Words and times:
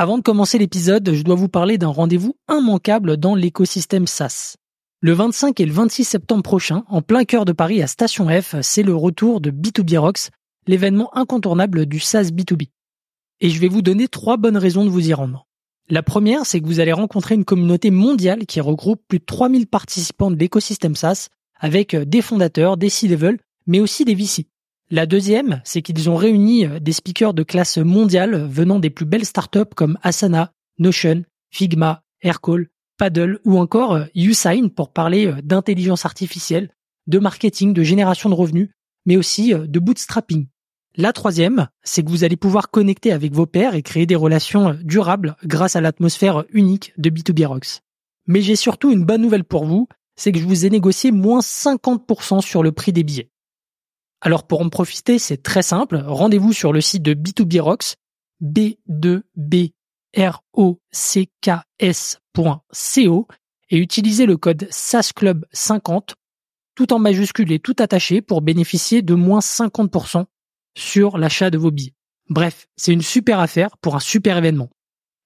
Avant 0.00 0.16
de 0.16 0.22
commencer 0.22 0.56
l'épisode, 0.56 1.12
je 1.12 1.22
dois 1.22 1.34
vous 1.34 1.50
parler 1.50 1.76
d'un 1.76 1.88
rendez-vous 1.88 2.34
immanquable 2.50 3.18
dans 3.18 3.34
l'écosystème 3.34 4.06
SaaS. 4.06 4.56
Le 5.02 5.12
25 5.12 5.60
et 5.60 5.66
le 5.66 5.74
26 5.74 6.04
septembre 6.04 6.42
prochain, 6.42 6.84
en 6.88 7.02
plein 7.02 7.26
cœur 7.26 7.44
de 7.44 7.52
Paris 7.52 7.82
à 7.82 7.86
Station 7.86 8.26
F, 8.30 8.54
c'est 8.62 8.82
le 8.82 8.96
retour 8.96 9.42
de 9.42 9.50
B2B 9.50 9.98
Rocks, 9.98 10.30
l'événement 10.66 11.14
incontournable 11.14 11.84
du 11.84 12.00
SaaS 12.00 12.30
B2B. 12.30 12.70
Et 13.42 13.50
je 13.50 13.60
vais 13.60 13.68
vous 13.68 13.82
donner 13.82 14.08
trois 14.08 14.38
bonnes 14.38 14.56
raisons 14.56 14.86
de 14.86 14.88
vous 14.88 15.06
y 15.06 15.12
rendre. 15.12 15.46
La 15.90 16.02
première, 16.02 16.46
c'est 16.46 16.62
que 16.62 16.66
vous 16.66 16.80
allez 16.80 16.94
rencontrer 16.94 17.34
une 17.34 17.44
communauté 17.44 17.90
mondiale 17.90 18.46
qui 18.46 18.62
regroupe 18.62 19.02
plus 19.06 19.18
de 19.18 19.26
3000 19.26 19.66
participants 19.66 20.30
de 20.30 20.36
l'écosystème 20.36 20.96
SaaS, 20.96 21.28
avec 21.58 21.94
des 21.94 22.22
fondateurs, 22.22 22.78
des 22.78 22.88
C-level, 22.88 23.38
mais 23.66 23.80
aussi 23.80 24.06
des 24.06 24.14
VC. 24.14 24.46
La 24.90 25.06
deuxième, 25.06 25.60
c'est 25.64 25.82
qu'ils 25.82 26.10
ont 26.10 26.16
réuni 26.16 26.66
des 26.80 26.92
speakers 26.92 27.32
de 27.32 27.44
classe 27.44 27.78
mondiale 27.78 28.46
venant 28.48 28.80
des 28.80 28.90
plus 28.90 29.06
belles 29.06 29.24
startups 29.24 29.74
comme 29.76 29.98
Asana, 30.02 30.52
Notion, 30.78 31.22
Figma, 31.50 32.02
Aircall, 32.22 32.68
Paddle 33.00 33.40
ou 33.46 33.58
encore 33.58 33.94
euh, 33.94 34.04
Usign 34.14 34.68
pour 34.68 34.92
parler 34.92 35.26
euh, 35.26 35.40
d'intelligence 35.42 36.04
artificielle, 36.04 36.70
de 37.06 37.18
marketing, 37.18 37.72
de 37.72 37.82
génération 37.82 38.28
de 38.28 38.34
revenus, 38.34 38.68
mais 39.06 39.16
aussi 39.16 39.54
euh, 39.54 39.66
de 39.66 39.78
bootstrapping. 39.78 40.48
La 40.96 41.14
troisième, 41.14 41.68
c'est 41.82 42.04
que 42.04 42.10
vous 42.10 42.24
allez 42.24 42.36
pouvoir 42.36 42.70
connecter 42.70 43.10
avec 43.10 43.32
vos 43.32 43.46
pairs 43.46 43.74
et 43.74 43.80
créer 43.80 44.04
des 44.04 44.16
relations 44.16 44.76
durables 44.82 45.36
grâce 45.44 45.76
à 45.76 45.80
l'atmosphère 45.80 46.44
unique 46.52 46.92
de 46.98 47.08
B2B 47.08 47.46
Rocks. 47.46 47.80
Mais 48.26 48.42
j'ai 48.42 48.56
surtout 48.56 48.90
une 48.90 49.06
bonne 49.06 49.22
nouvelle 49.22 49.44
pour 49.44 49.64
vous, 49.64 49.88
c'est 50.16 50.30
que 50.30 50.38
je 50.38 50.44
vous 50.44 50.66
ai 50.66 50.70
négocié 50.70 51.10
moins 51.10 51.40
50% 51.40 52.42
sur 52.42 52.62
le 52.62 52.72
prix 52.72 52.92
des 52.92 53.04
billets. 53.04 53.30
Alors 54.20 54.46
pour 54.46 54.60
en 54.60 54.68
profiter, 54.68 55.18
c'est 55.18 55.42
très 55.42 55.62
simple, 55.62 56.02
rendez-vous 56.04 56.52
sur 56.52 56.72
le 56.72 56.80
site 56.80 57.02
de 57.02 57.14
B2B 57.14 57.60
Rocks, 57.60 57.96
B2B 58.42 59.72
rocks.co 60.16 60.80
et 63.70 63.78
utilisez 63.78 64.26
le 64.26 64.36
code 64.36 64.64
SASCLUB50 64.70 66.14
tout 66.74 66.92
en 66.92 66.98
majuscule 66.98 67.52
et 67.52 67.58
tout 67.58 67.76
attaché 67.78 68.22
pour 68.22 68.42
bénéficier 68.42 69.02
de 69.02 69.14
moins 69.14 69.40
50% 69.40 70.24
sur 70.76 71.18
l'achat 71.18 71.50
de 71.50 71.58
vos 71.58 71.70
billets. 71.70 71.94
Bref, 72.28 72.68
c'est 72.76 72.92
une 72.92 73.02
super 73.02 73.40
affaire 73.40 73.76
pour 73.78 73.96
un 73.96 74.00
super 74.00 74.38
événement. 74.38 74.70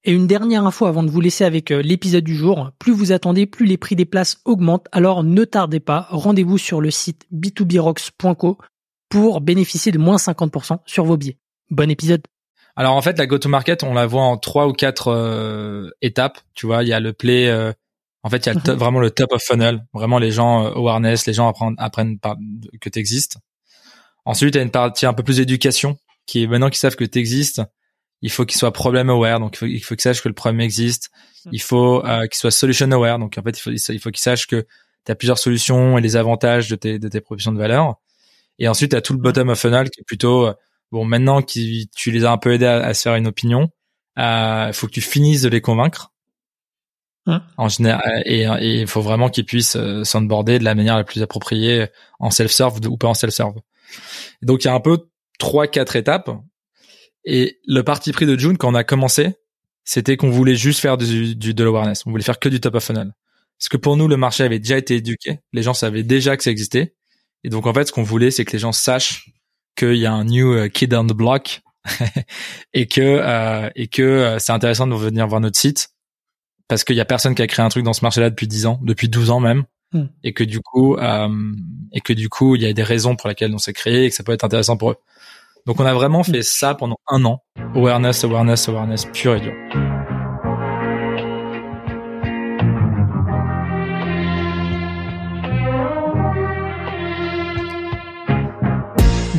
Et 0.05 0.13
une 0.13 0.27
dernière 0.27 0.67
info 0.67 0.87
avant 0.87 1.03
de 1.03 1.11
vous 1.11 1.21
laisser 1.21 1.45
avec 1.45 1.71
euh, 1.71 1.81
l'épisode 1.81 2.25
du 2.25 2.35
jour, 2.35 2.73
plus 2.79 2.93
vous 2.93 3.13
attendez, 3.13 3.47
plus 3.47 3.65
les 3.65 3.79
prix 3.79 3.97
des 3.97 4.05
places 4.05 4.39
augmentent, 4.45 4.89
alors 4.93 5.25
ne 5.25 5.45
tardez 5.45 5.81
pas, 5.81 6.09
rendez-vous 6.11 6.59
sur 6.59 6.83
le 6.83 6.91
site 6.91 7.27
b2brocks.co 7.33 8.59
pour 9.15 9.41
bénéficier 9.41 9.93
de 9.93 9.99
moins 9.99 10.17
50% 10.17 10.79
sur 10.87 11.05
vos 11.05 11.17
billets. 11.17 11.39
Bon 11.71 11.89
épisode 11.89 12.23
alors 12.77 12.97
en 12.97 13.03
fait, 13.03 13.17
la 13.19 13.27
go-to-market, 13.29 13.85
on 13.85 13.95
la 13.95 14.05
voit 14.05 14.25
en 14.25 14.37
trois 14.37 14.67
ou 14.67 14.73
quatre 14.73 15.07
euh, 15.07 15.91
étapes. 16.03 16.41
Tu 16.57 16.67
vois, 16.67 16.83
il 16.83 16.89
y 16.89 16.93
a 16.93 16.99
le 16.99 17.13
play. 17.13 17.47
Euh, 17.47 17.73
en 18.25 18.31
fait, 18.31 18.45
il 18.45 18.47
y 18.47 18.51
a 18.51 18.55
mhm. 18.55 18.77
vraiment 18.77 18.99
le 18.99 19.13
top 19.13 19.31
of 19.31 19.41
funnel. 19.41 19.87
Vraiment, 19.93 20.19
les 20.19 20.33
gens 20.33 20.65
euh, 20.65 20.71
awareness, 20.71 21.25
les 21.27 21.35
gens 21.35 21.47
apprennent, 21.47 21.77
apprennent 21.79 22.19
que 22.81 22.89
tu 22.89 22.99
existes. 22.99 23.37
Ensuite, 24.25 24.57
il 24.57 24.59
y 24.59 24.61
a 24.61 24.65
une 24.65 24.73
partie 24.73 25.07
un 25.07 25.13
peu 25.13 25.23
plus 25.23 25.37
d'éducation, 25.37 25.97
qui 26.27 26.43
est 26.43 26.49
maintenant 26.49 26.69
qu'ils 26.69 26.79
savent 26.79 26.97
que 26.97 27.05
tu 27.05 27.21
existes, 27.21 27.63
il 28.23 28.33
faut 28.33 28.45
qu'ils 28.45 28.59
soient 28.59 28.73
problem 28.73 29.09
aware. 29.09 29.39
Donc, 29.39 29.55
il 29.55 29.59
faut, 29.59 29.67
il 29.67 29.79
faut 29.79 29.95
qu'ils 29.95 30.03
sachent 30.03 30.23
que 30.23 30.29
le 30.29 30.35
problème 30.35 30.61
existe. 30.61 31.11
Mhm. 31.45 31.53
Il 31.53 31.63
faut 31.63 32.05
euh, 32.05 32.27
qu'ils 32.27 32.39
soient 32.39 32.51
solution 32.51 32.91
aware. 32.91 33.21
Donc, 33.21 33.39
en 33.39 33.43
fait, 33.45 33.57
il 33.57 33.63
faut, 33.63 33.71
il 33.71 34.01
faut 34.01 34.11
qu'ils 34.11 34.19
sachent 34.19 34.49
que 34.49 34.67
tu 35.07 35.13
as 35.13 35.15
plusieurs 35.15 35.39
solutions 35.39 35.97
et 35.97 36.01
les 36.01 36.17
avantages 36.17 36.69
de 36.69 36.75
tes, 36.75 36.99
de 36.99 37.07
tes 37.07 37.21
propositions 37.21 37.53
de 37.53 37.59
valeur. 37.59 38.01
Et 38.59 38.69
ensuite, 38.69 38.91
tu 38.91 38.97
as 38.97 39.01
tout 39.01 39.13
le 39.13 39.19
bottom 39.19 39.49
of 39.49 39.59
funnel 39.59 39.91
qui 39.91 40.01
est 40.01 40.05
plutôt 40.05 40.55
Bon, 40.95 41.05
maintenant 41.05 41.43
que 41.43 41.87
tu 41.97 42.11
les 42.13 42.25
as 42.25 42.31
un 42.31 42.39
peu 42.39 42.53
aidés 42.53 42.67
à, 42.67 42.95
se 42.95 43.03
faire 43.03 43.17
une 43.17 43.27
opinion, 43.27 43.69
il 44.17 44.23
euh, 44.23 44.73
faut 44.73 44.87
que 44.87 44.93
tu 44.93 45.01
finisses 45.01 45.43
de 45.43 45.49
les 45.49 45.61
convaincre. 45.61 46.13
Hein 47.27 47.43
en 47.57 47.69
général, 47.69 48.23
et 48.27 48.45
il 48.61 48.87
faut 48.87 49.01
vraiment 49.01 49.29
qu'ils 49.29 49.45
puissent 49.45 49.75
euh, 49.75 50.05
s'onboarder 50.05 50.61
de 50.61 50.65
la 50.65 50.77
manière 50.77 50.97
la 50.97 51.03
plus 51.03 51.21
appropriée 51.21 51.89
en 52.21 52.31
self-serve 52.31 52.79
ou 52.87 52.97
pas 52.97 53.09
en 53.09 53.15
self-serve. 53.15 53.57
Donc 54.43 54.63
il 54.63 54.69
y 54.69 54.71
a 54.71 54.75
un 54.75 54.79
peu 54.79 55.09
trois, 55.41 55.67
quatre 55.67 55.97
étapes. 55.97 56.31
Et 57.25 57.59
le 57.67 57.83
parti 57.83 58.13
pris 58.13 58.27
de 58.27 58.39
June 58.39 58.57
quand 58.57 58.71
on 58.71 58.77
a 58.77 58.85
commencé, 58.85 59.35
c'était 59.83 60.17
qu'on 60.17 60.31
voulait 60.31 60.55
juste 60.55 60.79
faire 60.79 60.97
du, 60.97 61.35
du, 61.35 61.55
de 61.55 61.65
l'awareness. 61.65 62.07
On 62.07 62.11
voulait 62.13 62.23
faire 62.23 62.39
que 62.39 62.49
du 62.49 62.61
top 62.61 62.77
of 62.77 62.85
funnel. 62.85 63.13
Parce 63.59 63.69
que 63.69 63.79
pour 63.79 63.97
nous, 63.97 64.07
le 64.07 64.17
marché 64.17 64.45
avait 64.45 64.61
déjà 64.61 64.79
été 64.79 64.95
éduqué. 64.95 65.41
Les 65.53 65.63
gens 65.63 65.75
savaient 65.75 66.05
déjà 66.05 66.37
que 66.37 66.45
ça 66.45 66.53
existait. 66.53 66.95
Et 67.45 67.51
donc, 67.51 67.67
en 67.67 67.75
fait, 67.75 67.87
ce 67.87 67.93
qu'on 67.93 68.03
voulait, 68.03 68.31
c'est 68.31 68.45
que 68.45 68.53
les 68.53 68.59
gens 68.59 68.73
sachent 68.73 69.31
qu'il 69.77 69.97
y 69.97 70.07
a 70.07 70.13
un 70.13 70.25
new 70.25 70.53
euh, 70.53 70.69
kid 70.69 70.95
on 70.95 71.07
the 71.07 71.13
block 71.13 71.63
et 72.73 72.87
que 72.87 73.01
euh, 73.01 73.71
et 73.75 73.89
que 73.89 74.03
euh, 74.03 74.39
c'est 74.39 74.53
intéressant 74.53 74.87
de 74.87 74.95
venir 74.95 75.27
voir 75.27 75.41
notre 75.41 75.59
site 75.59 75.91
parce 76.69 76.85
qu'il 76.85 76.97
y 76.97 77.01
a 77.01 77.05
personne 77.05 77.35
qui 77.35 77.43
a 77.43 77.47
créé 77.47 77.65
un 77.65 77.69
truc 77.69 77.85
dans 77.85 77.93
ce 77.93 78.03
marché-là 78.03 78.31
depuis 78.31 78.49
10 78.49 78.67
ans, 78.67 78.81
depuis 78.83 79.09
12 79.09 79.31
ans 79.31 79.41
même, 79.41 79.65
hmm. 79.93 80.05
et 80.23 80.33
que 80.33 80.45
du 80.45 80.61
coup 80.61 80.97
euh, 80.97 81.29
et 81.93 82.01
que 82.01 82.13
du 82.13 82.29
coup 82.29 82.57
il 82.57 82.63
y 82.63 82.67
a 82.67 82.73
des 82.73 82.83
raisons 82.83 83.17
pour 83.17 83.29
lesquelles 83.29 83.55
on 83.55 83.59
s'est 83.59 83.75
créé 83.75 84.07
et 84.07 84.11
que 84.11 84.17
ça 84.17 84.25
peut 84.25 84.33
être 84.33 84.45
intéressant 84.45 84.77
pour 84.77 84.93
eux. 84.93 84.97
Donc 85.67 85.81
on 85.81 85.85
a 85.85 85.95
vraiment 85.95 86.21
hmm. 86.21 86.33
fait 86.33 86.43
ça 86.43 86.75
pendant 86.75 86.97
un 87.09 87.25
an, 87.25 87.43
awareness, 87.75 88.25
awareness, 88.25 88.69
awareness 88.69 89.05
pure 89.13 89.37
et 89.37 89.41
dur. 89.41 89.94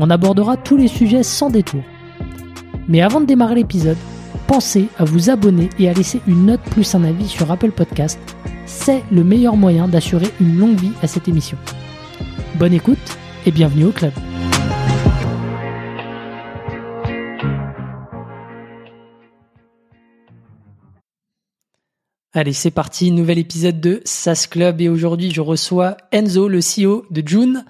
On 0.00 0.10
abordera 0.10 0.56
tous 0.56 0.76
les 0.76 0.86
sujets 0.86 1.24
sans 1.24 1.50
détour. 1.50 1.82
Mais 2.86 3.02
avant 3.02 3.20
de 3.20 3.26
démarrer 3.26 3.56
l'épisode, 3.56 3.96
pensez 4.46 4.86
à 4.96 5.04
vous 5.04 5.28
abonner 5.28 5.70
et 5.80 5.88
à 5.88 5.92
laisser 5.92 6.20
une 6.28 6.46
note 6.46 6.62
plus 6.70 6.94
un 6.94 7.02
avis 7.02 7.26
sur 7.26 7.50
Apple 7.50 7.72
Podcast. 7.72 8.20
C'est 8.64 9.02
le 9.10 9.24
meilleur 9.24 9.56
moyen 9.56 9.88
d'assurer 9.88 10.28
une 10.40 10.56
longue 10.56 10.78
vie 10.78 10.92
à 11.02 11.08
cette 11.08 11.26
émission. 11.26 11.58
Bonne 12.54 12.72
écoute 12.72 13.18
et 13.44 13.50
bienvenue 13.50 13.86
au 13.86 13.92
club. 13.92 14.12
Allez, 22.34 22.52
c'est 22.52 22.70
parti, 22.70 23.10
nouvel 23.10 23.38
épisode 23.38 23.80
de 23.80 24.00
SAS 24.04 24.46
Club 24.46 24.80
et 24.80 24.88
aujourd'hui 24.88 25.32
je 25.32 25.40
reçois 25.40 25.96
Enzo, 26.12 26.46
le 26.46 26.60
CEO 26.60 27.04
de 27.10 27.26
June. 27.26 27.64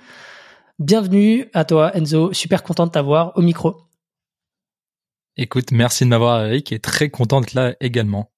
Bienvenue 0.79 1.47
à 1.55 1.65
toi 1.65 1.91
Enzo, 1.97 2.33
super 2.33 2.63
content 2.63 2.87
de 2.87 2.93
t'avoir 2.93 3.33
au 3.37 3.43
micro. 3.43 3.79
Écoute, 5.37 5.73
merci 5.73 6.05
de 6.05 6.09
m'avoir 6.09 6.47
Eric 6.47 6.71
et 6.71 6.79
très 6.79 7.11
content 7.11 7.41
d'être 7.41 7.55
là 7.55 7.75
également. 7.81 8.31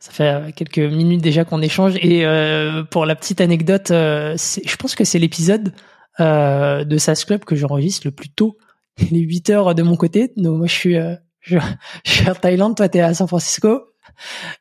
Ça 0.00 0.12
fait 0.12 0.28
euh, 0.28 0.50
quelques 0.54 0.78
minutes 0.78 1.22
déjà 1.22 1.46
qu'on 1.46 1.62
échange 1.62 1.96
et 2.02 2.26
euh, 2.26 2.82
pour 2.82 3.06
la 3.06 3.16
petite 3.16 3.40
anecdote, 3.40 3.90
euh, 3.90 4.36
je 4.36 4.76
pense 4.76 4.94
que 4.94 5.04
c'est 5.04 5.18
l'épisode 5.18 5.72
de 6.18 6.96
SAS 6.98 7.24
Club 7.24 7.42
que 7.46 7.56
j'enregistre 7.56 8.06
le 8.06 8.10
plus 8.10 8.28
tôt. 8.28 8.58
Il 8.98 9.16
est 9.16 9.20
8 9.20 9.50
heures 9.50 9.74
de 9.74 9.82
mon 9.82 9.96
côté, 9.96 10.30
donc 10.36 10.58
moi 10.58 10.66
je 10.66 10.74
suis, 10.74 10.96
je, 11.40 11.58
suis 12.04 12.28
en 12.28 12.34
Thaïlande, 12.34 12.76
toi 12.76 12.90
tu 12.90 12.98
es 12.98 13.00
à 13.00 13.14
San 13.14 13.26
Francisco. 13.26 13.80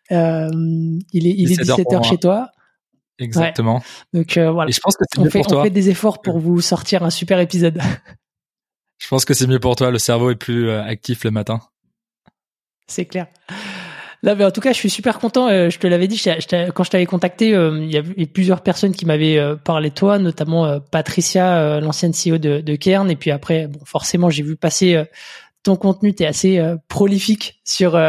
il 0.09 0.15
est, 0.17 1.01
il 1.11 1.51
est 1.51 1.57
17 1.57 1.91
heures 1.91 2.05
chez 2.05 2.17
toi. 2.17 2.51
Exactement. 3.19 3.81
Donc 4.13 4.37
euh, 4.37 4.51
voilà. 4.51 4.71
je 4.71 4.79
pense 4.79 4.95
que 4.95 5.03
c'est 5.11 5.19
on 5.19 5.23
mieux 5.23 5.29
fait, 5.29 5.39
pour 5.39 5.47
toi. 5.47 5.61
On 5.61 5.63
fait 5.63 5.69
des 5.69 5.89
efforts 5.89 6.21
pour 6.21 6.39
vous 6.39 6.61
sortir 6.61 7.03
un 7.03 7.09
super 7.09 7.39
épisode. 7.39 7.79
je 8.99 9.07
pense 9.07 9.25
que 9.25 9.33
c'est 9.33 9.47
mieux 9.47 9.59
pour 9.59 9.75
toi. 9.75 9.91
Le 9.91 9.99
cerveau 9.99 10.31
est 10.31 10.35
plus 10.35 10.69
euh, 10.69 10.83
actif 10.83 11.23
le 11.23 11.31
matin. 11.31 11.61
C'est 12.87 13.05
clair. 13.05 13.27
Là, 14.23 14.35
mais 14.35 14.45
en 14.45 14.51
tout 14.51 14.61
cas, 14.61 14.71
je 14.71 14.77
suis 14.77 14.89
super 14.89 15.19
content. 15.19 15.49
Euh, 15.49 15.69
je 15.69 15.79
te 15.79 15.85
l'avais 15.85 16.07
dit 16.07 16.21
quand 16.73 16.83
je 16.83 16.89
t'avais 16.89 17.05
contacté. 17.05 17.49
il 17.49 17.91
y 17.91 17.97
avait 17.97 18.25
plusieurs 18.25 18.61
personnes 18.61 18.93
qui 18.93 19.05
m'avaient 19.05 19.39
parlé 19.63 19.89
de 19.89 19.95
toi, 19.95 20.17
notamment 20.17 20.79
Patricia, 20.79 21.81
l'ancienne 21.81 22.13
CEO 22.13 22.37
de, 22.37 22.61
de 22.61 22.75
Kern. 22.75 23.11
Et 23.11 23.17
puis 23.17 23.31
après, 23.31 23.67
bon, 23.67 23.79
forcément, 23.83 24.29
j'ai 24.29 24.43
vu 24.43 24.55
passer 24.55 25.03
ton 25.61 25.75
contenu. 25.75 26.15
T'es 26.15 26.25
assez 26.25 26.61
prolifique 26.87 27.59
sur 27.65 27.99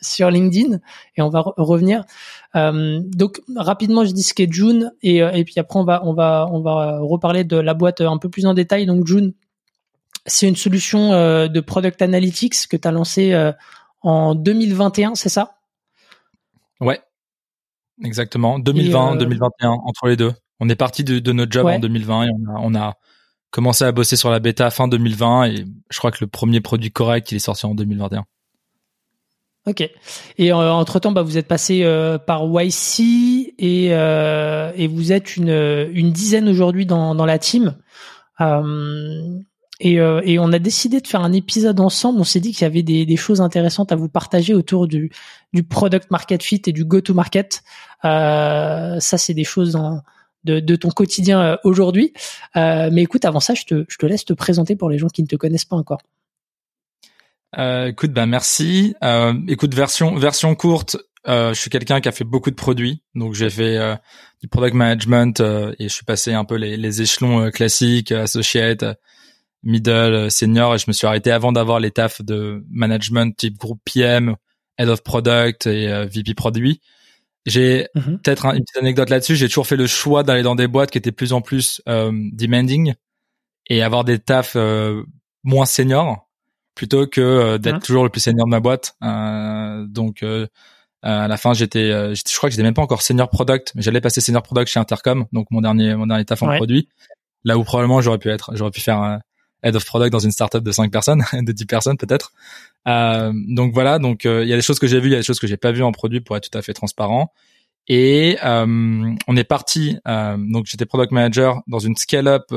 sur 0.00 0.30
LinkedIn, 0.30 0.78
et 1.16 1.22
on 1.22 1.28
va 1.28 1.44
revenir. 1.56 2.04
Euh, 2.56 3.00
donc 3.04 3.40
rapidement, 3.54 4.04
je 4.04 4.12
dis 4.12 4.22
ce 4.22 4.34
qu'est 4.34 4.50
June 4.50 4.92
et, 5.02 5.22
euh, 5.22 5.30
et 5.32 5.44
puis 5.44 5.54
après 5.58 5.78
on 5.78 5.84
va 5.84 6.02
on 6.04 6.14
va 6.14 6.48
on 6.50 6.60
va 6.60 6.98
reparler 7.00 7.44
de 7.44 7.56
la 7.56 7.74
boîte 7.74 8.00
un 8.00 8.18
peu 8.18 8.28
plus 8.28 8.46
en 8.46 8.54
détail. 8.54 8.86
Donc 8.86 9.06
June, 9.06 9.34
c'est 10.24 10.48
une 10.48 10.56
solution 10.56 11.12
euh, 11.12 11.48
de 11.48 11.60
product 11.60 12.00
analytics 12.02 12.66
que 12.68 12.76
tu 12.76 12.88
as 12.88 12.92
lancé 12.92 13.52
en 14.02 14.34
2021, 14.34 15.14
c'est 15.14 15.28
ça? 15.28 15.56
Ouais, 16.80 17.00
exactement. 18.04 18.58
2020, 18.58 19.16
2021, 19.16 19.70
entre 19.70 20.08
les 20.08 20.16
deux. 20.16 20.32
On 20.60 20.68
est 20.68 20.76
parti 20.76 21.04
de, 21.04 21.32
notre 21.32 21.52
job 21.52 21.66
en 21.66 21.78
2020 21.78 22.24
et 22.24 22.28
on 22.30 22.54
a, 22.54 22.60
on 22.60 22.74
a 22.74 22.94
commencé 23.50 23.84
à 23.84 23.92
bosser 23.92 24.16
sur 24.16 24.30
la 24.30 24.38
bêta 24.38 24.70
fin 24.70 24.88
2020 24.88 25.44
et 25.44 25.64
je 25.90 25.98
crois 25.98 26.10
que 26.10 26.18
le 26.20 26.26
premier 26.26 26.60
produit 26.60 26.90
correct 26.90 27.30
il 27.32 27.36
est 27.36 27.40
sorti 27.40 27.66
en 27.66 27.74
2021. 27.74 28.24
Ok. 29.66 29.80
Et 30.38 30.52
euh, 30.52 30.72
entre 30.72 31.00
temps, 31.00 31.10
bah, 31.10 31.22
vous 31.22 31.38
êtes 31.38 31.48
passé 31.48 31.82
euh, 31.82 32.18
par 32.18 32.44
YC 32.44 33.00
et 33.58 33.88
euh, 33.90 34.70
et 34.76 34.86
vous 34.86 35.12
êtes 35.12 35.36
une 35.36 35.88
une 35.92 36.12
dizaine 36.12 36.48
aujourd'hui 36.48 36.86
dans 36.86 37.16
dans 37.16 37.26
la 37.26 37.38
team. 37.38 37.74
et 39.80 39.94
et 39.94 40.38
on 40.38 40.52
a 40.52 40.58
décidé 40.60 41.00
de 41.00 41.06
faire 41.08 41.22
un 41.22 41.32
épisode 41.32 41.80
ensemble. 41.80 42.20
On 42.20 42.24
s'est 42.24 42.38
dit 42.40 42.52
qu'il 42.52 42.62
y 42.62 42.64
avait 42.64 42.84
des 42.84 43.06
des 43.06 43.16
choses 43.16 43.40
intéressantes 43.40 43.90
à 43.90 43.96
vous 43.96 44.08
partager 44.08 44.54
autour 44.54 44.86
du 44.86 45.10
du 45.52 45.64
product 45.64 46.12
market 46.12 46.44
fit 46.44 46.62
et 46.66 46.72
du 46.72 46.84
go 46.84 47.00
to 47.00 47.12
market. 47.12 47.64
ça, 48.02 49.00
c'est 49.00 49.34
des 49.34 49.44
choses 49.44 49.72
dans 49.72 50.02
de, 50.44 50.60
de 50.60 50.76
ton 50.76 50.90
quotidien 50.90 51.58
aujourd'hui. 51.64 52.12
mais 52.54 53.02
écoute, 53.02 53.24
avant 53.24 53.40
ça, 53.40 53.54
je 53.54 53.64
te, 53.64 53.84
je 53.88 53.98
te 53.98 54.06
laisse 54.06 54.24
te 54.24 54.32
présenter 54.32 54.76
pour 54.76 54.90
les 54.90 54.98
gens 54.98 55.08
qui 55.08 55.22
ne 55.22 55.26
te 55.26 55.36
connaissent 55.36 55.64
pas 55.64 55.76
encore. 55.76 56.02
Euh, 57.58 57.86
écoute, 57.86 58.12
bah 58.12 58.26
merci. 58.26 58.94
Euh, 59.02 59.34
écoute, 59.48 59.74
version 59.74 60.14
version 60.16 60.54
courte. 60.54 60.96
Euh, 61.28 61.52
je 61.54 61.60
suis 61.60 61.70
quelqu'un 61.70 62.00
qui 62.00 62.08
a 62.08 62.12
fait 62.12 62.24
beaucoup 62.24 62.50
de 62.50 62.56
produits, 62.56 63.02
donc 63.16 63.34
j'ai 63.34 63.50
fait 63.50 63.76
euh, 63.76 63.96
du 64.40 64.48
product 64.48 64.74
management 64.74 65.40
euh, 65.40 65.74
et 65.80 65.88
je 65.88 65.92
suis 65.92 66.04
passé 66.04 66.32
un 66.32 66.44
peu 66.44 66.54
les, 66.54 66.76
les 66.76 67.02
échelons 67.02 67.50
classiques, 67.50 68.12
associate, 68.12 68.84
middle, 69.64 70.30
senior, 70.30 70.74
et 70.74 70.78
je 70.78 70.84
me 70.86 70.92
suis 70.92 71.06
arrêté 71.06 71.32
avant 71.32 71.50
d'avoir 71.50 71.80
les 71.80 71.90
tafs 71.90 72.22
de 72.22 72.64
management 72.70 73.36
type 73.36 73.58
groupe 73.58 73.80
PM, 73.84 74.36
head 74.78 74.88
of 74.88 75.02
product 75.02 75.66
et 75.66 76.06
VP 76.06 76.34
produit. 76.34 76.80
J'ai 77.44 77.88
mhm. 77.96 78.20
peut-être 78.22 78.46
une 78.46 78.62
petite 78.62 78.76
anecdote 78.76 79.10
là-dessus. 79.10 79.34
J'ai 79.34 79.48
toujours 79.48 79.66
fait 79.66 79.76
le 79.76 79.86
choix 79.86 80.22
d'aller 80.22 80.42
dans 80.42 80.54
des 80.54 80.68
boîtes 80.68 80.90
qui 80.92 80.98
étaient 80.98 81.12
plus 81.12 81.32
en 81.32 81.40
plus 81.40 81.80
demanding 81.86 82.94
et 83.68 83.82
avoir 83.82 84.04
des 84.04 84.20
tafs 84.20 84.56
moins 85.42 85.66
seniors 85.66 86.25
plutôt 86.76 87.06
que 87.08 87.20
euh, 87.20 87.58
d'être 87.58 87.80
toujours 87.80 88.04
le 88.04 88.10
plus 88.10 88.20
senior 88.20 88.46
de 88.46 88.50
ma 88.50 88.60
boîte. 88.60 88.94
Euh, 89.02 89.84
donc 89.88 90.22
euh, 90.22 90.46
à 91.02 91.26
la 91.26 91.36
fin, 91.36 91.54
j'étais, 91.54 91.88
je 91.88 92.36
crois 92.36 92.48
que 92.48 92.52
j'étais 92.52 92.62
même 92.62 92.74
pas 92.74 92.82
encore 92.82 93.02
senior 93.02 93.28
product, 93.30 93.72
mais 93.74 93.82
j'allais 93.82 94.00
passer 94.00 94.20
senior 94.20 94.42
product 94.42 94.68
chez 94.68 94.80
Intercom, 94.80 95.26
donc 95.32 95.46
mon 95.50 95.60
dernier 95.60 95.94
mon 95.94 96.06
dernier 96.06 96.24
taf 96.24 96.42
en 96.42 96.56
produit. 96.56 96.88
Là 97.44 97.56
où 97.58 97.64
probablement 97.64 98.00
j'aurais 98.00 98.18
pu 98.18 98.28
être, 98.28 98.50
j'aurais 98.54 98.72
pu 98.72 98.80
faire 98.80 98.98
un 98.98 99.20
head 99.62 99.76
of 99.76 99.84
product 99.84 100.12
dans 100.12 100.18
une 100.18 100.32
startup 100.32 100.62
de 100.62 100.72
5 100.72 100.90
personnes, 100.90 101.24
de 101.32 101.52
10 101.52 101.66
personnes 101.66 101.96
peut-être. 101.96 102.32
Euh, 102.88 103.32
donc 103.48 103.72
voilà, 103.72 103.98
donc 103.98 104.24
il 104.24 104.48
y 104.48 104.52
a 104.52 104.56
des 104.56 104.62
choses 104.62 104.80
que 104.80 104.88
j'ai 104.88 104.98
vues, 104.98 105.08
il 105.08 105.12
y 105.12 105.16
a 105.16 105.18
des 105.18 105.24
choses 105.24 105.38
que 105.38 105.46
j'ai 105.46 105.56
pas 105.56 105.70
vues 105.70 105.84
en 105.84 105.92
produit 105.92 106.20
pour 106.20 106.36
être 106.36 106.50
tout 106.50 106.58
à 106.58 106.62
fait 106.62 106.74
transparent. 106.74 107.32
Et 107.88 108.36
euh, 108.44 109.14
on 109.28 109.36
est 109.36 109.44
parti. 109.44 109.96
Euh, 110.08 110.36
donc 110.38 110.66
j'étais 110.66 110.86
product 110.86 111.12
manager 111.12 111.62
dans 111.68 111.78
une 111.78 111.94
scale-up 111.94 112.52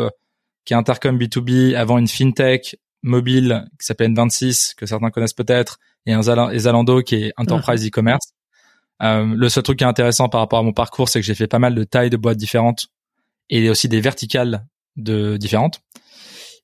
qui 0.66 0.74
est 0.74 0.78
Intercom 0.78 1.20
B2B, 1.20 1.76
avant 1.76 2.00
une 2.00 2.08
fintech 2.08 2.78
mobile 3.02 3.66
qui 3.80 3.86
s'appelle 3.86 4.12
N26 4.12 4.76
que 4.76 4.86
certains 4.86 5.10
connaissent 5.10 5.34
peut-être 5.34 5.80
et 6.06 6.14
un 6.14 6.22
Zalando 6.22 7.02
qui 7.02 7.16
est 7.16 7.34
enterprise 7.38 7.82
mhm. 7.82 7.88
e-commerce. 7.88 8.34
Euh, 9.02 9.34
le 9.36 9.50
seul 9.50 9.64
truc 9.64 9.80
qui 9.80 9.84
est 9.84 9.88
intéressant 9.88 10.28
par 10.28 10.42
rapport 10.42 10.60
à 10.60 10.64
mon 10.64 10.74
parcours, 10.74 11.08
c'est 11.08 11.20
que 11.20 11.26
j'ai 11.26 11.36
fait 11.36 11.48
pas 11.48 11.60
mal 11.60 11.76
de 11.76 11.84
tailles 11.84 12.10
de 12.10 12.18
boîtes 12.18 12.38
différentes 12.38 12.88
et 13.50 13.70
aussi 13.70 13.88
des 13.88 14.02
verticales 14.02 14.66
de 14.98 15.38
différentes. 15.38 15.82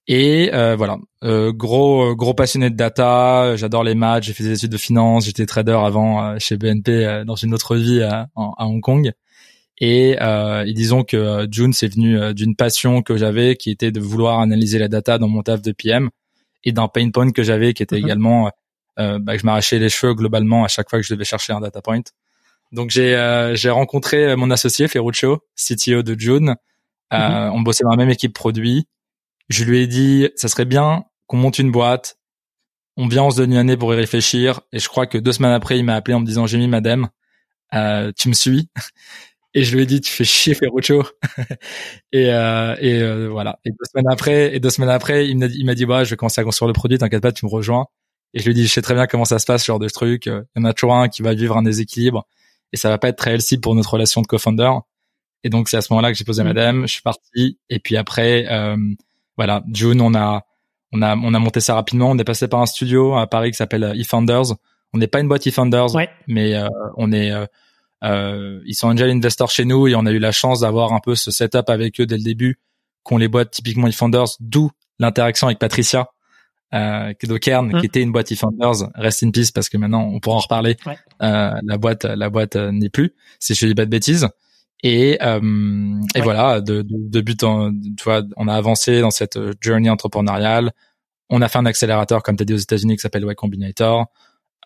Et 0.07 0.51
euh, 0.53 0.75
voilà, 0.75 0.99
euh, 1.23 1.51
gros 1.51 2.15
gros 2.15 2.35
passionné 2.35 2.69
de 2.69 2.75
data, 2.75 3.55
j'adore 3.55 3.83
les 3.83 3.95
maths, 3.95 4.23
j'ai 4.23 4.33
fait 4.33 4.43
des 4.43 4.53
études 4.53 4.71
de 4.71 4.77
finance, 4.77 5.25
j'étais 5.25 5.47
trader 5.47 5.79
avant 5.83 6.23
euh, 6.23 6.35
chez 6.37 6.57
BNP 6.57 6.91
euh, 6.91 7.25
dans 7.25 7.35
une 7.35 7.55
autre 7.55 7.75
vie 7.75 8.03
à, 8.03 8.27
à 8.35 8.67
Hong 8.67 8.81
Kong. 8.81 9.11
Et, 9.79 10.17
euh, 10.21 10.63
et, 10.63 10.73
disons 10.73 11.03
que 11.03 11.47
June 11.51 11.73
c'est 11.73 11.87
venu 11.87 12.33
d'une 12.33 12.55
passion 12.55 13.01
que 13.01 13.17
j'avais 13.17 13.55
qui 13.57 13.71
était 13.71 13.91
de 13.91 13.99
vouloir 13.99 14.39
analyser 14.39 14.79
la 14.79 14.87
data 14.87 15.17
dans 15.17 15.27
mon 15.27 15.41
taf 15.41 15.61
de 15.61 15.71
PM 15.71 16.09
et 16.65 16.71
d'un 16.71 16.87
pain 16.87 17.09
point 17.11 17.31
que 17.31 17.43
j'avais 17.43 17.73
qui 17.73 17.83
était 17.83 17.97
mhm. 17.97 18.05
également 18.05 18.51
euh, 18.99 19.19
bah, 19.19 19.33
que 19.33 19.41
je 19.41 19.45
m'arrachais 19.45 19.79
les 19.79 19.89
cheveux 19.89 20.13
globalement 20.13 20.63
à 20.63 20.67
chaque 20.67 20.89
fois 20.89 20.99
que 20.99 21.05
je 21.05 21.13
devais 21.13 21.25
chercher 21.25 21.53
un 21.53 21.61
data 21.61 21.81
point. 21.81 22.01
Donc 22.71 22.89
j'ai 22.89 23.15
euh, 23.15 23.55
j'ai 23.55 23.69
rencontré 23.69 24.35
mon 24.35 24.51
associé 24.51 24.87
Ferruccio, 24.87 25.41
CTO 25.55 26.01
de 26.01 26.19
June. 26.19 26.55
Euh, 27.13 27.17
mhm. 27.47 27.53
On 27.53 27.61
bossait 27.61 27.83
dans 27.83 27.91
la 27.91 27.97
même 27.97 28.09
équipe 28.09 28.33
produit. 28.33 28.87
Je 29.49 29.63
lui 29.63 29.79
ai 29.79 29.87
dit 29.87 30.29
ça 30.35 30.47
serait 30.47 30.65
bien 30.65 31.05
qu'on 31.27 31.37
monte 31.37 31.59
une 31.59 31.71
boîte. 31.71 32.17
On 32.97 33.07
vient 33.07 33.23
on 33.23 33.31
se 33.31 33.37
donne 33.37 33.51
une 33.51 33.57
année 33.57 33.77
pour 33.77 33.93
y 33.93 33.97
réfléchir. 33.97 34.61
Et 34.71 34.79
je 34.79 34.87
crois 34.89 35.05
que 35.05 35.17
deux 35.17 35.33
semaines 35.33 35.51
après 35.51 35.77
il 35.77 35.83
m'a 35.83 35.95
appelé 35.95 36.15
en 36.15 36.19
me 36.19 36.25
disant 36.25 36.47
j'ai 36.47 36.57
mis 36.57 36.67
madame, 36.67 37.09
euh, 37.73 38.11
tu 38.17 38.29
me 38.29 38.33
suis? 38.33 38.69
Et 39.55 39.63
je 39.63 39.73
lui 39.73 39.83
ai 39.83 39.85
dit 39.85 40.01
tu 40.01 40.11
fais 40.11 40.25
chier 40.25 40.53
Ferruccio. 40.53 41.03
Et 42.11 42.31
euh, 42.31 42.75
et 42.79 43.01
euh, 43.01 43.29
voilà. 43.29 43.57
Et 43.63 43.71
deux 43.71 43.85
semaines 43.89 44.11
après 44.11 44.55
et 44.55 44.59
deux 44.59 44.69
semaines 44.69 44.89
après 44.89 45.27
il 45.27 45.37
m'a 45.37 45.47
il 45.47 45.65
m'a 45.65 45.75
dit 45.75 45.85
bah 45.85 46.03
je 46.03 46.09
vais 46.09 46.17
commencer 46.17 46.41
à 46.41 46.43
construire 46.43 46.67
le 46.67 46.73
produit 46.73 46.97
t'inquiète 46.97 47.21
pas 47.21 47.31
tu 47.31 47.45
me 47.45 47.49
rejoins. 47.49 47.87
Et 48.33 48.39
je 48.39 48.45
lui 48.45 48.51
ai 48.51 48.53
dit 48.53 48.67
je 48.67 48.71
sais 48.73 48.81
très 48.81 48.93
bien 48.93 49.07
comment 49.07 49.25
ça 49.25 49.39
se 49.39 49.45
passe 49.45 49.61
ce 49.61 49.67
genre 49.67 49.79
de 49.79 49.87
truc. 49.87 50.25
Il 50.25 50.43
y 50.57 50.59
en 50.59 50.65
a 50.65 50.73
toujours 50.73 50.95
un 50.95 51.07
qui 51.07 51.21
va 51.21 51.33
vivre 51.33 51.55
un 51.57 51.63
déséquilibre. 51.63 52.27
Et 52.73 52.77
ça 52.77 52.89
va 52.89 52.97
pas 52.97 53.07
être 53.07 53.17
très 53.17 53.31
healthy 53.31 53.57
pour 53.57 53.75
notre 53.75 53.93
relation 53.93 54.21
de 54.21 54.27
co-founder. 54.27 54.71
Et 55.45 55.49
donc 55.49 55.69
c'est 55.69 55.77
à 55.77 55.81
ce 55.81 55.93
moment-là 55.93 56.11
que 56.11 56.17
j'ai 56.17 56.25
posé 56.25 56.43
mmh. 56.43 56.47
madame 56.47 56.87
je 56.87 56.91
suis 56.91 57.01
parti. 57.01 57.57
Et 57.69 57.79
puis 57.79 57.95
après 57.95 58.47
euh, 58.51 58.75
voilà 59.37 59.63
June 59.73 60.01
on 60.01 60.13
a 60.15 60.45
on 60.91 61.01
a 61.01 61.15
on 61.15 61.33
a 61.33 61.39
monté 61.39 61.61
ça 61.61 61.75
rapidement. 61.75 62.09
On 62.09 62.17
est 62.17 62.25
passé 62.25 62.49
par 62.49 62.61
un 62.61 62.65
studio 62.65 63.15
à 63.15 63.27
Paris 63.27 63.51
qui 63.51 63.57
s'appelle 63.57 63.93
eFounders. 63.95 64.55
On 64.93 64.97
n'est 64.97 65.07
pas 65.07 65.21
une 65.21 65.29
boîte 65.29 65.47
eFounders 65.47 65.95
mais 66.27 66.55
euh, 66.55 66.67
on 66.97 67.13
est 67.13 67.31
euh, 67.31 67.45
ils 68.03 68.75
sont 68.75 68.87
angel 68.87 69.09
investors 69.09 69.49
chez 69.49 69.65
nous 69.65 69.87
et 69.87 69.95
on 69.95 70.05
a 70.05 70.11
eu 70.11 70.19
la 70.19 70.31
chance 70.31 70.61
d'avoir 70.61 70.93
un 70.93 70.99
peu 70.99 71.15
ce 71.15 71.31
setup 71.31 71.69
avec 71.69 71.99
eux 71.99 72.05
dès 72.05 72.17
le 72.17 72.23
début, 72.23 72.59
qu'ont 73.03 73.17
les 73.17 73.27
boîtes 73.27 73.51
typiquement 73.51 73.87
eFounders, 73.87 74.35
d'où 74.39 74.71
l'interaction 74.99 75.47
avec 75.47 75.59
Patricia, 75.59 76.09
euh, 76.73 77.13
Kern, 77.13 77.69
qui 77.69 77.75
mmh. 77.75 77.85
était 77.85 78.01
une 78.01 78.11
boîte 78.11 78.31
eFounders, 78.31 78.89
rest 78.95 79.23
in 79.23 79.31
peace 79.31 79.51
parce 79.53 79.69
que 79.69 79.77
maintenant 79.77 80.03
on 80.03 80.19
pourra 80.19 80.37
en 80.37 80.39
reparler. 80.39 80.75
Euh, 81.21 81.51
la 81.63 81.77
boîte, 81.77 82.05
la 82.05 82.29
boîte 82.29 82.55
euh, 82.55 82.71
n'est 82.71 82.89
plus, 82.89 83.13
si 83.39 83.55
je 83.55 83.65
dis 83.67 83.75
pas 83.75 83.85
de 83.85 83.89
bêtises. 83.91 84.27
Et, 84.83 85.17
euh, 85.21 86.01
et 86.15 86.21
voilà, 86.21 86.61
de, 86.61 86.81
de, 86.81 87.09
de, 87.09 87.21
but 87.21 87.43
en, 87.43 87.71
tu 87.71 88.03
vois, 88.03 88.23
on 88.35 88.47
a 88.47 88.53
avancé 88.53 89.01
dans 89.01 89.09
cette 89.09 89.39
journey 89.61 89.89
entrepreneuriale. 89.89 90.73
On 91.29 91.41
a 91.41 91.47
fait 91.47 91.57
un 91.57 91.65
accélérateur, 91.65 92.21
comme 92.21 92.35
tu 92.35 92.43
as 92.43 92.45
dit 92.45 92.53
aux 92.53 92.57
États-Unis, 92.57 92.97
qui 92.97 93.01
s'appelle 93.01 93.23
Y 93.23 93.35
Combinator. 93.35 94.05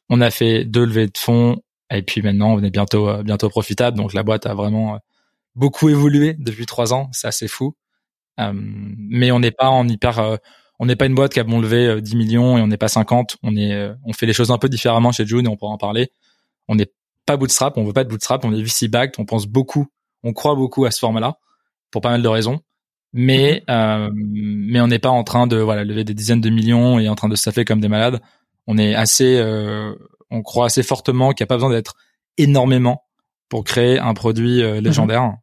On 0.10 0.20
a 0.20 0.32
fait 0.32 0.66
deux 0.66 0.86
levées 0.86 1.08
de 1.08 1.18
fonds 1.18 1.62
et 1.92 2.02
puis 2.04 2.22
maintenant, 2.22 2.54
on 2.54 2.64
est 2.64 2.70
bientôt 2.70 3.10
euh, 3.10 3.24
bientôt 3.24 3.50
profitable. 3.50 3.98
Donc 3.98 4.14
la 4.14 4.24
boîte 4.24 4.46
a 4.46 4.54
vraiment 4.54 4.96
euh, 4.96 4.98
beaucoup 5.56 5.90
évolué 5.90 6.36
depuis 6.38 6.66
trois 6.66 6.94
ans. 6.94 7.10
C'est 7.12 7.28
assez 7.28 7.48
fou. 7.48 7.76
Euh, 8.40 8.52
mais 8.54 9.32
on 9.32 9.40
n'est 9.40 9.52
pas 9.52 9.70
en 9.70 9.88
hyper, 9.88 10.40
on 10.80 10.86
n'est 10.86 10.96
pas 10.96 11.08
une 11.08 11.16
boîte 11.16 11.34
qui 11.34 11.40
a 11.40 11.44
bon 11.44 11.60
levé 11.60 12.02
10 12.02 12.16
millions 12.16 12.58
et 12.58 12.62
on 12.62 12.68
n'est 12.68 12.78
pas 12.78 12.88
50. 12.88 13.38
On 13.44 13.56
est, 13.58 13.92
on 14.06 14.14
fait 14.14 14.26
les 14.26 14.34
choses 14.34 14.52
un 14.52 14.58
peu 14.58 14.70
différemment 14.70 15.12
chez 15.12 15.26
June 15.26 15.46
et 15.46 15.50
on 15.50 15.58
pourra 15.58 15.74
en 15.74 15.78
parler. 15.78 16.12
On 16.68 16.76
n'est 16.76 16.92
pas 17.26 17.36
bootstrap, 17.36 17.78
on 17.78 17.84
veut 17.84 17.94
pas 17.94 18.04
de 18.04 18.10
bootstrap, 18.10 18.46
on 18.46 18.54
est 18.54 18.62
VC 18.62 18.88
backed. 18.88 19.20
On 19.20 19.26
pense 19.26 19.46
beaucoup, 19.46 19.88
on 20.24 20.32
croit 20.32 20.56
beaucoup 20.56 20.86
à 20.86 20.92
ce 20.92 21.00
format-là 21.00 21.38
pour 21.92 22.02
pas 22.02 22.12
mal 22.12 22.22
de 22.22 22.28
raisons. 22.28 22.60
Mais 23.12 23.64
mm-hmm. 23.68 24.12
mais 24.14 24.80
on 24.80 24.88
n'est 24.88 25.00
pas 25.00 25.10
en 25.10 25.24
train 25.24 25.48
de 25.48 25.58
voilà 25.58 25.84
lever 25.84 26.04
des 26.06 26.14
dizaines 26.14 26.42
de 26.42 26.50
millions 26.50 27.00
et 27.00 27.10
en 27.10 27.16
train 27.16 27.28
de 27.28 27.36
se 27.36 27.64
comme 27.64 27.82
des 27.82 27.90
malades. 27.90 28.22
On 28.68 28.78
est 28.78 28.96
assez 28.96 29.42
on 30.32 30.42
croit 30.42 30.66
assez 30.66 30.84
fortement 30.84 31.32
qu'il 31.32 31.44
n'y 31.44 31.48
a 31.48 31.48
pas 31.48 31.56
besoin 31.56 31.72
d'être 31.72 31.96
énormément 32.38 33.04
pour 33.50 33.64
créer 33.64 34.00
un 34.00 34.14
produit 34.14 34.62
euh, 34.62 34.82
légendaire. 34.82 35.24
Mhm. 35.24 35.38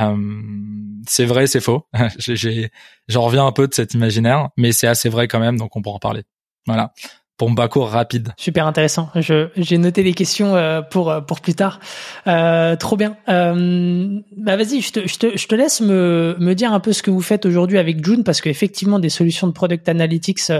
Euh, 0.00 1.02
c'est 1.06 1.24
vrai, 1.24 1.46
c'est 1.46 1.60
faux. 1.60 1.86
j'en 3.08 3.22
reviens 3.22 3.46
un 3.46 3.52
peu 3.52 3.68
de 3.68 3.74
cet 3.74 3.94
imaginaire, 3.94 4.50
mais 4.56 4.72
c'est 4.72 4.88
assez 4.88 5.08
vrai 5.08 5.28
quand 5.28 5.40
même, 5.40 5.56
donc 5.56 5.76
on 5.76 5.82
pourra 5.82 5.96
en 5.96 6.00
parler. 6.00 6.24
Voilà 6.66 6.92
pour 7.36 7.54
parcours 7.54 7.88
rapide. 7.88 8.32
Super 8.36 8.66
intéressant. 8.66 9.10
Je, 9.14 9.48
j'ai 9.56 9.78
noté 9.78 10.02
les 10.02 10.14
questions 10.14 10.56
euh, 10.56 10.80
pour 10.82 11.14
pour 11.26 11.40
plus 11.40 11.54
tard. 11.54 11.80
Euh, 12.26 12.76
trop 12.76 12.96
bien. 12.96 13.16
Euh, 13.28 14.20
bah 14.36 14.56
vas-y, 14.56 14.80
je 14.80 14.92
te, 14.92 15.06
je 15.06 15.18
te, 15.18 15.36
je 15.36 15.46
te 15.46 15.54
laisse 15.54 15.80
me, 15.80 16.36
me 16.38 16.54
dire 16.54 16.72
un 16.72 16.80
peu 16.80 16.92
ce 16.92 17.02
que 17.02 17.10
vous 17.10 17.20
faites 17.20 17.46
aujourd'hui 17.46 17.78
avec 17.78 18.04
June 18.04 18.24
parce 18.24 18.40
qu'effectivement 18.40 18.98
des 18.98 19.10
solutions 19.10 19.46
de 19.46 19.52
product 19.52 19.88
analytics 19.88 20.50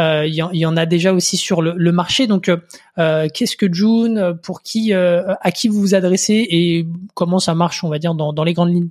euh, 0.00 0.26
il 0.26 0.34
y, 0.34 0.66
en 0.66 0.76
a 0.76 0.86
déjà 0.86 1.12
aussi 1.12 1.36
sur 1.36 1.62
le, 1.62 1.92
marché. 1.92 2.26
Donc, 2.26 2.50
euh, 2.98 3.28
qu'est-ce 3.32 3.56
que 3.56 3.72
June 3.72 4.38
Pour 4.42 4.62
qui 4.62 4.92
euh, 4.92 5.34
À 5.40 5.52
qui 5.52 5.68
vous 5.68 5.80
vous 5.80 5.94
adressez 5.94 6.46
Et 6.50 6.86
comment 7.14 7.38
ça 7.38 7.54
marche, 7.54 7.84
on 7.84 7.88
va 7.88 7.98
dire, 7.98 8.14
dans, 8.14 8.32
dans 8.32 8.44
les 8.44 8.54
grandes 8.54 8.70
lignes? 8.70 8.90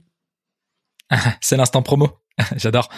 C'est 1.41 1.57
l'instant 1.57 1.81
promo. 1.81 2.09
J'adore. 2.55 2.89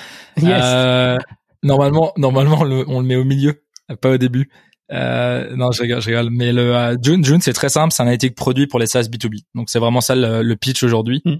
normalement, 1.63 2.13
normalement, 2.17 2.59
on 2.59 2.63
le, 2.63 2.85
on 2.87 2.99
le 2.99 3.05
met 3.05 3.15
au 3.15 3.25
milieu, 3.25 3.63
pas 4.01 4.11
au 4.11 4.17
début. 4.17 4.49
Euh, 4.91 5.55
non, 5.55 5.71
je 5.71 5.81
rigole, 5.81 6.01
je 6.01 6.07
rigole. 6.07 6.29
Mais 6.29 6.53
le 6.53 6.97
June, 7.01 7.23
June, 7.23 7.41
c'est 7.41 7.53
très 7.53 7.69
simple. 7.69 7.93
C'est 7.93 8.03
un 8.03 8.05
analytique 8.05 8.35
produit 8.35 8.67
pour 8.67 8.79
les 8.79 8.87
SaaS 8.87 9.03
B2B. 9.03 9.43
Donc, 9.55 9.69
c'est 9.69 9.79
vraiment 9.79 10.01
ça 10.01 10.15
le, 10.15 10.53
pitch 10.55 10.83
aujourd'hui. 10.83 11.21
Mm. 11.25 11.35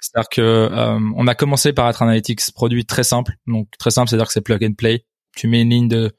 C'est-à-dire 0.00 0.28
que 0.28 0.70
on 1.16 1.26
a 1.26 1.34
commencé 1.34 1.72
par 1.72 1.88
être 1.88 2.02
un 2.02 2.06
analytics 2.06 2.40
produit 2.54 2.84
très 2.84 3.04
simple. 3.04 3.34
Donc, 3.46 3.68
très 3.78 3.90
simple, 3.90 4.08
c'est-à-dire 4.08 4.26
que 4.26 4.32
c'est 4.32 4.40
plug 4.40 4.64
and 4.64 4.74
play 4.74 5.04
tu 5.38 5.48
mets 5.48 5.62
une 5.62 5.70
ligne 5.70 5.88
de 5.88 6.12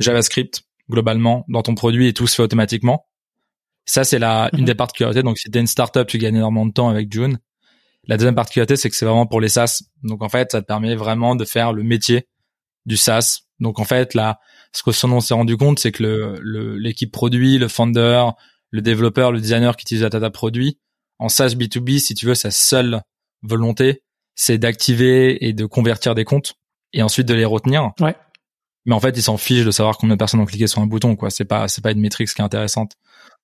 JavaScript 0.00 0.62
globalement 0.90 1.44
dans 1.48 1.62
ton 1.62 1.74
produit 1.74 2.08
et 2.08 2.12
tout 2.12 2.26
se 2.26 2.34
fait 2.34 2.42
automatiquement. 2.42 3.06
Ça, 3.86 4.04
c'est 4.04 4.18
la 4.18 4.50
une 4.52 4.60
Mhm. 4.60 4.64
des 4.66 4.74
particularités. 4.74 5.22
Donc, 5.22 5.38
si 5.38 5.50
t'es 5.50 5.60
une 5.60 5.66
startup, 5.66 6.06
tu 6.06 6.18
gagnes 6.18 6.36
énormément 6.36 6.66
de 6.66 6.72
temps 6.72 6.88
avec 6.88 7.12
June. 7.12 7.38
La 8.06 8.16
deuxième 8.16 8.34
particularité, 8.34 8.76
c'est 8.76 8.90
que 8.90 8.96
c'est 8.96 9.06
vraiment 9.06 9.26
pour 9.26 9.40
les 9.40 9.48
SaaS. 9.48 9.82
Donc, 10.02 10.22
en 10.22 10.28
fait, 10.28 10.52
ça 10.52 10.60
te 10.60 10.66
permet 10.66 10.94
vraiment 10.94 11.36
de 11.36 11.44
faire 11.44 11.72
le 11.72 11.82
métier 11.82 12.26
du 12.86 12.96
SaaS. 12.96 13.42
Donc, 13.60 13.78
en 13.78 13.84
fait, 13.84 14.14
là, 14.14 14.40
ce 14.74 14.82
que 14.82 14.92
son 14.92 15.08
nom 15.08 15.20
s'est 15.20 15.34
rendu 15.34 15.56
compte, 15.56 15.78
c'est 15.78 15.92
que 15.92 16.02
le, 16.02 16.38
le- 16.42 16.76
l'équipe 16.76 17.10
produit, 17.12 17.58
le 17.58 17.68
founder, 17.68 18.24
le 18.70 18.82
développeur, 18.82 19.32
le 19.32 19.40
designer 19.40 19.76
qui 19.76 19.82
utilise 19.82 20.02
la 20.02 20.10
data 20.10 20.30
produit, 20.30 20.78
en 21.18 21.28
SaaS 21.28 21.54
B2B, 21.54 21.98
si 22.00 22.14
tu 22.14 22.26
veux, 22.26 22.34
sa 22.34 22.50
seule 22.50 23.00
volonté, 23.42 24.02
c'est 24.34 24.58
d'activer 24.58 25.46
et 25.46 25.52
de 25.52 25.64
convertir 25.64 26.14
des 26.14 26.24
comptes 26.24 26.54
et 26.92 27.02
ensuite 27.02 27.26
de 27.28 27.34
les 27.34 27.44
retenir. 27.44 27.92
Ouais. 28.00 28.16
Mais 28.84 28.94
en 28.94 29.00
fait, 29.00 29.16
ils 29.16 29.22
s'en 29.22 29.36
fichent 29.36 29.64
de 29.64 29.70
savoir 29.70 29.96
combien 29.96 30.16
de 30.16 30.18
personnes 30.18 30.40
ont 30.40 30.44
cliqué 30.44 30.66
sur 30.66 30.80
un 30.82 30.86
bouton, 30.86 31.14
quoi. 31.16 31.30
C'est 31.30 31.44
pas, 31.44 31.68
c'est 31.68 31.80
pas 31.82 31.92
une 31.92 32.00
métrique 32.00 32.28
qui 32.28 32.40
est 32.40 32.44
intéressante. 32.44 32.92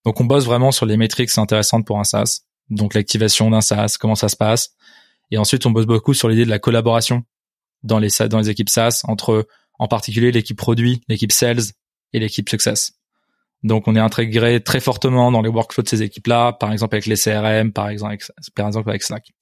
Donc, 0.04 0.20
on 0.20 0.25
bosse 0.25 0.44
vraiment 0.44 0.72
sur 0.72 0.84
les 0.84 0.96
métriques 0.96 1.30
intéressantes 1.38 1.87
pour 1.87 1.99
un 2.00 2.04
SaaS. 2.04 2.40
Donc, 2.70 2.94
l'activation 2.94 3.50
d'un 3.50 3.60
SaaS, 3.60 3.96
comment 4.00 4.14
ça 4.16 4.28
se 4.28 4.37
passe. 4.37 4.70
Et 5.30 5.38
ensuite, 5.38 5.64
on 5.64 5.70
bosse 5.70 5.87
beaucoup 5.87 6.12
sur 6.12 6.28
l'idée 6.28 6.44
de 6.44 6.50
la 6.50 6.58
collaboration 6.58 7.22
dans 7.84 7.99
les, 7.99 8.08
dans 8.28 8.38
les 8.38 8.50
équipes 8.50 8.68
SaaS 8.68 9.02
entre, 9.04 9.46
en 9.80 9.88
particulier, 9.88 10.30
l'équipe 10.30 10.58
produit, 10.58 11.00
l'équipe 11.08 11.32
sales 11.32 11.72
et 12.12 12.20
l'équipe 12.20 12.49
success. 12.49 12.92
Donc, 13.62 13.88
on 13.88 13.96
est 13.96 14.00
intégré 14.00 14.62
très 14.62 14.78
fortement 14.78 15.32
dans 15.32 15.40
les 15.40 15.49
workflows 15.49 15.82
de 15.82 15.88
ces 15.88 16.02
équipes-là, 16.02 16.52
par 16.52 16.70
exemple 16.70 16.94
avec 16.94 17.06
les 17.06 17.16
CRM, 17.16 17.72
par 17.72 17.88
exemple 17.88 18.12
avec, 18.12 18.22
par 18.54 18.66
exemple 18.66 18.90
avec 18.90 19.02
Slack. 19.02 19.32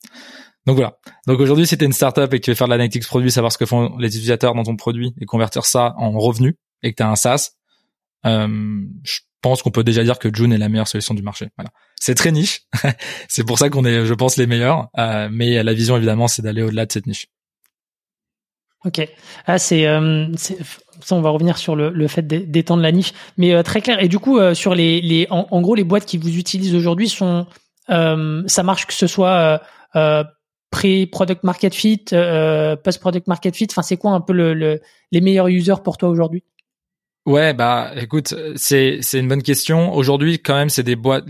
Donc 0.64 0.76
voilà. 0.76 0.96
Donc 1.26 1.40
aujourd'hui, 1.40 1.66
si 1.66 1.76
tu 1.76 1.84
une 1.84 1.92
startup 1.92 2.32
et 2.32 2.38
que 2.38 2.44
tu 2.44 2.50
veux 2.50 2.54
faire 2.54 2.68
de 2.68 2.72
l'analytics 2.72 3.04
produit, 3.06 3.32
savoir 3.32 3.52
ce 3.52 3.58
que 3.58 3.66
font 3.66 3.96
les 3.98 4.08
utilisateurs 4.08 4.54
dans 4.54 4.62
ton 4.62 4.76
produit 4.76 5.12
et 5.20 5.24
convertir 5.24 5.64
ça 5.64 5.94
en 5.98 6.10
revenus 6.12 6.54
et 6.82 6.92
que 6.92 6.96
tu 6.96 7.02
as 7.02 7.10
un 7.10 7.16
SaaS, 7.16 7.52
euh, 8.26 8.46
je 9.02 9.20
pense 9.40 9.62
qu'on 9.62 9.70
peut 9.70 9.84
déjà 9.84 10.04
dire 10.04 10.18
que 10.18 10.32
June 10.32 10.52
est 10.52 10.58
la 10.58 10.68
meilleure 10.68 10.86
solution 10.86 11.14
du 11.14 11.22
marché. 11.22 11.48
Voilà. 11.56 11.70
C'est 12.00 12.14
très 12.14 12.30
niche. 12.30 12.62
c'est 13.28 13.44
pour 13.44 13.58
ça 13.58 13.70
qu'on 13.70 13.84
est, 13.84 14.04
je 14.04 14.14
pense, 14.14 14.36
les 14.36 14.46
meilleurs. 14.46 14.88
Euh, 14.98 15.28
mais 15.32 15.62
la 15.62 15.72
vision, 15.72 15.96
évidemment, 15.96 16.28
c'est 16.28 16.42
d'aller 16.42 16.62
au-delà 16.62 16.86
de 16.86 16.92
cette 16.92 17.06
niche. 17.06 17.26
Ok. 18.84 19.06
Ah, 19.46 19.58
c'est, 19.58 19.86
euh, 19.88 20.26
ça, 20.36 21.16
on 21.16 21.20
va 21.20 21.30
revenir 21.30 21.58
sur 21.58 21.74
le, 21.74 22.08
fait 22.08 22.26
d'é- 22.26 22.46
d'étendre 22.46 22.82
la 22.82 22.92
niche, 22.92 23.12
mais 23.36 23.52
euh, 23.52 23.62
très 23.62 23.80
clair. 23.80 24.00
Et 24.02 24.08
du 24.08 24.18
coup, 24.18 24.38
euh, 24.38 24.54
sur 24.54 24.74
les, 24.74 25.00
les, 25.00 25.26
en, 25.30 25.60
gros, 25.60 25.74
les 25.74 25.84
boîtes 25.84 26.06
qui 26.06 26.16
vous 26.16 26.36
utilisent 26.38 26.74
aujourd'hui 26.76 27.08
sont, 27.08 27.46
ça 27.88 28.62
marche 28.62 28.86
que 28.86 28.94
ce 28.94 29.06
soit 29.06 29.60
pré-product 30.70 31.42
market 31.44 31.74
fit, 31.74 32.04
post-product 32.84 33.26
market 33.26 33.56
fit. 33.56 33.66
Enfin, 33.70 33.82
c'est 33.82 33.96
quoi 33.96 34.12
un 34.12 34.20
peu 34.20 34.32
le, 34.32 34.54
le, 34.54 34.80
les 35.10 35.20
meilleurs 35.20 35.48
users 35.48 35.82
pour 35.82 35.96
toi 35.96 36.08
aujourd'hui? 36.08 36.44
Ouais, 37.26 37.52
bah 37.52 37.92
écoute, 37.96 38.34
c'est 38.56 38.98
c'est 39.02 39.18
une 39.18 39.28
bonne 39.28 39.42
question. 39.42 39.92
Aujourd'hui, 39.92 40.38
quand 40.38 40.54
même, 40.54 40.70
c'est 40.70 40.82
des 40.82 40.96
boîtes. 40.96 41.26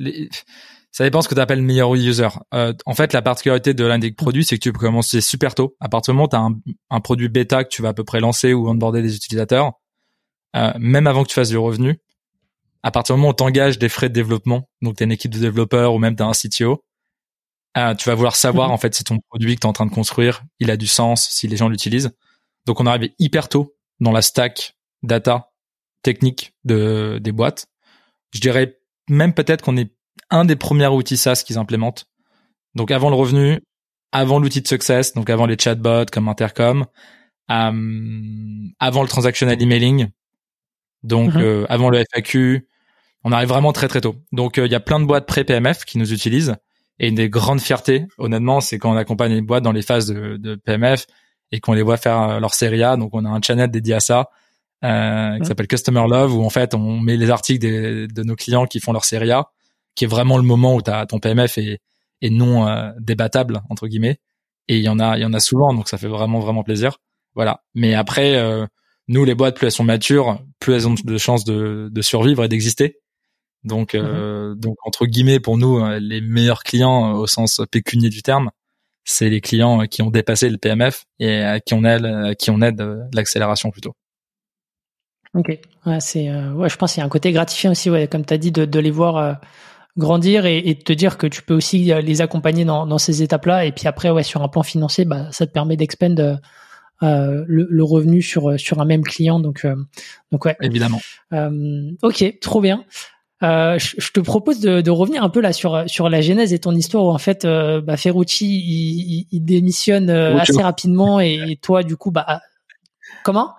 Ça 0.98 1.04
dépend 1.04 1.22
ce 1.22 1.28
que 1.28 1.36
tu 1.36 1.40
appelles 1.40 1.62
meilleur 1.62 1.94
user. 1.94 2.26
Euh, 2.54 2.72
en 2.84 2.92
fait, 2.92 3.12
la 3.12 3.22
particularité 3.22 3.72
de 3.72 3.84
l'un 3.84 4.00
des 4.00 4.10
produits, 4.10 4.44
c'est 4.44 4.56
que 4.56 4.62
tu 4.64 4.72
peux 4.72 4.80
commencer 4.80 5.20
super 5.20 5.54
tôt. 5.54 5.76
À 5.78 5.88
partir 5.88 6.12
du 6.12 6.16
moment 6.16 6.24
où 6.24 6.28
tu 6.28 6.34
as 6.34 6.40
un, 6.40 6.58
un 6.90 6.98
produit 6.98 7.28
bêta 7.28 7.62
que 7.62 7.68
tu 7.68 7.82
vas 7.82 7.90
à 7.90 7.94
peu 7.94 8.02
près 8.02 8.18
lancer 8.18 8.52
ou 8.52 8.68
onboarder 8.68 9.00
des 9.00 9.14
utilisateurs, 9.14 9.74
euh, 10.56 10.72
même 10.76 11.06
avant 11.06 11.22
que 11.22 11.28
tu 11.28 11.36
fasses 11.36 11.50
du 11.50 11.56
revenu, 11.56 12.00
à 12.82 12.90
partir 12.90 13.14
du 13.14 13.20
moment 13.20 13.30
où 13.30 13.36
tu 13.36 13.44
engages 13.44 13.78
des 13.78 13.88
frais 13.88 14.08
de 14.08 14.12
développement, 14.12 14.68
donc 14.82 14.96
tu 14.96 15.04
une 15.04 15.12
équipe 15.12 15.32
de 15.32 15.38
développeurs 15.38 15.94
ou 15.94 15.98
même 15.98 16.16
tu 16.16 16.24
un 16.24 16.32
CTO, 16.32 16.82
euh, 17.76 17.94
tu 17.94 18.08
vas 18.08 18.16
vouloir 18.16 18.34
savoir 18.34 18.66
Mhm. 18.66 18.74
en 18.74 18.78
fait 18.78 18.92
si 18.96 19.04
ton 19.04 19.20
produit 19.28 19.54
que 19.54 19.60
tu 19.60 19.66
es 19.68 19.70
en 19.70 19.72
train 19.72 19.86
de 19.86 19.94
construire, 19.94 20.42
il 20.58 20.68
a 20.68 20.76
du 20.76 20.88
sens, 20.88 21.28
si 21.30 21.46
les 21.46 21.56
gens 21.56 21.68
l'utilisent. 21.68 22.10
Donc 22.66 22.80
on 22.80 22.86
arrive 22.86 23.12
hyper 23.20 23.48
tôt 23.48 23.72
dans 24.00 24.10
la 24.10 24.20
stack 24.20 24.76
data 25.04 25.52
technique 26.02 26.54
de 26.64 27.20
des 27.22 27.30
boîtes. 27.30 27.66
Je 28.34 28.40
dirais 28.40 28.80
même 29.08 29.32
peut-être 29.32 29.62
qu'on 29.62 29.76
est 29.76 29.92
un 30.30 30.44
des 30.44 30.56
premiers 30.56 30.86
outils 30.88 31.16
SaaS 31.16 31.42
qu'ils 31.46 31.58
implémentent. 31.58 32.06
Donc 32.74 32.90
avant 32.90 33.10
le 33.10 33.16
revenu, 33.16 33.60
avant 34.12 34.38
l'outil 34.38 34.60
de 34.62 34.68
success, 34.68 35.14
donc 35.14 35.30
avant 35.30 35.46
les 35.46 35.56
chatbots 35.58 36.06
comme 36.12 36.28
Intercom, 36.28 36.86
euh, 37.50 38.68
avant 38.78 39.02
le 39.02 39.08
transactional 39.08 39.60
emailing, 39.60 40.08
donc 41.02 41.34
Mhm. 41.34 41.40
euh, 41.42 41.66
avant 41.68 41.90
le 41.90 41.98
FAQ, 41.98 42.66
on 43.24 43.32
arrive 43.32 43.48
vraiment 43.48 43.72
très 43.72 43.88
très 43.88 44.00
tôt. 44.00 44.16
Donc 44.32 44.58
euh, 44.58 44.66
il 44.66 44.72
y 44.72 44.74
a 44.74 44.80
plein 44.80 45.00
de 45.00 45.04
boîtes 45.06 45.26
pré-PMF 45.26 45.84
qui 45.84 45.98
nous 45.98 46.12
utilisent 46.12 46.56
et 46.98 47.08
une 47.08 47.14
des 47.14 47.28
grandes 47.28 47.60
fiertés, 47.60 48.06
honnêtement, 48.18 48.60
c'est 48.60 48.78
quand 48.78 48.92
on 48.92 48.96
accompagne 48.96 49.32
les 49.32 49.40
boîtes 49.42 49.62
dans 49.62 49.72
les 49.72 49.82
phases 49.82 50.06
de, 50.06 50.36
de 50.36 50.54
PMF 50.56 51.06
et 51.52 51.60
qu'on 51.60 51.72
les 51.72 51.82
voit 51.82 51.96
faire 51.96 52.40
leur 52.40 52.54
série 52.54 52.82
A. 52.82 52.96
Donc 52.96 53.10
on 53.12 53.24
a 53.24 53.28
un 53.28 53.40
channel 53.40 53.70
dédié 53.70 53.94
à 53.94 54.00
ça 54.00 54.28
euh, 54.84 55.34
qui 55.34 55.40
Mhm. 55.40 55.44
s'appelle 55.44 55.66
Customer 55.68 56.04
Love 56.08 56.36
où 56.36 56.44
en 56.44 56.50
fait 56.50 56.74
on 56.74 57.00
met 57.00 57.16
les 57.16 57.30
articles 57.30 57.58
des- 57.60 58.06
de 58.06 58.22
nos 58.22 58.36
clients 58.36 58.66
qui 58.66 58.78
font 58.80 58.92
leur 58.92 59.04
série 59.04 59.32
A, 59.32 59.48
qui 59.98 60.04
est 60.04 60.08
vraiment 60.08 60.36
le 60.36 60.44
moment 60.44 60.76
où 60.76 60.80
t'as 60.80 61.06
ton 61.06 61.18
PMF 61.18 61.58
est, 61.58 61.80
est 62.22 62.30
non 62.30 62.68
euh, 62.68 62.92
débattable 63.00 63.62
entre 63.68 63.88
guillemets. 63.88 64.20
Et 64.68 64.76
il 64.76 64.84
y 64.84 64.88
en 64.88 65.00
a, 65.00 65.18
il 65.18 65.22
y 65.22 65.24
en 65.24 65.34
a 65.34 65.40
souvent, 65.40 65.74
donc 65.74 65.88
ça 65.88 65.98
fait 65.98 66.06
vraiment 66.06 66.38
vraiment 66.38 66.62
plaisir. 66.62 66.98
Voilà. 67.34 67.64
Mais 67.74 67.94
après, 67.94 68.36
euh, 68.36 68.64
nous 69.08 69.24
les 69.24 69.34
boîtes, 69.34 69.56
plus 69.56 69.66
elles 69.66 69.72
sont 69.72 69.82
matures, 69.82 70.40
plus 70.60 70.74
elles 70.74 70.86
ont 70.86 70.94
de 71.02 71.18
chances 71.18 71.44
de, 71.44 71.88
de 71.90 72.02
survivre 72.02 72.44
et 72.44 72.48
d'exister. 72.48 73.00
Donc, 73.64 73.96
euh, 73.96 74.54
donc 74.54 74.76
entre 74.84 75.04
guillemets, 75.04 75.40
pour 75.40 75.58
nous, 75.58 75.80
euh, 75.80 75.98
les 75.98 76.20
meilleurs 76.20 76.62
clients 76.62 77.10
euh, 77.10 77.18
au 77.18 77.26
sens 77.26 77.60
pécunier 77.68 78.08
du 78.08 78.22
terme, 78.22 78.52
c'est 79.02 79.30
les 79.30 79.40
clients 79.40 79.82
euh, 79.82 79.86
qui 79.86 80.02
ont 80.02 80.10
dépassé 80.10 80.48
le 80.48 80.58
PMF 80.58 81.06
et 81.18 81.40
à 81.40 81.58
qui 81.58 81.74
on 81.74 81.82
aide, 81.82 82.04
à 82.04 82.36
qui 82.36 82.52
on 82.52 82.60
aide 82.60 82.80
l'accélération 83.12 83.72
plutôt. 83.72 83.94
Ok. 85.34 85.58
Ouais, 85.86 86.00
c'est, 86.00 86.28
euh, 86.28 86.52
ouais, 86.52 86.68
je 86.68 86.76
pense 86.76 86.94
qu'il 86.94 87.00
y 87.00 87.02
a 87.02 87.06
un 87.06 87.10
côté 87.10 87.32
gratifiant 87.32 87.72
aussi, 87.72 87.90
ouais, 87.90 88.08
comme 88.08 88.24
tu 88.24 88.34
as 88.34 88.38
dit, 88.38 88.52
de, 88.52 88.64
de 88.64 88.78
les 88.78 88.90
voir 88.90 89.16
euh, 89.16 89.34
grandir 89.96 90.46
et, 90.46 90.58
et 90.58 90.78
te 90.78 90.92
dire 90.92 91.18
que 91.18 91.26
tu 91.26 91.42
peux 91.42 91.54
aussi 91.54 91.92
euh, 91.92 92.00
les 92.00 92.20
accompagner 92.20 92.64
dans, 92.64 92.86
dans 92.86 92.98
ces 92.98 93.22
étapes-là. 93.22 93.64
Et 93.64 93.72
puis 93.72 93.88
après, 93.88 94.10
ouais, 94.10 94.22
sur 94.22 94.42
un 94.42 94.48
plan 94.48 94.62
financier, 94.62 95.04
bah, 95.04 95.26
ça 95.32 95.46
te 95.46 95.52
permet 95.52 95.76
d'expand 95.76 96.18
euh, 96.20 96.36
euh, 97.02 97.44
le, 97.46 97.66
le 97.70 97.84
revenu 97.84 98.22
sur 98.22 98.58
sur 98.58 98.80
un 98.80 98.84
même 98.84 99.02
client. 99.02 99.40
Donc, 99.40 99.64
euh, 99.64 99.74
donc 100.32 100.44
ouais. 100.44 100.56
Évidemment. 100.60 101.00
Euh, 101.32 101.90
ok, 102.02 102.38
trop 102.40 102.60
bien. 102.60 102.84
Euh, 103.44 103.78
je, 103.78 103.94
je 103.98 104.10
te 104.10 104.18
propose 104.18 104.58
de, 104.58 104.80
de 104.80 104.90
revenir 104.90 105.22
un 105.22 105.28
peu 105.30 105.40
là 105.40 105.52
sur 105.52 105.84
sur 105.88 106.08
la 106.08 106.20
genèse 106.20 106.52
et 106.52 106.58
ton 106.58 106.74
histoire 106.74 107.04
où 107.04 107.10
en 107.12 107.18
fait 107.18 107.46
bah, 107.46 107.96
Ferrucci 107.96 108.46
il, 108.46 109.00
il- 109.20 109.26
il 109.30 109.44
démissionne 109.44 110.08
Ferruccio. 110.08 110.54
assez 110.56 110.62
rapidement 110.64 111.20
et, 111.20 111.34
et 111.50 111.56
toi 111.56 111.84
du 111.84 111.96
coup 111.96 112.10
bah 112.10 112.40
comment? 113.22 113.54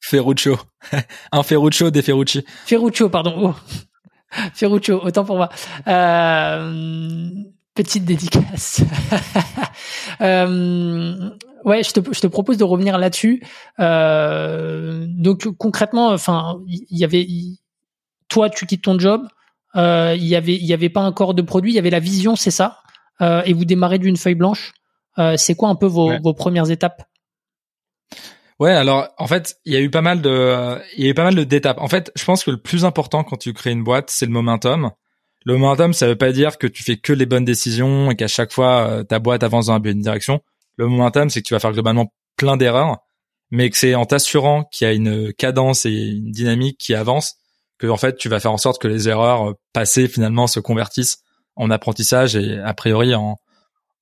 Ferruccio. 0.00 0.56
un 1.32 1.42
Ferruccio 1.42 1.90
des 1.90 2.00
Ferrucci. 2.00 2.46
Ferruccio 2.64 3.10
pardon 3.10 3.34
oh. 3.52 3.54
Ferruccio 4.54 5.00
autant 5.02 5.24
pour 5.24 5.36
moi. 5.36 5.48
Euh, 5.88 7.30
petite 7.74 8.04
dédicace. 8.04 8.82
Euh, 10.20 11.30
ouais 11.64 11.82
je 11.82 11.92
te 11.92 12.00
je 12.12 12.20
te 12.20 12.26
propose 12.26 12.58
de 12.58 12.64
revenir 12.64 12.98
là-dessus. 12.98 13.42
Euh, 13.78 15.06
donc 15.08 15.48
concrètement 15.56 16.08
enfin 16.08 16.58
il 16.66 16.84
y, 16.90 16.98
y 17.00 17.04
avait 17.04 17.26
toi 18.28 18.50
tu 18.50 18.66
quittes 18.66 18.82
ton 18.82 18.98
job. 18.98 19.22
Euh, 19.76 20.14
il 20.16 20.24
y 20.26 20.36
avait 20.36 20.54
il 20.56 20.64
y 20.66 20.74
avait 20.74 20.90
pas 20.90 21.00
encore 21.02 21.32
de 21.34 21.42
produit. 21.42 21.72
Il 21.72 21.74
y 21.74 21.78
avait 21.78 21.90
la 21.90 22.00
vision 22.00 22.36
c'est 22.36 22.50
ça. 22.50 22.78
Euh, 23.22 23.42
et 23.46 23.52
vous 23.54 23.64
démarrez 23.64 23.98
d'une 23.98 24.16
feuille 24.16 24.34
blanche. 24.34 24.72
Euh, 25.18 25.36
c'est 25.36 25.54
quoi 25.54 25.68
un 25.70 25.74
peu 25.74 25.86
vos, 25.86 26.08
Ouais. 26.10 26.20
vos 26.22 26.34
premières 26.34 26.70
étapes? 26.70 27.02
Ouais, 28.60 28.72
alors 28.72 29.08
en 29.16 29.26
fait, 29.26 29.56
il 29.64 29.72
y 29.72 29.76
a 29.76 29.80
eu 29.80 29.88
pas 29.88 30.02
mal 30.02 30.20
de, 30.20 30.78
il 30.96 31.04
y 31.04 31.06
a 31.06 31.10
eu 31.10 31.14
pas 31.14 31.24
mal 31.24 31.34
d'étapes. 31.46 31.78
En 31.80 31.88
fait, 31.88 32.12
je 32.14 32.24
pense 32.24 32.44
que 32.44 32.50
le 32.50 32.58
plus 32.58 32.84
important 32.84 33.24
quand 33.24 33.38
tu 33.38 33.54
crées 33.54 33.70
une 33.70 33.82
boîte, 33.82 34.10
c'est 34.10 34.26
le 34.26 34.32
momentum. 34.32 34.90
Le 35.46 35.56
momentum, 35.56 35.94
ça 35.94 36.06
veut 36.06 36.16
pas 36.16 36.30
dire 36.30 36.58
que 36.58 36.66
tu 36.66 36.82
fais 36.82 36.98
que 36.98 37.14
les 37.14 37.24
bonnes 37.24 37.46
décisions 37.46 38.10
et 38.10 38.16
qu'à 38.16 38.28
chaque 38.28 38.52
fois 38.52 38.86
euh, 38.86 39.02
ta 39.02 39.18
boîte 39.18 39.42
avance 39.42 39.66
dans 39.66 39.72
la 39.72 39.78
bonne 39.78 40.00
direction. 40.00 40.42
Le 40.76 40.86
momentum, 40.88 41.30
c'est 41.30 41.40
que 41.40 41.48
tu 41.48 41.54
vas 41.54 41.60
faire 41.60 41.72
globalement 41.72 42.12
plein 42.36 42.58
d'erreurs, 42.58 42.98
mais 43.50 43.70
que 43.70 43.78
c'est 43.78 43.94
en 43.94 44.04
t'assurant 44.04 44.64
qu'il 44.64 44.86
y 44.86 44.90
a 44.90 44.92
une 44.92 45.32
cadence 45.32 45.86
et 45.86 45.90
une 45.90 46.30
dynamique 46.30 46.76
qui 46.78 46.94
avance 46.94 47.36
que 47.78 47.86
en 47.86 47.96
fait 47.96 48.18
tu 48.18 48.28
vas 48.28 48.40
faire 48.40 48.52
en 48.52 48.58
sorte 48.58 48.80
que 48.80 48.88
les 48.88 49.08
erreurs 49.08 49.50
euh, 49.50 49.54
passées 49.72 50.06
finalement 50.06 50.46
se 50.46 50.60
convertissent 50.60 51.18
en 51.56 51.70
apprentissage 51.70 52.36
et 52.36 52.58
a 52.58 52.74
priori 52.74 53.14
en 53.14 53.38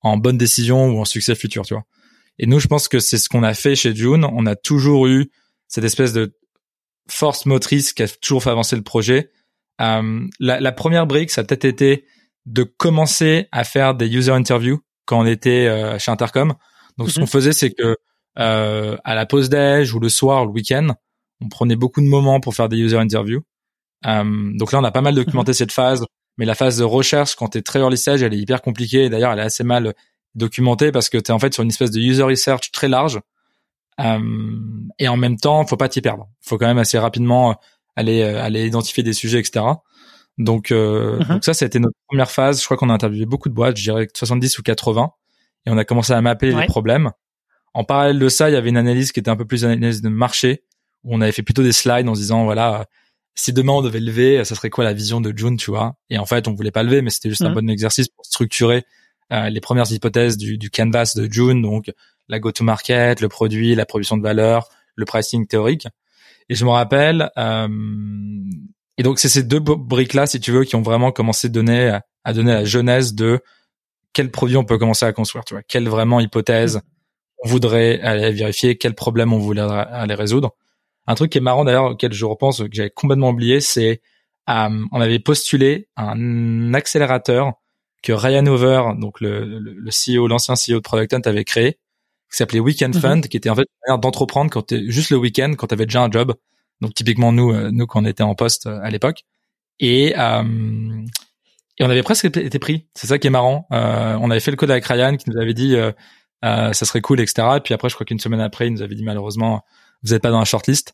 en 0.01 0.17
bonne 0.17 0.37
décision 0.37 0.87
ou 0.87 0.99
en 0.99 1.05
succès 1.05 1.35
futur, 1.35 1.65
tu 1.65 1.73
vois. 1.73 1.83
Et 2.39 2.47
nous, 2.47 2.59
je 2.59 2.67
pense 2.67 2.87
que 2.87 2.99
c'est 2.99 3.17
ce 3.17 3.29
qu'on 3.29 3.43
a 3.43 3.53
fait 3.53 3.75
chez 3.75 3.93
June. 3.95 4.25
On 4.25 4.45
a 4.45 4.55
toujours 4.55 5.07
eu 5.07 5.29
cette 5.67 5.83
espèce 5.83 6.13
de 6.13 6.33
force 7.09 7.45
motrice 7.45 7.93
qui 7.93 8.03
a 8.03 8.07
toujours 8.07 8.43
fait 8.43 8.49
avancer 8.49 8.75
le 8.75 8.81
projet. 8.81 9.31
Euh, 9.81 10.25
la, 10.39 10.59
la 10.59 10.71
première 10.71 11.05
brique, 11.07 11.31
ça 11.31 11.41
a 11.41 11.43
peut-être 11.43 11.65
été 11.65 12.05
de 12.45 12.63
commencer 12.63 13.47
à 13.51 13.63
faire 13.63 13.93
des 13.95 14.07
user 14.07 14.31
interviews 14.31 14.79
quand 15.05 15.19
on 15.19 15.25
était 15.25 15.67
euh, 15.67 15.99
chez 15.99 16.11
Intercom. 16.11 16.53
Donc, 16.97 17.09
ce 17.11 17.19
Mhm. 17.19 17.25
qu'on 17.25 17.31
faisait, 17.31 17.53
c'est 17.53 17.71
que 17.71 17.97
euh, 18.37 18.95
à 19.03 19.15
la 19.15 19.25
pause 19.25 19.49
déj 19.49 19.93
ou 19.93 19.99
le 19.99 20.09
soir, 20.09 20.45
le 20.45 20.51
week-end, 20.51 20.95
on 21.41 21.49
prenait 21.49 21.75
beaucoup 21.75 22.01
de 22.01 22.05
moments 22.07 22.39
pour 22.39 22.55
faire 22.55 22.69
des 22.69 22.77
user 22.77 22.97
interviews. 22.97 23.41
Donc 24.05 24.71
là, 24.71 24.79
on 24.79 24.83
a 24.83 24.91
pas 24.91 25.01
mal 25.01 25.15
documenté 25.15 25.51
cette 25.53 25.71
phase, 25.73 26.05
mais 26.37 26.45
la 26.45 26.55
phase 26.55 26.77
de 26.77 26.83
recherche, 26.83 27.35
quand 27.35 27.49
t'es 27.49 27.61
très 27.61 27.79
early 27.79 27.97
stage, 27.97 28.21
elle 28.23 28.33
est 28.33 28.37
hyper 28.37 28.61
compliquée. 28.61 29.05
Et 29.05 29.09
D'ailleurs, 29.09 29.33
elle 29.33 29.39
est 29.39 29.43
assez 29.43 29.63
mal 29.63 29.93
documentée 30.35 30.91
parce 30.91 31.09
que 31.09 31.17
t'es 31.17 31.31
en 31.31 31.39
fait 31.39 31.53
sur 31.53 31.63
une 31.63 31.69
espèce 31.69 31.91
de 31.91 31.99
user 31.99 32.23
research 32.23 32.71
très 32.71 32.87
large. 32.87 33.19
Euh, 33.99 34.19
et 34.97 35.07
en 35.07 35.17
même 35.17 35.37
temps, 35.37 35.65
faut 35.65 35.77
pas 35.77 35.89
t'y 35.89 36.01
perdre. 36.01 36.27
Faut 36.41 36.57
quand 36.57 36.67
même 36.67 36.77
assez 36.77 36.97
rapidement 36.97 37.59
aller 37.95 38.23
aller 38.23 38.65
identifier 38.65 39.03
des 39.03 39.13
sujets, 39.13 39.39
etc. 39.39 39.65
Donc, 40.37 40.71
euh, 40.71 41.19
Mhm. 41.19 41.25
donc 41.27 41.43
ça, 41.45 41.53
c'était 41.53 41.79
notre 41.79 41.97
première 42.07 42.31
phase. 42.31 42.59
Je 42.61 42.65
crois 42.65 42.77
qu'on 42.77 42.89
a 42.89 42.93
interviewé 42.93 43.25
beaucoup 43.25 43.49
de 43.49 43.53
boîtes, 43.53 43.75
je 43.75 43.83
dirais 43.83 44.07
70 44.13 44.57
ou 44.57 44.63
80, 44.63 45.11
et 45.65 45.71
on 45.71 45.77
a 45.77 45.83
commencé 45.83 46.13
à 46.13 46.21
mapper 46.21 46.53
Ouais. 46.53 46.61
les 46.61 46.67
problèmes. 46.67 47.11
En 47.73 47.83
parallèle 47.83 48.19
de 48.19 48.29
ça, 48.29 48.49
il 48.49 48.53
y 48.53 48.55
avait 48.55 48.69
une 48.69 48.77
analyse 48.77 49.11
qui 49.11 49.19
était 49.19 49.29
un 49.29 49.35
peu 49.35 49.45
plus 49.45 49.65
analyse 49.65 50.01
de 50.01 50.09
marché, 50.09 50.63
où 51.03 51.13
on 51.13 51.19
avait 51.21 51.33
fait 51.33 51.43
plutôt 51.43 51.61
des 51.63 51.73
slides 51.73 52.07
en 52.07 52.15
se 52.15 52.21
disant 52.21 52.45
voilà, 52.45 52.85
si 53.35 53.51
demain 53.53 53.73
on 53.73 53.81
devait 53.81 53.99
lever, 53.99 54.43
ça 54.45 54.55
serait 54.55 54.69
quoi 54.69 54.85
la 54.85 54.93
vision 54.93 55.19
de 55.19 55.37
June, 55.37 55.57
tu 55.57 55.71
vois? 55.71 55.95
Et 56.09 56.17
en 56.17 56.25
fait, 56.25 56.47
on 56.47 56.53
voulait 56.53 56.71
pas 56.71 56.83
lever, 56.83 57.01
mais 57.01 57.09
c'était 57.09 57.29
juste 57.29 57.41
un 57.41 57.49
Mhm. 57.49 57.55
bon 57.55 57.69
exercice 57.69 58.07
pour 58.07 58.25
structurer 58.25 58.77
euh, 58.77 58.81
les 59.31 59.61
premières 59.61 59.91
hypothèses 59.91 60.37
du, 60.37 60.57
du 60.57 60.69
canvas 60.69 61.13
de 61.15 61.31
June, 61.31 61.61
donc 61.61 61.91
la 62.29 62.39
go-to-market, 62.39 63.21
le 63.21 63.27
produit, 63.27 63.75
la 63.75 63.85
production 63.85 64.17
de 64.17 64.23
valeur, 64.23 64.69
le 64.95 65.05
pricing 65.05 65.47
théorique. 65.47 65.87
Et 66.47 66.55
je 66.55 66.65
me 66.65 66.69
rappelle, 66.69 67.31
euh, 67.37 67.67
et 68.97 69.03
donc 69.03 69.19
c'est 69.19 69.29
ces 69.29 69.43
deux 69.43 69.59
briques 69.59 70.13
là, 70.13 70.25
si 70.25 70.39
tu 70.39 70.51
veux, 70.51 70.63
qui 70.63 70.75
ont 70.75 70.81
vraiment 70.81 71.11
commencé 71.11 71.47
à 71.47 71.49
donner 71.49 71.99
à 72.23 72.33
donner 72.33 72.53
la 72.53 72.65
genèse 72.65 73.13
de 73.13 73.39
quel 74.13 74.31
produit 74.31 74.57
on 74.57 74.65
peut 74.65 74.77
commencer 74.77 75.05
à 75.05 75.13
construire, 75.13 75.45
tu 75.45 75.53
vois, 75.53 75.63
quelle 75.63 75.87
vraiment 75.87 76.19
hypothèse 76.19 76.81
on 77.43 77.47
voudrait 77.47 78.01
aller 78.01 78.31
vérifier, 78.31 78.77
quel 78.77 78.93
problème 78.93 79.31
on 79.31 79.37
voulait 79.39 79.61
aller 79.61 80.15
résoudre. 80.15 80.55
Un 81.07 81.15
truc 81.15 81.31
qui 81.31 81.37
est 81.37 81.41
marrant 81.41 81.63
d'ailleurs 81.63 81.91
auquel 81.91 82.11
je 82.11 82.25
repense 82.25 82.59
que 82.59 82.67
j'avais 82.71 82.89
complètement 82.89 83.29
oublié, 83.29 83.61
c'est 83.61 84.01
euh, 84.49 84.85
on 84.91 84.99
avait 84.99 85.19
postulé 85.19 85.87
un 85.95 86.73
accélérateur 86.73 87.53
que 88.01 88.13
Ryan 88.13 88.45
Over, 88.45 88.83
donc 88.99 89.19
le, 89.21 89.45
le, 89.45 89.73
le 89.73 89.89
CEO, 89.91 90.27
l'ancien 90.27 90.55
CEO 90.55 90.75
de 90.75 90.79
Product 90.79 91.13
Hunt 91.13 91.21
avait 91.25 91.43
créé, 91.45 91.73
qui 92.31 92.37
s'appelait 92.37 92.59
Weekend 92.59 92.95
Mhm. 92.95 93.01
Fund, 93.01 93.21
qui 93.27 93.37
était 93.37 93.49
en 93.49 93.55
fait 93.55 93.63
une 93.63 93.87
manière 93.87 93.99
d'entreprendre 93.99 94.49
quand 94.51 94.61
t'es 94.63 94.83
juste 94.89 95.09
le 95.09 95.17
week-end, 95.17 95.53
quand 95.57 95.67
t'avais 95.67 95.85
déjà 95.85 96.01
un 96.03 96.11
job. 96.11 96.33
Donc 96.81 96.93
typiquement 96.93 97.31
nous, 97.31 97.51
euh, 97.51 97.71
nous 97.71 97.87
quand 97.87 98.01
on 98.01 98.05
était 98.05 98.23
en 98.23 98.35
poste 98.35 98.67
euh, 98.67 98.79
à 98.81 98.89
l'époque, 98.89 99.23
et 99.79 100.13
euh, 100.17 100.43
et 101.77 101.83
on 101.85 101.89
avait 101.89 102.03
presque 102.03 102.25
été 102.25 102.59
pris. 102.59 102.87
C'est 102.93 103.07
ça 103.07 103.17
qui 103.19 103.27
est 103.27 103.29
marrant. 103.31 103.67
Euh, 103.71 104.17
on 104.21 104.29
avait 104.31 104.39
fait 104.41 104.51
le 104.51 104.57
code 104.57 104.71
avec 104.71 104.85
Ryan 104.85 105.15
qui 105.15 105.29
nous 105.29 105.37
avait 105.41 105.53
dit 105.53 105.75
euh, 105.75 105.91
euh, 106.45 106.73
ça 106.73 106.85
serait 106.85 107.01
cool, 107.01 107.19
etc. 107.21 107.47
Et 107.57 107.59
puis 107.61 107.73
après, 107.73 107.89
je 107.89 107.95
crois 107.95 108.05
qu'une 108.05 108.19
semaine 108.19 108.41
après, 108.41 108.67
il 108.67 108.73
nous 108.73 108.81
avait 108.81 108.95
dit 108.95 109.03
malheureusement 109.03 109.63
vous 110.03 110.13
n'êtes 110.13 110.21
pas 110.21 110.31
dans 110.31 110.39
la 110.39 110.45
shortlist. 110.45 110.93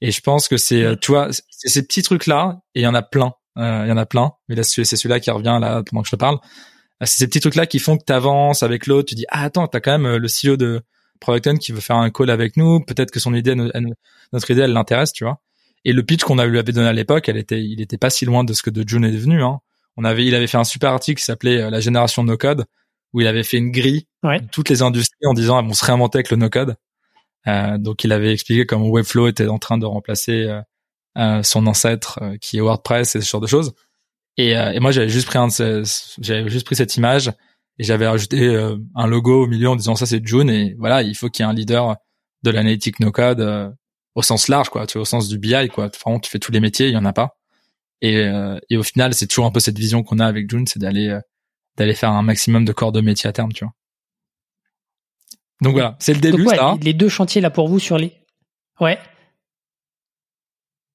Et 0.00 0.12
je 0.12 0.20
pense 0.22 0.48
que 0.48 0.56
c'est, 0.56 0.98
tu 1.00 1.12
vois, 1.12 1.28
c'est 1.50 1.68
ces 1.68 1.82
petits 1.86 2.02
trucs 2.02 2.26
là, 2.26 2.62
et 2.74 2.80
il 2.80 2.82
y 2.84 2.86
en 2.86 2.94
a 2.94 3.02
plein. 3.02 3.34
Euh, 3.58 3.82
Il 3.86 3.88
y 3.88 3.92
en 3.92 3.96
a 3.96 4.06
plein. 4.06 4.32
Mais 4.48 4.54
là, 4.54 4.62
c'est 4.62 4.84
celui-là 4.84 5.20
qui 5.20 5.30
revient 5.30 5.58
là 5.60 5.82
pendant 5.84 6.02
que 6.02 6.08
je 6.08 6.12
te 6.12 6.16
parle. 6.16 6.36
Euh, 6.36 7.06
C'est 7.06 7.18
ces 7.18 7.26
petits 7.26 7.40
trucs 7.40 7.54
là 7.56 7.66
qui 7.66 7.78
font 7.78 7.96
que 7.98 8.04
tu 8.06 8.12
avances 8.12 8.62
avec 8.62 8.86
l'autre. 8.86 9.08
Tu 9.08 9.14
dis 9.14 9.26
ah 9.30 9.42
attends, 9.44 9.66
t'as 9.66 9.80
quand 9.80 9.92
même 9.92 10.06
euh, 10.06 10.18
le 10.18 10.28
CEO 10.28 10.56
de 10.56 10.82
Product 11.20 11.58
qui 11.58 11.72
veut 11.72 11.80
faire 11.80 11.96
un 11.96 12.10
call 12.10 12.30
avec 12.30 12.56
nous. 12.56 12.80
Peut-être 12.80 13.10
que 13.10 13.20
son 13.20 13.34
idée, 13.34 13.54
notre 13.54 14.50
idée, 14.50 14.62
elle 14.62 14.72
l'intéresse, 14.72 15.12
tu 15.12 15.24
vois. 15.24 15.40
Et 15.84 15.92
le 15.92 16.02
pitch 16.02 16.22
qu'on 16.24 16.36
lui 16.36 16.58
avait 16.58 16.72
donné 16.72 16.88
à 16.88 16.92
l'époque, 16.92 17.28
elle 17.28 17.36
était, 17.38 17.62
il 17.62 17.80
était 17.80 17.98
pas 17.98 18.10
si 18.10 18.24
loin 18.24 18.44
de 18.44 18.52
ce 18.52 18.62
que 18.62 18.70
de 18.70 18.86
June 18.88 19.04
est 19.04 19.10
devenu. 19.12 19.42
Hein. 19.42 19.58
On 19.96 20.04
avait, 20.04 20.24
il 20.24 20.34
avait 20.34 20.46
fait 20.46 20.56
un 20.58 20.64
super 20.64 20.90
article 20.92 21.18
qui 21.18 21.24
s'appelait 21.24 21.60
euh, 21.62 21.70
La 21.70 21.80
génération 21.80 22.22
no 22.22 22.36
code, 22.36 22.64
où 23.12 23.20
il 23.20 23.26
avait 23.26 23.42
fait 23.42 23.56
une 23.58 23.70
grille 23.70 24.06
Ouais. 24.22 24.40
de 24.40 24.46
toutes 24.52 24.68
les 24.68 24.82
industries 24.82 25.26
en 25.26 25.32
disant 25.34 25.58
elles 25.58 25.66
vont 25.66 25.72
se 25.74 25.84
réinventer 25.84 26.18
avec 26.18 26.30
le 26.30 26.36
no 26.36 26.48
code. 26.50 26.76
Euh, 27.48 27.78
donc 27.78 28.04
il 28.04 28.12
avait 28.12 28.32
expliqué 28.32 28.66
comment 28.66 28.88
Webflow 28.88 29.28
était 29.28 29.48
en 29.48 29.58
train 29.58 29.78
de 29.78 29.86
remplacer 29.86 30.42
euh, 30.44 30.58
euh, 30.58 30.62
son 31.42 31.66
ancêtre 31.66 32.18
euh, 32.22 32.36
qui 32.38 32.58
est 32.58 32.60
WordPress 32.60 33.16
et 33.16 33.20
ce 33.20 33.28
genre 33.30 33.40
de 33.40 33.46
choses. 33.46 33.72
Et, 34.36 34.56
euh, 34.56 34.72
et 34.72 34.80
moi 34.80 34.92
j'avais 34.92 35.08
juste 35.08 35.26
pris 35.26 35.38
un 35.38 35.48
de 35.48 35.52
ces- 35.52 35.82
j'avais 36.20 36.48
juste 36.48 36.64
pris 36.66 36.76
cette 36.76 36.96
image 36.96 37.28
et 37.78 37.84
j'avais 37.84 38.06
rajouté 38.06 38.40
euh, 38.46 38.76
un 38.94 39.06
logo 39.06 39.44
au 39.44 39.46
milieu 39.46 39.68
en 39.68 39.76
disant 39.76 39.96
ça 39.96 40.06
c'est 40.06 40.24
June 40.26 40.48
et 40.48 40.74
voilà 40.78 41.02
il 41.02 41.14
faut 41.14 41.28
qu'il 41.28 41.44
y 41.44 41.48
ait 41.48 41.50
un 41.50 41.54
leader 41.54 41.96
de 42.42 42.50
l'analytique 42.50 43.00
no 43.00 43.10
code 43.10 43.40
euh, 43.40 43.68
au 44.14 44.22
sens 44.22 44.48
large 44.48 44.68
quoi, 44.70 44.86
tu 44.86 44.94
vois, 44.98 45.02
au 45.02 45.04
sens 45.04 45.28
du 45.28 45.38
BI 45.38 45.68
quoi. 45.68 45.88
Vraiment 46.02 46.20
tu 46.20 46.30
fais 46.30 46.38
tous 46.38 46.52
les 46.52 46.60
métiers, 46.60 46.88
il 46.88 46.94
y 46.94 46.96
en 46.96 47.04
a 47.04 47.12
pas. 47.12 47.36
Et, 48.02 48.16
euh, 48.18 48.58
et 48.70 48.76
au 48.76 48.82
final 48.82 49.12
c'est 49.14 49.26
toujours 49.26 49.46
un 49.46 49.50
peu 49.50 49.60
cette 49.60 49.78
vision 49.78 50.02
qu'on 50.02 50.20
a 50.20 50.26
avec 50.26 50.48
June, 50.48 50.66
c'est 50.66 50.78
d'aller 50.78 51.08
euh, 51.08 51.20
d'aller 51.76 51.94
faire 51.94 52.10
un 52.12 52.22
maximum 52.22 52.64
de 52.64 52.72
corps 52.72 52.92
de 52.92 53.00
métier 53.00 53.28
à 53.28 53.32
terme, 53.32 53.52
tu 53.52 53.64
vois. 53.64 53.72
Donc 55.62 55.72
voilà, 55.72 55.96
c'est 55.98 56.14
le 56.14 56.20
début 56.20 56.38
Donc, 56.44 56.48
ouais, 56.52 56.56
ça. 56.56 56.76
les 56.80 56.94
deux 56.94 57.08
chantiers 57.08 57.40
là 57.42 57.50
pour 57.50 57.68
vous 57.68 57.78
sur 57.78 57.98
les. 57.98 58.12
Ouais. 58.80 58.98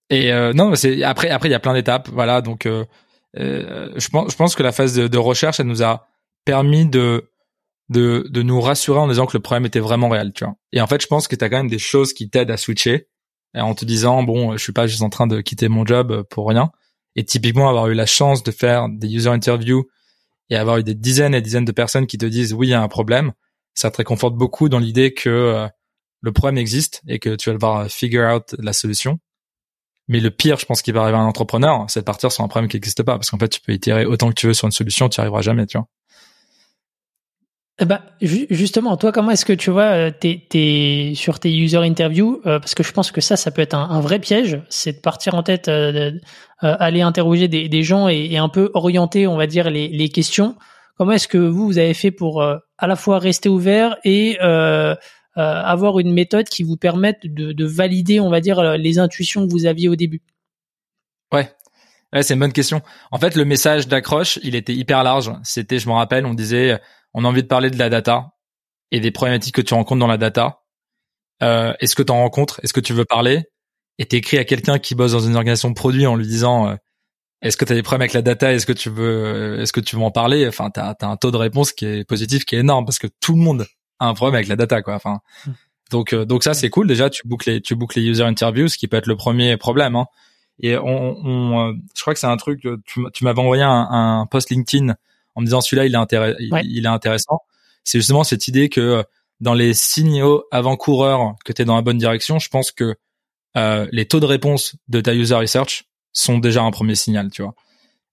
Et 0.10 0.32
euh, 0.32 0.54
non, 0.54 0.76
c'est 0.76 1.04
après 1.04 1.30
après 1.30 1.50
il 1.50 1.52
y 1.52 1.56
a 1.56 1.60
plein 1.60 1.74
d'étapes, 1.74 2.10
voilà. 2.12 2.41
Donc 2.41 2.65
euh, 2.65 2.86
euh, 3.38 3.91
je 3.96 4.08
pense 4.10 4.32
je 4.32 4.36
pense 4.36 4.56
que 4.56 4.63
la 4.63 4.72
phase 4.72 4.94
de, 4.94 5.08
de 5.08 5.18
recherche, 5.18 5.60
elle 5.60 5.68
nous 5.68 5.84
a 5.84 6.08
permis 6.46 6.86
de 6.86 7.30
de 7.89 8.28
de 8.30 8.41
nous 8.41 8.62
rassurer 8.62 9.00
en 9.00 9.08
disant 9.08 9.26
que 9.26 9.36
le 9.36 9.41
problème 9.41 9.65
était 9.65 9.80
vraiment 9.80 10.10
réel, 10.10 10.32
tu 10.34 10.44
vois. 10.46 10.56
Et 10.72 10.82
en 10.82 10.88
fait, 10.88 11.02
je 11.02 11.08
pense 11.08 11.28
que 11.28 11.36
tu 11.36 11.44
as 11.44 11.50
quand 11.50 11.58
même 11.58 11.70
des 11.70 11.80
choses 11.80 12.13
qui 12.13 12.30
t'aident 12.30 12.52
à 12.52 12.58
switcher 12.58 13.08
en 13.56 13.74
te 13.74 13.86
disant 13.86 14.24
bon, 14.24 14.54
je 14.54 14.58
suis 14.58 14.74
pas 14.74 14.86
juste 14.88 15.02
en 15.02 15.10
train 15.10 15.28
de 15.28 15.41
quitter 15.41 15.70
mon 15.70 15.86
job 15.86 16.24
pour 16.30 16.48
rien. 16.48 16.72
Et 17.15 17.24
typiquement 17.24 17.70
avoir 17.70 17.88
eu 17.88 17.94
la 17.94 18.06
chance 18.06 18.44
de 18.44 18.52
faire 18.52 18.89
des 18.89 19.08
user 19.08 19.30
interviews 19.30 19.86
et 20.50 20.56
avoir 20.56 20.78
eu 20.78 20.84
des 20.84 20.96
dizaines 20.96 21.34
et 21.34 21.41
dizaines 21.41 21.65
de 21.65 21.72
personnes 21.72 22.08
qui 22.08 22.18
te 22.18 22.26
disent 22.26 22.54
oui, 22.54 22.68
il 22.68 22.72
y 22.72 22.74
a 22.74 22.82
un 22.82 22.88
problème, 22.88 23.32
ça 23.74 23.91
te 23.91 23.98
réconforte 23.98 24.36
beaucoup 24.36 24.70
dans 24.70 24.80
l'idée 24.80 25.13
que 25.13 25.30
euh, 25.30 25.68
le 26.22 26.32
problème 26.32 26.58
existe 26.58 27.02
et 27.08 27.20
que 27.20 27.36
tu 27.36 27.50
vas 27.50 27.54
devoir 27.54 27.89
figure 27.89 28.34
out 28.34 28.56
la 28.60 28.74
solution. 28.74 29.20
Mais 30.08 30.20
le 30.20 30.30
pire, 30.30 30.58
je 30.58 30.65
pense, 30.65 30.82
qui 30.82 30.91
va 30.91 31.02
arriver 31.02 31.18
à 31.18 31.22
un 31.22 31.26
entrepreneur, 31.26 31.86
c'est 31.88 32.02
de 32.02 32.06
partir 32.06 32.32
sur 32.32 32.44
un 32.44 32.48
problème 32.48 32.70
qui 32.70 32.78
n'existe 32.78 33.04
pas. 33.04 33.13
Parce 33.13 33.30
qu'en 33.30 33.39
fait, 33.39 33.50
tu 33.50 33.60
peux 33.62 33.74
itérer 33.74 34.06
autant 34.06 34.30
que 34.30 34.36
tu 34.36 34.48
veux 34.48 34.54
sur 34.54 34.65
une 34.68 34.72
solution, 34.72 35.10
tu 35.10 35.20
n'y 35.20 35.24
arriveras 35.24 35.41
jamais, 35.41 35.65
tu 35.65 35.78
vois. 35.78 35.88
Eh 37.78 37.84
ben, 37.84 38.00
ju- 38.22 38.48
justement, 38.50 38.96
toi, 38.96 39.12
comment 39.12 39.32
est-ce 39.32 39.44
que 39.44 39.52
tu 39.52 39.70
vois, 39.70 40.10
euh, 40.10 40.12
t'es, 40.12 41.12
sur 41.15 41.39
tes 41.39 41.54
user 41.54 41.80
interviews, 41.80 42.39
euh, 42.46 42.60
parce 42.60 42.74
que 42.74 42.84
je 42.84 42.91
pense 42.94 43.12
que 43.12 43.20
ça, 43.20 43.36
ça 43.36 43.52
peut 43.52 43.62
être 43.62 43.74
un, 43.74 44.00
vrai 44.00 44.20
piège, 44.20 44.62
c'est 44.70 44.94
de 44.94 45.02
partir 45.02 45.36
en 45.36 45.44
tête, 45.44 45.68
euh, 45.68 46.12
aller 46.62 47.02
interroger 47.02 47.50
des, 47.50 47.84
gens 47.84 48.08
et, 48.08 48.38
un 48.38 48.48
peu 48.48 48.72
orienter, 48.76 49.28
on 49.28 49.36
va 49.36 49.46
dire, 49.46 49.70
les, 49.70 49.89
les 49.89 50.08
questions. 50.08 50.56
Comment 50.98 51.12
est-ce 51.12 51.28
que 51.28 51.38
vous, 51.38 51.65
vous 51.65 51.78
avez 51.78 51.94
fait 51.94 52.12
pour 52.12 52.41
à 52.41 52.88
la 52.88 52.96
fois 52.96 53.20
rester 53.20 53.50
ouvert 53.50 53.98
et 54.06 54.38
avoir 55.41 56.00
une 56.00 56.13
méthode 56.13 56.48
qui 56.48 56.63
vous 56.63 56.78
permette 56.78 57.19
de, 57.24 57.52
de 57.52 57.65
valider, 57.65 58.19
on 58.19 58.30
va 58.30 58.41
dire, 58.41 58.60
euh, 58.60 58.78
les 58.78 59.00
intuitions 59.00 59.45
que 59.45 59.52
vous 59.52 59.65
aviez 59.65 59.89
au 59.89 59.95
début 59.95 60.21
Ouais. 61.34 61.52
Ouais, 62.13 62.24
c'est 62.24 62.36
une 62.36 62.39
bonne 62.39 62.54
question. 62.54 62.82
En 63.12 63.19
fait, 63.19 63.36
le 63.36 63.43
message 63.45 63.88
d'accroche, 63.88 64.39
il 64.43 64.56
était 64.56 64.74
hyper 64.74 65.04
large. 65.04 65.32
C'était, 65.43 65.80
je 65.80 65.89
me 65.89 65.93
rappelle, 65.93 66.26
on 66.26 66.34
disait, 66.34 66.80
on 67.13 67.26
a 67.26 67.28
envie 67.28 67.43
de 67.43 67.48
parler 67.48 67.69
de 67.69 67.78
la 67.78 67.89
data 67.89 68.32
et 68.91 69.00
des 69.00 69.12
problématiques 69.12 69.56
que 69.56 69.62
tu 69.62 69.74
rencontres 69.74 70.00
dans 70.00 70.08
la 70.08 70.17
data. 70.17 70.62
Euh, 71.43 71.74
est-ce 71.80 71.95
que 71.95 72.04
tu 72.04 72.12
en 72.12 72.19
rencontres? 72.19 72.60
Est-ce 72.63 72.74
que 72.74 72.80
tu 72.80 72.93
veux 72.93 73.06
parler? 73.06 73.43
Et 73.98 74.06
t'écris 74.06 74.38
à 74.38 74.45
quelqu'un 74.45 74.80
qui 74.80 74.95
bosse 74.95 75.12
dans 75.12 75.19
une 75.19 75.36
organisation 75.36 75.69
de 75.69 75.76
produit 75.76 76.06
en 76.06 76.15
lui 76.15 76.28
disant, 76.28 76.69
euh, 76.69 76.76
est-ce 77.41 77.58
que 77.58 77.65
tu 77.65 77.74
as 77.74 77.76
des 77.76 77.84
problèmes 77.84 78.02
avec 78.02 78.13
la 78.13 78.21
data? 78.21 78.54
Est-ce 78.54 78.65
que 78.65 78.74
tu 78.74 78.89
veux, 78.89 79.58
euh, 79.58 79.62
est-ce 79.62 79.74
que 79.74 79.82
tu 79.82 79.95
veux 79.95 80.02
en 80.02 80.12
parler? 80.12 80.48
Enfin, 80.48 80.69
t'as 80.69 80.95
as 81.00 81.06
un 81.06 81.17
taux 81.17 81.32
de 81.32 81.38
réponse 81.38 81.74
qui 81.74 81.86
est 81.86 82.06
positif, 82.06 82.45
qui 82.45 82.56
est 82.56 82.60
énorme 82.60 82.86
parce 82.86 83.00
que 83.00 83.08
tout 83.19 83.34
le 83.34 83.41
monde 83.41 83.65
un 84.00 84.14
problème 84.14 84.36
avec 84.36 84.48
la 84.48 84.56
data, 84.56 84.82
quoi. 84.82 84.96
Enfin, 84.96 85.20
Mm. 85.46 85.52
donc 85.92 86.14
euh, 86.14 86.26
donc 86.26 86.44
ça 86.44 86.54
c'est 86.54 86.70
cool. 86.70 86.88
Déjà, 86.88 87.10
tu 87.10 87.22
boucles 87.28 87.50
les, 87.52 87.62
tu 87.62 87.76
boucles 87.76 88.00
les 88.00 88.06
user 88.06 88.24
interviews, 88.24 88.68
ce 88.68 88.78
qui 88.78 88.88
peut 88.88 88.98
être 88.98 89.08
le 89.08 89.16
premier 89.16 89.58
problème. 89.58 89.96
Hein. 89.96 90.06
Et 90.60 90.78
on, 90.78 91.18
on 91.26 91.70
euh, 91.70 91.74
je 91.96 92.02
crois 92.02 92.14
que 92.14 92.20
c'est 92.20 92.28
un 92.28 92.38
truc. 92.38 92.66
euh, 92.66 92.78
Tu, 92.86 93.24
m'avais 93.24 93.40
envoyé 93.40 93.64
un, 93.64 93.88
un 93.92 94.26
post 94.26 94.50
LinkedIn 94.50 94.96
en 95.36 95.42
me 95.42 95.46
disant 95.46 95.62
celui-là 95.62 95.86
il 95.86 95.94
est 95.94 95.98
intéressant. 95.98 96.38
Ouais. 96.52 96.62
Il, 96.64 96.78
il 96.78 96.86
est 96.86 96.90
intéressant. 96.90 97.42
C'est 97.84 98.00
justement 98.00 98.24
cette 98.24 98.48
idée 98.48 98.70
que 98.70 98.82
euh, 98.82 99.04
dans 99.42 99.54
les 99.54 99.74
signaux 99.74 100.46
avant-coureurs 100.52 101.36
que 101.44 101.52
tu 101.54 101.62
es 101.62 101.66
dans 101.66 101.76
la 101.76 101.82
bonne 101.82 101.98
direction, 101.98 102.40
je 102.40 102.48
pense 102.50 102.72
que 102.72 102.96
euh, 103.58 103.86
les 103.92 104.06
taux 104.06 104.20
de 104.22 104.26
réponse 104.26 104.76
de 104.88 105.02
ta 105.02 105.14
user 105.14 105.36
research 105.36 105.86
sont 106.14 106.40
déjà 106.40 106.62
un 106.64 106.72
premier 106.72 106.96
signal, 106.96 107.30
tu 107.32 107.42
vois. 107.44 107.54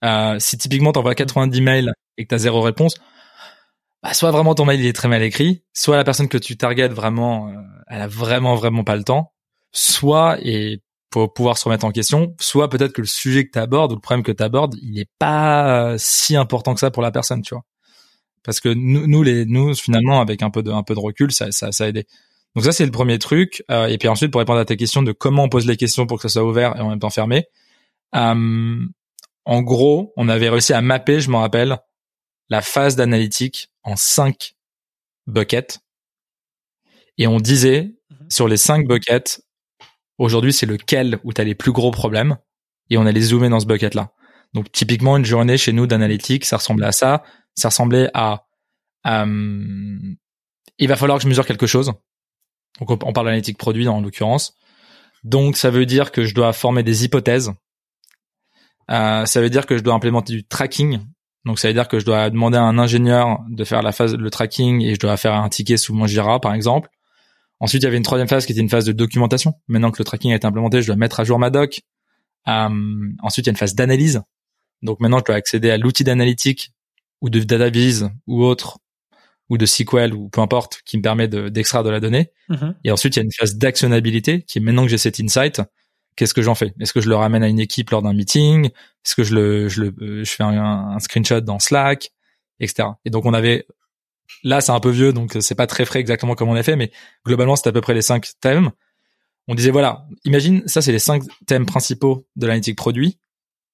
Euh, 0.05 0.37
si 0.41 0.59
typiquement 0.59 0.91
t'envoies 0.93 1.15
90 1.15 1.61
mails 1.61 1.93
et 2.19 2.25
que 2.25 2.29
t'as 2.29 2.39
zéro 2.39 2.61
réponse, 2.61 2.97
bah, 4.03 4.15
soit 4.15 4.31
vraiment 4.31 4.55
ton 4.55 4.65
mail 4.65 4.81
il 4.81 4.87
est 4.87 4.93
très 4.93 5.09
mal 5.09 5.23
écrit, 5.23 5.65
soit 5.73 5.97
la 5.97 6.05
personne 6.05 6.29
que 6.29 6.39
tu 6.39 6.57
targetes 6.57 6.93
vraiment, 6.93 7.49
euh, 7.49 7.53
elle 7.89 8.03
a 8.03 8.09
vraiment 8.09 8.55
vraiment 8.57 8.85
pas 8.85 8.97
le 8.97 9.05
temps, 9.05 9.33
soit 9.73 10.39
et 10.43 10.83
pour 11.11 11.33
pouvoir 11.35 11.59
se 11.59 11.65
remettre 11.65 11.85
en 11.85 11.93
question, 11.93 12.35
soit 12.41 12.69
peut-être 12.71 12.93
que 12.93 13.03
le 13.03 13.07
sujet 13.07 13.45
que 13.45 13.51
tu 13.53 13.59
abordes 13.59 13.93
ou 13.93 13.97
le 13.97 14.01
problème 14.01 14.25
que 14.25 14.33
tu 14.33 14.43
abordes, 14.43 14.75
il 14.83 14.99
est 14.99 15.11
pas 15.19 15.93
euh, 15.93 15.97
si 15.99 16.37
important 16.37 16.75
que 16.75 16.81
ça 16.81 16.91
pour 16.91 17.03
la 17.03 17.13
personne, 17.13 17.43
tu 17.43 17.55
vois. 17.55 17.65
Parce 18.45 18.61
que 18.61 18.71
nous, 18.71 19.07
nous 19.07 19.23
les 19.23 19.45
nous 19.47 19.75
finalement 19.75 20.21
avec 20.21 20.43
un 20.43 20.51
peu 20.51 20.63
de 20.63 20.71
un 20.73 20.83
peu 20.83 20.95
de 20.95 21.01
recul, 21.01 21.33
ça 21.33 21.53
ça, 21.53 21.71
ça 21.73 21.85
a 21.85 21.89
aidé. 21.89 22.07
Donc 22.57 22.65
ça 22.65 22.73
c'est 22.73 22.85
le 22.85 22.91
premier 22.91 23.19
truc. 23.19 23.63
Euh, 23.71 23.87
et 23.87 23.99
puis 23.99 24.09
ensuite 24.09 24.33
pour 24.33 24.41
répondre 24.41 24.59
à 24.59 24.65
ta 24.65 24.77
question 24.77 25.03
de 25.03 25.13
comment 25.13 25.45
on 25.45 25.49
pose 25.49 25.67
les 25.67 25.77
questions 25.77 26.07
pour 26.07 26.19
que 26.19 26.29
ça 26.29 26.41
soit 26.41 26.45
ouvert 26.45 26.77
et 26.77 26.81
en 26.81 26.91
même 26.91 26.99
temps 26.99 27.11
fermé. 27.11 27.45
Euh, 28.15 28.77
en 29.45 29.63
gros, 29.63 30.13
on 30.17 30.29
avait 30.29 30.49
réussi 30.49 30.73
à 30.73 30.81
mapper, 30.81 31.21
je 31.21 31.31
me 31.31 31.37
rappelle, 31.37 31.79
la 32.49 32.63
phase 32.63 32.97
d'analytique 32.97 33.72
en 33.85 33.97
cinq 33.97 34.55
buckets. 35.27 35.79
Et 37.19 37.27
on 37.27 37.39
disait, 37.39 37.95
Mhm. 38.11 38.31
sur 38.31 38.49
les 38.49 38.57
cinq 38.57 38.87
buckets, 38.87 39.43
aujourd'hui, 40.19 40.53
c'est 40.53 40.67
lequel 40.67 41.19
où 41.25 41.33
tu 41.33 41.41
as 41.41 41.45
les 41.45 41.55
plus 41.55 41.73
gros 41.73 41.91
problèmes. 41.91 42.37
Et 42.91 42.97
on 42.99 43.07
allait 43.07 43.21
zoomer 43.21 43.49
dans 43.49 43.61
ce 43.61 43.67
bucket-là. 43.67 44.13
Donc, 44.55 44.71
typiquement, 44.73 45.17
une 45.17 45.25
journée 45.25 45.57
chez 45.57 45.73
nous 45.73 45.87
d'analytique, 45.87 46.45
ça 46.45 46.57
ressemblait 46.59 46.87
à 46.87 46.93
ça. 46.93 47.23
Ça 47.55 47.69
ressemblait 47.69 48.11
à, 48.15 48.47
euh, 49.07 49.99
il 50.79 50.89
va 50.89 50.97
falloir 50.97 51.19
que 51.19 51.25
je 51.25 51.29
mesure 51.29 51.47
quelque 51.47 51.67
chose. 51.67 51.93
Donc, 52.81 52.91
on 52.91 52.99
on 53.03 53.13
parle 53.13 53.27
d'analytique 53.27 53.59
produit, 53.59 53.89
en 53.89 54.01
l'occurrence. 54.01 54.57
Donc 55.25 55.57
ça 55.57 55.71
veut 55.71 55.87
dire 55.87 56.11
que 56.11 56.25
je 56.25 56.35
dois 56.35 56.53
former 56.53 56.83
des 56.83 57.05
hypothèses. 57.05 57.53
Euh, 58.91 59.25
ça 59.25 59.41
veut 59.41 59.51
dire 59.51 59.67
que 59.67 59.77
je 59.77 59.83
dois 59.83 59.95
implémenter 59.95 60.33
du 60.33 60.45
tracking. 60.45 61.01
Donc 61.45 61.59
ça 61.59 61.69
veut 61.69 61.75
dire 61.75 61.89
que 61.89 61.99
je 61.99 62.05
dois 62.05 62.31
demander 62.31 62.59
à 62.59 62.63
un 62.63 62.79
ingénieur 62.79 63.41
de 63.49 63.65
faire 63.65 63.83
la 63.83 63.93
phase 63.93 64.15
le 64.15 64.31
tracking 64.31 64.81
et 64.83 64.95
je 64.95 65.01
dois 65.01 65.17
faire 65.17 65.35
un 65.35 65.49
ticket 65.49 65.77
sous 65.77 65.95
mon 65.95 66.07
Jira 66.07 66.41
par 66.41 66.55
exemple. 66.55 66.89
Ensuite 67.59 67.83
il 67.83 67.87
y 67.87 67.89
avait 67.89 67.97
une 67.97 68.03
troisième 68.03 68.29
phase 68.29 68.47
qui 68.47 68.53
était 68.53 68.61
une 68.61 68.69
phase 68.69 68.85
de 68.85 68.93
documentation. 68.93 69.55
Maintenant 69.69 69.91
que 69.91 69.99
le 69.99 70.05
tracking 70.05 70.33
a 70.33 70.37
été 70.37 70.47
implémenté, 70.47 70.83
je 70.83 70.87
dois 70.87 70.97
mettre 70.97 71.21
à 71.21 71.25
jour 71.25 71.39
ma 71.39 71.51
doc. 71.51 71.81
Euh, 72.49 72.69
ensuite 73.23 73.47
il 73.47 73.49
y 73.49 73.51
a 73.51 73.53
une 73.53 73.57
phase 73.57 73.75
d'analyse. 73.75 74.23
Donc 74.83 75.01
maintenant 75.01 75.19
je 75.19 75.25
dois 75.25 75.37
accéder 75.37 75.71
à 75.71 75.79
l'outil 75.79 76.05
d'analytique 76.05 76.73
ou 77.21 77.31
de 77.31 77.41
database 77.41 78.11
ou 78.27 78.45
autre 78.45 78.79
ou 79.49 79.59
de 79.59 79.67
SQL 79.67 80.15
ou 80.15 80.29
peu 80.31 80.41
importe 80.41 80.81
qui 80.87 80.97
me 80.97 81.03
permet 81.03 81.29
d'extraire 81.29 81.83
de, 81.83 81.91
la 81.91 82.01
donnée. 82.01 82.31
Mm-hmm. 82.49 82.75
Et 82.85 82.91
ensuite, 82.91 83.17
il 83.17 83.19
y 83.19 83.21
a 83.21 83.25
une 83.25 83.33
phase 83.33 83.57
d'actionnabilité 83.57 84.43
qui 84.43 84.59
est 84.59 84.61
maintenant 84.63 84.85
que 84.85 84.89
j'ai 84.89 84.97
cet 84.97 85.21
insight, 85.21 85.61
qu'est-ce 86.17 86.35
que 86.35 86.43
j'en 86.43 86.55
fais? 86.55 86.75
Est-ce 86.81 86.93
que 86.93 87.01
je 87.01 87.09
le 87.09 87.17
ramène 87.17 87.43
à 87.43 87.49
une 87.49 87.61
équipe 87.61 87.91
lors 87.91 88.03
d'un 88.03 88.13
meeting? 88.13 88.67
Est-ce 88.67 89.15
que 89.15 89.25
je 89.25 89.35
le, 89.35 89.69
je 89.69 89.83
le, 89.83 89.95
euh, 90.01 90.25
je 90.25 90.31
fais 90.31 90.43
un, 90.43 90.99
screenshot 91.01 91.41
dans 91.41 91.59
Slack, 91.59 92.13
etc. 92.61 92.89
Et 93.05 93.11
donc 93.11 93.25
on 93.25 93.35
avait, 93.35 93.67
là 94.45 94.61
c'est 94.61 94.73
un 94.73 94.81
peu 94.81 94.91
vieux, 94.91 95.13
donc 95.13 95.37
c'est 95.41 95.55
pas 95.55 95.67
très 95.67 95.85
frais 95.85 96.01
exactement 96.01 96.35
comme 96.35 96.49
on 96.49 96.55
a 96.55 96.63
fait, 96.63 96.77
mais 96.77 96.91
globalement 97.27 97.57
c'est 97.57 97.69
à 97.69 97.73
peu 97.73 97.81
près 97.81 97.95
les 97.95 98.03
cinq 98.03 98.31
thèmes. 98.41 98.71
On 99.49 99.55
disait 99.55 99.71
voilà, 99.71 100.07
imagine 100.25 100.63
ça 100.67 100.83
c'est 100.83 100.93
les 100.93 100.99
cinq 100.99 101.23
thèmes 101.47 101.67
principaux 101.67 102.27
de 102.37 102.47
l'analytique 102.47 102.77
produit 102.77 103.19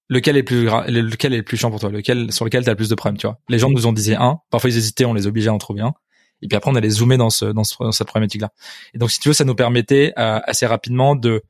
lequel 0.09 0.37
est 0.37 0.41
le 0.41 0.45
plus 0.45 0.65
lequel 0.65 1.35
est 1.35 1.39
le 1.39 1.43
plus 1.43 1.57
chiant 1.57 1.71
pour 1.71 1.81
toi, 1.81 1.91
lequel 1.91 2.33
sur 2.33 2.45
lequel 2.45 2.65
tu 2.65 2.71
as 2.71 2.73
le 2.73 2.77
plus 2.77 2.89
de 2.89 2.95
problèmes, 2.95 3.19
tu 3.19 3.27
vois? 3.27 3.39
Les 3.49 3.59
gens 3.59 3.71
nous 3.71 3.87
ont 3.87 3.93
dit 3.93 4.15
un, 4.15 4.41
parfois 4.51 4.71
ils 4.71 4.77
hésitaient, 4.77 5.05
on 5.05 5.15
les 5.15 5.27
obligeait 5.27 5.51
à 5.51 5.55
en 5.55 5.59
trouver 5.59 5.83
un. 5.83 5.95
Et 6.41 6.49
puis 6.49 6.57
après 6.57 6.71
on 6.71 6.75
allait 6.75 6.91
zoomer 6.91 7.17
dans 7.17 7.31
ce 7.31 7.47
dans, 7.47 7.65
cette 7.65 8.07
problématique 8.07 8.41
là. 8.41 8.51
Et 8.95 8.99
donc 8.99 9.11
si 9.11 9.21
tu 9.21 9.29
veux, 9.29 9.35
ça 9.35 9.45
nous 9.45 9.55
permettait 9.55 10.13
euh, 10.19 10.41
assez 10.45 10.67
rapidement 10.67 11.17
de 11.17 11.43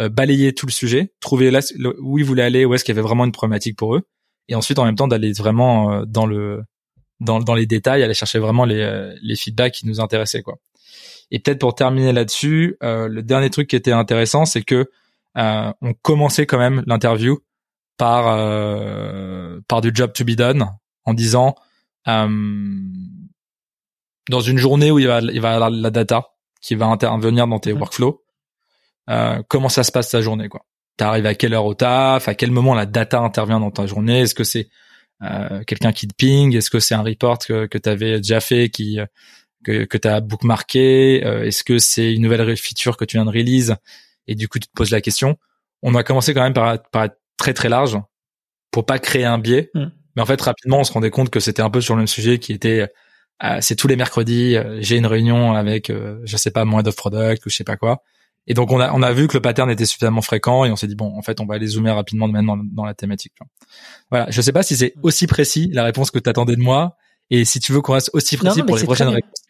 euh, 0.00 0.08
balayer 0.08 0.52
tout 0.52 0.66
le 0.66 0.72
sujet, 0.72 1.12
trouver 1.20 1.50
là 1.50 1.60
où 2.00 2.18
ils 2.18 2.24
voulaient 2.24 2.42
aller, 2.42 2.64
où 2.64 2.74
est-ce 2.74 2.84
qu'il 2.84 2.94
y 2.94 2.98
avait 2.98 3.06
vraiment 3.06 3.24
une 3.24 3.32
problématique 3.32 3.76
pour 3.76 3.96
eux, 3.96 4.02
et 4.48 4.54
ensuite 4.54 4.78
en 4.78 4.84
même 4.84 4.96
temps 4.96 5.08
d'aller 5.08 5.32
vraiment 5.32 5.92
euh, 5.92 6.04
dans 6.06 6.26
le 6.26 6.62
dans, 7.20 7.40
dans 7.40 7.54
les 7.54 7.66
détails, 7.66 8.02
aller 8.02 8.14
chercher 8.14 8.38
vraiment 8.38 8.66
les, 8.66 9.14
les 9.22 9.36
feedbacks 9.36 9.72
qui 9.72 9.86
nous 9.86 10.00
intéressaient 10.00 10.42
quoi. 10.42 10.58
Et 11.30 11.38
peut-être 11.38 11.58
pour 11.58 11.74
terminer 11.74 12.12
là-dessus, 12.12 12.76
le 12.82 13.20
dernier 13.20 13.50
truc 13.50 13.68
qui 13.68 13.74
était 13.74 13.90
intéressant, 13.90 14.44
c'est 14.44 14.62
que 14.62 14.90
on 15.34 15.94
commençait 16.02 16.46
quand 16.46 16.58
même 16.58 16.84
l'interview 16.86 17.40
par 17.96 18.28
euh, 18.28 19.60
par 19.68 19.80
du 19.80 19.90
job 19.92 20.12
to 20.12 20.24
be 20.24 20.32
done 20.32 20.66
en 21.04 21.14
disant 21.14 21.54
euh, 22.08 22.28
dans 24.28 24.40
une 24.40 24.58
journée 24.58 24.90
où 24.90 24.98
il 24.98 25.06
va 25.06 25.20
il 25.20 25.40
va 25.40 25.54
avoir 25.54 25.70
la 25.70 25.90
data 25.90 26.28
qui 26.60 26.74
va 26.74 26.86
intervenir 26.86 27.46
dans 27.46 27.58
tes 27.58 27.72
workflows 27.72 28.22
euh, 29.10 29.42
comment 29.48 29.68
ça 29.68 29.84
se 29.84 29.92
passe 29.92 30.10
ta 30.10 30.20
journée 30.20 30.48
quoi? 30.48 30.64
T'arrives 30.96 31.26
à 31.26 31.34
quelle 31.34 31.54
heure 31.54 31.66
au 31.66 31.74
taf? 31.74 32.28
À 32.28 32.34
quel 32.34 32.50
moment 32.50 32.74
la 32.74 32.86
data 32.86 33.20
intervient 33.20 33.60
dans 33.60 33.70
ta 33.70 33.86
journée? 33.86 34.20
Est-ce 34.20 34.34
que 34.34 34.44
c'est 34.44 34.68
euh, 35.22 35.62
quelqu'un 35.64 35.92
qui 35.92 36.08
te 36.08 36.14
ping? 36.14 36.56
Est-ce 36.56 36.70
que 36.70 36.80
c'est 36.80 36.94
un 36.94 37.02
report 37.02 37.38
que 37.38 37.66
que 37.66 37.78
t'avais 37.78 38.16
déjà 38.16 38.40
fait 38.40 38.70
qui 38.70 38.98
que 39.64 39.84
que 39.84 39.98
t'as 39.98 40.20
bookmarké? 40.20 41.24
Euh, 41.24 41.44
est-ce 41.44 41.64
que 41.64 41.78
c'est 41.78 42.14
une 42.14 42.22
nouvelle 42.22 42.56
feature 42.56 42.96
que 42.96 43.04
tu 43.04 43.16
viens 43.16 43.26
de 43.26 43.30
release? 43.30 43.74
Et 44.26 44.34
du 44.34 44.48
coup 44.48 44.58
tu 44.58 44.68
te 44.68 44.72
poses 44.74 44.90
la 44.90 45.00
question. 45.00 45.36
On 45.82 45.94
a 45.94 46.02
commencé 46.02 46.32
quand 46.34 46.42
même 46.42 46.54
par, 46.54 46.82
par 46.90 47.04
être 47.04 47.18
très 47.36 47.52
très 47.52 47.68
large 47.68 47.98
pour 48.70 48.86
pas 48.86 48.98
créer 48.98 49.24
un 49.24 49.38
biais. 49.38 49.70
Mm. 49.74 49.86
Mais 50.16 50.22
en 50.22 50.26
fait, 50.26 50.40
rapidement, 50.40 50.80
on 50.80 50.84
se 50.84 50.92
rendait 50.92 51.10
compte 51.10 51.30
que 51.30 51.40
c'était 51.40 51.62
un 51.62 51.70
peu 51.70 51.80
sur 51.80 51.94
le 51.94 52.00
même 52.00 52.06
sujet 52.06 52.38
qui 52.38 52.52
était, 52.52 52.90
euh, 53.42 53.58
c'est 53.60 53.76
tous 53.76 53.86
les 53.86 53.96
mercredis, 53.96 54.56
euh, 54.56 54.78
j'ai 54.80 54.96
une 54.96 55.06
réunion 55.06 55.52
avec, 55.52 55.90
euh, 55.90 56.20
je 56.24 56.36
sais 56.36 56.50
pas, 56.50 56.64
moins 56.64 56.86
of 56.86 56.96
product 56.96 57.44
ou 57.46 57.50
je 57.50 57.56
sais 57.56 57.64
pas 57.64 57.76
quoi. 57.76 58.02
Et 58.46 58.54
donc 58.54 58.70
on 58.70 58.80
a 58.80 58.92
on 58.92 59.02
a 59.02 59.12
vu 59.12 59.26
que 59.28 59.34
le 59.34 59.40
pattern 59.40 59.70
était 59.70 59.86
suffisamment 59.86 60.22
fréquent 60.22 60.64
et 60.64 60.70
on 60.70 60.76
s'est 60.76 60.86
dit 60.86 60.94
bon, 60.94 61.16
en 61.16 61.22
fait, 61.22 61.40
on 61.40 61.46
va 61.46 61.54
aller 61.54 61.66
zoomer 61.66 61.94
rapidement 61.94 62.28
maintenant 62.28 62.56
dans, 62.56 62.84
la 62.84 62.94
thématique. 62.94 63.32
Voilà, 64.10 64.26
je 64.30 64.40
sais 64.40 64.52
pas 64.52 64.62
si 64.62 64.76
c'est 64.76 64.94
aussi 65.02 65.26
précis 65.26 65.68
la 65.72 65.84
réponse 65.84 66.10
que 66.10 66.18
tu 66.18 66.30
attendais 66.30 66.56
de 66.56 66.60
moi 66.60 66.96
et 67.30 67.44
si 67.44 67.58
tu 67.58 67.72
veux 67.72 67.80
qu'on 67.80 67.94
reste 67.94 68.10
aussi 68.12 68.36
précis 68.36 68.62
pour 68.62 68.76
les 68.76 68.84
prochaines 68.84 69.08
réponses. 69.08 69.30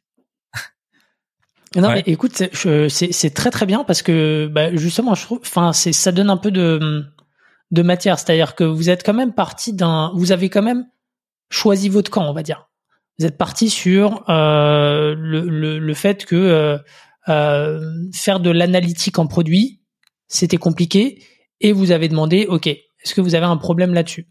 Non 1.75 1.91
mais 1.91 2.05
écoute, 2.07 2.43
c'est 2.89 3.35
très 3.35 3.51
très 3.51 3.67
bien 3.67 3.85
parce 3.85 4.01
que 4.01 4.49
bah, 4.51 4.75
justement, 4.75 5.15
je 5.15 5.23
trouve, 5.23 5.41
enfin, 5.43 5.75
c'est 5.75 5.93
ça 5.93 6.11
donne 6.11 6.31
un 6.31 6.39
peu 6.39 6.51
de 6.51 7.05
de 7.71 7.83
matière. 7.83 8.19
C'est-à-dire 8.19 8.55
que 8.55 8.65
vous 8.65 8.89
êtes 8.89 9.05
quand 9.05 9.15
même 9.15 9.35
parti 9.35 9.73
d'un, 9.73 10.13
vous 10.15 10.33
avez 10.33 10.49
quand 10.49 10.63
même 10.63 10.87
choisi 11.51 11.89
votre 11.89 12.11
camp, 12.11 12.29
on 12.29 12.33
va 12.33 12.43
dire. 12.43 12.69
Vous 13.19 13.27
êtes 13.27 13.39
parti 13.39 13.71
sur 13.71 14.25
euh, 14.29 15.15
le, 15.17 15.79
le, 15.79 15.95
fait 15.95 16.27
que 16.27 16.37
euh, 16.37 16.79
faire 17.27 18.41
de 18.41 18.51
l'analytique 18.51 19.19
en 19.19 19.27
produit, 19.27 19.81
c'était 20.29 20.57
compliqué, 20.57 21.23
et 21.61 21.73
vous 21.73 21.91
avez 21.91 22.09
demandé, 22.09 22.47
ok, 22.49 22.67
est-ce 22.67 23.15
que 23.15 23.21
vous 23.21 23.35
avez 23.35 23.47
un 23.47 23.57
problème 23.57 23.95
là-dessus? 23.95 24.27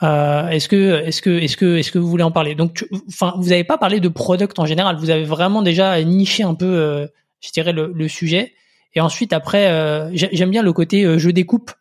Est-ce 0.00 0.68
que, 0.68 1.02
est-ce 1.04 1.22
que, 1.22 1.30
est-ce 1.30 1.56
que, 1.56 1.76
est-ce 1.76 1.90
que 1.90 1.98
vous 1.98 2.08
voulez 2.08 2.22
en 2.22 2.30
parler? 2.30 2.54
Donc, 2.54 2.86
enfin, 3.08 3.34
vous 3.38 3.48
n'avez 3.48 3.64
pas 3.64 3.78
parlé 3.78 4.00
de 4.00 4.08
product 4.08 4.58
en 4.58 4.66
général. 4.66 4.96
Vous 4.96 5.10
avez 5.10 5.24
vraiment 5.24 5.62
déjà 5.62 6.02
niché 6.04 6.42
un 6.44 6.54
peu, 6.54 7.08
je 7.40 7.50
dirais, 7.52 7.72
le, 7.72 7.92
le, 7.94 8.08
sujet. 8.08 8.52
Et 8.94 9.00
ensuite, 9.00 9.32
après, 9.32 10.10
j'aime 10.12 10.50
bien 10.50 10.62
le 10.62 10.72
côté 10.72 11.18
je 11.18 11.30
découpe 11.30 11.72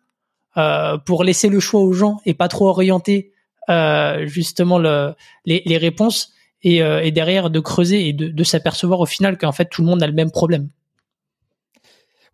euh, 0.58 0.98
pour 0.98 1.24
laisser 1.24 1.50
le 1.50 1.60
choix 1.60 1.82
aux 1.82 1.94
gens 1.94 2.20
et 2.26 2.34
pas 2.34 2.48
trop 2.48 2.68
orienter 2.68 3.32
euh, 3.70 4.26
justement 4.26 4.80
le, 4.80 5.14
les, 5.46 5.62
les, 5.68 5.78
réponses 5.78 6.34
et, 6.64 6.82
euh, 6.82 7.04
et, 7.04 7.12
derrière 7.12 7.50
de 7.50 7.60
creuser 7.60 8.08
et 8.08 8.14
de, 8.14 8.28
de 8.28 8.44
s'apercevoir 8.44 9.00
au 9.00 9.06
final 9.06 9.38
qu'en 9.38 9.52
fait 9.52 9.66
tout 9.66 9.82
le 9.82 9.88
monde 9.88 10.02
a 10.02 10.08
le 10.08 10.14
même 10.14 10.32
problème. 10.32 10.70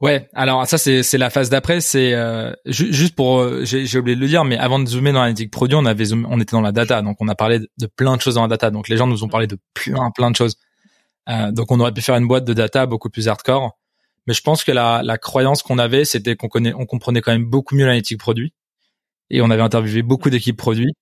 Ouais, 0.01 0.27
alors 0.33 0.67
ça 0.67 0.77
c'est 0.77 1.01
c'est 1.01 1.17
la 1.17 1.29
phase 1.29 1.49
d'après, 1.49 1.79
c'est 1.79 2.13
euh, 2.13 2.51
juste 2.65 3.15
pour 3.15 3.39
euh, 3.39 3.63
j'ai 3.63 3.97
oublié 3.97 4.15
de 4.15 4.21
le 4.21 4.27
dire, 4.27 4.43
mais 4.43 4.57
avant 4.57 4.79
de 4.79 4.85
zoomer 4.85 5.13
dans 5.13 5.19
l'analytique 5.19 5.51
produit, 5.51 5.75
on 5.75 5.85
avait 5.85 6.11
on 6.13 6.39
était 6.41 6.51
dans 6.51 6.61
la 6.61 6.73
data, 6.73 7.01
donc 7.01 7.17
on 7.21 7.27
a 7.29 7.35
parlé 7.35 7.59
de 7.59 7.85
plein 7.85 8.17
de 8.17 8.21
choses 8.21 8.35
dans 8.35 8.41
la 8.41 8.49
data, 8.49 8.69
donc 8.69 8.89
les 8.89 8.97
gens 8.97 9.07
nous 9.07 9.23
ont 9.23 9.29
parlé 9.29 9.47
de 9.47 9.57
plein 9.73 10.11
plein 10.11 10.29
de 10.29 10.35
choses. 10.35 10.57
Euh, 11.29 11.51
donc 11.51 11.71
on 11.71 11.79
aurait 11.79 11.93
pu 11.93 12.01
faire 12.01 12.15
une 12.17 12.27
boîte 12.27 12.45
de 12.45 12.53
data 12.53 12.85
beaucoup 12.85 13.09
plus 13.09 13.27
hardcore. 13.27 13.77
Mais 14.27 14.33
je 14.33 14.41
pense 14.41 14.63
que 14.63 14.71
la, 14.71 15.01
la 15.03 15.17
croyance 15.17 15.63
qu'on 15.63 15.77
avait, 15.77 16.05
c'était 16.05 16.35
qu'on 16.35 16.47
connaît, 16.47 16.73
on 16.73 16.85
comprenait 16.85 17.21
quand 17.21 17.31
même 17.31 17.45
beaucoup 17.45 17.75
mieux 17.75 17.85
l'analytique 17.85 18.19
produit. 18.19 18.53
Et 19.29 19.41
on 19.41 19.49
avait 19.49 19.61
interviewé 19.61 20.01
beaucoup 20.01 20.29
d'équipes 20.29 20.57
produits. 20.57 20.93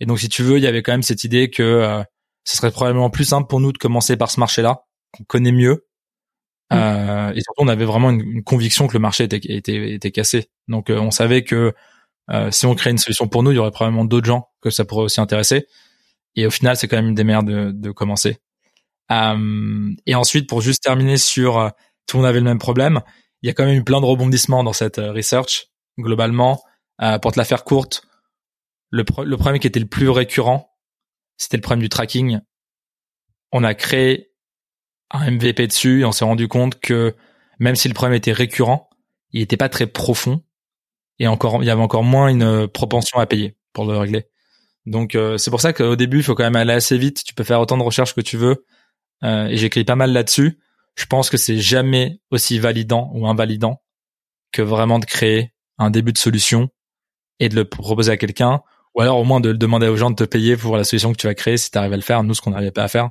Et 0.00 0.06
donc, 0.06 0.18
si 0.20 0.28
tu 0.28 0.42
veux, 0.42 0.58
il 0.58 0.64
y 0.64 0.66
avait 0.66 0.82
quand 0.82 0.92
même 0.92 1.02
cette 1.02 1.24
idée 1.24 1.50
que 1.50 1.62
euh, 1.62 2.02
ce 2.46 2.56
serait 2.56 2.70
probablement 2.70 3.10
plus 3.10 3.26
simple 3.26 3.48
pour 3.48 3.60
nous 3.60 3.72
de 3.72 3.78
commencer 3.78 4.16
par 4.16 4.30
ce 4.30 4.40
marché-là, 4.40 4.84
qu'on 5.12 5.24
connaît 5.24 5.52
mieux. 5.52 5.86
Mm. 6.70 6.74
Euh, 6.74 7.32
et 7.34 7.40
surtout, 7.42 7.62
on 7.62 7.68
avait 7.68 7.84
vraiment 7.84 8.10
une, 8.10 8.42
conviction 8.42 8.86
que 8.86 8.94
le 8.94 9.00
marché 9.00 9.24
était, 9.24 9.40
était, 9.42 9.92
était 9.92 10.10
cassé. 10.10 10.48
Donc, 10.68 10.88
euh, 10.88 10.98
on 10.98 11.10
savait 11.10 11.44
que 11.44 11.74
euh, 12.30 12.50
si 12.50 12.64
on 12.66 12.74
créait 12.74 12.92
une 12.92 12.98
solution 12.98 13.28
pour 13.28 13.42
nous, 13.42 13.52
il 13.52 13.56
y 13.56 13.58
aurait 13.58 13.70
probablement 13.70 14.06
d'autres 14.06 14.26
gens 14.26 14.48
que 14.62 14.70
ça 14.70 14.84
pourrait 14.86 15.04
aussi 15.04 15.20
intéresser. 15.20 15.66
Et 16.34 16.46
au 16.46 16.50
final, 16.50 16.76
c'est 16.76 16.88
quand 16.88 16.96
même 16.96 17.08
une 17.08 17.14
des 17.14 17.24
meilleures 17.24 17.44
de, 17.44 17.70
de 17.70 17.90
commencer. 17.90 18.38
et 19.10 20.14
ensuite, 20.14 20.48
pour 20.48 20.60
juste 20.60 20.82
terminer 20.82 21.18
sur 21.18 21.72
tout 22.06 22.16
le 22.16 22.22
monde 22.22 22.28
avait 22.28 22.38
le 22.38 22.44
même 22.44 22.58
problème. 22.58 23.00
Il 23.42 23.46
y 23.46 23.50
a 23.50 23.52
quand 23.52 23.64
même 23.64 23.76
eu 23.76 23.84
plein 23.84 24.00
de 24.00 24.06
rebondissements 24.06 24.64
dans 24.64 24.72
cette 24.72 24.98
euh, 24.98 25.12
research 25.12 25.68
globalement. 25.98 26.62
Euh, 27.02 27.18
pour 27.18 27.32
te 27.32 27.38
la 27.38 27.44
faire 27.44 27.64
courte, 27.64 28.06
le, 28.90 29.04
le 29.24 29.36
problème 29.36 29.60
qui 29.60 29.66
était 29.66 29.80
le 29.80 29.86
plus 29.86 30.08
récurrent, 30.08 30.74
c'était 31.36 31.56
le 31.56 31.62
problème 31.62 31.82
du 31.82 31.88
tracking. 31.88 32.40
On 33.52 33.64
a 33.64 33.74
créé 33.74 34.32
un 35.10 35.30
MVP 35.30 35.66
dessus 35.66 36.00
et 36.00 36.04
on 36.04 36.12
s'est 36.12 36.24
rendu 36.24 36.48
compte 36.48 36.80
que 36.80 37.14
même 37.58 37.76
si 37.76 37.88
le 37.88 37.94
problème 37.94 38.16
était 38.16 38.32
récurrent, 38.32 38.90
il 39.32 39.40
n'était 39.40 39.56
pas 39.56 39.68
très 39.68 39.86
profond 39.86 40.42
et 41.18 41.26
encore 41.28 41.62
il 41.62 41.66
y 41.66 41.70
avait 41.70 41.82
encore 41.82 42.04
moins 42.04 42.28
une 42.28 42.68
propension 42.68 43.18
à 43.18 43.26
payer 43.26 43.56
pour 43.72 43.84
le 43.84 43.96
régler. 43.96 44.26
Donc 44.84 45.14
euh, 45.14 45.38
c'est 45.38 45.50
pour 45.50 45.60
ça 45.60 45.72
qu'au 45.72 45.96
début 45.96 46.18
il 46.18 46.22
faut 46.22 46.34
quand 46.34 46.44
même 46.44 46.56
aller 46.56 46.72
assez 46.72 46.98
vite. 46.98 47.24
Tu 47.24 47.34
peux 47.34 47.44
faire 47.44 47.60
autant 47.60 47.78
de 47.78 47.82
recherches 47.82 48.14
que 48.14 48.20
tu 48.20 48.36
veux 48.36 48.64
euh, 49.22 49.46
et 49.46 49.56
j'écris 49.56 49.84
pas 49.84 49.96
mal 49.96 50.12
là-dessus 50.12 50.58
je 50.96 51.04
pense 51.04 51.30
que 51.30 51.36
c'est 51.36 51.58
jamais 51.58 52.20
aussi 52.30 52.58
validant 52.58 53.10
ou 53.14 53.28
invalidant 53.28 53.82
que 54.50 54.62
vraiment 54.62 54.98
de 54.98 55.04
créer 55.04 55.52
un 55.78 55.90
début 55.90 56.12
de 56.12 56.18
solution 56.18 56.70
et 57.38 57.48
de 57.48 57.54
le 57.54 57.66
proposer 57.66 58.10
à 58.10 58.16
quelqu'un 58.16 58.62
ou 58.96 59.02
alors 59.02 59.18
au 59.18 59.24
moins 59.24 59.40
de 59.40 59.52
demander 59.52 59.88
aux 59.88 59.96
gens 59.96 60.10
de 60.10 60.16
te 60.16 60.24
payer 60.24 60.56
pour 60.56 60.76
la 60.76 60.84
solution 60.84 61.12
que 61.12 61.18
tu 61.18 61.26
vas 61.26 61.34
créer 61.34 61.58
si 61.58 61.70
tu 61.70 61.78
arrives 61.78 61.92
à 61.92 61.96
le 61.96 62.02
faire. 62.02 62.22
Nous 62.22 62.34
ce 62.34 62.40
qu'on 62.40 62.50
n'arrivait 62.50 62.70
pas 62.70 62.84
à 62.84 62.88
faire. 62.88 63.10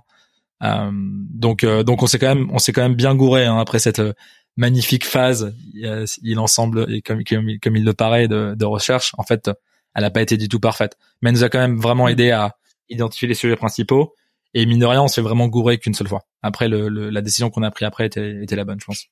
Euh, 0.63 0.89
donc 0.93 1.63
euh, 1.63 1.83
donc 1.83 2.01
on 2.01 2.07
s'est 2.07 2.17
quand 2.17 2.33
même 2.33 2.49
on 2.51 2.59
s'est 2.59 2.73
quand 2.73 2.81
même 2.81 2.95
bien 2.95 3.13
gouré 3.13 3.45
hein, 3.45 3.57
après 3.59 3.77
cette 3.79 3.99
euh, 3.99 4.13
magnifique 4.57 5.05
phase. 5.05 5.55
Il, 5.73 6.39
ensemble 6.39 6.91
et 6.91 7.01
comme, 7.01 7.23
comme, 7.23 7.75
il 7.75 7.85
le 7.85 7.93
paraît 7.93 8.27
de, 8.27 8.55
de 8.57 8.65
recherche 8.65 9.13
en 9.17 9.23
fait 9.23 9.49
elle 9.95 10.03
a 10.03 10.11
pas 10.11 10.21
été 10.21 10.37
du 10.37 10.49
tout 10.49 10.59
parfaite. 10.59 10.97
Mais 11.21 11.29
elle 11.29 11.35
nous 11.35 11.43
a 11.43 11.49
quand 11.49 11.59
même 11.59 11.79
vraiment 11.79 12.07
aidé 12.07 12.31
à 12.31 12.55
identifier 12.89 13.27
les 13.27 13.33
sujets 13.33 13.55
principaux. 13.55 14.13
Et 14.53 14.65
mine 14.65 14.79
de 14.79 14.85
rien, 14.85 15.01
on 15.01 15.07
s'est 15.07 15.21
vraiment 15.21 15.47
gouré 15.47 15.77
qu'une 15.77 15.93
seule 15.93 16.07
fois. 16.07 16.21
Après, 16.41 16.67
le, 16.67 16.87
la 16.87 17.21
décision 17.21 17.49
qu'on 17.49 17.63
a 17.63 17.71
prise 17.71 17.87
après 17.87 18.05
était, 18.05 18.43
était 18.43 18.55
la 18.55 18.63
bonne, 18.63 18.79
je 18.79 18.85
pense. 18.85 19.07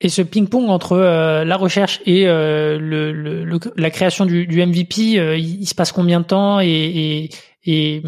Et 0.00 0.08
ce 0.08 0.20
ping-pong 0.20 0.68
entre 0.68 0.92
euh, 0.92 1.44
la 1.44 1.56
recherche 1.56 2.02
et 2.04 2.28
euh, 2.28 2.78
le, 2.78 3.12
le, 3.12 3.58
la 3.76 3.90
création 3.90 4.26
du, 4.26 4.46
du 4.46 4.64
MVP, 4.64 5.18
euh, 5.18 5.38
il, 5.38 5.66
se 5.66 5.74
passe 5.74 5.90
combien 5.90 6.20
de 6.20 6.26
temps 6.26 6.60
et, 6.60 6.66
et, 6.66 7.30
et, 7.64 8.02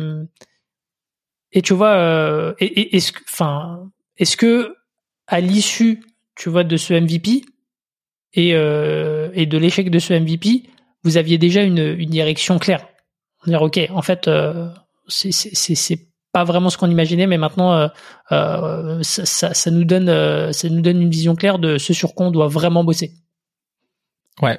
et 1.53 1.63
tu 1.63 1.73
vois, 1.73 2.55
est-ce 2.59 3.13
que, 3.13 3.21
enfin, 3.31 3.91
est-ce 4.19 4.37
que 4.37 4.75
à 5.27 5.41
l'issue 5.41 6.03
tu 6.39 6.49
vois, 6.49 6.65
de 6.65 6.77
ce 6.77 6.95
MVP 6.95 7.45
et, 8.33 8.55
euh, 8.55 9.31
et 9.35 9.45
de 9.45 9.59
l'échec 9.59 9.91
de 9.91 9.99
ce 9.99 10.15
MVP, 10.15 10.63
vous 11.03 11.17
aviez 11.17 11.37
déjà 11.37 11.63
une, 11.63 11.97
une 11.99 12.11
direction 12.11 12.59
claire. 12.59 12.87
Dire, 13.47 13.61
ok, 13.63 13.81
en 13.91 14.03
fait, 14.03 14.29
euh, 14.29 14.69
c'est 15.09 16.08
pas 16.33 16.45
vraiment 16.45 16.71
ce 16.71 16.79
qu'on 16.79 16.91
imaginait, 16.91 17.27
mais 17.27 17.39
maintenant, 17.39 17.73
euh, 17.75 17.89
euh, 18.33 19.03
ça, 19.03 19.25
ça, 19.25 19.55
ça, 19.55 19.71
nous 19.71 19.85
donne 19.85 20.09
euh, 20.09 20.53
ça 20.53 20.69
nous 20.69 20.81
donne 20.81 21.01
une 21.01 21.11
vision 21.11 21.35
claire 21.35 21.59
de 21.59 21.79
ce 21.79 21.93
sur 21.93 22.15
quoi 22.15 22.27
on 22.27 22.31
doit 22.31 22.49
vraiment 22.49 22.85
bosser. 22.85 23.13
Ouais, 24.43 24.59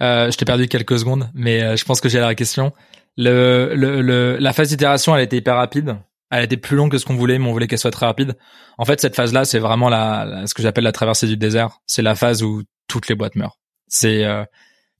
euh, 0.00 0.30
je 0.30 0.36
t'ai 0.36 0.44
perdu 0.44 0.68
quelques 0.68 0.98
secondes, 0.98 1.30
mais 1.34 1.62
euh, 1.62 1.76
je 1.76 1.84
pense 1.84 2.00
que 2.00 2.08
j'ai 2.08 2.20
la 2.20 2.34
question. 2.34 2.72
Le, 3.16 3.74
le, 3.74 4.00
le, 4.00 4.36
la 4.38 4.52
phase 4.52 4.68
d'itération, 4.68 5.14
elle 5.14 5.22
été 5.22 5.36
hyper 5.36 5.56
rapide. 5.56 5.98
Elle 6.30 6.44
été 6.44 6.56
plus 6.56 6.76
longue 6.76 6.90
que 6.90 6.96
ce 6.96 7.04
qu'on 7.04 7.14
voulait, 7.14 7.38
mais 7.38 7.46
on 7.46 7.52
voulait 7.52 7.66
qu'elle 7.66 7.78
soit 7.78 7.90
très 7.90 8.06
rapide. 8.06 8.38
En 8.78 8.86
fait, 8.86 9.00
cette 9.00 9.14
phase-là, 9.14 9.44
c'est 9.44 9.58
vraiment 9.58 9.90
la, 9.90 10.46
ce 10.46 10.54
que 10.54 10.62
j'appelle 10.62 10.84
la 10.84 10.92
traversée 10.92 11.26
du 11.26 11.36
désert. 11.36 11.80
C'est 11.86 12.00
la 12.00 12.14
phase 12.14 12.42
où 12.42 12.62
toutes 12.88 13.08
les 13.08 13.14
boîtes 13.14 13.36
meurent. 13.36 13.58
C'est, 13.86 14.24
euh, 14.24 14.42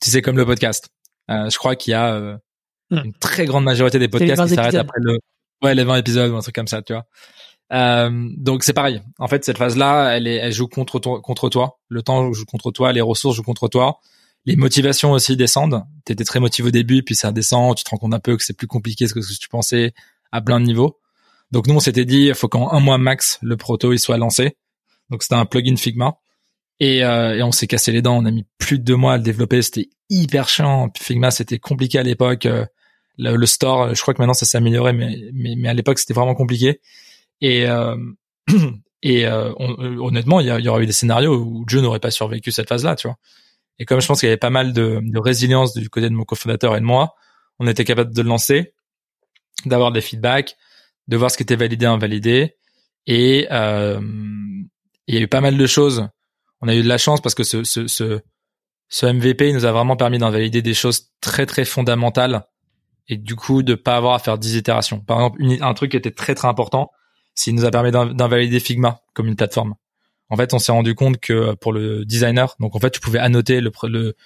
tu 0.02 0.10
sais, 0.10 0.20
comme 0.20 0.36
le 0.36 0.44
podcast. 0.44 0.90
Euh, 1.30 1.48
je 1.48 1.56
crois 1.56 1.74
qu'il 1.74 1.92
y 1.92 1.94
a 1.94 2.14
euh, 2.14 2.36
hmm. 2.90 2.98
une 3.04 3.12
très 3.14 3.46
grande 3.46 3.64
majorité 3.64 3.98
des 3.98 4.08
podcasts 4.08 4.42
qui 4.46 4.54
s'arrêtent 4.54 4.74
après 4.74 5.00
le, 5.00 5.18
ouais, 5.62 5.74
les 5.74 5.84
20 5.84 5.96
épisodes 5.96 6.32
un 6.32 6.40
truc 6.40 6.54
comme 6.54 6.68
ça, 6.68 6.82
tu 6.82 6.92
vois. 6.92 7.04
Euh, 7.72 8.28
donc 8.36 8.64
c'est 8.64 8.72
pareil. 8.72 9.02
En 9.18 9.28
fait, 9.28 9.44
cette 9.44 9.58
phase-là, 9.58 10.16
elle, 10.16 10.52
joue 10.52 10.68
contre 10.68 10.98
toi. 10.98 11.78
Le 11.88 12.02
temps 12.02 12.32
joue 12.32 12.44
contre 12.44 12.70
toi, 12.70 12.92
les 12.92 13.00
ressources 13.00 13.36
jouent 13.36 13.42
contre 13.42 13.68
toi 13.68 14.00
les 14.44 14.56
motivations 14.56 15.12
aussi 15.12 15.36
descendent. 15.36 15.84
T'étais 16.04 16.24
très 16.24 16.40
motivé 16.40 16.68
au 16.68 16.70
début, 16.70 17.02
puis 17.02 17.14
ça 17.14 17.32
descend. 17.32 17.76
Tu 17.76 17.84
te 17.84 17.90
rends 17.90 17.98
compte 17.98 18.14
un 18.14 18.20
peu 18.20 18.36
que 18.36 18.42
c'est 18.42 18.56
plus 18.56 18.66
compliqué 18.66 19.04
que 19.04 19.20
ce 19.20 19.32
que 19.32 19.38
tu 19.38 19.48
pensais 19.48 19.92
à 20.32 20.40
plein 20.40 20.60
de 20.60 20.66
niveaux. 20.66 20.98
Donc 21.50 21.66
nous, 21.66 21.74
on 21.74 21.80
s'était 21.80 22.04
dit, 22.04 22.32
faut 22.34 22.48
qu'en 22.48 22.72
un 22.72 22.80
mois 22.80 22.98
max, 22.98 23.38
le 23.42 23.56
proto 23.56 23.92
il 23.92 23.98
soit 23.98 24.16
lancé. 24.16 24.56
Donc 25.10 25.22
c'était 25.22 25.34
un 25.34 25.44
plugin 25.44 25.76
Figma. 25.76 26.16
Et, 26.80 27.04
euh, 27.04 27.36
et 27.36 27.42
on 27.42 27.52
s'est 27.52 27.66
cassé 27.66 27.92
les 27.92 28.02
dents. 28.02 28.16
On 28.16 28.24
a 28.24 28.30
mis 28.30 28.46
plus 28.58 28.78
de 28.78 28.84
deux 28.84 28.96
mois 28.96 29.14
à 29.14 29.16
le 29.16 29.22
développer. 29.22 29.62
C'était 29.62 29.88
hyper 30.10 30.48
chiant. 30.48 30.90
Figma, 30.98 31.30
c'était 31.30 31.58
compliqué 31.58 31.98
à 31.98 32.02
l'époque. 32.02 32.46
Euh, 33.20 33.36
le, 33.36 33.46
store, 33.46 33.94
je 33.94 34.00
crois 34.00 34.14
que 34.14 34.20
maintenant 34.20 34.34
ça 34.34 34.46
s'est 34.46 34.58
amélioré, 34.58 34.92
mais, 34.92 35.16
mais, 35.32 35.54
mais 35.56 35.68
à 35.68 35.74
l'époque 35.74 35.98
c'était 35.98 36.14
vraiment 36.14 36.34
compliqué. 36.34 36.80
Et, 37.40 37.66
euh, 37.66 37.96
et 39.02 39.26
euh, 39.26 39.52
honnêtement, 39.58 40.40
il 40.40 40.46
y, 40.46 40.62
y, 40.62 40.68
aurait 40.68 40.84
eu 40.84 40.86
des 40.86 40.92
scénarios 40.92 41.34
où 41.34 41.64
Joe 41.66 41.82
n'aurait 41.82 42.00
pas 42.00 42.10
survécu 42.10 42.50
cette 42.50 42.68
phase-là, 42.68 42.96
tu 42.96 43.08
vois. 43.08 43.16
Et 43.78 43.84
comme 43.84 44.00
je 44.00 44.06
pense 44.06 44.20
qu'il 44.20 44.28
y 44.28 44.30
avait 44.30 44.36
pas 44.36 44.50
mal 44.50 44.72
de, 44.72 45.00
de, 45.02 45.18
résilience 45.18 45.74
du 45.74 45.88
côté 45.90 46.08
de 46.08 46.14
mon 46.14 46.24
cofondateur 46.24 46.76
et 46.76 46.80
de 46.80 46.84
moi, 46.84 47.14
on 47.58 47.66
était 47.66 47.84
capable 47.84 48.14
de 48.14 48.22
le 48.22 48.28
lancer, 48.28 48.74
d'avoir 49.66 49.92
des 49.92 50.00
feedbacks, 50.00 50.56
de 51.08 51.16
voir 51.16 51.30
ce 51.30 51.36
qui 51.36 51.42
était 51.42 51.56
validé, 51.56 51.86
invalidé. 51.86 52.56
Et 53.06 53.48
euh, 53.50 54.00
il 55.06 55.14
y 55.14 55.18
a 55.18 55.20
eu 55.20 55.28
pas 55.28 55.40
mal 55.40 55.56
de 55.56 55.66
choses. 55.66 56.08
On 56.60 56.68
a 56.68 56.74
eu 56.74 56.82
de 56.82 56.88
la 56.88 56.98
chance 56.98 57.20
parce 57.20 57.34
que 57.34 57.42
ce, 57.42 57.64
ce, 57.64 57.88
ce, 57.88 58.20
ce 58.88 59.06
MVP 59.06 59.52
nous 59.52 59.64
a 59.64 59.72
vraiment 59.72 59.96
permis 59.96 60.18
d'invalider 60.18 60.62
des 60.62 60.74
choses 60.74 61.10
très 61.20 61.46
très 61.46 61.64
fondamentales 61.64 62.44
et 63.08 63.16
du 63.16 63.36
coup 63.36 63.62
de 63.62 63.74
pas 63.74 63.96
avoir 63.96 64.14
à 64.14 64.18
faire 64.18 64.38
10 64.38 64.56
itérations. 64.56 65.00
Par 65.00 65.18
exemple, 65.18 65.62
un 65.62 65.74
truc 65.74 65.90
qui 65.92 65.96
était 65.96 66.10
très 66.10 66.34
très 66.34 66.48
important, 66.48 66.90
c'est 67.34 67.50
qu'il 67.50 67.54
nous 67.54 67.64
a 67.64 67.70
permis 67.70 67.90
d'invalider 67.90 68.60
Figma 68.60 69.00
comme 69.14 69.28
une 69.28 69.36
plateforme 69.36 69.74
en 70.32 70.36
fait, 70.36 70.54
on 70.54 70.58
s'est 70.58 70.72
rendu 70.72 70.94
compte 70.94 71.18
que 71.18 71.54
pour 71.56 71.74
le 71.74 72.06
designer, 72.06 72.56
donc 72.58 72.74
en 72.74 72.78
fait, 72.78 72.88
tu 72.88 73.00
pouvais 73.00 73.18
annoter 73.18 73.60
le, 73.60 73.70
le 73.82 74.16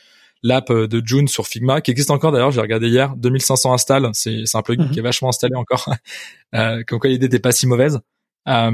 l'app 0.44 0.70
de 0.70 1.02
June 1.04 1.26
sur 1.26 1.48
Figma, 1.48 1.80
qui 1.80 1.90
existe 1.90 2.12
encore 2.12 2.30
d'ailleurs, 2.30 2.52
j'ai 2.52 2.60
regardé 2.60 2.86
hier, 2.86 3.16
2500 3.16 3.72
installs, 3.72 4.08
c'est, 4.12 4.44
un 4.54 4.62
plugin 4.62 4.84
mhm. 4.84 4.90
qui 4.92 5.00
est 5.00 5.02
vachement 5.02 5.30
installé 5.30 5.56
encore, 5.56 5.92
euh, 6.54 6.84
comme 6.86 7.00
quoi 7.00 7.10
l'idée 7.10 7.26
n'était 7.26 7.40
pas 7.40 7.50
si 7.50 7.66
mauvaise. 7.66 7.98
Euh, 8.46 8.70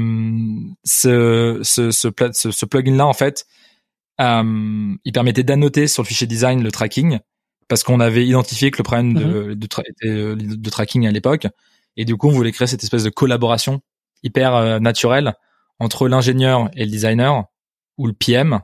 ce, 0.83 1.59
ce, 1.63 1.89
ce, 1.89 2.51
ce, 2.51 2.65
plugin-là, 2.67 3.07
en 3.07 3.13
fait, 3.13 3.47
euh, 4.21 4.93
il 5.03 5.11
permettait 5.11 5.41
d'annoter 5.41 5.87
sur 5.87 6.03
le 6.03 6.07
fichier 6.07 6.27
design 6.27 6.61
le 6.61 6.71
tracking, 6.71 7.17
parce 7.67 7.83
qu'on 7.83 7.99
avait 7.99 8.25
identifié 8.25 8.71
que 8.71 8.77
le 8.77 8.83
problème 8.83 9.13
de, 9.13 9.23
mhm. 9.23 9.55
de, 9.55 9.67
euh, 10.05 10.35
de, 10.35 10.69
tracking 10.69 11.07
à 11.07 11.11
l'époque, 11.11 11.47
et 11.97 12.05
du 12.05 12.15
coup, 12.15 12.29
on 12.29 12.31
voulait 12.31 12.51
créer 12.51 12.67
cette 12.67 12.83
espèce 12.83 13.03
de 13.03 13.09
collaboration 13.09 13.81
hyper 14.23 14.55
euh, 14.55 14.79
naturelle 14.79 15.33
entre 15.79 16.07
l'ingénieur 16.07 16.69
et 16.75 16.85
le 16.85 16.91
designer 16.91 17.45
ou 17.97 18.07
le 18.07 18.13
PM 18.13 18.59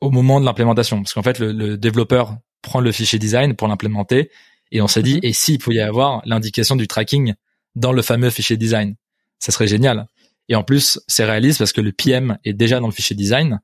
au 0.00 0.10
moment 0.10 0.40
de 0.40 0.44
l'implémentation. 0.44 1.02
Parce 1.02 1.12
qu'en 1.12 1.22
fait, 1.22 1.38
le, 1.38 1.76
développeur 1.76 2.36
prend 2.62 2.80
le 2.80 2.92
fichier 2.92 3.18
design 3.18 3.54
pour 3.54 3.68
l'implémenter 3.68 4.30
et 4.72 4.80
on 4.80 4.88
s'est 4.88 5.02
dit, 5.02 5.14
mhm. 5.14 5.20
et 5.24 5.32
s'il 5.32 5.58
pouvait 5.58 5.76
y 5.76 5.80
avoir 5.80 6.22
l'indication 6.24 6.76
du 6.76 6.88
tracking 6.88 7.34
dans 7.74 7.92
le 7.92 8.02
fameux 8.02 8.30
fichier 8.30 8.56
design, 8.56 8.96
ça 9.38 9.52
serait 9.52 9.66
génial. 9.66 10.06
Et 10.48 10.56
en 10.56 10.64
plus, 10.64 11.00
c'est 11.06 11.24
réaliste 11.24 11.58
parce 11.58 11.72
que 11.72 11.80
le 11.80 11.92
PM 11.92 12.36
est 12.44 12.52
déjà 12.52 12.80
dans 12.80 12.88
le 12.88 12.92
fichier 12.92 13.14
design 13.14 13.60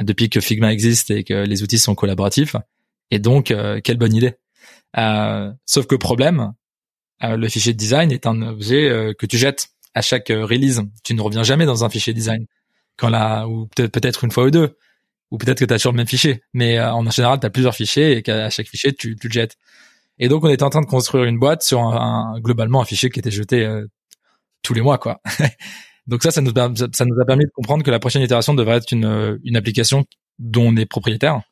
depuis 0.00 0.30
que 0.30 0.40
Figma 0.40 0.72
existe 0.72 1.10
et 1.10 1.24
que 1.24 1.34
les 1.34 1.62
outils 1.62 1.78
sont 1.78 1.94
collaboratifs. 1.94 2.56
Et 3.12 3.20
donc, 3.20 3.52
euh, 3.52 3.80
quelle 3.84 3.98
bonne 3.98 4.14
idée. 4.14 4.34
Euh, 4.98 5.52
sauf 5.66 5.86
que 5.86 5.94
problème, 5.94 6.52
euh, 7.22 7.36
le 7.36 7.48
fichier 7.48 7.74
design 7.74 8.10
est 8.10 8.26
un 8.26 8.42
objet 8.42 9.14
que 9.16 9.26
tu 9.26 9.38
jettes 9.38 9.68
à 9.94 10.02
chaque 10.02 10.30
euh, 10.30 10.44
release. 10.44 10.82
Tu 11.04 11.14
ne 11.14 11.20
reviens 11.20 11.42
jamais 11.42 11.66
dans 11.66 11.84
un 11.84 11.88
fichier 11.88 12.14
design. 12.14 12.46
Quand 12.96 13.08
là, 13.08 13.46
ou 13.46 13.68
peut-être 13.74 14.24
une 14.24 14.30
fois 14.30 14.44
ou 14.44 14.50
deux, 14.50 14.76
ou 15.30 15.38
peut-être 15.38 15.58
que 15.58 15.64
tu 15.64 15.74
as 15.74 15.78
toujours 15.78 15.92
le 15.92 15.98
même 15.98 16.06
fichier. 16.06 16.42
Mais 16.52 16.78
euh, 16.78 16.92
en 16.92 17.08
général, 17.10 17.40
tu 17.40 17.46
as 17.46 17.50
plusieurs 17.50 17.74
fichiers 17.74 18.16
et 18.16 18.22
qu'à 18.22 18.50
chaque 18.50 18.68
fichier, 18.68 18.92
tu, 18.94 19.16
tu 19.16 19.28
le 19.28 19.32
jettes. 19.32 19.56
Et 20.18 20.28
donc, 20.28 20.44
on 20.44 20.48
était 20.48 20.62
en 20.62 20.70
train 20.70 20.82
de 20.82 20.86
construire 20.86 21.24
une 21.24 21.38
boîte 21.38 21.62
sur 21.62 21.80
un, 21.80 22.38
globalement 22.40 22.82
un 22.82 22.84
fichier 22.84 23.10
qui 23.10 23.18
était 23.20 23.30
jeté 23.30 23.64
euh, 23.64 23.86
tous 24.62 24.74
les 24.74 24.82
mois, 24.82 24.98
quoi. 24.98 25.20
donc 26.06 26.22
ça, 26.22 26.30
ça 26.30 26.40
nous, 26.42 26.52
ça 26.54 27.04
nous 27.04 27.20
a 27.20 27.24
permis 27.24 27.44
de 27.44 27.50
comprendre 27.50 27.82
que 27.84 27.90
la 27.90 27.98
prochaine 27.98 28.22
itération 28.22 28.54
devrait 28.54 28.76
être 28.76 28.92
une, 28.92 29.40
une 29.44 29.56
application 29.56 30.04
dont 30.38 30.68
on 30.68 30.76
est 30.76 30.86
propriétaire. 30.86 31.42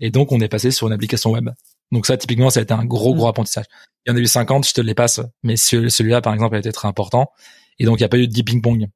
Et 0.00 0.10
donc, 0.10 0.32
on 0.32 0.40
est 0.40 0.48
passé 0.48 0.70
sur 0.70 0.86
une 0.86 0.92
application 0.92 1.30
web. 1.30 1.50
Donc 1.92 2.06
ça, 2.06 2.16
typiquement, 2.16 2.50
ça 2.50 2.60
a 2.60 2.62
été 2.62 2.74
un 2.74 2.84
gros, 2.84 3.14
gros 3.14 3.26
mmh. 3.26 3.30
apprentissage. 3.30 3.64
Il 4.04 4.10
y 4.10 4.12
en 4.12 4.16
a 4.16 4.20
eu 4.20 4.26
50, 4.26 4.66
je 4.66 4.74
te 4.74 4.80
les 4.80 4.94
passe. 4.94 5.20
Mais 5.42 5.56
celui-là, 5.56 6.20
par 6.20 6.34
exemple, 6.34 6.56
a 6.56 6.58
été 6.58 6.72
très 6.72 6.88
important. 6.88 7.30
Et 7.78 7.84
donc, 7.84 7.98
il 7.98 8.02
n'y 8.02 8.06
a 8.06 8.08
pas 8.08 8.18
eu 8.18 8.26
de 8.28 8.32
deep 8.32 8.46
ping-pong. 8.46 8.86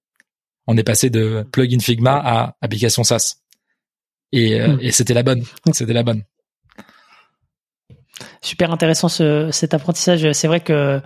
On 0.67 0.77
est 0.77 0.85
passé 0.85 1.11
de 1.11 1.45
plugin 1.53 1.81
Figma 1.81 2.21
à 2.23 2.57
application 2.61 3.03
SaaS. 3.03 3.37
Et, 4.33 4.61
euh, 4.61 4.77
et 4.81 4.93
c'était 4.93 5.15
la 5.15 5.23
bonne. 5.23 5.45
C'était 5.73 5.93
la 5.93 6.03
bonne. 6.03 6.23
Super 8.43 8.71
intéressant 8.71 9.09
ce, 9.09 9.51
cet 9.51 9.75
apprentissage. 9.75 10.31
C'est 10.33 10.47
vrai 10.47 10.61
que 10.61 11.01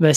bah, 0.00 0.10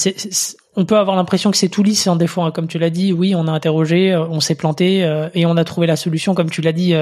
on 0.75 0.85
peut 0.85 0.97
avoir 0.97 1.15
l'impression 1.15 1.51
que 1.51 1.57
c'est 1.57 1.69
tout 1.69 1.83
lisse 1.83 2.07
en 2.07 2.15
des 2.15 2.27
fois, 2.27 2.45
hein. 2.45 2.51
comme 2.51 2.67
tu 2.67 2.79
l'as 2.79 2.89
dit. 2.89 3.13
Oui, 3.13 3.35
on 3.35 3.47
a 3.47 3.51
interrogé, 3.51 4.13
euh, 4.13 4.25
on 4.25 4.39
s'est 4.39 4.55
planté 4.55 5.03
euh, 5.03 5.29
et 5.33 5.45
on 5.45 5.57
a 5.57 5.63
trouvé 5.63 5.87
la 5.87 5.95
solution. 5.95 6.33
Comme 6.33 6.49
tu 6.49 6.61
l'as 6.61 6.71
dit, 6.71 6.93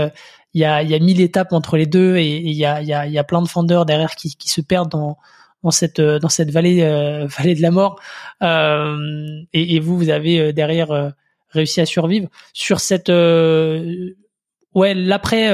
il 0.56 0.62
y, 0.62 0.66
a, 0.66 0.82
y 0.82 0.96
a 0.96 1.00
mille 1.00 1.20
étapes 1.20 1.52
entre 1.52 1.76
les 1.76 1.86
deux 1.86 2.16
et 2.16 2.38
il 2.38 2.54
y 2.54 2.64
a, 2.64 2.82
y, 2.82 2.94
a, 2.94 3.06
y 3.06 3.18
a 3.18 3.24
plein 3.26 3.42
de 3.42 3.48
fondeurs 3.48 3.86
derrière 3.86 4.16
qui, 4.16 4.38
qui 4.38 4.50
se 4.50 4.62
perdent 4.62 4.90
dans, 4.90 5.18
dans 5.64 5.72
cette 5.72 6.00
euh, 6.00 6.18
dans 6.18 6.30
cette 6.30 6.50
vallée 6.50 6.82
euh, 6.82 7.28
vallée 7.38 7.56
de 7.56 7.62
la 7.62 7.72
mort. 7.72 8.00
Euh, 8.42 9.42
et, 9.52 9.76
et, 9.76 9.80
vous 9.82 9.98
vous 9.98 10.10
avez 10.10 10.54
derrière 10.54 11.14
réussi 11.50 11.82
à 11.82 11.86
survivre. 11.86 12.30
Sur 12.54 12.80
cette 12.80 13.10
ouais 13.10 14.94
l'après 14.94 15.50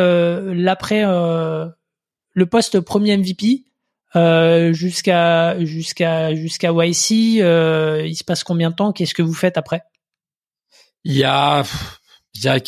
l'après 0.53 1.03
le 1.03 2.45
poste 2.45 2.79
premier 2.79 3.17
MVP 3.17 3.65
jusqu'à 4.73 5.65
jusqu'à 5.65 6.35
jusqu'à 6.35 6.71
YC 6.71 7.11
il 7.11 8.15
se 8.15 8.23
passe 8.23 8.43
combien 8.43 8.69
de 8.69 8.75
temps? 8.75 8.91
Qu'est-ce 8.91 9.15
que 9.15 9.23
vous 9.23 9.33
faites 9.33 9.57
après? 9.57 9.81
Il 11.03 11.17
y 11.17 11.23
a 11.23 11.63
il 12.35 12.43
y 12.43 12.49
a 12.49 12.59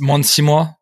moins 0.00 0.18
de 0.18 0.24
six 0.24 0.42
mois 0.42 0.75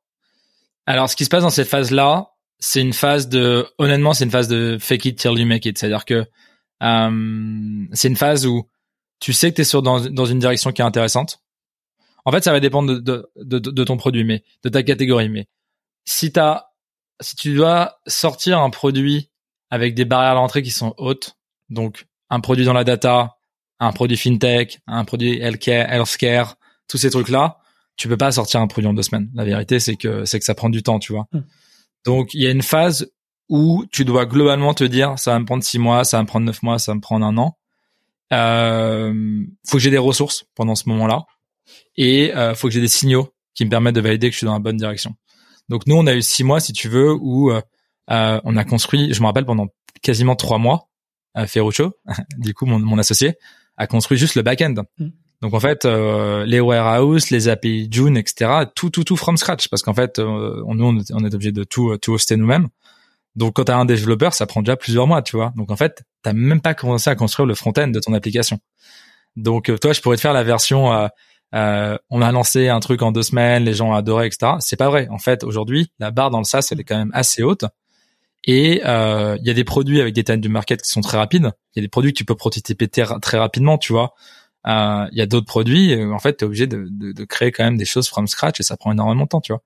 alors 0.87 1.09
ce 1.09 1.17
qui 1.17 1.25
se 1.25 1.31
passe 1.31 1.43
dans 1.43 1.51
cette 1.51 1.69
phase 1.69 1.91
là 1.91 2.35
c'est 2.59 2.81
une 2.81 2.93
phase 2.93 3.29
de 3.29 3.67
honnêtement 3.79 4.15
c'est 4.15 4.25
une 4.25 4.31
phase 4.31 4.49
de 4.49 4.79
fake 4.81 5.05
it 5.05 5.19
till 5.19 5.39
you 5.39 5.47
make 5.47 5.67
it. 5.67 5.79
C'est-à-dire 5.79 6.05
que 6.05 6.27
euh, 6.83 7.87
c'est 7.93 8.09
une 8.09 8.17
phase 8.17 8.47
où 8.47 8.69
tu 9.21 9.33
sais 9.33 9.51
que 9.51 9.57
tu 9.57 9.61
es 9.63 9.65
sur 9.65 9.83
dans, 9.83 10.01
dans 10.01 10.27
une 10.27 10.39
direction 10.39 10.73
qui 10.73 10.83
est 10.83 10.85
intéressante. 10.85 11.41
En 12.25 12.33
fait 12.33 12.43
ça 12.43 12.53
va 12.53 12.61
dépendre 12.61 13.01
de, 13.01 13.31
de, 13.37 13.59
de, 13.59 13.85
ton 13.85 13.97
produit 13.97 14.25
mais 14.25 14.45
de 14.63 14.69
ta 14.71 14.83
catégorie. 14.83 15.29
Mais 15.29 15.47
si 16.05 16.33
t'as 16.33 16.65
si 17.21 17.37
tu 17.37 17.55
dois 17.55 17.99
sortir 18.07 18.59
un 18.61 18.71
produit 18.71 19.31
avec 19.71 19.95
des 19.95 20.05
barrières 20.05 20.33
à 20.33 20.35
l'entrée 20.35 20.63
qui 20.63 20.71
sont 20.71 20.95
hautes 20.97 21.37
donc 21.69 22.07
un 22.31 22.41
produit 22.41 22.65
dans 22.65 22.73
la 22.73 22.85
data 22.85 23.37
un 23.79 23.93
produit 23.93 24.17
fintech 24.17 24.81
un 24.87 25.05
produit 25.05 25.39
healthcare, 25.39 26.57
tous 26.89 26.99
ces 26.99 27.11
trucs 27.11 27.29
là 27.29 27.59
tu 27.97 28.09
peux 28.09 28.17
pas 28.17 28.33
sortir 28.33 28.61
un 28.61 28.67
produit 28.67 28.89
en 28.89 28.95
deux 28.95 29.03
semaines 29.03 29.31
la 29.35 29.45
vérité 29.45 29.81
c'est 29.81 29.97
que 29.97 30.25
c'est 30.25 30.39
que 30.39 30.45
ça 30.45 30.55
prend 30.55 30.71
du 30.71 30.83
temps 30.83 30.99
tu 30.99 31.13
vois 31.13 31.27
hmm. 31.33 31.43
Donc 32.05 32.35
il 32.35 32.43
y 32.43 32.47
a 32.47 32.51
une 32.51 32.63
phase 32.63 33.11
où 33.49 33.85
tu 33.91 34.05
dois 34.05 34.27
globalement 34.27 34.75
te 34.75 34.85
dire 34.85 35.19
ça 35.19 35.33
va 35.33 35.39
me 35.39 35.45
prendre 35.45 35.63
six 35.63 35.79
mois, 35.79 36.05
ça 36.05 36.19
va 36.19 36.23
me 36.23 36.29
prendre 36.29 36.47
neuf 36.47 36.63
mois, 36.63 36.79
ça 36.79 36.93
va 36.93 36.97
me 36.97 37.01
prendre 37.01 37.27
un 37.27 37.37
an. 37.37 37.59
Euh, 38.33 39.45
faut 39.67 39.77
que 39.77 39.83
j'ai 39.83 39.91
des 39.91 39.99
ressources 39.99 40.45
pendant 40.55 40.75
ce 40.75 40.89
moment-là 40.89 41.25
et 41.97 42.35
euh, 42.35 42.55
faut 42.55 42.69
que 42.69 42.75
j'ai 42.75 42.81
des 42.81 42.89
signaux 42.89 43.33
qui 43.55 43.65
me 43.65 43.71
permettent 43.71 43.95
de 43.95 44.01
valider 44.01 44.29
que 44.29 44.33
je 44.33 44.39
suis 44.39 44.47
dans 44.47 44.55
la 44.55 44.61
bonne 44.61 44.77
direction. 44.77 45.15
Donc 45.69 45.87
nous 45.87 45.97
on 45.97 46.07
a 46.07 46.15
eu 46.15 46.23
six 46.23 46.45
mois 46.45 46.61
si 46.61 46.73
tu 46.73 46.89
veux 46.89 47.13
où 47.13 47.51
euh, 47.51 47.61
euh 48.11 48.41
on 48.45 48.57
a 48.57 48.65
construit, 48.65 49.13
je 49.13 49.21
me 49.21 49.27
rappelle 49.27 49.47
pendant 49.47 49.69
quasiment 50.03 50.37
trois 50.37 50.59
mois, 50.59 50.89
euh, 51.37 51.47
Ferruccio, 51.47 51.97
du 52.39 52.55
coup 52.55 52.67
mon, 52.67 52.79
mon, 52.79 52.99
associé, 52.99 53.35
a 53.77 53.87
construit 53.87 54.19
juste 54.19 54.35
le 54.35 54.43
back-end. 54.43 54.75
Mm. 54.99 55.09
Donc 55.45 55.53
en 55.53 55.61
fait, 55.61 55.85
euh, 55.85 56.47
les 56.47 56.59
warehouse, 56.59 57.29
les 57.29 57.49
API 57.49 57.87
June, 57.91 58.17
etc., 58.17 58.65
tout, 58.75 58.89
tout, 58.89 59.05
tout 59.05 59.17
from 59.17 59.37
scratch, 59.37 59.69
parce 59.69 59.83
qu'en 59.83 59.93
fait, 59.93 60.19
euh, 60.19 60.63
on, 60.67 60.75
nous, 60.75 61.03
on 61.13 61.25
est 61.25 61.35
obligé 61.35 61.53
de 61.53 61.65
tout, 61.65 61.95
tout 61.99 62.15
hoster 62.15 62.37
nous-mêmes. 62.37 62.69
Donc 63.37 63.57
quand 63.57 63.65
tu 63.65 63.73
as 63.73 63.77
un 63.77 63.85
développeur, 63.85 64.33
ça 64.33 64.47
prend 64.47 64.63
déjà 64.63 64.77
plusieurs 64.77 65.07
mois, 65.07 65.21
tu 65.21 65.37
vois. 65.37 65.53
Donc 65.55 65.71
en 65.71 65.77
fait, 65.77 66.03
t'as 66.23 66.33
même 66.33 66.63
pas 66.63 66.73
commencé 66.73 67.11
à 67.11 67.15
construire 67.15 67.45
le 67.45 67.55
front-end 67.55 67.89
de 67.89 68.01
ton 68.01 68.15
application. 68.15 68.59
Donc 69.37 69.69
euh, 69.69 69.77
toi, 69.77 69.93
je 69.93 70.01
pourrais 70.01 70.17
te 70.17 70.23
faire 70.23 70.33
la 70.33 70.45
version. 70.45 70.95
Euh, 70.95 71.09
euh, 71.55 71.99
on 72.09 72.23
a 72.23 72.33
lancé 72.33 72.69
un 72.69 72.81
truc 72.81 73.03
en 73.03 73.13
deux 73.13 73.23
semaines, 73.23 73.65
les 73.65 73.75
gens 73.75 73.91
ont 73.91 73.95
adoré, 73.95 74.27
etc. 74.27 74.55
C'est 74.61 74.77
pas 74.77 74.89
vrai. 74.89 75.09
En 75.11 75.19
fait, 75.19 75.45
aujourd'hui, 75.45 75.91
la 75.99 76.11
barre 76.11 76.31
dans 76.31 76.39
le 76.39 76.45
SaaS, 76.45 76.69
elle 76.71 76.81
est 76.81 76.85
quand 76.85 76.97
même 76.97 77.13
assez 77.13 77.43
haute. 77.43 77.67
Et 78.47 78.81
il 78.83 79.47
y 79.47 79.51
a 79.51 79.55
des 79.55 79.65
produits 79.65 80.01
avec 80.01 80.15
des 80.15 80.25
time 80.25 80.41
du 80.41 80.49
market 80.49 80.83
qui 80.83 80.91
sont 80.91 81.01
très 81.01 81.17
rapides. 81.17 81.51
Il 81.75 81.79
y 81.79 81.81
a 81.81 81.83
des 81.83 81.89
produits 81.89 82.13
que 82.13 82.19
tu 82.19 82.25
peux 82.25 82.35
prototyper 82.35 82.89
très 82.89 83.39
rapidement, 83.39 83.79
tu 83.79 83.93
vois. 83.93 84.15
Il 84.67 85.11
y 85.13 85.21
a 85.21 85.27
d'autres 85.27 85.47
produits, 85.47 86.03
en 86.03 86.19
fait, 86.19 86.39
tu 86.39 86.45
es 86.45 86.47
obligé 86.47 86.67
de, 86.67 86.87
de, 86.91 87.13
de, 87.13 87.25
créer 87.25 87.53
quand 87.53 87.65
même 87.65 87.77
des 87.77 87.85
choses 87.85 88.09
from 88.09 88.27
scratch 88.27 88.61
et 88.61 88.63
ça 88.63 88.77
prend 88.77 88.93
énormément 88.93 89.25
de 89.25 89.29
temps, 89.29 89.41
tu 89.41 89.53
vois. 89.53 89.63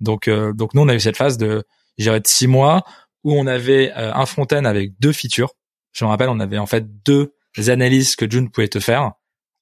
Donc, 0.00 0.30
donc 0.30 0.74
nous, 0.74 0.82
on 0.82 0.88
a 0.88 0.94
eu 0.94 1.00
cette 1.00 1.16
phase 1.16 1.36
de, 1.38 1.64
gérer 1.98 2.20
de 2.20 2.26
six 2.26 2.46
mois 2.46 2.84
où 3.24 3.34
on 3.34 3.46
avait 3.46 3.92
un 3.92 4.24
front-end 4.26 4.64
avec 4.64 4.98
deux 5.00 5.12
features. 5.12 5.52
Je 5.92 6.04
me 6.04 6.10
rappelle, 6.10 6.28
on 6.28 6.40
avait 6.40 6.58
en 6.58 6.66
fait 6.66 6.86
deux 7.04 7.32
analyses 7.66 8.16
que 8.16 8.30
June 8.30 8.50
pouvait 8.50 8.68
te 8.68 8.80
faire 8.80 9.12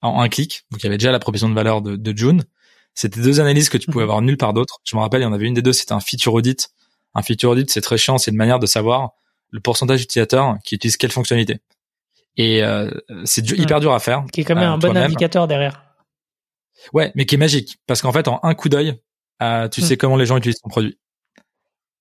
en 0.03 0.21
un 0.21 0.29
clic. 0.29 0.67
Donc 0.71 0.83
il 0.83 0.85
y 0.85 0.87
avait 0.89 0.99
déjà 0.99 1.11
la 1.11 1.19
proposition 1.19 1.49
de 1.49 1.55
valeur 1.55 1.83
de, 1.83 1.97
de 1.97 2.17
June. 2.17 2.45
C'était 2.95 3.21
deux 3.21 3.41
analyses 3.41 3.69
que 3.69 3.79
tu 3.79 3.91
pouvais 3.91 4.05
mhm. 4.05 4.11
avoir 4.11 4.23
nulle 4.23 4.37
part 4.37 4.53
d'autre. 4.53 4.79
Je 4.85 4.97
me 4.97 5.01
rappelle, 5.01 5.23
il 5.23 5.25
y 5.25 5.27
en 5.27 5.33
avait 5.33 5.47
une 5.47 5.55
des 5.55 5.63
deux, 5.63 5.73
c'était 5.73 5.93
un 5.93 6.01
feature 6.01 6.35
audit. 6.35 6.69
Un 7.15 7.23
feature 7.23 7.51
audit, 7.51 7.71
c'est 7.71 7.81
très 7.81 7.97
chiant, 7.97 8.19
c'est 8.19 8.31
une 8.31 8.37
manière 8.37 8.59
de 8.59 8.67
savoir 8.67 9.13
le 9.51 9.61
pourcentage 9.61 10.01
d'utilisateurs 10.01 10.57
qui 10.65 10.75
utilisent 10.75 10.97
quelle 10.97 11.13
fonctionnalité. 11.13 11.59
Et 12.37 12.63
euh, 12.63 12.91
c'est 13.25 13.51
hyper 13.51 13.81
dur 13.81 13.93
à 13.93 13.99
faire. 13.99 14.25
Qui 14.33 14.43
est 14.43 14.45
quand 14.45 14.55
même 14.55 14.65
euh, 14.65 14.73
un 14.73 14.79
bon 14.79 14.97
indicateur 14.97 15.49
derrière. 15.49 15.83
Ouais, 16.93 17.11
mais 17.15 17.25
qui 17.25 17.37
est 17.37 17.39
magique 17.39 17.79
parce 17.87 18.03
qu'en 18.03 18.13
fait, 18.13 18.29
en 18.29 18.39
un 18.43 18.55
coup 18.55 18.69
d'œil, 18.69 19.01
euh, 19.43 19.69
tu 19.69 19.81
hmm. 19.81 19.85
sais 19.85 19.97
comment 19.97 20.17
les 20.17 20.27
gens 20.27 20.37
utilisent 20.37 20.61
ton 20.61 20.69
produit. 20.69 20.99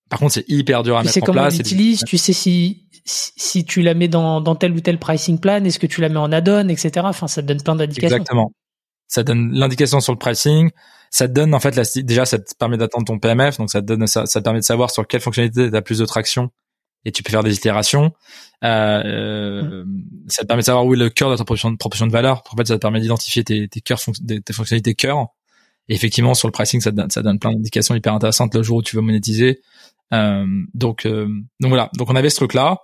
Par 0.09 0.19
contre, 0.19 0.33
c'est 0.33 0.47
hyper 0.47 0.83
dur 0.83 0.97
à 0.97 1.01
tu 1.01 1.07
mettre 1.07 1.29
en 1.29 1.33
place. 1.33 1.53
Tu 1.53 1.63
sais 1.63 1.63
comment 1.63 1.79
l'utilise, 1.79 2.03
tu 2.05 2.17
sais 2.17 2.33
si, 2.33 2.87
si 3.05 3.65
tu 3.65 3.81
la 3.81 3.93
mets 3.93 4.07
dans, 4.07 4.41
dans 4.41 4.55
tel 4.55 4.73
ou 4.73 4.81
tel 4.81 4.99
pricing 4.99 5.39
plan, 5.39 5.63
est-ce 5.63 5.79
que 5.79 5.87
tu 5.87 6.01
la 6.01 6.09
mets 6.09 6.19
en 6.19 6.31
add-on, 6.31 6.67
etc. 6.67 6.91
Enfin, 7.05 7.27
ça 7.27 7.41
te 7.41 7.47
donne 7.47 7.61
plein 7.61 7.75
d'indications. 7.75 8.17
Exactement. 8.17 8.51
Ça 9.07 9.23
donne 9.23 9.51
l'indication 9.53 9.99
sur 10.01 10.13
le 10.13 10.19
pricing. 10.19 10.69
Ça 11.09 11.27
te 11.27 11.33
donne 11.33 11.53
en 11.53 11.59
fait 11.59 11.75
la, 11.75 11.83
déjà 12.03 12.25
ça 12.25 12.39
te 12.39 12.53
permet 12.59 12.77
d'attendre 12.77 13.05
ton 13.05 13.19
PMF, 13.19 13.57
donc 13.57 13.71
ça 13.71 13.81
te 13.81 13.85
donne 13.85 14.05
ça, 14.05 14.25
ça 14.25 14.41
te 14.41 14.43
permet 14.43 14.59
de 14.59 14.65
savoir 14.65 14.91
sur 14.91 15.07
quelle 15.07 15.21
fonctionnalité 15.21 15.69
tu 15.69 15.75
as 15.75 15.81
plus 15.81 15.99
de 15.99 16.05
traction 16.05 16.49
et 17.05 17.11
tu 17.11 17.23
peux 17.23 17.31
faire 17.31 17.43
des 17.43 17.55
itérations. 17.55 18.11
Euh, 18.63 19.83
mm. 19.85 20.03
Ça 20.27 20.41
te 20.41 20.47
permet 20.47 20.61
de 20.61 20.65
savoir 20.65 20.85
où 20.85 20.93
est 20.93 20.97
le 20.97 21.09
cœur 21.09 21.31
de 21.31 21.37
ta 21.37 21.43
proposition, 21.43 21.71
de 22.07 22.11
valeur. 22.11 22.43
En 22.51 22.57
fait, 22.57 22.67
ça 22.67 22.75
te 22.75 22.81
permet 22.81 22.99
d'identifier 22.99 23.43
tes, 23.43 23.67
tes 23.67 23.81
cœurs, 23.81 23.99
tes 23.99 24.53
fonctionnalités 24.53 24.95
cœur. 24.95 25.27
Et 25.87 25.93
effectivement, 25.93 26.33
sur 26.33 26.47
le 26.47 26.51
pricing, 26.51 26.81
ça 26.81 26.91
donne, 26.91 27.09
ça 27.09 27.21
donne 27.21 27.39
plein 27.39 27.51
d'indications 27.51 27.95
hyper 27.95 28.13
intéressantes 28.13 28.55
le 28.55 28.63
jour 28.63 28.77
où 28.77 28.83
tu 28.83 28.95
veux 28.95 29.01
monétiser. 29.01 29.61
Euh, 30.13 30.45
donc, 30.73 31.05
euh, 31.05 31.27
donc 31.59 31.69
voilà. 31.69 31.89
Donc 31.97 32.09
on 32.09 32.15
avait 32.15 32.29
ce 32.29 32.37
truc-là. 32.37 32.79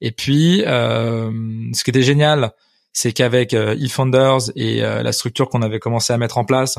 Et 0.00 0.12
puis, 0.12 0.62
euh, 0.66 1.30
ce 1.72 1.84
qui 1.84 1.90
était 1.90 2.02
génial, 2.02 2.52
c'est 2.92 3.12
qu'avec 3.12 3.54
euh, 3.54 3.76
eFounders 3.78 4.50
et 4.56 4.80
la 4.80 5.12
structure 5.12 5.48
qu'on 5.48 5.62
avait 5.62 5.78
commencé 5.78 6.12
à 6.12 6.18
mettre 6.18 6.38
en 6.38 6.44
place, 6.44 6.78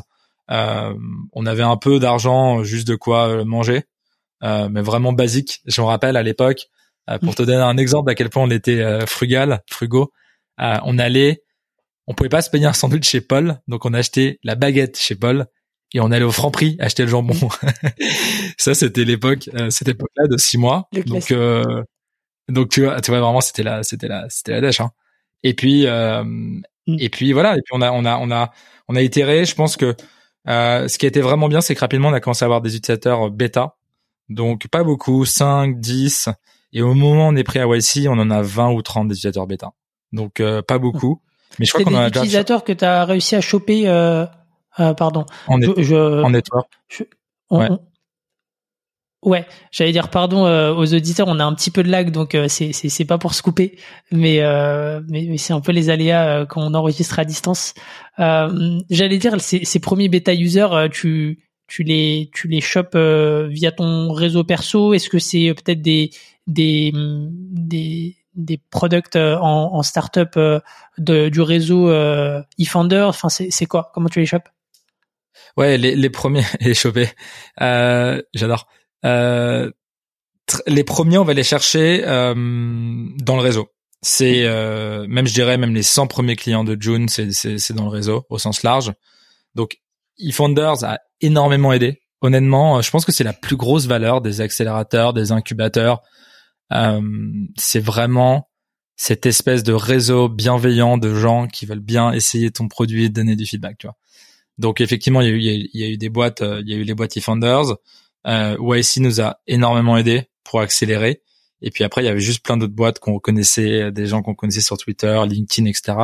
on 0.50 1.46
avait 1.46 1.64
un 1.64 1.78
peu 1.78 2.00
d'argent, 2.00 2.64
juste 2.64 2.88
de 2.88 2.96
quoi 2.96 3.44
manger, 3.44 3.84
mais 4.42 4.82
vraiment 4.82 5.14
basique. 5.14 5.62
Je 5.66 5.82
me 5.82 5.88
rappelle 5.88 6.16
à 6.16 6.24
l'époque, 6.24 6.70
pour 7.22 7.36
te 7.36 7.44
donner 7.44 7.62
un 7.62 7.78
exemple 7.78 8.10
à 8.10 8.16
quel 8.16 8.30
point 8.30 8.44
on 8.44 8.50
était 8.50 9.06
frugal, 9.06 9.62
frugaux, 9.70 10.12
on 10.58 11.00
allait, 11.00 11.44
on 12.08 12.14
pouvait 12.14 12.30
pas 12.30 12.42
se 12.42 12.50
payer 12.50 12.66
un 12.66 12.74
sandwich 12.74 13.08
chez 13.08 13.22
Paul, 13.22 13.60
donc 13.68 13.86
on 13.86 13.94
achetait 13.94 14.40
la 14.44 14.56
baguette 14.56 14.98
chez 14.98 15.16
Paul 15.16 15.48
et 15.94 16.00
on 16.00 16.12
allait 16.12 16.26
au 16.26 16.32
franc 16.32 16.52
prix 16.52 16.76
acheter 16.80 17.04
le 17.04 17.10
jambon. 17.10 17.36
ça, 18.58 18.74
c'était 18.74 19.06
l'époque, 19.06 19.50
euh, 19.56 19.70
cette 19.70 19.88
époque-là 19.88 20.28
de 20.28 20.38
six 20.38 20.58
mois. 20.58 20.90
donc, 21.06 21.32
euh, 21.32 21.84
donc 22.50 22.70
tu 22.70 22.84
vois, 22.84 23.00
tu 23.02 23.12
vois 23.12 23.20
vraiment, 23.20 23.42
c'était 23.42 23.64
la, 23.64 23.84
c'était 23.84 24.08
la, 24.08 24.30
c'était 24.30 24.52
la 24.52 24.62
dèche. 24.62 24.82
Hein. 24.82 24.92
Et 25.44 25.54
puis, 25.54 25.88
euh, 25.88 26.24
mm. 26.24 26.64
et 27.00 27.10
puis 27.10 27.32
voilà. 27.34 27.54
Et 27.54 27.62
puis 27.62 27.74
on 27.74 27.82
a, 27.82 27.92
on 27.92 28.06
a, 28.06 28.18
on 28.18 28.32
a, 28.32 28.52
on 28.88 28.96
a 28.96 29.02
itéré. 29.02 29.46
Je 29.46 29.56
pense 29.56 29.78
que 29.78 29.96
euh, 30.48 30.88
ce 30.88 30.98
qui 30.98 31.06
a 31.06 31.10
été 31.10 31.22
vraiment 31.22 31.48
bien, 31.48 31.62
c'est 31.62 31.76
que 31.76 31.80
rapidement 31.80 32.10
on 32.10 32.14
a 32.14 32.20
commencé 32.20 32.44
à 32.44 32.48
avoir 32.48 32.62
des 32.62 32.76
utilisateurs 32.76 33.30
bêta. 33.32 33.78
Donc 34.30 34.68
pas 34.68 34.84
beaucoup, 34.84 35.26
5, 35.26 35.80
10. 35.80 36.30
Et 36.74 36.82
au 36.82 36.94
moment 36.94 37.28
où 37.28 37.32
on 37.32 37.36
est 37.36 37.44
pris 37.44 37.60
à 37.60 37.66
YC, 37.66 38.08
on 38.08 38.20
en 38.20 38.30
a 38.30 38.42
20 38.42 38.72
ou 38.72 38.82
30 38.82 39.06
utilisateurs 39.08 39.48
bêta. 39.48 39.72
Donc 40.12 40.40
euh, 40.40 40.62
pas 40.62 40.80
beaucoup. 40.80 41.22
Mais 41.60 41.66
je 41.66 41.72
crois 41.72 41.86
qu'on 41.86 41.96
a 41.96 42.10
des 42.10 42.20
utilisateurs 42.20 42.64
que 42.64 42.74
tu 42.74 42.86
as 42.86 43.06
réussi 43.06 43.36
à 43.36 43.42
choper 43.42 43.88
euh, 43.88 44.26
euh, 44.80 44.94
pardon. 44.94 45.26
En, 45.48 45.60
je, 45.60 46.30
network. 46.30 46.70
ouais. 47.50 47.70
ouais 49.24 49.46
j'allais 49.72 49.92
dire 49.92 50.10
pardon 50.10 50.46
euh, 50.46 50.74
aux 50.74 50.94
auditeurs, 50.94 51.28
on 51.28 51.40
a 51.40 51.46
un 51.46 51.54
petit 51.56 51.72
peu 51.72 51.84
de 51.84 51.90
lag, 51.90 52.12
donc 52.12 52.36
euh, 52.36 52.48
c'est 52.48 52.74
c'est 52.74 53.06
pas 53.06 53.18
pour 53.18 53.34
se 53.34 53.42
couper, 53.42 53.78
mais 54.12 54.40
mais, 55.08 55.38
c'est 55.38 55.54
un 55.54 55.62
peu 55.62 55.72
les 55.72 55.90
aléas 55.90 56.46
quand 56.46 56.62
on 56.62 56.74
enregistre 56.74 57.20
à 57.20 57.26
distance. 57.26 57.74
j'allais 58.18 59.18
dire 59.18 59.40
ces, 59.42 59.66
ces 59.66 59.80
premiers 59.80 60.10
bêta 60.10 60.34
users, 60.34 60.90
tu 60.92 61.47
tu 61.68 61.84
les 61.84 62.30
tu 62.34 62.48
les 62.48 62.62
chopes 62.62 62.96
via 62.96 63.72
ton 63.72 64.12
réseau 64.14 64.44
perso? 64.44 64.94
Est-ce 64.94 65.10
que 65.10 65.20
c'est 65.20 65.54
peut-être 65.54 65.82
des 65.82 66.12
des 66.48 66.92
des 66.94 68.16
des 68.36 68.60
products 68.70 69.16
en, 69.16 69.74
en 69.74 69.84
startup 69.84 70.38
de, 70.98 71.30
du 71.30 71.42
réseau 71.42 71.92
eFounder 72.60 73.06
Enfin, 73.08 73.30
c'est 73.30 73.66
quoi? 73.66 73.92
Comment 73.94 74.10
tu 74.10 74.20
les 74.20 74.26
chopes 74.26 74.50
Ouais, 75.58 75.78
les, 75.78 75.96
les 75.96 76.10
premiers, 76.10 76.46
les 76.60 76.74
choper. 76.74 77.10
Euh, 77.62 78.22
J'adore. 78.34 78.68
Euh, 79.06 79.72
les 80.68 80.84
premiers, 80.84 81.18
on 81.18 81.24
va 81.24 81.34
les 81.34 81.44
chercher 81.44 82.04
euh, 82.06 82.34
dans 82.36 83.36
le 83.36 83.42
réseau. 83.42 83.70
C'est 84.02 84.46
euh, 84.46 85.06
même, 85.08 85.28
je 85.28 85.34
dirais, 85.34 85.58
même 85.58 85.74
les 85.74 85.84
100 85.84 86.08
premiers 86.08 86.36
clients 86.36 86.64
de 86.64 86.78
June, 86.80 87.10
c'est 87.10 87.74
dans 87.74 87.84
le 87.84 87.90
réseau 87.90 88.26
au 88.30 88.38
sens 88.38 88.64
large. 88.64 88.94
Donc, 89.56 89.80
eFounders 90.20 90.84
a 90.84 91.00
énormément 91.22 91.74
aidé. 91.74 92.02
Honnêtement, 92.22 92.82
je 92.82 92.90
pense 92.90 93.06
que 93.06 93.12
c'est 93.12 93.24
la 93.24 93.34
plus 93.34 93.56
grosse 93.56 93.86
valeur 93.86 94.22
des 94.22 94.42
accélérateurs, 94.42 95.14
des 95.14 95.32
incubateurs. 95.32 96.02
Euh, 96.74 97.02
c'est 97.56 97.80
vraiment 97.80 98.50
cette 98.96 99.26
espèce 99.28 99.64
de 99.64 99.74
réseau 99.74 100.28
bienveillant 100.28 100.98
de 100.98 101.14
gens 101.14 101.48
qui 101.48 101.66
veulent 101.66 101.80
bien 101.80 102.12
essayer 102.12 102.50
ton 102.50 102.68
produit 102.68 103.06
et 103.06 103.10
donner 103.10 103.36
du 103.36 103.46
feedback, 103.46 103.78
tu 103.78 103.88
vois. 103.88 103.96
Donc 104.58 104.82
effectivement, 104.82 105.22
il 105.22 105.28
y 105.28 105.30
a 105.30 105.34
eu, 105.34 105.70
il 105.72 105.82
y 105.82 105.84
a, 105.84 105.88
eu 105.88 105.98
des 105.98 106.10
boîtes, 106.10 106.42
euh, 106.42 106.62
il 106.66 106.70
y 106.70 106.74
a 106.74 106.78
eu 106.78 106.84
les 106.84 106.96
boîtes 106.96 107.16
eFounders. 107.16 107.76
Euh, 108.26 108.58
YC 108.60 108.98
nous 108.98 109.22
a 109.22 109.40
énormément 109.46 109.98
aidé 109.98 110.30
pour 110.44 110.62
accélérer. 110.62 111.22
Et 111.62 111.70
puis 111.70 111.84
après, 111.84 112.02
il 112.02 112.06
y 112.06 112.10
avait 112.10 112.20
juste 112.20 112.44
plein 112.44 112.58
d'autres 112.58 112.74
boîtes 112.74 112.98
qu'on 113.00 113.20
connaissait, 113.20 113.92
des 113.92 114.08
gens 114.08 114.24
qu'on 114.24 114.34
connaissait 114.34 114.62
sur 114.62 114.78
Twitter, 114.78 115.22
LinkedIn, 115.28 115.68
etc. 115.70 115.98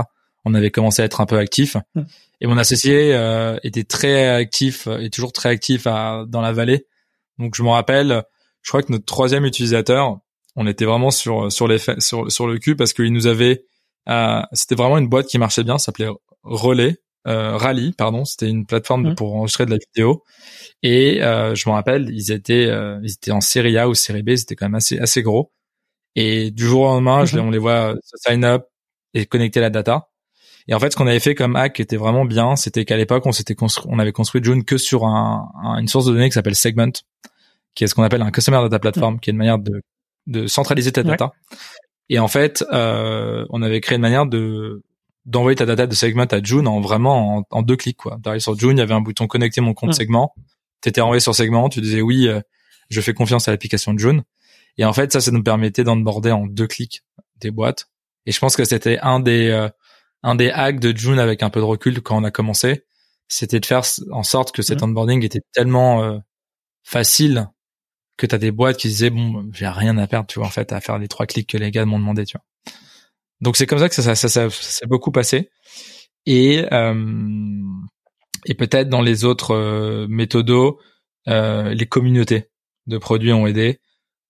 On 0.46 0.54
avait 0.54 0.72
commencé 0.72 1.02
à 1.02 1.06
être 1.06 1.22
un 1.22 1.26
peu 1.26 1.38
actifs. 1.38 1.78
Hmm. 1.96 2.04
Et 2.44 2.48
mon 2.48 2.58
associé 2.58 3.16
euh, 3.16 3.58
était 3.64 3.84
très 3.84 4.28
actif 4.28 4.88
et 5.00 5.10
toujours 5.10 5.34
très 5.34 5.50
actif 5.50 5.88
à, 5.88 6.26
dans 6.28 6.42
la 6.42 6.52
vallée. 6.52 6.86
Donc 7.40 7.56
je 7.56 7.64
me 7.64 7.70
rappelle, 7.70 8.24
je 8.62 8.70
crois 8.70 8.84
que 8.84 8.92
notre 8.92 9.06
troisième 9.06 9.46
utilisateur, 9.46 10.20
on 10.56 10.68
était 10.68 10.86
vraiment 10.86 11.10
sur 11.10 11.52
sur 11.52 11.68
les 11.68 11.80
sur 11.98 12.32
sur 12.32 12.46
le 12.46 12.60
cul 12.60 12.76
parce 12.76 12.94
qu'il 12.94 13.12
nous 13.12 13.26
avait, 13.26 13.66
euh, 14.10 14.42
c'était 14.52 14.76
vraiment 14.76 15.00
une 15.00 15.08
boîte 15.08 15.26
qui 15.26 15.40
marchait 15.40 15.64
bien, 15.64 15.80
ça 15.80 15.86
s'appelait 15.86 16.10
Relais 16.44 16.98
euh, 17.28 17.56
Rally, 17.56 17.94
pardon, 17.94 18.26
c'était 18.26 18.50
une 18.50 18.66
plateforme 18.66 19.12
mmh. 19.12 19.16
pour 19.16 19.36
enregistrer 19.36 19.66
de 19.66 19.72
la 19.72 19.78
vidéo. 19.78 20.24
Et 20.82 21.24
euh, 21.24 21.56
je 21.56 21.70
me 21.70 21.74
rappelle, 21.74 22.10
ils 22.10 22.32
étaient, 22.32 22.68
euh, 22.68 23.00
ils 23.04 23.14
étaient 23.14 23.32
en 23.32 23.42
série 23.42 23.78
A 23.78 23.88
ou 23.88 23.94
série 23.94 24.24
B, 24.24 24.36
c'était 24.36 24.56
quand 24.56 24.66
même 24.66 24.76
assez 24.76 25.00
assez 25.00 25.22
gros. 25.22 25.52
Et 26.16 26.52
du 26.52 26.66
jour 26.66 26.82
au 26.82 26.86
lendemain, 26.88 27.26
je, 27.26 27.38
mmh. 27.38 27.42
on 27.42 27.52
les 27.52 27.58
voit 27.58 27.96
sign 28.16 28.44
up 28.44 28.66
et 29.14 29.26
connecter 29.26 29.62
la 29.62 29.70
data. 29.70 30.10
Et 30.68 30.74
en 30.74 30.80
fait, 30.80 30.92
ce 30.92 30.96
qu'on 30.96 31.08
avait 31.08 31.20
fait 31.20 31.36
comme 31.36 31.56
hack 31.56 31.74
qui 31.74 31.82
était 31.82 31.98
vraiment 31.98 32.26
bien, 32.26 32.56
c'était 32.56 32.86
qu'à 32.86 32.98
l'époque, 32.98 33.26
on 33.26 33.32
s'était 33.32 33.56
construit, 33.56 33.92
on 33.94 34.00
avait 34.00 34.12
construit 34.12 34.42
June 34.44 34.64
que 34.64 34.78
sur 34.78 35.06
un, 35.06 35.52
une 35.80 35.88
source 35.88 36.06
de 36.06 36.14
données 36.14 36.30
qui 36.30 36.34
s'appelle 36.34 36.56
Segment, 36.56 36.92
qui 37.76 37.84
est 37.84 37.88
ce 37.88 37.96
qu'on 37.96 38.04
appelle 38.04 38.22
un 38.22 38.32
customer 38.32 38.62
data 38.62 38.80
platform, 38.80 39.20
qui 39.20 39.30
est 39.30 39.34
une 39.34 39.38
manière 39.38 39.60
de, 39.60 39.82
de 40.28 40.48
centraliser 40.48 40.92
ta 40.92 41.04
data. 41.04 41.34
Et 42.10 42.20
en 42.20 42.28
fait, 42.28 42.64
euh, 42.72 43.46
on 43.50 43.62
avait 43.62 43.82
créé 43.82 43.96
une 43.96 44.02
manière 44.02 44.26
de 44.26 44.84
d'envoyer 45.26 45.56
ta 45.56 45.66
data 45.66 45.88
de 45.88 45.96
segment 45.96 46.26
à 46.26 46.44
June 46.44 46.68
en 46.68 46.82
vraiment 46.82 47.46
en, 47.50 47.62
deux 47.62 47.78
clics 47.78 47.96
quoi. 47.96 48.20
T'arrives 48.22 48.42
sur 48.42 48.60
June, 48.60 48.78
il 48.78 48.80
y 48.80 48.82
avait 48.82 48.94
un 48.94 49.00
bouton 49.00 49.26
connecter 49.26 49.62
mon 49.62 49.74
compte 49.74 49.94
segment. 49.94 50.36
T'étais 50.82 51.00
envoyé 51.00 51.22
sur 51.22 51.34
segment, 51.34 51.70
tu 51.70 51.80
disais 51.80 52.02
oui, 52.02 52.28
euh, 52.28 52.42
je 52.90 53.00
fais 53.00 53.14
confiance 53.14 53.48
à 53.48 53.52
l'application 53.52 53.98
June. 53.98 54.24
Et 54.78 54.84
en 54.84 54.92
fait, 54.92 55.14
ça, 55.14 55.22
ça 55.22 55.32
nous 55.32 55.42
permettait 55.42 55.86
d'onboarder 55.86 56.32
en 56.32 56.46
deux 56.46 56.68
clics 56.68 57.04
des 57.40 57.52
boîtes. 57.52 57.88
Et 58.26 58.34
je 58.34 58.40
pense 58.40 58.58
que 58.58 58.66
c'était 58.66 59.00
un 59.00 59.22
des 59.22 59.48
euh, 59.50 59.70
un 60.24 60.36
des 60.36 60.50
hacks 60.50 60.80
de 60.80 60.96
June 60.96 61.20
avec 61.20 61.44
un 61.44 61.50
peu 61.50 61.60
de 61.60 61.66
recul 61.66 62.02
quand 62.02 62.18
on 62.18 62.24
a 62.24 62.32
commencé, 62.32 62.86
c'était 63.28 63.60
de 63.60 63.66
faire 63.66 63.84
en 64.12 64.24
sorte 64.24 64.54
que 64.54 64.62
cet 64.62 64.84
onboarding 64.84 65.24
était 65.24 65.42
tellement 65.54 66.04
euh, 66.04 66.18
facile 66.84 67.50
que 68.18 68.26
t'as 68.28 68.38
des 68.38 68.52
boîtes 68.52 68.78
qui 68.78 68.88
disaient 68.88 69.10
bon, 69.10 69.50
j'ai 69.54 69.68
rien 69.68 69.98
à 69.98 70.08
perdre, 70.08 70.28
tu 70.28 70.40
vois, 70.40 70.48
en 70.48 70.52
fait, 70.52 70.72
à 70.72 70.82
faire 70.82 70.98
les 71.00 71.08
trois 71.08 71.26
clics 71.26 71.50
que 71.50 71.58
les 71.58 71.72
gars 71.72 71.86
m'ont 71.86 72.00
demandé, 72.00 72.26
tu 72.26 72.38
vois. 72.38 72.46
Donc 73.42 73.58
c'est 73.58 73.68
comme 73.68 73.80
ça 73.80 73.90
que 73.90 73.96
ça, 73.96 74.04
ça, 74.04 74.16
ça, 74.16 74.30
ça 74.30 74.50
s'est 74.50 74.88
beaucoup 74.88 75.12
passé. 75.12 75.50
et 76.26 76.66
euh, 76.74 77.62
et 78.46 78.56
peut-être 78.56 78.90
dans 78.90 79.02
les 79.02 79.26
autres 79.26 79.52
euh, 79.56 80.08
méthodos, 80.10 80.80
euh, 81.28 81.74
les 81.74 81.86
communautés 81.86 82.50
de 82.88 82.98
produits 82.98 83.34
ont 83.34 83.48
aidé. 83.48 83.80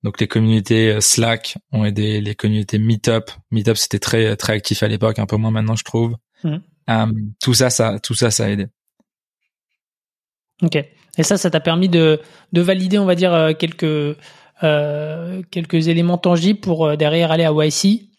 Donc 0.04 0.20
les 0.20 0.28
communautés 0.28 0.92
euh, 0.92 1.02
Slack 1.02 1.58
ont 1.72 1.86
aidé, 1.86 2.22
les 2.22 2.36
communautés 2.36 2.78
Meetup. 2.78 3.32
Meetup 3.52 3.78
c'était 3.78 4.00
très 4.00 4.36
très 4.36 4.54
actif 4.54 4.84
à 4.84 4.88
l'époque, 4.88 5.20
un 5.20 5.26
peu 5.26 5.38
moins 5.38 5.52
maintenant 5.52 5.76
je 5.76 5.84
trouve. 5.84 6.16
Mmh. 6.44 6.58
tout 7.42 7.54
ça, 7.54 7.70
ça, 7.70 8.00
tout 8.00 8.14
ça, 8.14 8.30
ça 8.30 8.46
a 8.46 8.50
aidé. 8.50 8.68
Ok. 10.62 10.76
Et 10.76 11.24
ça, 11.24 11.38
ça 11.38 11.50
t'a 11.50 11.62
permis 11.62 11.88
de 11.88 12.20
de 12.52 12.62
valider, 12.62 12.98
on 12.98 13.06
va 13.06 13.16
dire 13.16 13.54
quelques 13.58 14.18
quelques 15.52 15.88
éléments 15.88 16.18
tangibles 16.18 16.60
pour 16.60 16.96
derrière 16.98 17.32
aller 17.32 17.44
à 17.44 17.52
YC 17.52 18.10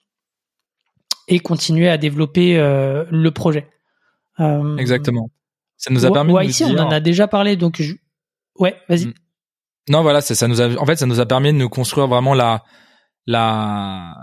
et 1.29 1.39
continuer 1.39 1.89
à 1.89 1.99
développer 1.99 2.57
le 2.57 3.31
projet. 3.31 3.69
Exactement. 4.79 5.31
Ça 5.77 5.93
nous 5.93 6.07
a 6.07 6.13
permis 6.13 6.33
de 6.33 6.43
ici, 6.45 6.65
on 6.65 6.79
en 6.79 6.91
a 6.91 7.01
déjà 7.01 7.29
parlé, 7.29 7.57
donc 7.57 7.83
je... 7.83 7.95
ouais, 8.59 8.75
vas-y. 8.89 9.07
Mm. 9.07 9.15
Non, 9.89 10.03
voilà, 10.03 10.21
ça 10.21 10.49
nous 10.49 10.61
a, 10.61 10.81
en 10.81 10.87
fait, 10.87 10.97
ça 10.97 11.07
nous 11.07 11.21
a 11.21 11.27
permis 11.27 11.53
de 11.53 11.59
nous 11.59 11.69
construire 11.69 12.07
vraiment 12.09 12.35
la, 12.35 12.65
la, 13.27 14.15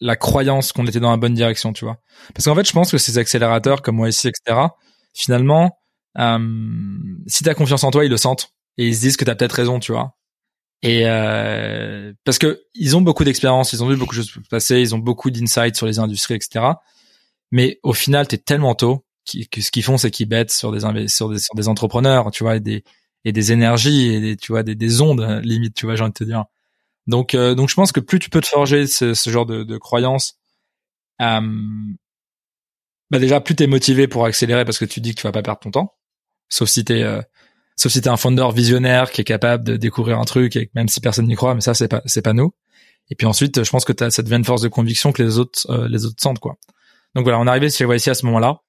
la 0.00 0.16
croyance 0.16 0.72
qu'on 0.72 0.86
était 0.86 1.00
dans 1.00 1.10
la 1.10 1.16
bonne 1.16 1.34
direction, 1.34 1.72
tu 1.72 1.84
vois. 1.84 1.98
Parce 2.34 2.44
qu'en 2.44 2.54
fait, 2.54 2.66
je 2.66 2.72
pense 2.72 2.90
que 2.90 2.98
ces 2.98 3.18
accélérateurs 3.18 3.82
comme 3.82 3.98
YC, 3.98 4.26
etc., 4.26 4.68
finalement, 5.14 5.78
euh, 6.18 6.38
si 7.26 7.44
t'as 7.44 7.54
confiance 7.54 7.84
en 7.84 7.90
toi, 7.90 8.04
ils 8.04 8.10
le 8.10 8.16
sentent 8.16 8.50
et 8.78 8.86
ils 8.86 8.94
se 8.94 9.00
disent 9.00 9.16
que 9.16 9.24
t'as 9.24 9.34
peut-être 9.34 9.52
raison, 9.52 9.78
tu 9.78 9.92
vois. 9.92 10.14
Et 10.82 11.02
euh, 11.06 12.12
parce 12.24 12.38
que 12.38 12.62
ils 12.74 12.96
ont 12.96 13.00
beaucoup 13.00 13.22
d'expérience, 13.22 13.72
ils 13.72 13.84
ont 13.84 13.88
vu 13.88 13.96
beaucoup 13.96 14.16
de 14.16 14.22
choses 14.22 14.34
passer, 14.50 14.80
ils 14.80 14.94
ont 14.94 14.98
beaucoup 14.98 15.30
d'insights 15.30 15.76
sur 15.76 15.86
les 15.86 16.00
industries, 16.00 16.34
etc. 16.34 16.66
Mais 17.52 17.78
au 17.84 17.92
final, 17.92 18.26
t'es 18.26 18.38
tellement 18.38 18.74
tôt 18.74 19.04
qui, 19.24 19.48
ce 19.60 19.70
qu'ils 19.70 19.84
font, 19.84 19.96
c'est 19.96 20.10
qu'ils 20.10 20.28
bêtent 20.28 20.50
sur 20.50 20.72
des, 20.72 20.80
sur 21.08 21.28
des 21.28 21.38
sur 21.38 21.54
des 21.54 21.68
entrepreneurs, 21.68 22.32
tu 22.32 22.42
vois, 22.42 22.56
et 22.56 22.60
des 22.60 22.82
et 23.24 23.32
des 23.32 23.52
énergies 23.52 24.08
et 24.14 24.20
des, 24.20 24.36
tu 24.36 24.52
vois 24.52 24.62
des, 24.62 24.74
des 24.74 25.00
ondes 25.00 25.40
limite, 25.42 25.74
tu 25.74 25.86
vois, 25.86 25.96
j'ai 25.96 26.02
envie 26.02 26.12
de 26.12 26.18
te 26.18 26.24
dire. 26.24 26.44
Donc 27.06 27.34
euh, 27.34 27.54
donc 27.54 27.68
je 27.68 27.74
pense 27.74 27.92
que 27.92 28.00
plus 28.00 28.18
tu 28.18 28.30
peux 28.30 28.40
te 28.40 28.46
forger 28.48 28.86
ce, 28.86 29.14
ce 29.14 29.30
genre 29.30 29.46
de, 29.46 29.64
de 29.64 29.78
croyances, 29.78 30.38
euh, 31.20 31.40
bah 33.10 33.18
déjà 33.18 33.40
plus 33.40 33.54
t'es 33.56 33.66
motivé 33.66 34.08
pour 34.08 34.24
accélérer 34.24 34.64
parce 34.64 34.78
que 34.78 34.84
tu 34.84 35.00
dis 35.00 35.14
que 35.14 35.20
tu 35.20 35.26
vas 35.26 35.32
pas 35.32 35.42
perdre 35.42 35.60
ton 35.60 35.70
temps, 35.70 35.94
sauf 36.48 36.68
si 36.68 36.84
t'es 36.84 37.02
euh, 37.02 37.20
sauf 37.76 37.92
si 37.92 38.00
t'es 38.00 38.08
un 38.08 38.16
founder 38.16 38.48
visionnaire 38.54 39.10
qui 39.10 39.20
est 39.20 39.24
capable 39.24 39.64
de 39.64 39.76
découvrir 39.76 40.18
un 40.18 40.24
truc 40.24 40.56
et 40.56 40.70
même 40.74 40.88
si 40.88 41.00
personne 41.00 41.26
n'y 41.26 41.34
croit, 41.34 41.54
mais 41.54 41.60
ça 41.60 41.74
c'est 41.74 41.88
pas 41.88 42.02
c'est 42.06 42.22
pas 42.22 42.32
nous. 42.32 42.54
Et 43.10 43.16
puis 43.16 43.26
ensuite, 43.26 43.62
je 43.64 43.70
pense 43.70 43.84
que 43.84 43.92
ça 44.10 44.22
devient 44.22 44.36
une 44.36 44.44
force 44.44 44.62
de 44.62 44.68
conviction 44.68 45.12
que 45.12 45.22
les 45.22 45.38
autres 45.38 45.68
euh, 45.70 45.88
les 45.88 46.06
autres 46.06 46.16
sentent 46.20 46.38
quoi. 46.38 46.56
Donc 47.14 47.24
voilà, 47.24 47.38
on 47.40 47.46
est 47.46 47.50
arrivé 47.50 47.68
chez 47.68 47.84
YC 47.84 48.08
à 48.08 48.14
ce 48.14 48.24
moment-là. 48.26 48.60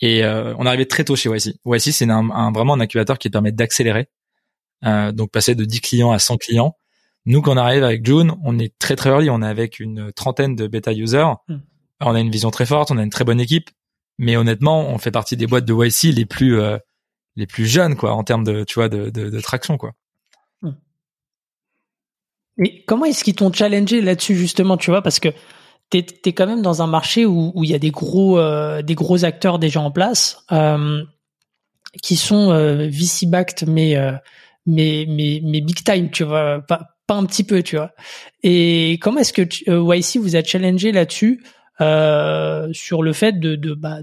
Et 0.00 0.24
euh, 0.24 0.54
on 0.58 0.66
arrivé 0.66 0.86
très 0.86 1.04
tôt 1.04 1.16
chez 1.16 1.28
YC. 1.28 1.56
YC, 1.66 1.92
c'est 1.92 2.08
un, 2.08 2.52
vraiment 2.52 2.74
un 2.74 2.80
incubateur 2.80 3.18
qui 3.18 3.30
permet 3.30 3.52
d'accélérer, 3.52 4.08
euh, 4.84 5.12
donc 5.12 5.30
passer 5.30 5.54
de 5.54 5.64
10 5.64 5.80
clients 5.80 6.12
à 6.12 6.18
100 6.18 6.36
clients. 6.36 6.76
Nous, 7.26 7.42
quand 7.42 7.52
on 7.52 7.56
arrive 7.56 7.84
avec 7.84 8.06
June, 8.06 8.34
on 8.44 8.58
est 8.58 8.78
très 8.78 8.96
très 8.96 9.10
early. 9.10 9.28
On 9.28 9.42
est 9.42 9.46
avec 9.46 9.80
une 9.80 10.12
trentaine 10.12 10.56
de 10.56 10.66
bêta 10.66 10.92
users. 10.92 11.34
Hmm. 11.48 11.58
On 12.00 12.14
a 12.14 12.20
une 12.20 12.30
vision 12.30 12.50
très 12.50 12.64
forte, 12.64 12.90
on 12.90 12.98
a 12.98 13.02
une 13.02 13.10
très 13.10 13.24
bonne 13.24 13.40
équipe, 13.40 13.70
mais 14.18 14.36
honnêtement, 14.36 14.88
on 14.88 14.98
fait 14.98 15.10
partie 15.10 15.36
des 15.36 15.48
boîtes 15.48 15.64
de 15.64 15.74
YC 15.74 16.14
les 16.14 16.26
plus 16.26 16.60
euh, 16.60 16.78
les 17.34 17.46
plus 17.46 17.66
jeunes, 17.66 17.96
quoi, 17.96 18.12
en 18.12 18.22
termes 18.22 18.44
de 18.44 18.64
tu 18.64 18.74
vois 18.74 18.88
de, 18.88 19.10
de, 19.10 19.30
de 19.30 19.40
traction, 19.40 19.78
quoi. 19.78 19.92
Hmm. 20.62 20.74
Mais 22.56 22.84
comment 22.86 23.04
est-ce 23.04 23.24
qu'ils 23.24 23.34
t'ont 23.34 23.52
challengé 23.52 24.00
là-dessus 24.00 24.36
justement, 24.36 24.76
tu 24.76 24.90
vois, 24.90 25.02
parce 25.02 25.18
que 25.18 25.28
t'es 25.90 26.06
es 26.24 26.32
quand 26.32 26.46
même 26.46 26.62
dans 26.62 26.82
un 26.82 26.86
marché 26.86 27.24
où 27.26 27.52
il 27.62 27.70
y 27.70 27.74
a 27.74 27.78
des 27.78 27.90
gros 27.90 28.38
euh, 28.38 28.82
des 28.82 28.94
gros 28.94 29.24
acteurs 29.24 29.58
déjà 29.58 29.80
en 29.80 29.90
place 29.90 30.44
euh, 30.52 31.02
qui 32.02 32.16
sont 32.16 32.50
euh, 32.52 32.88
VC 32.88 33.26
backed 33.26 33.68
mais 33.68 33.96
euh, 33.96 34.12
mais 34.66 35.06
mais 35.08 35.40
mais 35.44 35.60
big 35.60 35.82
time 35.82 36.10
tu 36.10 36.24
vois 36.24 36.60
pas 36.60 36.96
pas 37.06 37.14
un 37.14 37.24
petit 37.24 37.44
peu 37.44 37.62
tu 37.62 37.76
vois 37.76 37.92
et 38.42 38.98
comment 39.00 39.20
est-ce 39.20 39.32
que 39.32 39.42
YC 39.42 40.18
vous 40.22 40.36
a 40.36 40.44
challengé 40.44 40.92
là-dessus 40.92 41.42
sur 41.80 43.02
le 43.02 43.12
fait 43.12 43.40
de 43.40 43.56
de 43.56 43.74
bah, 43.74 44.00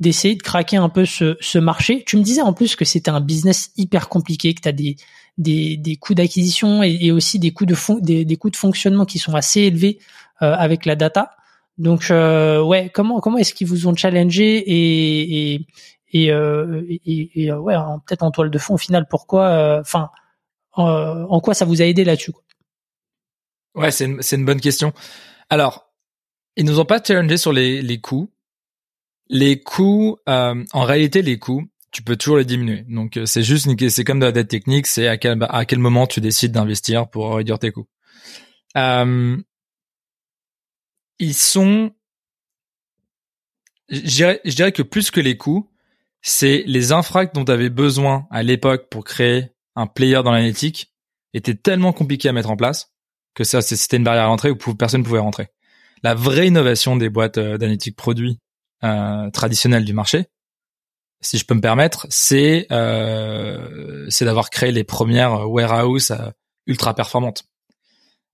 d'essayer 0.00 0.34
de 0.34 0.42
craquer 0.42 0.76
un 0.76 0.88
peu 0.88 1.04
ce, 1.04 1.36
ce 1.40 1.58
marché? 1.58 2.04
Tu 2.06 2.16
me 2.16 2.22
disais 2.22 2.42
en 2.42 2.52
plus 2.52 2.76
que 2.76 2.84
c'était 2.84 3.10
un 3.10 3.20
business 3.20 3.70
hyper 3.76 4.08
compliqué, 4.08 4.54
que 4.54 4.60
tu 4.60 4.68
as 4.68 4.72
des, 4.72 4.96
des, 5.38 5.76
des 5.76 5.96
coûts 5.96 6.14
d'acquisition 6.14 6.82
et, 6.82 7.10
aussi 7.10 7.38
des 7.38 7.52
coûts 7.52 7.66
de 7.66 7.76
des, 8.00 8.24
des 8.24 8.36
coûts 8.36 8.50
de 8.50 8.56
fonctionnement 8.56 9.04
qui 9.04 9.18
sont 9.18 9.34
assez 9.34 9.62
élevés 9.62 9.98
euh, 9.98 10.23
avec 10.40 10.84
la 10.86 10.96
data. 10.96 11.30
Donc 11.78 12.10
euh, 12.10 12.62
ouais, 12.62 12.90
comment 12.92 13.20
comment 13.20 13.38
est-ce 13.38 13.54
qu'ils 13.54 13.66
vous 13.66 13.86
ont 13.86 13.94
challengé 13.94 14.58
et 14.58 15.54
et 15.54 15.66
et, 16.12 16.30
euh, 16.30 16.82
et, 16.88 17.44
et 17.44 17.52
ouais 17.52 17.74
peut-être 18.06 18.22
en 18.22 18.30
toile 18.30 18.50
de 18.50 18.58
fond 18.58 18.74
au 18.74 18.78
final 18.78 19.06
pourquoi 19.10 19.78
enfin 19.80 20.10
en 20.76 21.40
quoi 21.40 21.54
ça 21.54 21.64
vous 21.64 21.82
a 21.82 21.84
aidé 21.84 22.04
là-dessus 22.04 22.32
Ouais, 23.74 23.90
c'est 23.90 24.04
une, 24.04 24.20
une 24.32 24.44
bonne 24.44 24.60
question. 24.60 24.92
Alors, 25.50 25.92
ils 26.56 26.64
nous 26.64 26.78
ont 26.78 26.84
pas 26.84 27.02
challengé 27.02 27.36
sur 27.36 27.52
les 27.52 27.82
les 27.82 28.00
coûts. 28.00 28.30
Les 29.28 29.60
coûts, 29.60 30.18
euh, 30.28 30.64
en 30.72 30.82
réalité, 30.82 31.22
les 31.22 31.38
coûts, 31.38 31.64
tu 31.90 32.02
peux 32.02 32.16
toujours 32.16 32.36
les 32.36 32.44
diminuer. 32.44 32.84
Donc 32.88 33.18
c'est 33.24 33.42
juste 33.42 33.68
c'est 33.88 34.04
comme 34.04 34.20
de 34.20 34.26
la 34.26 34.32
dette 34.32 34.48
technique, 34.48 34.86
c'est 34.86 35.08
à 35.08 35.16
quel 35.16 35.44
à 35.48 35.64
quel 35.64 35.80
moment 35.80 36.06
tu 36.06 36.20
décides 36.20 36.52
d'investir 36.52 37.08
pour 37.08 37.34
réduire 37.34 37.58
tes 37.58 37.72
coûts. 37.72 37.88
Euh, 38.76 39.36
ils 41.18 41.34
sont, 41.34 41.92
je 43.88 44.00
dirais, 44.00 44.40
je 44.44 44.54
dirais 44.54 44.72
que 44.72 44.82
plus 44.82 45.10
que 45.10 45.20
les 45.20 45.36
coûts, 45.36 45.70
c'est 46.22 46.64
les 46.66 46.92
infras 46.92 47.26
dont 47.26 47.44
tu 47.44 47.52
avais 47.52 47.70
besoin 47.70 48.26
à 48.30 48.42
l'époque 48.42 48.88
pour 48.90 49.04
créer 49.04 49.50
un 49.76 49.86
player 49.86 50.22
dans 50.24 50.32
l'analytique 50.32 50.92
étaient 51.34 51.54
tellement 51.54 51.92
compliqués 51.92 52.28
à 52.28 52.32
mettre 52.32 52.50
en 52.50 52.56
place 52.56 52.92
que 53.34 53.44
ça, 53.44 53.60
c'était 53.60 53.96
une 53.96 54.04
barrière 54.04 54.30
à 54.30 54.48
où 54.48 54.74
personne 54.74 55.00
ne 55.00 55.04
pouvait 55.04 55.18
rentrer. 55.18 55.48
La 56.02 56.14
vraie 56.14 56.46
innovation 56.46 56.96
des 56.96 57.08
boîtes 57.08 57.38
euh, 57.38 57.58
d'analytique 57.58 57.96
produits 57.96 58.38
euh, 58.84 59.30
traditionnelles 59.30 59.84
du 59.84 59.92
marché, 59.92 60.26
si 61.24 61.38
je 61.38 61.44
peux 61.46 61.54
me 61.54 61.60
permettre, 61.60 62.06
c'est 62.10 62.66
euh, 62.70 64.06
c'est 64.10 64.24
d'avoir 64.24 64.50
créé 64.50 64.72
les 64.72 64.84
premières 64.84 65.50
warehouses 65.50 66.10
euh, 66.10 66.30
ultra 66.66 66.94
performantes. 66.94 67.44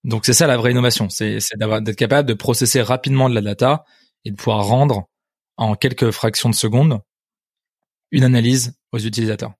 Donc 0.04 0.24
c'est 0.24 0.32
ça 0.32 0.46
la 0.46 0.56
vraie 0.56 0.70
innovation, 0.70 1.08
c'est 1.10 1.38
d'être 1.56 1.96
capable 1.96 2.28
de 2.28 2.34
processer 2.34 2.80
rapidement 2.80 3.28
de 3.28 3.34
la 3.34 3.42
data 3.42 3.84
et 4.24 4.30
de 4.30 4.36
pouvoir 4.36 4.64
rendre 4.64 5.08
en 5.56 5.74
quelques 5.74 6.10
fractions 6.10 6.48
de 6.48 6.54
secondes 6.54 7.00
une 8.10 8.24
analyse 8.24 8.74
aux 8.92 8.98
utilisateurs. 8.98 9.52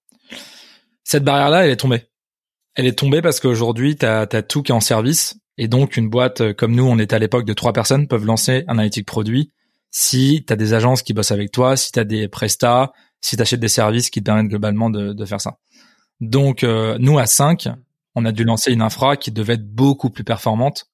Cette 1.05 1.25
barrière-là, 1.25 1.65
elle 1.65 1.71
est 1.71 1.77
tombée. 1.77 2.05
Elle 2.75 2.87
est 2.87 2.99
tombée 2.99 3.21
parce 3.21 3.41
qu'aujourd'hui, 3.41 3.97
tu 3.97 4.07
as, 4.07 4.27
tout 4.43 4.63
qui 4.63 4.73
est 4.73 4.75
en 4.75 4.81
service 4.81 5.39
et 5.59 5.69
donc 5.69 5.97
une 5.97 6.09
boîte 6.09 6.55
comme 6.55 6.75
nous, 6.75 6.85
on 6.85 6.99
était 6.99 7.17
à 7.17 7.19
l'époque 7.19 7.45
de 7.45 7.53
trois 7.53 7.73
personnes, 7.73 8.09
peuvent 8.09 8.25
lancer 8.25 8.65
un 8.67 8.73
analytique 8.73 9.07
produit 9.07 9.53
si 9.91 10.45
tu 10.47 10.53
as 10.53 10.57
des 10.57 10.73
agences 10.73 11.03
qui 11.03 11.13
bossent 11.13 11.33
avec 11.33 11.51
toi, 11.51 11.77
si 11.77 11.93
tu 11.93 11.99
as 11.99 12.05
des 12.05 12.29
prestats, 12.29 12.93
si 13.21 13.37
tu 13.37 13.43
achètes 13.43 13.61
des 13.61 13.69
services 13.69 14.09
qui 14.09 14.21
te 14.21 14.25
permettent 14.25 14.49
globalement 14.49 14.89
de, 14.89 15.13
de 15.13 15.25
faire 15.25 15.41
ça. 15.41 15.59
Donc 16.21 16.65
euh, 16.65 16.97
nous 16.99 17.19
à 17.19 17.27
5, 17.27 17.69
on 18.21 18.25
a 18.27 18.33
dû 18.33 18.45
lancer 18.45 18.73
une 18.73 18.83
infra 18.83 19.17
qui 19.17 19.33
devait 19.33 19.55
être 19.55 19.67
beaucoup 19.67 20.11
plus 20.11 20.25
performante 20.25 20.87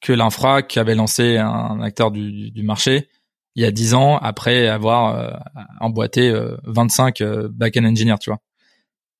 que 0.00 0.12
l'infra 0.12 0.62
qu'avait 0.62 0.94
lancé 0.94 1.36
un 1.36 1.80
acteur 1.80 2.10
du, 2.10 2.62
marché 2.62 3.08
il 3.54 3.62
y 3.62 3.66
a 3.66 3.70
10 3.70 3.94
ans 3.94 4.16
après 4.16 4.68
avoir 4.68 5.16
euh, 5.16 5.36
emboîté 5.80 6.32
25 6.64 7.20
euh, 7.20 7.24
euh, 7.24 7.48
back-end 7.50 7.84
engineers, 7.84 8.18
tu 8.20 8.30
vois. 8.30 8.38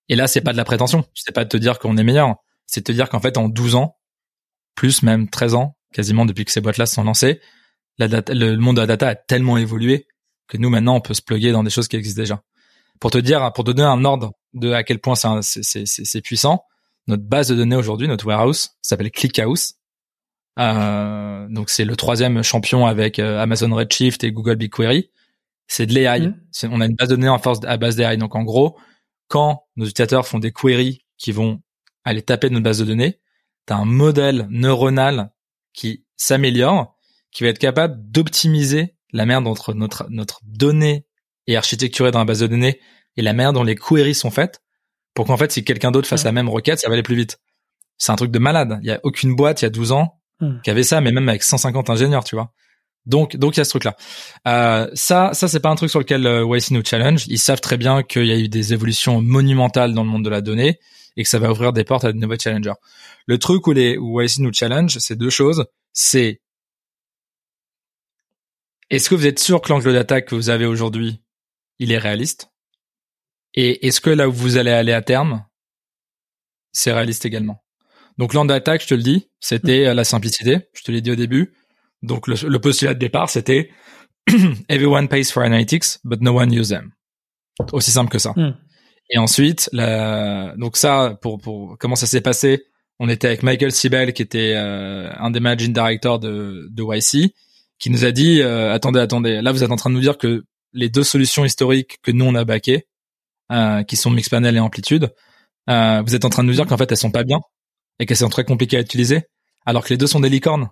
Et 0.09 0.17
là, 0.17 0.29
c'est 0.29 0.41
pas 0.41 0.53
de 0.53 0.57
la 0.57 0.65
prétention, 0.65 1.05
c'est 1.15 1.35
pas 1.35 1.45
de 1.45 1.49
te 1.49 1.57
dire 1.57 1.79
qu'on 1.79 1.97
est 1.97 2.05
meilleur, 2.05 2.37
c'est 2.67 2.81
de 2.81 2.85
te 2.85 2.93
dire 2.93 3.09
qu'en 3.09 3.21
fait 3.21 3.37
en 3.37 3.49
12 3.49 3.75
ans, 3.75 3.97
plus 4.75 5.03
même 5.03 5.29
13 5.29 5.55
ans, 5.55 5.77
quasiment 5.93 6.27
depuis 6.27 6.45
que 6.45 6.53
ces 6.53 6.61
boîtes-là 6.61 6.87
se 6.87 6.95
sont 6.95 7.05
lancées, 7.05 7.41
le 7.99 8.57
monde 8.57 8.77
de 8.77 8.81
la 8.81 8.87
data 8.87 9.09
a 9.09 9.15
tellement 9.15 9.59
évolué 9.59 10.07
que 10.49 10.57
nous 10.57 10.71
maintenant 10.71 10.97
on 10.97 11.01
peut 11.01 11.15
se 11.15 11.23
plugger 11.23 11.53
dans 11.53 11.63
des 11.63 11.71
choses 11.71 11.87
qui 11.87 11.97
existent 11.97 12.23
déjà. 12.23 12.43
Pour 12.99 13.11
te 13.11 13.19
dire, 13.19 13.53
pour 13.53 13.65
te 13.65 13.71
donner 13.71 13.89
un 13.89 14.05
ordre 14.05 14.33
de 14.53 14.73
à 14.73 14.83
quel 14.83 15.01
point 15.01 15.15
c'est 15.17 16.21
puissant, 16.23 16.65
notre 17.07 17.25
base 17.25 17.49
de 17.49 17.55
données 17.55 17.77
aujourd'hui, 17.77 18.09
notre 18.09 18.27
warehouse, 18.27 18.71
s'appelle 18.83 19.11
ClickHouse. 19.11 19.75
Euh, 20.59 21.47
donc 21.49 21.71
c'est 21.71 21.85
le 21.85 21.97
troisième 21.97 22.43
champion 22.43 22.87
avec 22.87 23.19
euh, 23.19 23.41
Amazon 23.41 23.75
Redshift 23.75 24.25
et 24.25 24.33
Google 24.33 24.57
BigQuery. 24.57 25.11
C'est 25.67 25.87
de 25.87 25.95
l'AI. 25.95 26.29
Mmh. 26.29 26.35
On 26.71 26.81
a 26.81 26.87
une 26.87 26.97
base 26.97 27.09
de 27.09 27.17
données 27.17 27.29
en 27.29 27.39
force 27.39 27.61
à 27.65 27.77
base 27.77 27.97
d'AI. 27.97 28.17
Donc 28.17 28.35
en 28.35 28.43
gros, 28.43 28.77
quand 29.29 29.65
nos 29.77 29.85
utilisateurs 29.85 30.27
font 30.27 30.39
des 30.39 30.53
queries 30.53 31.05
qui 31.17 31.33
vont 31.33 31.63
aller 32.05 32.23
taper 32.23 32.51
notre 32.51 32.65
base 32.65 32.79
de 32.79 32.85
données, 32.85 33.21
tu 33.67 33.73
as 33.73 33.77
un 33.77 33.85
modèle 33.85 34.47
neuronal 34.51 35.33
qui 35.73 36.05
s'améliore, 36.17 36.97
qui 37.31 37.45
va 37.45 37.51
être 37.51 37.59
capable 37.59 37.97
d'optimiser 38.11 38.97
la 39.13 39.27
manière 39.27 39.43
dont 39.43 39.51
notre, 39.51 39.75
notre, 39.75 40.07
notre 40.11 40.41
donnée 40.45 41.07
est 41.47 41.57
architecturée 41.57 42.11
dans 42.11 42.19
la 42.19 42.25
base 42.25 42.41
de 42.41 42.47
données 42.47 42.81
et 43.17 43.23
la 43.23 43.33
manière 43.33 43.53
dont 43.53 43.63
les 43.63 43.77
queries 43.77 44.15
sont 44.15 44.31
faites 44.31 44.61
pour 45.15 45.27
qu'en 45.27 45.37
fait, 45.37 45.53
si 45.53 45.65
quelqu'un 45.65 45.91
d'autre 45.91 46.09
fasse 46.09 46.25
la 46.25 46.33
même 46.33 46.49
requête, 46.49 46.81
ça 46.81 46.89
va 46.89 46.95
aller 46.95 47.03
plus 47.03 47.17
vite. 47.17 47.39
C'est 47.99 48.13
un 48.13 48.17
truc 48.17 48.31
de 48.31 48.39
malade. 48.39 48.79
Il 48.83 48.89
y 48.89 48.93
a 48.93 49.01
aucune 49.03 49.35
boîte 49.35 49.63
il 49.63 49.65
y 49.65 49.67
a 49.67 49.71
12 49.71 49.93
ans 49.93 50.21
hmm. 50.41 50.61
qui 50.63 50.71
avait 50.71 50.83
ça, 50.83 51.01
mais 51.01 51.13
même 51.13 51.29
avec 51.29 51.43
150 51.43 51.91
ingénieurs, 51.91 52.25
tu 52.25 52.37
vois. 52.37 52.53
Donc, 53.07 53.37
donc 53.37 53.57
il 53.57 53.59
y 53.59 53.63
a 53.63 53.65
ce 53.65 53.71
truc-là. 53.71 53.97
Euh, 54.47 54.91
ça, 54.95 55.31
ça 55.33 55.49
c'est 55.49 55.61
pas 55.61 55.71
un 55.71 55.75
truc 55.75 55.91
sur 55.91 55.99
lequel 55.99 56.27
euh, 56.27 56.47
YC 56.47 56.73
nous 56.73 56.85
challenge. 56.85 57.27
Ils 57.29 57.39
savent 57.39 57.61
très 57.61 57.77
bien 57.77 58.03
qu'il 58.03 58.27
y 58.27 58.33
a 58.33 58.39
eu 58.39 58.49
des 58.49 58.73
évolutions 58.73 59.21
monumentales 59.21 59.95
dans 59.95 60.05
le 60.05 60.11
monde 60.11 60.25
de 60.25 60.31
la 60.31 60.41
donnée 60.41 60.79
et 61.17 61.23
que 61.23 61.29
ça 61.29 61.39
va 61.39 61.51
ouvrir 61.51 61.73
des 61.73 61.85
portes 61.85 62.05
à 62.05 62.13
de 62.13 62.19
nouveaux 62.19 62.39
challengers. 62.39 62.75
Le 63.27 63.39
truc 63.39 63.67
où 63.67 63.73
les 63.73 63.97
où 63.97 64.21
YC 64.21 64.39
nous 64.41 64.53
challenge, 64.53 64.99
c'est 64.99 65.17
deux 65.17 65.31
choses. 65.31 65.65
C'est 65.93 66.41
est-ce 68.91 69.09
que 69.09 69.15
vous 69.15 69.27
êtes 69.27 69.39
sûr 69.39 69.61
que 69.61 69.73
l'angle 69.73 69.93
d'attaque 69.93 70.27
que 70.27 70.35
vous 70.35 70.51
avez 70.51 70.67
aujourd'hui, 70.67 71.23
il 71.79 71.93
est 71.93 71.99
réaliste? 71.99 72.51
Et 73.55 73.87
est-ce 73.87 74.01
que 74.01 74.11
là 74.11 74.29
où 74.29 74.33
vous 74.33 74.57
allez 74.57 74.71
aller 74.71 74.93
à 74.93 75.03
terme, 75.03 75.45
c'est 76.73 76.93
réaliste 76.93 77.25
également? 77.25 77.63
Donc 78.19 78.35
l'angle 78.35 78.49
d'attaque, 78.49 78.83
je 78.83 78.89
te 78.89 78.95
le 78.95 79.03
dis, 79.03 79.31
c'était 79.41 79.93
la 79.95 80.05
simplicité. 80.05 80.69
Je 80.75 80.83
te 80.83 80.93
l'ai 80.93 81.01
dit 81.01 81.11
au 81.11 81.17
début 81.17 81.55
donc 82.03 82.27
le, 82.27 82.59
postulat 82.59 82.95
de 82.95 82.99
départ, 82.99 83.29
c'était 83.31 83.71
Everyone 84.69 85.09
pays 85.09 85.25
for 85.25 85.43
analytics, 85.43 85.99
but 86.05 86.21
no 86.21 86.33
one 86.33 86.53
use 86.53 86.69
them. 86.69 86.93
Aussi 87.73 87.91
simple 87.91 88.11
que 88.11 88.19
ça. 88.19 88.33
Hmm. 88.37 88.55
Et 89.11 89.19
ensuite, 89.19 89.69
la... 89.73 90.55
donc 90.57 90.77
ça, 90.77 91.19
pour, 91.21 91.39
pour 91.39 91.77
comment 91.79 91.97
ça 91.97 92.07
s'est 92.07 92.21
passé, 92.21 92.65
on 92.99 93.09
était 93.09 93.27
avec 93.27 93.43
Michael 93.43 93.73
Sibel, 93.73 94.13
qui 94.13 94.23
était 94.23 94.55
euh, 94.57 95.11
un 95.19 95.31
des 95.31 95.41
managing 95.41 95.73
directors 95.73 96.19
de, 96.19 96.69
de 96.71 96.83
YC, 96.83 97.35
qui 97.79 97.91
nous 97.91 98.05
a 98.05 98.13
dit 98.13 98.41
euh, 98.41 98.73
attendez, 98.73 99.01
attendez, 99.01 99.43
là 99.43 99.53
vous 99.53 99.65
êtes 99.65 99.73
en 99.73 99.77
train 99.77 99.91
de 99.91 99.95
nous 99.95 100.01
dire 100.01 100.17
que 100.17 100.45
les 100.73 100.89
deux 100.89 101.03
solutions 101.03 101.45
historiques 101.45 101.99
que 102.03 102.13
nous 102.13 102.25
on 102.25 102.35
a 102.35 102.45
backées, 102.45 102.87
euh, 103.51 103.83
qui 103.83 103.97
sont 103.97 104.11
Mixpanel 104.11 104.57
et 104.57 104.61
Amplitude, 104.61 105.13
vous 105.67 106.15
êtes 106.15 106.25
en 106.25 106.31
train 106.31 106.43
de 106.43 106.49
nous 106.49 106.55
dire 106.55 106.67
qu'en 106.67 106.77
fait 106.77 106.91
elles 106.91 106.99
sont 106.99 107.13
pas 107.13 107.23
bien 107.23 107.41
et 108.01 108.07
qu'elles 108.07 108.17
sont 108.17 108.29
très 108.29 108.45
compliquées 108.45 108.79
à 108.79 108.81
utiliser, 108.81 109.23
alors 109.67 109.85
que 109.85 109.91
les 109.91 109.97
deux 109.97 110.07
sont 110.09 110.21
des 110.21 110.31
licornes. 110.31 110.69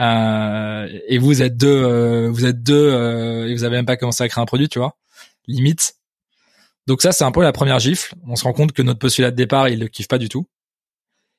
Euh, 0.00 0.88
et 1.06 1.18
vous 1.18 1.42
êtes 1.42 1.56
deux, 1.56 1.68
euh, 1.68 2.30
vous 2.30 2.46
êtes 2.46 2.62
deux 2.62 2.90
euh, 2.92 3.48
et 3.48 3.54
vous 3.54 3.64
avez 3.64 3.76
même 3.76 3.86
pas 3.86 3.96
commencé 3.96 4.24
à 4.24 4.28
créer 4.28 4.42
un 4.42 4.46
produit, 4.46 4.68
tu 4.68 4.78
vois, 4.78 4.96
limite. 5.46 5.94
Donc 6.86 7.02
ça, 7.02 7.12
c'est 7.12 7.24
un 7.24 7.32
peu 7.32 7.42
la 7.42 7.52
première 7.52 7.78
gifle. 7.78 8.14
On 8.26 8.36
se 8.36 8.44
rend 8.44 8.52
compte 8.52 8.72
que 8.72 8.82
notre 8.82 8.98
postulat 8.98 9.30
de 9.30 9.36
départ, 9.36 9.68
il 9.68 9.78
le 9.78 9.88
kiffe 9.88 10.08
pas 10.08 10.18
du 10.18 10.28
tout. 10.28 10.48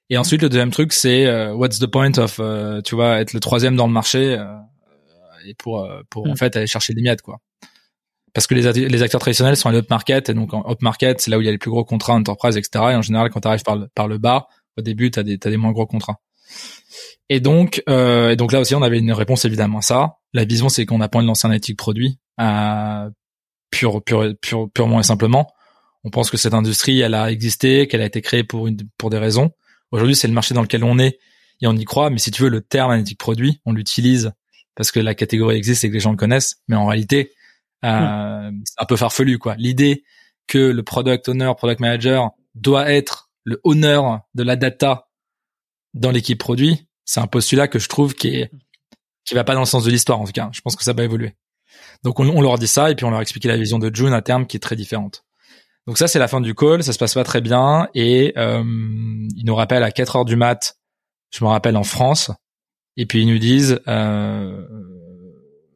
Et 0.10 0.18
ensuite, 0.18 0.42
le 0.42 0.50
deuxième 0.50 0.72
truc, 0.72 0.94
c'est 0.94 1.52
what's 1.52 1.80
the 1.80 1.88
point 1.88 2.12
of, 2.18 2.40
tu 2.84 2.96
vois, 2.96 3.20
être 3.20 3.34
le 3.34 3.40
troisième 3.40 3.76
dans 3.76 3.88
le 3.88 3.94
marché 3.94 4.38
et 5.46 5.54
pour 5.56 5.90
pour 6.10 6.28
en 6.28 6.34
mm. 6.34 6.38
fait 6.38 6.56
aller 6.56 6.68
chercher 6.68 6.94
des 6.94 7.02
miettes, 7.02 7.22
quoi. 7.22 7.40
Parce 8.34 8.48
que 8.48 8.56
les, 8.56 9.04
acteurs 9.04 9.22
traditionnels 9.22 9.56
sont 9.56 9.70
à 9.70 9.72
l'up 9.72 9.90
market 9.92 10.30
et 10.30 10.34
donc 10.34 10.54
en 10.54 10.68
up 10.70 10.82
market, 10.82 11.22
c'est 11.22 11.30
là 11.30 11.38
où 11.38 11.42
il 11.42 11.46
y 11.46 11.50
a 11.50 11.52
les 11.52 11.60
plus 11.60 11.70
gros 11.70 11.86
contrats 11.86 12.14
enterprise, 12.14 12.58
etc. 12.58 12.86
Et 12.92 12.96
en 12.96 13.04
général, 13.04 13.30
quand 13.30 13.42
tu 13.42 13.48
arrives 13.48 13.64
par 13.64 13.76
le, 13.76 13.88
par 13.94 14.08
le 14.08 14.18
bas, 14.18 14.48
au 14.76 14.82
début, 14.82 15.12
t'as 15.12 15.22
des 15.22 15.38
t'as 15.38 15.52
des 15.52 15.58
moins 15.58 15.72
gros 15.72 15.86
contrats. 15.86 16.20
Et 17.30 17.40
donc, 17.40 17.84
euh, 17.90 18.32
et 18.32 18.36
donc 18.36 18.52
là 18.52 18.60
aussi, 18.60 18.74
on 18.74 18.82
avait 18.82 19.00
une 19.00 19.12
réponse 19.12 19.46
évidemment 19.46 19.80
à 19.80 19.82
ça. 19.82 20.18
La 20.34 20.46
vision, 20.46 20.70
c'est 20.70 20.86
qu'on 20.86 21.00
a 21.02 21.10
pas 21.10 21.20
envie 21.20 21.26
de 21.26 21.30
lancer 21.30 21.48
un 21.48 21.52
éthique 21.52 21.78
produit, 21.78 22.18
euh, 22.40 23.10
pure, 23.70 24.04
pure, 24.04 24.34
pure, 24.42 24.70
purement 24.72 25.00
et 25.00 25.04
simplement. 25.04 25.48
On 26.04 26.10
pense 26.10 26.32
que 26.32 26.38
cette 26.38 26.54
industrie, 26.54 27.00
elle 27.02 27.14
a 27.14 27.32
existé, 27.32 27.88
qu'elle 27.88 28.02
a 28.02 28.06
été 28.06 28.22
créée 28.22 28.44
pour 28.44 28.68
une, 28.68 28.78
pour 28.98 29.10
des 29.10 29.20
raisons. 29.20 29.52
Aujourd'hui, 29.92 30.16
c'est 30.16 30.28
le 30.28 30.34
marché 30.34 30.54
dans 30.54 30.62
lequel 30.64 30.84
on 30.84 30.98
est 30.98 31.20
et 31.62 31.68
on 31.68 31.76
y 31.76 31.86
croit. 31.86 32.10
Mais 32.10 32.18
si 32.18 32.32
tu 32.32 32.42
veux, 32.42 32.50
le 32.50 32.62
terme 32.62 32.92
analytique 32.92 33.20
produit, 33.20 33.62
on 33.66 33.74
l'utilise 33.74 34.32
parce 34.76 34.92
que 34.92 35.00
la 35.00 35.14
catégorie 35.16 35.56
existe 35.56 35.84
et 35.84 35.90
que 35.90 35.94
les 35.94 36.00
gens 36.00 36.12
le 36.12 36.18
connaissent. 36.18 36.56
Mais 36.68 36.76
en 36.76 36.88
réalité, 36.88 37.32
euh, 37.84 38.52
c'est 38.66 38.82
un 38.82 38.86
peu 38.86 38.96
farfelu, 38.96 39.38
quoi. 39.38 39.56
L'idée 39.58 40.04
que 40.48 40.58
le 40.58 40.84
product 40.84 41.30
owner, 41.30 41.52
product 41.58 41.80
manager 41.80 42.32
doit 42.56 42.92
être 42.92 43.30
le 43.44 43.60
owner 43.64 44.00
de 44.36 44.44
la 44.44 44.56
data 44.56 45.10
dans 45.94 46.12
l'équipe 46.12 46.40
produit, 46.40 46.88
c'est 47.06 47.20
un 47.20 47.28
postulat 47.28 47.68
que 47.68 47.80
je 47.80 47.90
trouve 47.90 48.16
qui 48.16 48.30
est 48.30 48.52
qui 49.26 49.36
va 49.36 49.44
pas 49.44 49.54
dans 49.54 49.62
le 49.62 49.66
sens 49.66 49.86
de 49.86 49.92
l'histoire 49.92 50.20
en 50.20 50.26
tout 50.26 50.32
cas. 50.32 50.50
Je 50.52 50.62
pense 50.62 50.76
que 50.76 50.84
ça 50.84 50.94
va 50.94 51.04
évoluer. 51.04 51.36
Donc 52.04 52.20
on, 52.20 52.42
leur 52.42 52.58
dit 52.58 52.68
ça 52.68 52.92
et 52.92 52.96
puis 52.96 53.06
on 53.06 53.10
leur 53.10 53.22
explique 53.22 53.46
la 53.46 53.58
vision 53.58 53.80
de 53.80 53.94
June 53.94 54.14
à 54.14 54.22
terme 54.22 54.46
qui 54.46 54.58
est 54.58 54.60
très 54.60 54.76
différente. 54.76 55.24
Donc 55.88 55.98
ça 55.98 56.08
c'est 56.08 56.20
la 56.20 56.28
fin 56.28 56.42
du 56.42 56.54
call, 56.54 56.84
ça 56.84 56.94
se 56.94 57.00
passe 57.00 57.14
pas 57.14 57.24
très 57.24 57.42
bien 57.42 57.88
et 57.94 58.34
euh, 58.38 58.64
ils 58.64 59.44
nous 59.46 59.56
rappellent 59.56 59.84
à 59.84 59.92
4 59.92 60.18
heures 60.18 60.26
du 60.26 60.36
mat, 60.36 60.78
je 61.30 61.44
me 61.44 61.50
rappelle 61.50 61.78
en 61.78 61.84
France, 61.84 62.32
et 62.96 63.06
puis 63.06 63.22
ils 63.22 63.28
nous 63.28 63.40
disent 63.40 63.80
euh, 63.88 64.66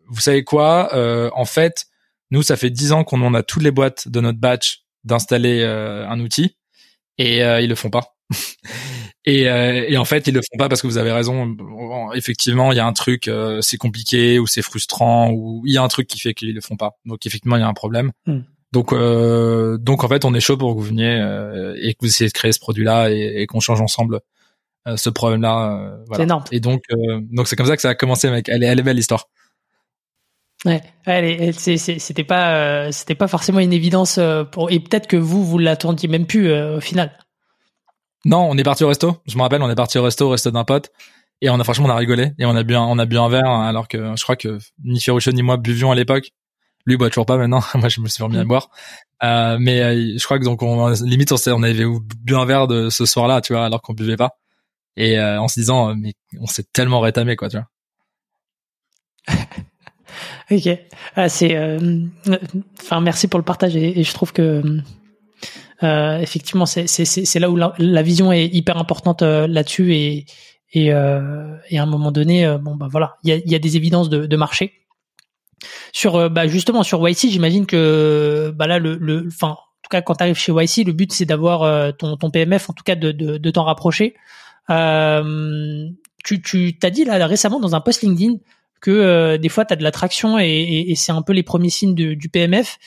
vous 0.09 0.21
savez 0.21 0.43
quoi, 0.43 0.93
euh, 0.93 1.29
en 1.33 1.45
fait 1.45 1.87
nous 2.31 2.43
ça 2.43 2.57
fait 2.57 2.69
10 2.69 2.91
ans 2.91 3.03
qu'on 3.03 3.21
en 3.21 3.33
a 3.33 3.43
toutes 3.43 3.63
les 3.63 3.71
boîtes 3.71 4.07
de 4.07 4.19
notre 4.19 4.39
batch 4.39 4.83
d'installer 5.03 5.61
euh, 5.61 6.07
un 6.07 6.19
outil 6.19 6.57
et 7.17 7.43
euh, 7.43 7.61
ils 7.61 7.69
le 7.69 7.75
font 7.75 7.89
pas. 7.89 8.17
Et, 9.27 9.49
euh, 9.49 9.83
et, 9.85 9.97
en 9.97 10.05
fait, 10.05 10.25
ils 10.27 10.33
le 10.33 10.39
font 10.39 10.57
pas 10.57 10.69
parce 10.69 10.81
que 10.81 10.87
vous 10.87 10.97
avez 10.97 11.11
raison. 11.11 11.53
Effectivement, 12.15 12.71
il 12.71 12.77
y 12.77 12.79
a 12.79 12.87
un 12.87 12.93
truc, 12.93 13.27
euh, 13.27 13.59
c'est 13.61 13.75
compliqué 13.75 14.39
ou 14.39 14.47
c'est 14.47 14.61
frustrant 14.61 15.31
ou 15.31 15.63
il 15.65 15.73
y 15.73 15.77
a 15.77 15.83
un 15.83 15.87
truc 15.89 16.07
qui 16.07 16.17
fait 16.17 16.33
qu'ils 16.33 16.55
le 16.55 16.61
font 16.61 16.77
pas. 16.77 16.97
Donc 17.05 17.25
effectivement, 17.25 17.57
il 17.57 17.59
y 17.59 17.63
a 17.63 17.67
un 17.67 17.73
problème. 17.73 18.13
Hmm. 18.25 18.39
Donc 18.71 18.93
euh, 18.93 19.77
donc 19.77 20.05
en 20.05 20.07
fait, 20.07 20.23
on 20.23 20.33
est 20.33 20.39
chaud 20.39 20.55
pour 20.55 20.73
que 20.73 20.79
vous 20.79 20.85
veniez 20.85 21.19
euh, 21.19 21.75
et 21.81 21.93
que 21.93 21.99
vous 22.03 22.07
essayez 22.07 22.29
de 22.29 22.33
créer 22.33 22.53
ce 22.53 22.59
produit-là 22.61 23.11
et, 23.11 23.41
et 23.41 23.47
qu'on 23.47 23.59
change 23.59 23.81
ensemble 23.81 24.21
ce 24.95 25.09
problème-là. 25.09 25.97
Voilà. 26.07 26.15
C'est 26.15 26.23
énorme. 26.23 26.43
Et 26.53 26.61
donc 26.61 26.83
donc 27.29 27.49
c'est 27.49 27.57
comme 27.57 27.65
ça 27.65 27.75
que 27.75 27.81
ça 27.81 27.89
a 27.89 27.95
commencé, 27.95 28.29
mec. 28.29 28.47
Elle 28.47 28.63
est, 28.63 28.67
elle 28.67 28.79
est 28.79 28.83
belle 28.83 28.95
l'histoire. 28.95 29.27
Ouais, 30.67 31.53
c'était 31.53 32.23
pas 32.25 32.91
c'était 32.91 33.15
pas 33.15 33.27
forcément 33.27 33.59
une 33.59 33.71
évidence 33.71 34.19
pour 34.51 34.69
et 34.69 34.79
peut-être 34.79 35.07
que 35.07 35.15
vous 35.15 35.45
vous 35.45 35.57
l'attendiez 35.57 36.09
même 36.09 36.25
plus 36.25 36.51
au 36.51 36.81
final. 36.81 37.11
Non, 38.25 38.49
on 38.49 38.57
est 38.57 38.63
parti 38.63 38.83
au 38.83 38.89
resto. 38.89 39.15
Je 39.25 39.37
me 39.37 39.41
rappelle, 39.41 39.61
on 39.61 39.69
est 39.69 39.75
parti 39.75 39.97
au 39.97 40.03
resto, 40.03 40.27
au 40.27 40.31
resto 40.31 40.51
d'un 40.51 40.65
pote. 40.65 40.91
Et 41.41 41.49
on 41.49 41.59
a 41.59 41.63
franchement 41.63 41.85
on 41.85 41.91
a 41.91 41.95
rigolé 41.95 42.31
et 42.39 42.45
on 42.45 42.55
a 42.55 42.63
bu 42.63 42.75
un, 42.75 42.81
on 42.81 42.97
a 42.97 43.05
bu 43.05 43.17
un 43.17 43.29
verre 43.29 43.49
alors 43.49 43.87
que 43.87 44.15
je 44.15 44.23
crois 44.23 44.35
que 44.35 44.57
ni 44.83 44.99
Ferruccio 44.99 45.31
ni 45.31 45.43
moi 45.43 45.57
buvions 45.57 45.91
à 45.91 45.95
l'époque. 45.95 46.31
Lui 46.85 46.97
boit 46.97 47.09
toujours 47.09 47.25
pas 47.25 47.37
maintenant. 47.37 47.61
moi 47.75 47.89
je 47.89 48.01
me 48.01 48.07
suis 48.07 48.23
remis 48.23 48.37
à 48.37 48.43
mm. 48.43 48.47
boire. 48.47 48.69
Euh, 49.23 49.57
mais 49.59 49.81
euh, 49.81 50.17
je 50.17 50.23
crois 50.23 50.39
que 50.39 50.43
donc 50.43 50.63
on 50.63 50.87
limite 51.03 51.31
on, 51.31 51.37
on 51.47 51.63
avait 51.63 51.85
bu 52.23 52.35
un 52.35 52.45
verre 52.45 52.67
de 52.67 52.89
ce 52.89 53.05
soir-là, 53.05 53.41
tu 53.41 53.53
vois, 53.53 53.65
alors 53.65 53.81
qu'on 53.81 53.93
buvait 53.93 54.17
pas. 54.17 54.31
Et 54.95 55.19
euh, 55.19 55.39
en 55.39 55.47
se 55.47 55.59
disant 55.59 55.95
mais 55.95 56.13
on 56.39 56.47
s'est 56.47 56.65
tellement 56.73 57.01
rétamé 57.01 57.35
quoi, 57.35 57.49
tu 57.49 57.57
vois. 57.57 57.67
Ok, 60.51 60.79
ah, 61.15 61.29
c'est 61.29 61.57
enfin 62.79 63.01
merci 63.01 63.27
pour 63.27 63.39
le 63.39 63.45
partage 63.45 63.75
et 63.75 64.03
je 64.03 64.13
trouve 64.13 64.33
que 64.33 64.81
euh, 65.83 66.17
effectivement, 66.19 66.65
c'est 66.65 67.39
là 67.39 67.49
où 67.49 67.55
la, 67.55 68.01
vision 68.01 68.31
est 68.31 68.47
hyper 68.47 68.77
importante 68.77 69.21
euh, 69.21 69.47
là-dessus 69.47 69.93
et 69.95 70.25
et, 70.73 70.91
euh, 70.91 71.55
et, 71.69 71.79
à 71.79 71.83
un 71.83 71.85
moment 71.85 72.11
donné, 72.11 72.45
bon 72.59 72.75
bah 72.75 72.87
voilà, 72.91 73.15
il 73.23 73.29
y 73.29 73.31
a, 73.31 73.37
y 73.37 73.55
a, 73.55 73.59
des 73.59 73.77
évidences 73.77 74.09
de, 74.09 74.25
de 74.25 74.37
marché. 74.37 74.85
Sur 75.93 76.29
bah 76.29 76.47
justement 76.47 76.83
sur 76.83 77.07
YC, 77.07 77.29
j'imagine 77.29 77.65
que 77.65 78.53
bah 78.53 78.67
là 78.67 78.77
le 78.77 78.95
le 78.95 79.27
enfin 79.27 79.51
en 79.51 79.55
tout 79.81 79.89
cas 79.89 80.01
quand 80.01 80.15
tu 80.15 80.23
arrives 80.23 80.37
chez 80.37 80.51
YC, 80.51 80.85
le 80.85 80.91
but 80.91 81.13
c'est 81.13 81.25
d'avoir 81.25 81.95
ton 81.97 82.17
ton 82.17 82.29
PMF 82.29 82.69
en 82.69 82.73
tout 82.73 82.83
cas 82.83 82.95
de 82.95 83.11
de, 83.11 83.37
de 83.37 83.51
t'en 83.51 83.63
rapprocher. 83.63 84.15
tu 84.69 86.41
tu 86.41 86.77
t'as 86.77 86.89
dit 86.89 87.05
là 87.05 87.25
récemment 87.25 87.59
dans 87.59 87.73
un 87.73 87.81
post 87.81 88.01
LinkedIn 88.03 88.35
que 88.79 89.37
des 89.37 89.49
fois 89.49 89.65
tu 89.65 89.73
as 89.73 89.75
de 89.75 89.83
l'attraction 89.83 90.37
et, 90.39 90.93
c'est 90.95 91.11
un 91.11 91.21
peu 91.21 91.33
les 91.33 91.43
premiers 91.43 91.69
signes 91.69 91.95
du 91.95 92.29
PMF. 92.29 92.77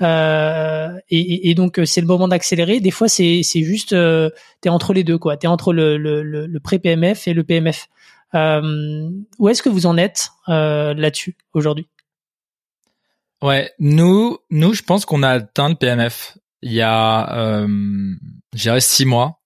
Euh, 0.00 0.96
et, 1.10 1.54
donc 1.54 1.78
euh, 1.78 1.84
c'est 1.84 2.00
le 2.00 2.06
moment 2.06 2.28
d'accélérer. 2.28 2.80
Des 2.80 2.90
fois 2.90 3.08
c'est 3.08 3.42
juste 3.42 3.92
euh, 3.92 4.30
t'es 4.60 4.68
entre 4.68 4.92
les 4.92 5.04
deux 5.04 5.18
quoi. 5.18 5.36
T'es 5.36 5.46
entre 5.46 5.72
le 5.72 5.96
le, 5.96 6.60
pré 6.60 6.78
PMF 6.78 7.26
et 7.28 7.34
le 7.34 7.44
PMF. 7.44 7.88
Euh, 8.34 9.10
où 9.38 9.48
est-ce 9.48 9.62
que 9.62 9.68
vous 9.68 9.86
en 9.86 9.96
êtes 9.96 10.30
euh, 10.48 10.94
là-dessus 10.94 11.36
aujourd'hui? 11.52 11.88
Ouais, 13.42 13.72
nous 13.78 14.38
nous 14.50 14.74
je 14.74 14.82
pense 14.82 15.04
qu'on 15.04 15.22
a 15.22 15.30
atteint 15.30 15.68
le 15.68 15.74
PMF 15.74 16.38
il 16.62 16.72
y 16.72 16.82
a 16.82 17.36
euh, 17.36 18.14
j'irais 18.54 18.80
six 18.80 19.04
mois. 19.04 19.40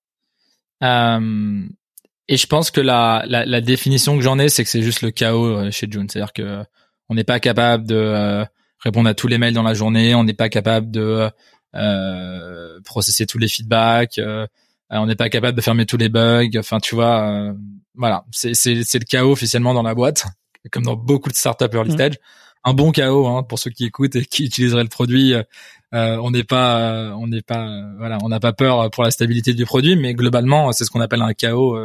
Euh, 0.83 1.67
et 2.29 2.37
je 2.37 2.47
pense 2.47 2.71
que 2.71 2.81
la, 2.81 3.25
la, 3.27 3.45
la 3.45 3.61
définition 3.61 4.17
que 4.17 4.23
j'en 4.23 4.39
ai, 4.39 4.49
c'est 4.49 4.65
que 4.65 4.71
c'est 4.71 4.83
juste 4.83 5.03
le 5.03 5.11
chaos 5.11 5.71
chez 5.71 5.87
June. 5.91 6.09
C'est-à-dire 6.09 6.33
que 6.33 6.65
on 7.09 7.15
n'est 7.15 7.25
pas 7.25 7.41
capable 7.41 7.87
de 7.87 8.45
répondre 8.83 9.09
à 9.09 9.15
tous 9.15 9.29
les 9.29 9.39
mails 9.39 9.55
dans 9.55 9.63
la 9.63 9.75
journée, 9.75 10.15
on 10.15 10.25
n'est 10.25 10.35
pas 10.35 10.49
capable 10.49 10.91
de 10.91 11.31
euh, 11.75 12.81
processer 12.85 13.27
tous 13.27 13.39
les 13.39 13.49
feedbacks, 13.49 14.19
euh, 14.19 14.47
on 14.91 15.07
n'est 15.07 15.17
pas 15.17 15.31
capable 15.31 15.57
de 15.57 15.63
fermer 15.63 15.87
tous 15.87 15.97
les 15.97 16.09
bugs. 16.09 16.51
Enfin, 16.59 16.81
tu 16.81 16.95
vois, 16.95 17.23
euh, 17.23 17.53
voilà, 17.95 18.25
c'est 18.31 18.51
le 18.51 19.05
chaos 19.05 19.33
officiellement 19.33 19.75
dans 19.75 19.83
la 19.83 19.95
boîte, 19.95 20.27
comme 20.73 20.85
dans 20.85 20.97
beaucoup 20.97 21.31
de 21.31 21.35
startups 21.35 21.65
early 21.73 21.91
mmh. 21.91 21.95
stage. 21.95 22.15
Un 22.65 22.75
bon 22.75 22.93
chaos 22.93 23.27
hein, 23.27 23.43
pour 23.43 23.59
ceux 23.59 23.71
qui 23.71 23.85
écoutent 23.87 24.15
et 24.15 24.25
qui 24.25 24.45
utiliseraient 24.45 24.85
le 24.85 24.89
produit. 24.89 25.35
Euh, 25.35 25.43
on 26.23 26.31
n'est 26.31 26.45
pas, 26.45 27.15
on 27.17 27.27
n'est 27.27 27.43
pas, 27.43 27.69
voilà, 27.99 28.19
on 28.23 28.29
n'a 28.29 28.39
pas 28.39 28.53
peur 28.53 28.91
pour 28.91 29.03
la 29.03 29.11
stabilité 29.11 29.53
du 29.53 29.65
produit, 29.65 29.97
mais 29.97 30.15
globalement, 30.15 30.71
c'est 30.73 30.85
ce 30.85 30.91
qu'on 30.91 31.01
appelle 31.01 31.23
un 31.23 31.35
chaos 31.35 31.77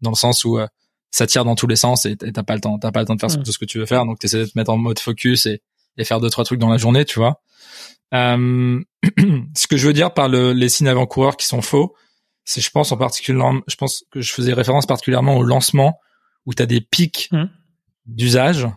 dans 0.00 0.10
le 0.10 0.16
sens 0.16 0.44
où 0.44 0.58
ça 1.10 1.26
tire 1.26 1.44
dans 1.44 1.54
tous 1.54 1.66
les 1.66 1.76
sens 1.76 2.06
et 2.06 2.16
t'as 2.16 2.42
pas 2.42 2.54
le 2.54 2.60
temps, 2.60 2.78
t'as 2.78 2.92
pas 2.92 3.00
le 3.00 3.06
temps 3.06 3.14
de 3.14 3.20
faire 3.20 3.30
mmh. 3.30 3.42
tout 3.42 3.52
ce 3.52 3.58
que 3.58 3.64
tu 3.64 3.78
veux 3.78 3.86
faire, 3.86 4.04
donc 4.04 4.18
t'essaies 4.18 4.40
de 4.40 4.44
te 4.46 4.52
mettre 4.56 4.70
en 4.70 4.76
mode 4.76 4.98
focus 4.98 5.46
et 5.46 5.62
et 5.98 6.04
faire 6.04 6.20
deux 6.20 6.30
trois 6.30 6.44
trucs 6.44 6.60
dans 6.60 6.70
la 6.70 6.78
journée, 6.78 7.04
tu 7.04 7.18
vois. 7.18 7.42
Euh, 8.14 8.80
ce 9.56 9.66
que 9.66 9.76
je 9.76 9.86
veux 9.86 9.92
dire 9.92 10.14
par 10.14 10.28
le, 10.28 10.52
les 10.52 10.68
signes 10.68 10.88
avant-coureurs 10.88 11.36
qui 11.36 11.46
sont 11.46 11.60
faux, 11.60 11.94
c'est 12.44 12.60
je 12.60 12.70
pense 12.70 12.92
en 12.92 12.96
particulier, 12.96 13.42
je 13.66 13.74
pense 13.76 14.04
que 14.10 14.20
je 14.20 14.32
faisais 14.32 14.54
référence 14.54 14.86
particulièrement 14.86 15.36
au 15.36 15.42
lancement 15.42 15.98
où 16.46 16.54
tu 16.54 16.62
as 16.62 16.66
des 16.66 16.80
pics 16.80 17.28
mmh. 17.32 17.44
d'usage 18.06 18.68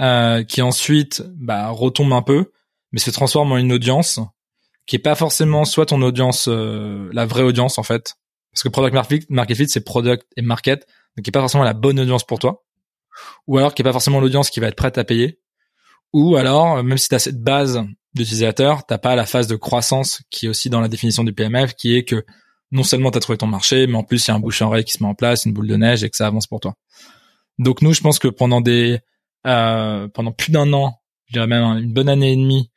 euh, 0.00 0.44
qui 0.44 0.60
ensuite 0.60 1.22
bah, 1.36 1.68
retombe 1.68 2.12
un 2.12 2.22
peu, 2.22 2.50
mais 2.92 2.98
se 2.98 3.10
transforme 3.10 3.52
en 3.52 3.56
une 3.56 3.72
audience 3.72 4.20
qui 4.86 4.96
est 4.96 5.00
pas 5.00 5.14
forcément 5.14 5.64
soit 5.64 5.86
ton 5.86 6.02
audience, 6.02 6.48
euh, 6.48 7.08
la 7.12 7.24
vraie 7.24 7.44
audience 7.44 7.78
en 7.78 7.84
fait, 7.84 8.16
parce 8.52 8.62
que 8.62 8.68
product 8.68 9.28
market 9.30 9.56
fit, 9.56 9.68
c'est 9.68 9.84
product 9.84 10.26
et 10.36 10.42
market, 10.42 10.86
donc 11.16 11.24
qui 11.24 11.30
est 11.30 11.32
pas 11.32 11.40
forcément 11.40 11.64
la 11.64 11.72
bonne 11.72 12.00
audience 12.00 12.24
pour 12.24 12.38
toi, 12.38 12.64
ou 13.46 13.58
alors 13.58 13.74
qui 13.74 13.82
est 13.82 13.84
pas 13.84 13.92
forcément 13.92 14.20
l'audience 14.20 14.50
qui 14.50 14.60
va 14.60 14.68
être 14.68 14.76
prête 14.76 14.98
à 14.98 15.04
payer, 15.04 15.40
ou 16.12 16.36
alors 16.36 16.82
même 16.82 16.98
si 16.98 17.08
tu 17.08 17.14
as 17.14 17.18
cette 17.20 17.40
base 17.40 17.84
d'utilisateurs, 18.14 18.84
t'as 18.86 18.98
pas 18.98 19.14
la 19.14 19.26
phase 19.26 19.46
de 19.46 19.56
croissance 19.56 20.22
qui 20.30 20.46
est 20.46 20.48
aussi 20.48 20.70
dans 20.70 20.80
la 20.80 20.88
définition 20.88 21.22
du 21.22 21.32
PMF, 21.32 21.74
qui 21.74 21.96
est 21.96 22.04
que 22.04 22.24
non 22.72 22.82
seulement 22.82 23.10
tu 23.10 23.18
as 23.18 23.20
trouvé 23.20 23.38
ton 23.38 23.46
marché, 23.46 23.86
mais 23.86 23.96
en 23.96 24.04
plus 24.04 24.26
il 24.26 24.28
y 24.28 24.32
a 24.32 24.34
un 24.34 24.40
bouche 24.40 24.62
en 24.62 24.66
oreille 24.66 24.84
qui 24.84 24.92
se 24.92 25.02
met 25.02 25.08
en 25.08 25.14
place, 25.14 25.44
une 25.44 25.52
boule 25.52 25.68
de 25.68 25.76
neige 25.76 26.04
et 26.04 26.10
que 26.10 26.16
ça 26.16 26.26
avance 26.26 26.46
pour 26.46 26.60
toi. 26.60 26.74
Donc 27.58 27.82
nous, 27.82 27.92
je 27.92 28.00
pense 28.00 28.18
que 28.18 28.28
pendant 28.28 28.60
des 28.60 29.00
euh, 29.46 30.08
pendant 30.08 30.32
plus 30.32 30.52
d'un 30.52 30.72
an, 30.72 31.00
je 31.26 31.34
dirais 31.34 31.46
même 31.46 31.62
une 31.78 31.92
bonne 31.92 32.08
année 32.08 32.32
et 32.32 32.36
demie, 32.36 32.70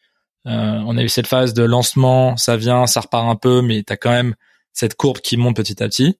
euh, 0.46 0.82
on 0.86 0.98
a 0.98 1.04
eu 1.04 1.10
cette 1.10 1.28
phase 1.28 1.54
de 1.54 1.64
lancement, 1.64 2.38
ça 2.38 2.58
vient, 2.58 2.86
ça 2.86 3.02
repart 3.02 3.28
un 3.28 3.36
peu, 3.36 3.62
mais 3.62 3.84
tu 3.84 3.94
as 3.94 3.98
quand 3.98 4.12
même 4.12 4.36
cette 4.74 4.96
courbe 4.96 5.20
qui 5.20 5.38
monte 5.38 5.56
petit 5.56 5.82
à 5.82 5.88
petit. 5.88 6.18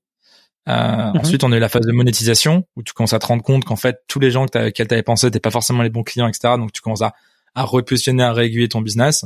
Euh, 0.70 1.12
mhm. 1.12 1.20
Ensuite, 1.20 1.44
on 1.44 1.52
a 1.52 1.58
eu 1.58 1.60
la 1.60 1.70
phase 1.70 1.86
de 1.86 1.92
monétisation 1.92 2.66
où 2.76 2.84
tu 2.84 2.94
commences 2.94 3.14
à 3.14 3.20
te 3.20 3.26
rendre 3.26 3.44
compte 3.44 3.66
qu'en 3.66 3.76
fait, 3.76 3.98
tous 4.08 4.20
les 4.20 4.32
gens 4.32 4.46
que 4.46 4.70
tu 4.70 4.82
avais 4.82 5.04
pensé 5.04 5.28
n'étaient 5.28 5.40
pas 5.40 5.52
forcément 5.52 5.84
les 5.84 5.90
bons 5.90 6.04
clients, 6.04 6.28
etc. 6.28 6.56
Donc, 6.58 6.72
tu 6.72 6.82
commences 6.82 7.02
à, 7.02 7.14
à 7.56 7.64
repositionner, 7.64 8.24
à 8.24 8.34
réguler 8.34 8.70
ton 8.70 8.82
business. 8.82 9.26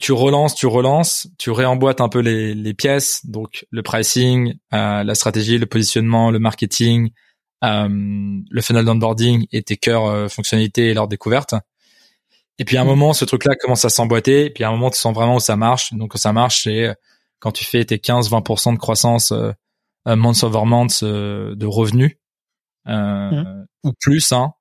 Tu 0.00 0.12
relances, 0.12 0.54
tu 0.54 0.66
relances, 0.66 1.28
tu 1.38 1.50
réemboîtes 1.50 2.00
un 2.00 2.08
peu 2.08 2.20
les, 2.20 2.54
les 2.54 2.74
pièces, 2.74 3.26
donc 3.26 3.66
le 3.70 3.82
pricing, 3.82 4.54
euh, 4.72 5.02
la 5.02 5.14
stratégie, 5.14 5.58
le 5.58 5.66
positionnement, 5.66 6.30
le 6.30 6.38
marketing, 6.38 7.10
euh, 7.62 7.88
le 7.88 8.62
funnel 8.62 8.86
d'onboarding 8.86 9.46
et 9.52 9.62
tes 9.62 9.76
cœurs 9.76 10.06
euh, 10.06 10.28
fonctionnalités 10.28 10.88
et 10.88 10.94
leur 10.94 11.08
découverte. 11.08 11.54
Et 12.58 12.64
puis 12.64 12.78
à 12.78 12.82
un 12.82 12.84
mm. 12.84 12.88
moment, 12.88 13.12
ce 13.12 13.24
truc-là 13.24 13.54
commence 13.56 13.84
à 13.84 13.90
s'emboîter. 13.90 14.46
Et 14.46 14.50
puis 14.50 14.64
à 14.64 14.68
un 14.68 14.72
moment, 14.72 14.90
tu 14.90 14.98
sens 14.98 15.14
vraiment 15.14 15.36
où 15.36 15.40
ça 15.40 15.56
marche. 15.56 15.92
Donc 15.92 16.12
ça 16.16 16.32
marche, 16.32 16.62
c'est 16.64 16.86
euh, 16.86 16.94
quand 17.40 17.52
tu 17.52 17.64
fais 17.64 17.84
tes 17.84 17.96
15-20% 17.96 18.74
de 18.74 18.78
croissance 18.78 19.32
euh, 19.32 19.52
month 20.06 20.44
over 20.44 20.64
month 20.64 21.02
de 21.02 21.66
revenus 21.66 22.16
mm. 22.86 23.64
ou 23.84 23.92
plus. 24.00 24.32
Hein. 24.32 24.52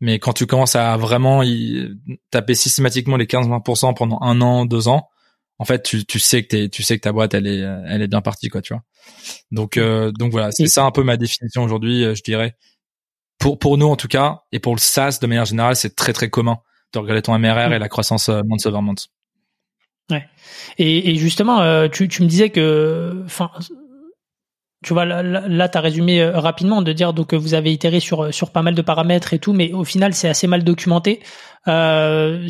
Mais 0.00 0.18
quand 0.18 0.32
tu 0.32 0.46
commences 0.46 0.76
à 0.76 0.96
vraiment 0.96 1.42
y 1.42 1.88
taper 2.30 2.54
systématiquement 2.54 3.16
les 3.16 3.26
15-20% 3.26 3.94
pendant 3.94 4.18
un 4.20 4.40
an, 4.42 4.66
deux 4.66 4.88
ans, 4.88 5.08
en 5.58 5.64
fait, 5.64 5.82
tu, 5.82 6.04
tu 6.04 6.18
sais 6.18 6.42
que 6.42 6.48
t'es, 6.48 6.68
tu 6.68 6.82
sais 6.82 6.96
que 6.96 7.02
ta 7.02 7.12
boîte, 7.12 7.32
elle 7.32 7.46
est, 7.46 7.60
elle 7.60 8.02
est 8.02 8.08
bien 8.08 8.20
partie, 8.20 8.48
quoi, 8.48 8.60
tu 8.60 8.74
vois. 8.74 8.82
Donc, 9.50 9.76
euh, 9.76 10.12
donc 10.12 10.32
voilà, 10.32 10.50
c'est 10.52 10.66
ça 10.66 10.84
un 10.84 10.90
peu 10.90 11.02
ma 11.02 11.16
définition 11.16 11.62
aujourd'hui, 11.62 12.04
euh, 12.04 12.14
je 12.14 12.22
dirais. 12.22 12.56
Pour 13.38 13.58
pour 13.58 13.76
nous 13.76 13.86
en 13.86 13.96
tout 13.96 14.08
cas, 14.08 14.42
et 14.50 14.60
pour 14.60 14.74
le 14.74 14.80
SaaS 14.80 15.18
de 15.20 15.26
manière 15.26 15.44
générale, 15.44 15.76
c'est 15.76 15.94
très 15.94 16.12
très 16.12 16.30
commun 16.30 16.58
de 16.94 16.98
regarder 16.98 17.22
ton 17.22 17.38
MRR 17.38 17.72
et 17.72 17.78
la 17.78 17.88
croissance 17.88 18.28
euh, 18.28 18.42
month 18.46 18.64
over 18.66 18.80
month. 18.80 19.08
Ouais. 20.10 20.24
Et, 20.78 21.10
et 21.10 21.16
justement, 21.16 21.88
tu, 21.88 22.08
tu 22.08 22.22
me 22.22 22.28
disais 22.28 22.50
que, 22.50 23.22
enfin, 23.24 23.50
tu 24.86 24.92
vois, 24.92 25.04
là, 25.04 25.22
là 25.22 25.68
tu 25.68 25.78
as 25.78 25.80
résumé 25.80 26.20
euh, 26.20 26.38
rapidement 26.38 26.82
de 26.82 26.92
dire 26.92 27.12
donc 27.12 27.34
vous 27.34 27.54
avez 27.54 27.72
itéré 27.72 27.98
sur 27.98 28.24
euh, 28.24 28.30
sur 28.30 28.50
pas 28.50 28.62
mal 28.62 28.74
de 28.74 28.82
paramètres 28.82 29.32
et 29.34 29.38
tout, 29.38 29.52
mais 29.52 29.72
au 29.72 29.84
final 29.84 30.14
c'est 30.14 30.28
assez 30.28 30.46
mal 30.46 30.62
documenté. 30.64 31.20
Euh, 31.66 32.46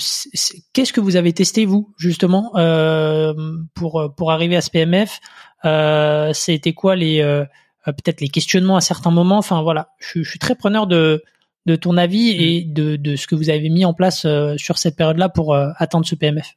Qu'est-ce 0.74 0.92
que 0.92 1.00
vous 1.00 1.16
avez 1.16 1.32
testé 1.32 1.64
vous 1.64 1.94
justement 1.98 2.52
euh, 2.56 3.32
pour 3.74 4.12
pour 4.16 4.32
arriver 4.32 4.54
à 4.54 4.60
ce 4.60 4.70
PMF 4.70 5.20
euh, 5.64 6.32
C'était 6.34 6.74
quoi 6.74 6.94
les 6.94 7.22
euh, 7.22 7.44
peut-être 7.86 8.20
les 8.20 8.28
questionnements 8.28 8.76
à 8.76 8.82
certains 8.82 9.12
moments? 9.12 9.38
Enfin 9.38 9.62
voilà, 9.62 9.88
je, 9.98 10.22
je, 10.22 10.28
suis 10.28 10.38
très 10.38 10.56
preneur 10.56 10.86
de 10.86 11.22
de 11.64 11.76
ton 11.76 11.96
avis 11.96 12.34
mmh. 12.34 12.40
et 12.42 12.64
de 12.64 12.96
de 12.96 13.16
ce 13.16 13.26
que 13.26 13.34
vous 13.34 13.48
avez 13.48 13.70
mis 13.70 13.86
en 13.86 13.94
place 13.94 14.26
sur 14.56 14.76
cette 14.76 14.96
période-là 14.96 15.30
pour 15.30 15.54
atteindre 15.54 16.04
ce 16.04 16.16
PMF. 16.16 16.54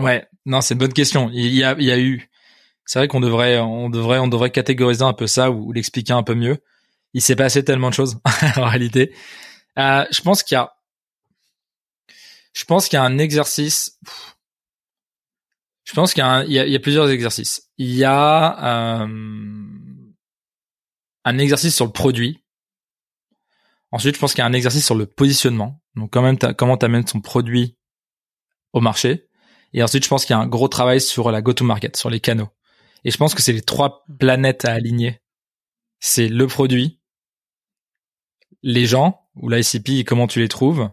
Ouais, 0.00 0.26
non, 0.46 0.60
c'est 0.60 0.74
une 0.74 0.80
bonne 0.80 0.92
question. 0.92 1.30
Il 1.32 1.54
y 1.54 1.62
a 1.62 1.74
il 1.78 1.84
y 1.84 1.90
a 1.90 1.98
eu 1.98 2.30
c'est 2.90 2.98
vrai 2.98 3.06
qu'on 3.06 3.20
devrait, 3.20 3.60
on 3.60 3.88
devrait, 3.88 4.18
on 4.18 4.26
devrait 4.26 4.50
catégoriser 4.50 5.04
un 5.04 5.12
peu 5.12 5.28
ça 5.28 5.52
ou, 5.52 5.70
l'expliquer 5.70 6.12
un 6.12 6.24
peu 6.24 6.34
mieux. 6.34 6.58
Il 7.14 7.22
s'est 7.22 7.36
passé 7.36 7.64
tellement 7.64 7.90
de 7.90 7.94
choses 7.94 8.18
en 8.56 8.64
réalité. 8.64 9.14
Euh, 9.78 10.04
je 10.10 10.22
pense 10.22 10.42
qu'il 10.42 10.56
y 10.56 10.58
a, 10.58 10.72
je 12.52 12.64
pense 12.64 12.88
qu'il 12.88 12.96
y 12.96 13.00
a 13.00 13.04
un 13.04 13.18
exercice. 13.18 13.96
Je 15.84 15.92
pense 15.92 16.14
qu'il 16.14 16.24
y, 16.24 16.26
a, 16.26 16.44
il 16.44 16.52
y, 16.52 16.74
a, 16.74 16.80
plusieurs 16.80 17.10
exercices. 17.10 17.70
Il 17.78 17.94
y 17.94 18.02
a 18.02 19.02
euh, 19.02 19.06
un 21.24 21.38
exercice 21.38 21.76
sur 21.76 21.86
le 21.86 21.92
produit. 21.92 22.42
Ensuite, 23.92 24.16
je 24.16 24.20
pense 24.20 24.34
qu'il 24.34 24.40
y 24.40 24.44
a 24.44 24.46
un 24.46 24.52
exercice 24.52 24.84
sur 24.84 24.96
le 24.96 25.06
positionnement. 25.06 25.80
Donc, 25.94 26.12
quand 26.12 26.22
même, 26.22 26.38
comment 26.56 26.76
tu 26.76 26.86
amènes 26.86 27.04
ton 27.04 27.20
produit 27.20 27.76
au 28.72 28.80
marché. 28.80 29.29
Et 29.72 29.82
ensuite, 29.82 30.04
je 30.04 30.08
pense 30.08 30.24
qu'il 30.24 30.34
y 30.34 30.38
a 30.38 30.42
un 30.42 30.46
gros 30.46 30.68
travail 30.68 31.00
sur 31.00 31.30
la 31.30 31.42
go-to-market, 31.42 31.96
sur 31.96 32.10
les 32.10 32.20
canaux. 32.20 32.48
Et 33.04 33.10
je 33.10 33.16
pense 33.16 33.34
que 33.34 33.42
c'est 33.42 33.52
les 33.52 33.62
trois 33.62 34.04
planètes 34.18 34.64
à 34.64 34.72
aligner. 34.72 35.20
C'est 36.00 36.28
le 36.28 36.46
produit, 36.46 37.00
les 38.62 38.86
gens 38.86 39.28
ou 39.36 39.48
l'ICP 39.48 40.04
comment 40.06 40.26
tu 40.26 40.40
les 40.40 40.48
trouves 40.48 40.90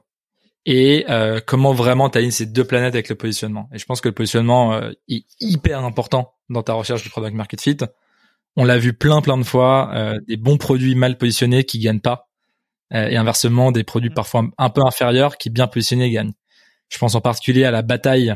et 0.65 1.05
euh, 1.09 1.39
comment 1.45 1.73
vraiment 1.73 2.09
tu 2.09 2.17
alignes 2.17 2.31
ces 2.31 2.45
deux 2.45 2.65
planètes 2.65 2.93
avec 2.93 3.09
le 3.09 3.15
positionnement. 3.15 3.69
Et 3.73 3.77
je 3.77 3.85
pense 3.85 4.01
que 4.01 4.09
le 4.09 4.13
positionnement 4.13 4.73
euh, 4.73 4.91
est 5.07 5.25
hyper 5.39 5.83
important 5.83 6.33
dans 6.49 6.61
ta 6.61 6.73
recherche 6.73 7.03
du 7.03 7.09
product 7.09 7.35
market 7.35 7.61
fit. 7.61 7.77
On 8.57 8.65
l'a 8.65 8.77
vu 8.77 8.93
plein 8.93 9.21
plein 9.21 9.37
de 9.37 9.43
fois, 9.43 9.91
euh, 9.93 10.19
des 10.27 10.35
bons 10.35 10.57
produits 10.57 10.95
mal 10.95 11.17
positionnés 11.17 11.63
qui 11.63 11.79
gagnent 11.79 12.01
pas, 12.01 12.29
et 12.91 13.17
inversement 13.17 13.73
des 13.73 13.83
produits 13.83 14.09
parfois 14.09 14.45
un 14.57 14.69
peu 14.69 14.81
inférieurs 14.85 15.37
qui 15.37 15.49
bien 15.49 15.67
positionnés 15.67 16.09
gagnent. 16.09 16.31
Je 16.87 16.97
pense 16.97 17.15
en 17.15 17.21
particulier 17.21 17.65
à 17.65 17.71
la 17.71 17.81
bataille 17.81 18.33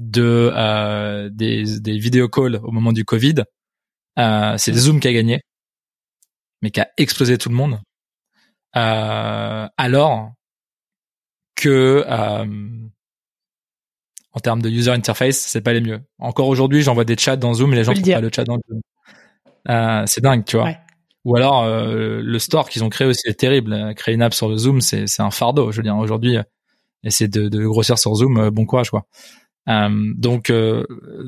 de 0.00 0.50
euh, 0.56 1.28
des, 1.30 1.78
des 1.78 1.98
vidéo 1.98 2.28
calls 2.28 2.56
au 2.62 2.70
moment 2.70 2.92
du 2.92 3.04
Covid, 3.04 3.34
euh, 4.18 4.56
c'est 4.56 4.72
Zoom 4.72 4.98
qui 4.98 5.08
a 5.08 5.12
gagné, 5.12 5.42
mais 6.62 6.70
qui 6.70 6.80
a 6.80 6.88
explosé 6.96 7.36
tout 7.38 7.50
le 7.50 7.54
monde. 7.54 7.78
Euh, 8.76 9.68
alors 9.76 10.32
que 11.54 12.04
euh, 12.08 12.46
en 14.32 14.40
termes 14.40 14.62
de 14.62 14.70
user 14.70 14.90
interface, 14.90 15.36
c'est 15.38 15.60
pas 15.60 15.74
les 15.74 15.80
mieux. 15.82 16.00
Encore 16.18 16.48
aujourd'hui, 16.48 16.82
j'envoie 16.82 17.04
des 17.04 17.16
chats 17.18 17.36
dans 17.36 17.52
Zoom 17.52 17.72
et 17.74 17.76
les 17.76 17.84
gens 17.84 17.92
trouvent 17.92 18.10
pas 18.10 18.20
le 18.20 18.30
chat 18.34 18.44
dans 18.44 18.58
Zoom. 18.68 18.80
Euh, 19.68 20.04
c'est 20.06 20.22
dingue, 20.22 20.44
tu 20.46 20.56
vois. 20.56 20.72
Ou 21.26 21.36
alors 21.36 21.64
euh, 21.64 22.22
le 22.22 22.38
store 22.38 22.70
qu'ils 22.70 22.82
ont 22.84 22.88
créé 22.88 23.06
aussi 23.06 23.28
est 23.28 23.38
terrible. 23.38 23.94
Créer 23.96 24.14
une 24.14 24.22
app 24.22 24.32
sur 24.32 24.48
le 24.48 24.56
Zoom, 24.56 24.80
c'est 24.80 25.06
c'est 25.06 25.20
un 25.22 25.30
fardeau. 25.30 25.70
Je 25.72 25.76
veux 25.76 25.82
dire 25.82 25.96
aujourd'hui, 25.98 26.38
essayer 27.04 27.28
de, 27.28 27.48
de 27.48 27.66
grossir 27.66 27.98
sur 27.98 28.14
Zoom, 28.14 28.48
bon 28.48 28.64
courage 28.64 28.88
quoi. 28.90 29.04
Euh, 29.68 30.12
donc, 30.16 30.50
euh, 30.50 30.84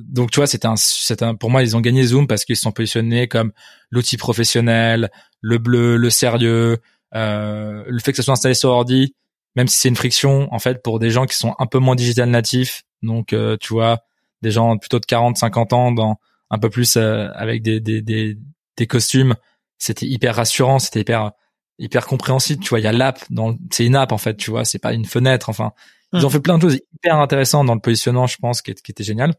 donc 0.08 0.30
tu 0.30 0.40
vois, 0.40 0.46
c'est 0.46 0.64
un, 0.64 0.74
c'est 0.76 1.22
un, 1.22 1.34
pour 1.34 1.50
moi, 1.50 1.62
ils 1.62 1.76
ont 1.76 1.80
gagné 1.80 2.02
Zoom 2.04 2.26
parce 2.26 2.44
qu'ils 2.44 2.56
sont 2.56 2.72
positionnés 2.72 3.28
comme 3.28 3.52
l'outil 3.90 4.16
professionnel, 4.16 5.10
le 5.40 5.58
bleu, 5.58 5.96
le 5.96 6.10
sérieux, 6.10 6.78
euh, 7.14 7.84
le 7.86 7.98
fait 8.00 8.12
que 8.12 8.16
ça 8.16 8.22
soit 8.22 8.32
installé 8.32 8.54
sur 8.54 8.70
ordi, 8.70 9.14
même 9.54 9.68
si 9.68 9.78
c'est 9.78 9.88
une 9.88 9.96
friction, 9.96 10.52
en 10.52 10.58
fait, 10.58 10.82
pour 10.82 10.98
des 10.98 11.10
gens 11.10 11.26
qui 11.26 11.36
sont 11.36 11.54
un 11.58 11.66
peu 11.66 11.78
moins 11.78 11.94
digital 11.94 12.30
natifs, 12.30 12.84
donc 13.02 13.32
euh, 13.32 13.56
tu 13.60 13.74
vois, 13.74 14.00
des 14.40 14.50
gens 14.50 14.76
plutôt 14.78 14.98
de 14.98 15.06
40, 15.06 15.36
50 15.36 15.72
ans, 15.72 15.92
dans 15.92 16.16
un 16.50 16.58
peu 16.58 16.70
plus 16.70 16.96
avec 16.96 17.62
des, 17.62 17.80
des, 17.80 18.02
des, 18.02 18.36
des 18.76 18.86
costumes, 18.86 19.34
c'était 19.78 20.06
hyper 20.06 20.36
rassurant, 20.36 20.78
c'était 20.78 21.00
hyper 21.00 21.32
hyper 21.78 22.06
compréhensible. 22.06 22.62
Tu 22.62 22.70
vois, 22.70 22.80
il 22.80 22.84
y 22.84 22.86
a 22.86 22.92
l'app, 22.92 23.20
dans, 23.30 23.56
c'est 23.70 23.84
une 23.84 23.96
app 23.96 24.12
en 24.12 24.18
fait, 24.18 24.36
tu 24.36 24.50
vois, 24.50 24.64
c'est 24.64 24.78
pas 24.78 24.92
une 24.92 25.04
fenêtre. 25.04 25.48
Enfin, 25.48 25.72
ils 26.12 26.24
ont 26.24 26.28
hmm. 26.28 26.32
fait 26.32 26.40
plein 26.40 26.58
de 26.58 26.62
choses 26.62 26.78
hyper 26.94 27.16
intéressantes 27.16 27.66
dans 27.66 27.74
le 27.74 27.80
positionnement, 27.80 28.26
je 28.26 28.36
pense, 28.36 28.62
qui, 28.62 28.74
qui 28.74 28.90
était 28.90 29.04
génial. 29.04 29.34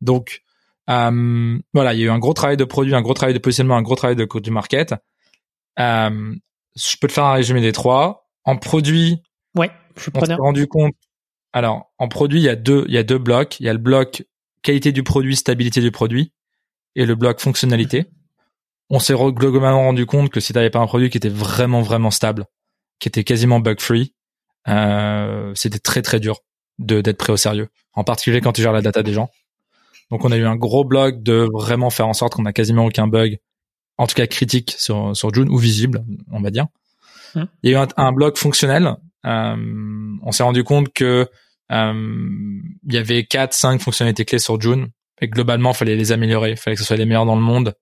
Donc 0.00 0.42
euh, 0.90 1.58
voilà, 1.72 1.94
il 1.94 2.00
y 2.00 2.02
a 2.02 2.06
eu 2.06 2.10
un 2.10 2.18
gros 2.18 2.34
travail 2.34 2.56
de 2.56 2.64
produit, 2.64 2.94
un 2.94 3.02
gros 3.02 3.14
travail 3.14 3.34
de 3.34 3.38
positionnement, 3.38 3.76
un 3.76 3.82
gros 3.82 3.94
travail 3.94 4.16
de 4.16 4.26
du 4.40 4.50
market. 4.50 4.94
Euh, 5.78 6.34
je 6.76 6.96
peux 7.00 7.08
te 7.08 7.12
faire 7.12 7.24
un 7.24 7.34
résumé 7.34 7.60
des 7.60 7.72
trois. 7.72 8.28
En 8.44 8.56
produit, 8.56 9.22
ouais, 9.56 9.70
je 9.96 10.02
suis 10.02 10.12
on 10.14 10.24
s'est 10.24 10.34
rendu 10.34 10.66
compte. 10.66 10.94
Alors, 11.52 11.92
en 11.98 12.08
produit, 12.08 12.40
il 12.40 12.44
y 12.44 12.48
a 12.48 12.56
deux, 12.56 12.84
il 12.88 12.94
y 12.94 12.98
a 12.98 13.02
deux 13.02 13.18
blocs. 13.18 13.60
Il 13.60 13.66
y 13.66 13.68
a 13.68 13.72
le 13.72 13.78
bloc 13.78 14.24
qualité 14.62 14.92
du 14.92 15.02
produit, 15.02 15.36
stabilité 15.36 15.80
du 15.80 15.90
produit, 15.90 16.32
et 16.94 17.06
le 17.06 17.14
bloc 17.14 17.40
fonctionnalité. 17.40 18.06
On 18.90 18.98
s'est 18.98 19.14
globalement 19.14 19.82
rendu 19.82 20.06
compte 20.06 20.30
que 20.30 20.40
si 20.40 20.52
tu 20.52 20.58
n'avais 20.58 20.70
pas 20.70 20.80
un 20.80 20.86
produit 20.86 21.10
qui 21.10 21.16
était 21.16 21.28
vraiment 21.28 21.82
vraiment 21.82 22.10
stable, 22.10 22.46
qui 22.98 23.08
était 23.08 23.24
quasiment 23.24 23.60
bug 23.60 23.80
free, 23.80 24.14
c'était 24.66 25.78
très 25.78 26.02
très 26.02 26.20
dur 26.20 26.40
de 26.78 27.00
d'être 27.00 27.18
pris 27.18 27.32
au 27.32 27.36
sérieux, 27.36 27.68
en 27.94 28.04
particulier 28.04 28.40
quand 28.40 28.52
tu 28.52 28.62
gères 28.62 28.72
la 28.72 28.82
data 28.82 29.02
des 29.02 29.12
gens. 29.12 29.30
Donc 30.10 30.24
on 30.24 30.32
a 30.32 30.36
eu 30.36 30.44
un 30.44 30.56
gros 30.56 30.84
blog 30.84 31.22
de 31.22 31.48
vraiment 31.52 31.90
faire 31.90 32.06
en 32.06 32.12
sorte 32.12 32.34
qu'on 32.34 32.44
a 32.44 32.52
quasiment 32.52 32.84
aucun 32.84 33.06
bug, 33.06 33.38
en 33.98 34.06
tout 34.06 34.14
cas 34.14 34.26
critique 34.26 34.74
sur 34.78 35.16
sur 35.16 35.32
June 35.32 35.48
ou 35.48 35.58
visible, 35.58 36.04
on 36.30 36.40
va 36.40 36.50
dire. 36.50 36.66
Hum. 37.34 37.46
Il 37.62 37.70
y 37.70 37.74
a 37.74 37.82
eu 37.82 37.86
un, 37.96 38.12
blog 38.12 38.36
fonctionnel. 38.36 38.94
Euh, 39.24 39.56
on 40.22 40.32
s'est 40.32 40.42
rendu 40.42 40.64
compte 40.64 40.92
que 40.92 41.28
euh, 41.70 42.60
il 42.86 42.92
y 42.92 42.98
avait 42.98 43.24
quatre 43.24 43.54
cinq 43.54 43.80
fonctionnalités 43.80 44.24
clés 44.24 44.38
sur 44.38 44.60
June 44.60 44.88
et 45.20 45.28
globalement 45.28 45.70
il 45.70 45.76
fallait 45.76 45.96
les 45.96 46.12
améliorer, 46.12 46.50
il 46.50 46.56
fallait 46.56 46.74
que 46.76 46.82
ce 46.82 46.86
soit 46.86 46.96
les 46.96 47.06
meilleurs 47.06 47.24
dans 47.24 47.36
le 47.36 47.42
monde 47.42 47.74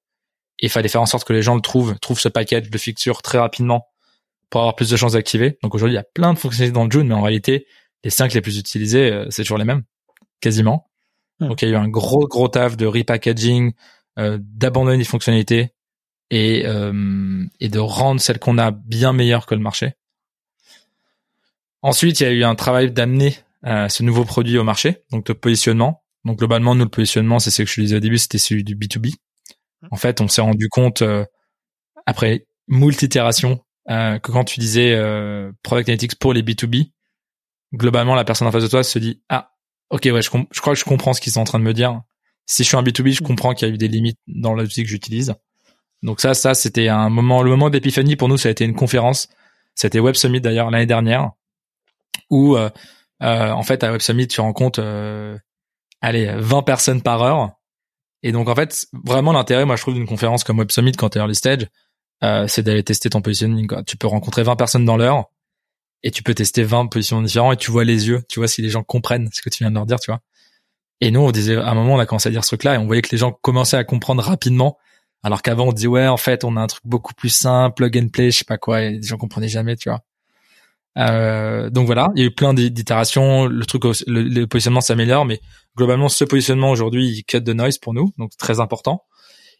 et 0.61 0.67
il 0.67 0.69
fallait 0.69 0.89
faire 0.89 1.01
en 1.01 1.07
sorte 1.07 1.27
que 1.27 1.33
les 1.33 1.43
gens 1.43 1.55
le 1.55 1.63
trouvent, 1.63 1.99
trouvent 1.99 2.21
ce 2.21 2.29
package 2.29 2.71
de 2.71 2.79
fixture 2.79 3.23
très 3.23 3.39
rapidement 3.39 3.90
pour 4.51 4.61
avoir 4.61 4.77
plus 4.77 4.91
de 4.91 4.97
chances 4.97 5.13
d'activer. 5.13 5.59
Donc 5.63 5.75
aujourd'hui, 5.75 5.95
il 5.95 5.97
y 5.97 6.01
a 6.01 6.07
plein 6.15 6.35
de 6.35 6.39
fonctionnalités 6.39 6.75
dans 6.75 6.91
June, 6.91 7.07
mais 7.09 7.15
en 7.15 7.23
réalité, 7.23 7.67
les 8.05 8.11
cinq 8.11 8.35
les 8.35 8.41
plus 8.41 8.59
utilisés, 8.59 9.11
euh, 9.11 9.27
c'est 9.31 9.43
toujours 9.43 9.59
les 9.59 9.65
mêmes, 9.65 9.83
quasiment. 10.41 10.91
Donc 11.41 11.63
il 11.63 11.69
y 11.69 11.71
a 11.71 11.75
eu 11.75 11.77
un 11.77 11.89
gros 11.89 12.27
gros 12.27 12.49
taf 12.49 12.77
de 12.77 12.87
repackaging, 12.87 13.73
euh, 14.19 14.39
d'abandonner 14.41 14.99
des 14.99 15.05
fonctionnalités 15.05 15.73
et 16.31 16.67
euh, 16.67 17.45
et 17.61 17.69
de 17.69 17.79
rendre 17.79 18.21
celles 18.21 18.39
qu'on 18.39 18.59
a 18.59 18.71
bien 18.71 19.13
meilleures 19.13 19.47
que 19.47 19.55
le 19.55 19.61
marché. 19.61 19.95
Ensuite, 21.83 22.21
il 22.21 22.25
y 22.25 22.27
a 22.27 22.33
eu 22.33 22.45
un 22.45 22.55
travail 22.55 22.93
d'amener 22.93 23.37
euh, 23.67 23.89
ce 23.89 24.03
nouveau 24.03 24.25
produit 24.25 24.59
au 24.59 24.65
marché, 24.65 25.03
donc 25.11 25.27
de 25.27 25.33
positionnement. 25.33 26.03
Donc 26.25 26.39
globalement, 26.39 26.75
nous 26.75 26.85
le 26.85 26.91
positionnement, 26.91 27.39
c'est 27.39 27.51
ce 27.51 27.63
que 27.63 27.69
je 27.69 27.81
disais 27.81 27.97
au 27.97 28.01
début, 28.01 28.19
c'était 28.19 28.39
celui 28.39 28.65
du 28.65 28.77
B2B. 28.77 29.15
Hmm. 29.83 29.89
En 29.91 29.97
fait, 29.97 30.21
on 30.21 30.29
s'est 30.29 30.43
rendu 30.43 30.69
compte 30.69 31.03
euh, 31.03 31.25
après 32.07 32.47
multi 32.69 33.07
itérations 33.07 33.61
euh, 33.89 34.19
que 34.19 34.31
quand 34.31 34.45
tu 34.45 34.61
disais 34.61 34.95
euh, 34.95 35.53
product 35.63 35.89
analytics 35.89 36.19
pour 36.19 36.33
les 36.33 36.43
B2B, 36.43 36.93
globalement 37.75 38.15
la 38.15 38.25
personne 38.25 38.47
en 38.49 38.53
face 38.53 38.63
de 38.63 38.69
toi 38.69 38.83
se 38.83 38.99
dit 38.99 39.23
ah 39.29 39.53
ok 39.91 40.03
ouais 40.05 40.23
je, 40.23 40.31
je 40.51 40.61
crois 40.61 40.75
que 40.75 40.79
je 40.79 40.85
comprends 40.85 41.13
ce 41.13 41.21
qu'ils 41.21 41.33
sont 41.33 41.41
en 41.41 41.45
train 41.45 41.59
de 41.59 41.65
me 41.65 41.75
dire. 41.75 42.01
Si 42.47 42.65
je 42.65 42.69
suis 42.69 42.77
un 42.77 42.83
B2B, 42.83 43.13
je 43.13 43.23
comprends 43.23 43.55
qu'il 43.55 43.69
y 43.69 43.71
a 43.71 43.75
eu 43.75 43.79
des 43.79 43.89
limites 43.89 44.19
dans 44.27 44.55
l'outil 44.55 44.83
que 44.83 44.89
j'utilise. 44.89 45.35
Donc 46.03 46.21
ça 46.21 46.35
ça 46.35 46.55
c'était 46.55 46.89
un 46.89 47.09
moment 47.11 47.43
le 47.43 47.51
moment 47.51 47.71
d'épiphanie 47.71 48.17
pour 48.17 48.29
nous 48.29 48.37
ça 48.37 48.49
a 48.49 48.53
été 48.53 48.65
une 48.65 48.75
conférence. 48.75 49.29
C'était 49.75 50.01
Web 50.01 50.15
Summit 50.15 50.41
d'ailleurs 50.41 50.71
l'année 50.71 50.87
dernière 50.87 51.31
où 52.31 52.57
euh, 52.57 52.71
euh, 53.23 53.51
en 53.51 53.63
fait 53.63 53.85
à 53.85 53.93
Web 53.93 54.01
Summit 54.01 54.29
tu 54.29 54.41
rencontres 54.41 54.81
euh, 54.83 55.37
allez 56.01 56.33
20 56.37 56.63
personnes 56.63 57.03
par 57.03 57.23
heure 57.23 57.51
et 58.23 58.33
donc 58.33 58.49
en 58.49 58.55
fait 58.55 58.87
vraiment 59.05 59.33
l'intérêt 59.33 59.65
moi 59.65 59.77
je 59.77 59.83
trouve 59.83 59.95
d'une 59.95 60.07
conférence 60.07 60.45
comme 60.45 60.59
Web 60.59 60.71
Summit 60.71 60.93
quand 60.93 61.11
tu 61.11 61.19
es 61.19 61.21
early 61.21 61.35
stage 61.35 61.67
euh, 62.23 62.47
c'est 62.49 62.63
d'aller 62.63 62.83
tester 62.83 63.11
ton 63.11 63.23
positioning. 63.23 63.67
Quoi. 63.67 63.83
Tu 63.83 63.97
peux 63.97 64.07
rencontrer 64.07 64.43
20 64.43 64.57
personnes 64.57 64.85
dans 64.85 64.97
l'heure 64.97 65.31
et 66.03 66.11
tu 66.11 66.23
peux 66.23 66.35
tester 66.35 66.63
20 66.63 66.87
positions 66.87 67.23
différentes 67.23 67.55
et 67.55 67.57
tu 67.57 67.71
vois 67.71 67.85
les 67.85 68.09
yeux, 68.09 68.23
tu 68.29 68.41
vois 68.41 68.49
si 68.49 68.63
les 68.63 68.71
gens 68.71 68.83
comprennent 68.83 69.29
ce 69.33 69.43
que 69.43 69.51
tu 69.51 69.65
viens 69.65 69.71
de 69.71 69.77
leur 69.77 69.87
dire, 69.87 70.01
tu 70.01 70.11
vois. 70.11 70.21
Et 71.01 71.11
nous, 71.11 71.21
on 71.21 71.31
disait, 71.31 71.57
à 71.57 71.69
un 71.69 71.75
moment, 71.75 71.95
on 71.95 71.99
a 71.99 72.07
commencé 72.07 72.29
à 72.29 72.33
dire 72.33 72.45
ce 72.45 72.51
truc-là 72.51 72.75
et 72.75 72.79
on 72.79 72.87
voyait 72.87 73.03
que 73.03 73.11
les 73.11 73.19
gens 73.19 73.33
commençaient 73.33 73.79
à 73.79 73.85
comprendre 73.85 74.23
rapidement. 74.23 74.77
Alors 75.23 75.43
qu'avant, 75.43 75.69
on 75.69 75.73
disait, 75.73 75.89
ouais, 75.89 76.07
en 76.07 76.17
fait, 76.17 76.45
on 76.45 76.57
a 76.57 76.61
un 76.61 76.67
truc 76.67 76.83
beaucoup 76.85 77.15
plus 77.15 77.31
simple, 77.31 77.75
plug 77.75 77.99
and 77.99 78.09
play, 78.09 78.31
je 78.31 78.39
sais 78.39 78.45
pas 78.45 78.59
quoi, 78.59 78.83
et 78.83 78.91
les 78.93 79.03
gens 79.03 79.17
comprenaient 79.17 79.49
jamais, 79.49 79.77
tu 79.77 79.89
vois. 79.89 80.01
Euh, 80.99 81.71
donc 81.71 81.87
voilà, 81.87 82.11
il 82.17 82.21
y 82.21 82.25
a 82.25 82.27
eu 82.27 82.35
plein 82.35 82.53
d'itérations, 82.53 83.47
le 83.47 83.65
truc, 83.65 83.85
le, 83.85 84.23
le 84.23 84.47
positionnement 84.47 84.81
s'améliore, 84.81 85.25
mais 85.25 85.41
globalement, 85.77 86.09
ce 86.09 86.25
positionnement 86.25 86.71
aujourd'hui, 86.71 87.09
il 87.09 87.25
cut 87.25 87.41
de 87.41 87.53
noise 87.53 87.79
pour 87.79 87.95
nous, 87.95 88.13
donc 88.19 88.37
très 88.37 88.61
important. 88.61 89.05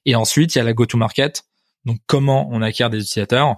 Et 0.07 0.15
ensuite, 0.15 0.55
il 0.55 0.59
y 0.59 0.61
a 0.61 0.65
la 0.65 0.73
go-to-market. 0.73 1.45
Donc 1.85 1.99
comment 2.07 2.49
on 2.51 2.63
acquiert 2.63 2.91
des 2.91 2.99
utilisateurs 2.99 3.57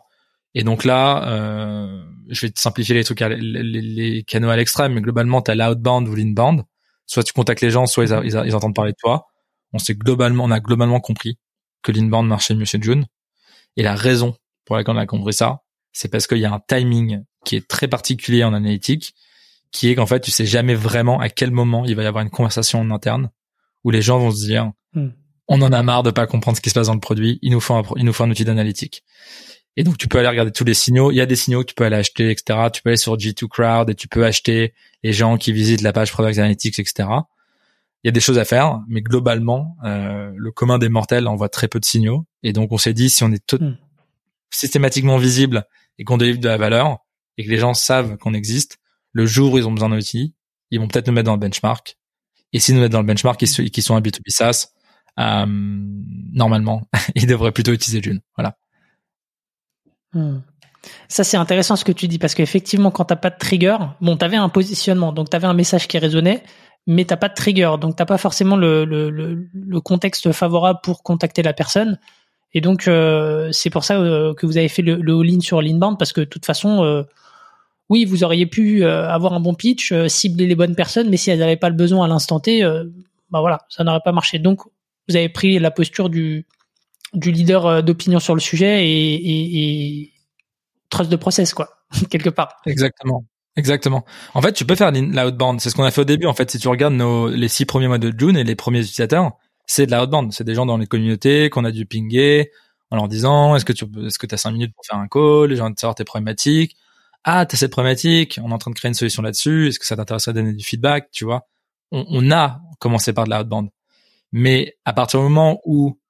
Et 0.54 0.64
donc 0.64 0.84
là, 0.84 1.28
euh, 1.28 2.04
je 2.28 2.46
vais 2.46 2.50
te 2.50 2.60
simplifier 2.60 2.94
les 2.94 3.04
trucs, 3.04 3.20
les, 3.20 3.62
les, 3.62 4.22
canaux 4.24 4.50
à 4.50 4.56
l'extrême, 4.56 4.94
mais 4.94 5.00
globalement, 5.00 5.42
tu 5.42 5.50
as 5.50 5.54
l'outbound 5.54 6.08
ou 6.08 6.14
l'inbound. 6.14 6.64
Soit 7.06 7.24
tu 7.24 7.32
contactes 7.32 7.60
les 7.60 7.70
gens, 7.70 7.86
soit 7.86 8.04
ils, 8.04 8.42
ils, 8.46 8.54
entendent 8.54 8.74
parler 8.74 8.92
de 8.92 8.96
toi. 8.98 9.26
On 9.72 9.78
sait 9.78 9.94
globalement, 9.94 10.44
on 10.44 10.50
a 10.50 10.60
globalement 10.60 11.00
compris 11.00 11.38
que 11.82 11.92
l'inbound 11.92 12.28
marchait 12.28 12.54
mieux 12.54 12.64
chez 12.64 12.80
June. 12.80 13.06
Et 13.76 13.82
la 13.82 13.94
raison 13.94 14.36
pour 14.64 14.76
laquelle 14.76 14.94
on 14.94 14.98
a 14.98 15.06
compris 15.06 15.34
ça, 15.34 15.62
c'est 15.92 16.08
parce 16.08 16.26
qu'il 16.26 16.38
y 16.38 16.44
a 16.44 16.52
un 16.52 16.60
timing 16.60 17.24
qui 17.44 17.56
est 17.56 17.66
très 17.66 17.88
particulier 17.88 18.44
en 18.44 18.54
analytique, 18.54 19.14
qui 19.72 19.88
est 19.88 19.94
qu'en 19.96 20.06
fait, 20.06 20.20
tu 20.20 20.30
sais 20.30 20.46
jamais 20.46 20.74
vraiment 20.74 21.18
à 21.18 21.28
quel 21.28 21.50
moment 21.50 21.84
il 21.84 21.96
va 21.96 22.02
y 22.02 22.06
avoir 22.06 22.22
une 22.22 22.30
conversation 22.30 22.80
en 22.80 22.90
interne 22.90 23.30
où 23.84 23.90
les 23.90 24.02
gens 24.02 24.18
vont 24.18 24.30
se 24.30 24.44
dire, 24.44 24.70
hmm 24.94 25.08
on 25.49 25.61
en 25.62 25.72
a 25.72 25.82
marre 25.82 26.03
de 26.03 26.11
pas 26.11 26.26
comprendre 26.26 26.57
ce 26.57 26.62
qui 26.62 26.70
se 26.70 26.74
passe 26.74 26.86
dans 26.86 26.95
le 26.95 27.01
produit, 27.01 27.38
il 27.43 27.53
nous 27.53 27.61
faut 27.61 27.74
un, 27.74 27.82
il 27.97 28.05
nous 28.05 28.12
faut 28.12 28.24
un 28.24 28.30
outil 28.30 28.45
d'analytique. 28.45 29.05
Et 29.76 29.84
donc 29.84 29.97
tu 29.97 30.09
peux 30.09 30.18
aller 30.18 30.28
regarder 30.28 30.53
tous 30.53 30.64
les 30.64 30.74
signaux. 30.74 31.11
Il 31.11 31.16
y 31.16 31.20
a 31.20 31.26
des 31.26 31.36
signaux 31.36 31.61
que 31.61 31.66
tu 31.66 31.74
peux 31.74 31.84
aller 31.84 31.97
acheter, 31.97 32.30
etc. 32.30 32.68
Tu 32.72 32.82
peux 32.82 32.90
aller 32.90 32.97
sur 32.97 33.16
G2 33.16 33.49
Crowd 33.49 33.88
et 33.88 33.95
tu 33.95 34.07
peux 34.07 34.24
acheter 34.24 34.74
les 35.03 35.12
gens 35.12 35.38
qui 35.38 35.53
visitent 35.53 35.80
la 35.80 35.93
page 35.93 36.12
Product 36.12 36.38
Analytics, 36.38 36.78
etc. 36.78 37.09
Il 38.05 38.09
y 38.09 38.11
a 38.11 38.12
des 38.12 38.20
choses 38.20 38.38
à 38.38 38.45
faire, 38.45 38.80
mais 38.88 39.01
globalement, 39.01 39.76
euh, 39.84 40.32
le 40.36 40.51
commun 40.51 40.78
des 40.78 40.88
mortels 40.88 41.26
envoie 41.26 41.49
très 41.49 41.68
peu 41.68 41.80
de 41.80 41.84
signaux. 41.84 42.26
Et 42.43 42.53
donc 42.53 42.70
on 42.72 42.78
s'est 42.78 42.93
dit 42.93 43.09
si 43.09 43.24
on 43.24 43.32
est 43.32 43.45
tout, 43.47 43.59
hmm. 43.62 43.76
systématiquement 44.51 45.16
visible 45.16 45.64
et 45.99 46.05
qu'on 46.05 46.18
délivre 46.18 46.40
de 46.40 46.49
la 46.49 46.57
valeur 46.57 46.99
et 47.38 47.45
que 47.45 47.51
les 47.51 47.59
gens 47.59 47.74
savent 47.74 48.16
qu'on 48.18 48.34
existe, 48.34 48.78
le 49.12 49.24
jour 49.24 49.53
où 49.53 49.59
ils 49.59 49.66
ont 49.66 49.72
besoin 49.72 49.88
d'un 49.88 49.97
outil, 49.97 50.34
ils 50.70 50.80
vont 50.80 50.88
peut-être 50.88 51.07
nous 51.07 51.12
mettre 51.12 51.26
dans 51.26 51.34
le 51.34 51.40
benchmark. 51.40 51.97
Et 52.53 52.61
si 52.61 52.74
nous 52.74 52.80
mettent 52.80 52.93
dans 52.93 53.01
le 53.01 53.07
benchmark, 53.07 53.40
ils, 53.40 53.70
qui 53.70 53.82
sont 53.82 53.97
un 53.97 54.01
B2B 54.01 54.28
SaaS, 54.28 54.72
euh, 55.18 55.46
normalement, 55.46 56.82
il 57.14 57.26
devrait 57.26 57.52
plutôt 57.52 57.72
utiliser 57.72 58.02
June. 58.02 58.20
Voilà. 58.36 58.56
Hmm. 60.12 60.40
Ça 61.08 61.22
c'est 61.22 61.36
intéressant 61.36 61.76
ce 61.76 61.84
que 61.84 61.92
tu 61.92 62.08
dis 62.08 62.18
parce 62.18 62.34
qu'effectivement 62.34 62.90
quand 62.90 63.04
t'as 63.04 63.16
pas 63.16 63.30
de 63.30 63.38
trigger, 63.38 63.76
bon 64.00 64.16
t'avais 64.16 64.36
un 64.36 64.48
positionnement 64.48 65.12
donc 65.12 65.30
t'avais 65.30 65.46
un 65.46 65.54
message 65.54 65.86
qui 65.86 65.96
résonnait, 65.96 66.42
mais 66.88 67.04
t'as 67.04 67.16
pas 67.16 67.28
de 67.28 67.34
trigger 67.34 67.76
donc 67.80 67.94
t'as 67.94 68.04
pas 68.04 68.18
forcément 68.18 68.56
le, 68.56 68.84
le, 68.84 69.10
le, 69.10 69.80
contexte 69.80 70.32
favorable 70.32 70.80
pour 70.82 71.04
contacter 71.04 71.42
la 71.42 71.52
personne 71.52 72.00
et 72.52 72.60
donc 72.60 72.88
euh, 72.88 73.48
c'est 73.52 73.70
pour 73.70 73.84
ça 73.84 74.00
euh, 74.00 74.34
que 74.34 74.44
vous 74.44 74.58
avez 74.58 74.68
fait 74.68 74.82
le, 74.82 74.96
all-in 74.96 75.38
sur 75.38 75.62
l'inbound 75.62 75.98
parce 75.98 76.12
que 76.12 76.20
de 76.20 76.26
toute 76.26 76.44
façon 76.44 77.04
oui 77.88 78.04
vous 78.04 78.24
auriez 78.24 78.46
pu 78.46 78.84
avoir 78.84 79.34
un 79.34 79.40
bon 79.40 79.54
pitch, 79.54 79.94
cibler 80.08 80.48
les 80.48 80.56
bonnes 80.56 80.74
personnes, 80.74 81.08
mais 81.10 81.16
si 81.16 81.30
elles 81.30 81.38
n'avaient 81.38 81.56
pas 81.56 81.68
le 81.68 81.76
besoin 81.76 82.06
à 82.06 82.08
l'instant 82.08 82.40
T, 82.40 82.62
bah 83.30 83.40
voilà 83.40 83.60
ça 83.68 83.84
n'aurait 83.84 84.02
pas 84.04 84.12
marché 84.12 84.40
donc 84.40 84.62
vous 85.09 85.16
avez 85.16 85.28
pris 85.28 85.59
la 85.59 85.70
posture 85.70 86.09
du, 86.11 86.46
leader 87.14 87.66
euh, 87.66 87.82
d'opinion 87.82 88.20
sur 88.20 88.34
le 88.34 88.40
sujet 88.40 88.86
et, 88.86 90.00
et, 90.03 90.12
trust 90.90 91.11
de 91.11 91.16
process, 91.16 91.55
quoi, 91.55 91.68
quelque 92.11 92.30
part. 92.30 92.57
Exactement. 92.66 93.24
Exactement. 93.57 94.05
En 94.32 94.40
fait, 94.40 94.53
tu 94.53 94.64
peux 94.64 94.74
faire 94.74 94.92
l'outbound. 94.92 95.61
C'est 95.61 95.68
ce 95.68 95.74
qu'on 95.74 95.84
a 95.84 95.90
fait 95.90 96.00
au 96.00 96.07
début. 96.07 96.26
En 96.26 96.32
fait, 96.32 96.50
si 96.50 96.59
tu 96.59 96.68
regardes 96.68 96.94
nos, 96.94 97.28
les 97.28 97.48
six 97.48 97.66
premiers 97.66 97.88
mois 97.88 97.98
de 97.98 98.12
June 98.16 98.36
et 98.36 98.44
les 98.44 98.55
premiers 98.55 98.80
utilisateurs, 98.80 99.32
c'est 99.66 99.86
de 99.86 99.94
l'outbound. 99.94 100.32
C'est 100.32 100.44
des 100.44 100.55
gens 100.55 100.64
dans 100.64 100.78
les 100.78 100.86
communautés 100.86 101.50
qu'on 101.50 101.64
a 101.64 101.70
dû 101.70 101.84
pinguer 101.84 102.50
en 102.90 102.96
leur 102.96 103.09
disant, 103.09 103.55
est-ce 103.55 103.66
que 103.66 103.72
tu, 103.72 103.84
est-ce 104.07 104.36
cinq 104.36 104.53
minutes 104.53 104.74
pour 104.74 104.84
faire 104.86 104.98
un 104.98 105.07
call? 105.07 105.50
Les 105.50 105.57
gens 105.57 105.68
de 105.68 105.78
savoir 105.78 105.94
tes 105.94 106.05
problématiques. 106.05 106.76
Ah, 107.24 107.44
t'as 107.46 107.57
cette 107.57 107.72
problématique. 107.72 108.40
On 108.42 108.50
est 108.50 108.55
en 108.55 108.59
train 108.59 108.70
de 108.70 108.76
créer 108.76 108.88
une 108.88 108.94
solution 108.94 109.22
là-dessus. 109.22 109.68
Est-ce 109.68 109.78
que 109.78 109.86
ça 109.86 109.96
t'intéresse 109.96 110.28
à 110.28 110.32
donner 110.32 110.55
du 110.55 110.64
feedback? 110.64 111.11
Tu 111.12 111.24
vois? 111.24 111.46
On, 111.90 112.07
on 112.09 112.30
a 112.30 112.61
commencé 112.80 113.12
par 113.12 113.26
de 113.26 113.30
l'outbound. 113.30 113.68
Mais 114.33 114.76
à 114.85 114.93
partir 114.93 115.20
du 115.20 115.24
moment 115.24 115.61
où 115.64 116.01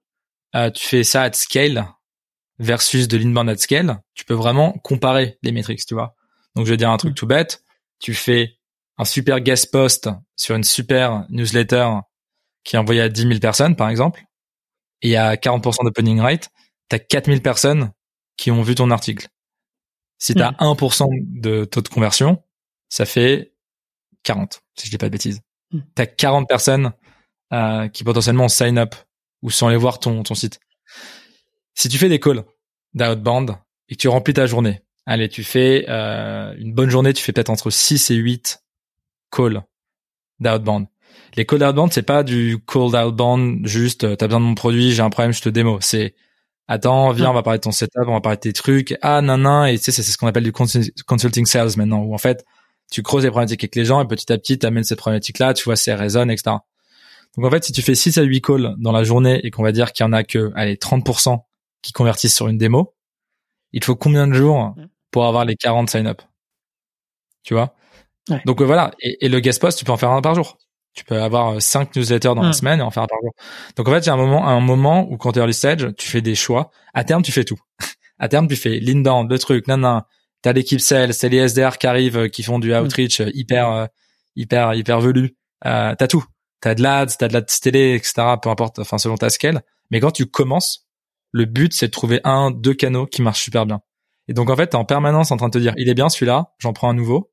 euh, 0.55 0.71
tu 0.71 0.87
fais 0.87 1.05
ça 1.05 1.23
at 1.23 1.33
scale 1.33 1.87
versus 2.59 3.09
de 3.09 3.17
l'inbound 3.17 3.49
at 3.51 3.57
scale, 3.57 4.01
tu 4.15 4.25
peux 4.25 4.35
vraiment 4.35 4.73
comparer 4.85 5.39
les 5.43 5.53
métriques, 5.53 5.85
tu 5.85 5.95
vois. 5.95 6.15
Donc 6.55 6.67
je 6.67 6.71
vais 6.71 6.77
dire 6.77 6.91
un 6.91 6.97
truc 6.97 7.13
mm. 7.13 7.17
tout 7.17 7.27
bête, 7.27 7.65
tu 7.99 8.15
fais 8.15 8.59
un 8.99 9.05
super 9.05 9.41
guest 9.41 9.71
post 9.73 10.09
sur 10.37 10.55
une 10.55 10.65
super 10.65 11.25
newsletter 11.31 11.89
qui 12.65 12.77
est 12.77 12.79
envoyée 12.79 13.01
à 13.01 13.09
10 13.09 13.23
000 13.23 13.41
personnes, 13.41 13.75
par 13.75 13.89
exemple, 13.89 14.25
et 15.01 15.17
a 15.17 15.35
40% 15.35 15.85
d'opening 15.85 16.21
rate, 16.21 16.51
tu 16.89 16.97
as 16.97 16.99
4000 16.99 17.43
personnes 17.43 17.91
qui 18.37 18.51
ont 18.51 18.63
vu 18.63 18.75
ton 18.75 18.91
article. 18.91 19.29
Si 20.19 20.35
tu 20.35 20.43
as 20.43 20.53
1% 20.53 21.09
de 21.41 21.65
taux 21.65 21.81
de 21.81 21.89
conversion, 21.89 22.43
ça 22.89 23.07
fait 23.07 23.55
40, 24.23 24.63
si 24.77 24.87
je 24.87 24.91
dis 24.93 24.99
pas 24.99 25.07
de 25.07 25.13
bêtises. 25.13 25.41
Tu 25.73 25.81
as 25.97 26.07
40 26.07 26.49
personnes 26.49 26.93
euh, 27.53 27.89
qui 27.89 28.05
potentiellement 28.05 28.49
sign 28.49 28.79
up 28.79 28.95
ou 29.43 29.51
sans 29.51 29.69
aller 29.69 29.77
voir 29.77 29.99
ton, 29.99 30.23
ton 30.23 30.35
site. 30.35 30.61
Si 31.75 31.89
tu 31.89 31.99
fais 31.99 32.09
des 32.09 32.21
calls 32.21 32.45
d'outbound 32.95 33.57
et 33.89 33.95
que 33.95 34.01
tu 34.01 34.09
remplis 34.09 34.35
ta 34.35 34.47
journée, 34.47 34.83
allez, 35.07 35.29
tu 35.29 35.45
fais 35.45 35.87
euh, 35.89 36.55
une 36.59 36.73
bonne 36.73 36.91
journée, 36.91 37.13
tu 37.13 37.23
fais 37.23 37.33
peut-être 37.33 37.51
entre 37.51 37.71
6 37.71 38.11
et 38.11 38.15
8 38.15 38.63
calls 39.31 39.63
d'outbound. 40.41 40.87
Les 41.37 41.47
calls 41.47 41.61
d'outbound, 41.61 41.93
c'est 41.93 42.03
pas 42.03 42.23
du 42.23 42.59
call 42.67 42.91
d'outbound 42.91 43.67
juste 43.67 44.05
euh, 44.05 44.17
t'as 44.17 44.27
besoin 44.27 44.41
de 44.41 44.47
mon 44.47 44.55
produit, 44.55 44.93
j'ai 44.93 45.03
un 45.03 45.11
problème, 45.11 45.33
je 45.33 45.43
te 45.43 45.49
démo. 45.49 45.79
C'est 45.81 46.15
attends, 46.69 47.11
viens, 47.13 47.31
on 47.31 47.35
va 47.35 47.43
parler 47.43 47.59
de 47.59 47.65
ton 47.65 47.73
setup, 47.73 48.05
on 48.07 48.13
va 48.13 48.21
parler 48.21 48.37
de 48.37 48.43
tes 48.43 48.53
trucs. 48.53 48.97
Ah 49.03 49.21
nan 49.21 49.43
nan 49.43 49.67
et 49.67 49.79
tu 49.79 49.85
sais 49.85 49.93
c'est 49.93 50.03
ce 50.03 50.17
qu'on 50.17 50.27
appelle 50.27 50.45
du 50.45 50.53
consulting 50.53 51.47
sales 51.47 51.71
maintenant 51.77 52.01
où 52.01 52.15
en 52.15 52.19
fait 52.19 52.45
tu 52.91 53.03
creuses 53.03 53.25
les 53.25 53.31
problématiques 53.31 53.65
avec 53.65 53.75
les 53.75 53.85
gens 53.87 54.03
et 54.03 54.07
petit 54.07 54.31
à 54.33 54.39
petit 54.39 54.59
tu 54.59 54.67
amènes 54.67 54.85
ces 54.85 54.97
problématiques 54.97 55.39
là, 55.39 55.55
tu 55.55 55.65
vois, 55.65 55.77
c'est 55.77 55.95
résonne, 55.95 56.31
etc. 56.31 56.57
Donc 57.37 57.47
en 57.47 57.51
fait, 57.51 57.65
si 57.65 57.73
tu 57.73 57.83
fais 57.83 57.95
6 57.95 58.19
à 58.19 58.23
8 58.23 58.41
calls 58.43 58.75
dans 58.79 58.93
la 58.93 59.05
journée 59.05 59.41
et 59.45 59.51
qu'on 59.51 59.63
va 59.63 59.73
dire 59.73 59.93
qu'il 59.93 60.05
y 60.05 60.09
en 60.09 60.13
a 60.13 60.23
que 60.23 60.53
allez 60.55 60.77
30% 60.77 61.39
qui 61.83 61.93
convertissent 61.93 62.35
sur 62.35 62.49
une 62.49 62.59
démo, 62.59 62.95
il 63.73 63.83
faut 63.83 63.97
combien 63.97 64.27
de 64.27 64.35
jours 64.35 64.75
pour 65.11 65.27
avoir 65.27 65.45
les 65.45 65.57
40 65.57 65.89
sign-up? 65.89 66.23
Tu 67.43 67.55
vois? 67.55 67.75
Donc 68.45 68.61
euh, 68.61 68.65
voilà, 68.65 68.93
et, 69.01 69.29
le 69.29 69.41
guest 69.41 69.61
post, 69.61 69.79
tu 69.79 69.85
peux 69.85 69.93
en 69.93 69.97
faire 69.97 70.11
un 70.11 70.21
par 70.21 70.35
jour. 70.35 70.59
Tu 70.95 71.05
peux 71.05 71.21
avoir 71.21 71.61
5 71.61 71.89
euh, 71.89 72.01
newsletters 72.01 72.35
dans 72.35 72.43
la 72.43 72.53
semaine 72.53 72.81
et 72.81 72.83
en 72.83 72.91
faire 72.91 73.03
un 73.03 73.07
par 73.07 73.19
jour. 73.23 73.33
Donc 73.77 73.89
en 73.89 73.93
fait, 73.93 74.01
il 74.01 74.07
y 74.07 74.11
a 74.11 74.13
un 74.13 74.19
moment, 74.19 74.47
un 74.47 74.61
moment 74.61 75.11
où 75.11 75.17
quand 75.17 75.33
tu 75.33 75.39
es 75.39 75.43
early 75.43 75.55
stage, 75.55 75.89
tu 75.97 76.07
fais 76.07 76.21
des 76.21 76.35
choix. 76.35 76.71
À 76.93 77.03
terme, 77.03 77.23
tu 77.23 77.33
fais 77.33 77.45
tout. 77.45 77.59
à 78.19 78.29
terme, 78.29 78.47
tu 78.47 78.57
fais 78.57 78.79
l'inbound, 78.79 79.31
le 79.31 79.39
truc, 79.39 79.67
nan 79.69 79.81
nan. 79.81 80.03
T'as 80.43 80.53
l'équipe 80.53 80.81
sales, 80.81 81.15
c'est 81.15 81.29
les 81.29 81.49
SDR 81.49 81.79
qui 81.79 81.87
arrivent, 81.87 82.19
euh, 82.19 82.29
qui 82.29 82.43
font 82.43 82.59
du 82.59 82.75
outreach 82.75 83.23
hyper, 83.33 83.89
hyper, 84.37 84.75
hyper 84.75 85.01
velu. 85.01 85.37
Euh, 85.65 85.95
t'as 85.97 86.09
tout 86.09 86.25
t'as 86.63 86.75
de 86.75 86.83
l'ads, 86.83 87.07
t'as 87.19 87.29
de 87.29 87.35
la 87.35 87.43
télé, 87.43 87.95
etc. 87.95 88.37
Peu 88.41 88.49
importe, 88.49 88.79
enfin 88.79 88.97
selon 88.97 89.17
ta 89.17 89.29
scale. 89.29 89.63
Mais 89.91 90.01
quand 90.01 90.13
tu 90.13 90.25
commences, 90.25 90.87
le 91.33 91.45
but 91.45 91.75
c'est 91.75 91.89
de 91.89 91.91
trouver 91.91 92.21
un, 92.25 92.51
deux 92.51 92.73
canaux 92.73 93.07
qui 93.07 93.21
marchent 93.21 93.43
super 93.43 93.67
bien. 93.67 93.83
Et 94.29 94.33
donc 94.33 94.49
en 94.49 94.57
fait, 94.57 94.69
t'es 94.69 94.77
en 94.77 94.87
permanence 94.87 95.31
en 95.31 95.37
train 95.37 95.49
de 95.49 95.53
te 95.53 95.59
dire, 95.59 95.75
il 95.77 95.91
est 95.91 95.95
bien 95.95 96.09
celui-là, 96.09 96.55
j'en 96.59 96.73
prends 96.73 96.89
un 96.89 96.95
nouveau, 96.95 97.31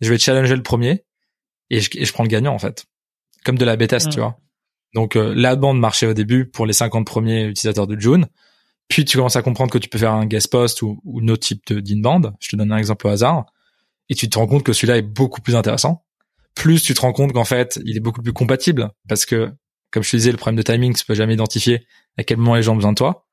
je 0.00 0.10
vais 0.10 0.18
challenger 0.18 0.56
le 0.56 0.62
premier 0.62 1.04
et 1.68 1.80
je, 1.80 1.90
et 1.94 2.04
je 2.04 2.12
prends 2.12 2.24
le 2.24 2.28
gagnant 2.28 2.54
en 2.54 2.58
fait, 2.58 2.86
comme 3.44 3.58
de 3.58 3.64
la 3.64 3.76
B-test, 3.76 4.10
tu 4.10 4.18
vois. 4.18 4.40
Donc 4.94 5.14
euh, 5.14 5.34
la 5.36 5.54
bande 5.54 5.78
marchait 5.78 6.06
au 6.06 6.14
début 6.14 6.46
pour 6.46 6.66
les 6.66 6.72
50 6.72 7.06
premiers 7.06 7.44
utilisateurs 7.44 7.86
de 7.86 8.00
June, 8.00 8.26
puis 8.88 9.04
tu 9.04 9.18
commences 9.18 9.36
à 9.36 9.42
comprendre 9.42 9.70
que 9.70 9.78
tu 9.78 9.88
peux 9.88 9.98
faire 9.98 10.12
un 10.12 10.26
guest 10.26 10.50
post 10.50 10.82
ou, 10.82 11.00
ou 11.04 11.20
autre 11.28 11.46
type 11.46 11.72
d'inbound. 11.72 12.32
Je 12.40 12.48
te 12.48 12.56
donne 12.56 12.72
un 12.72 12.78
exemple 12.78 13.06
au 13.06 13.10
hasard, 13.10 13.44
et 14.08 14.14
tu 14.14 14.28
te 14.28 14.38
rends 14.38 14.46
compte 14.46 14.64
que 14.64 14.72
celui-là 14.72 14.96
est 14.96 15.02
beaucoup 15.02 15.42
plus 15.42 15.54
intéressant. 15.54 16.04
Plus 16.54 16.82
tu 16.82 16.94
te 16.94 17.00
rends 17.00 17.12
compte 17.12 17.32
qu'en 17.32 17.44
fait, 17.44 17.80
il 17.84 17.96
est 17.96 18.00
beaucoup 18.00 18.22
plus 18.22 18.32
compatible 18.32 18.90
parce 19.08 19.24
que, 19.24 19.52
comme 19.90 20.02
je 20.02 20.10
te 20.10 20.16
disais, 20.16 20.30
le 20.30 20.36
problème 20.36 20.56
de 20.56 20.62
timing, 20.62 20.94
tu 20.94 21.04
peux 21.04 21.14
jamais 21.14 21.34
identifier 21.34 21.86
à 22.18 22.24
quel 22.24 22.38
moment 22.38 22.54
les 22.54 22.62
gens 22.62 22.72
ont 22.72 22.76
besoin 22.76 22.92
de 22.92 22.96
toi. 22.96 23.26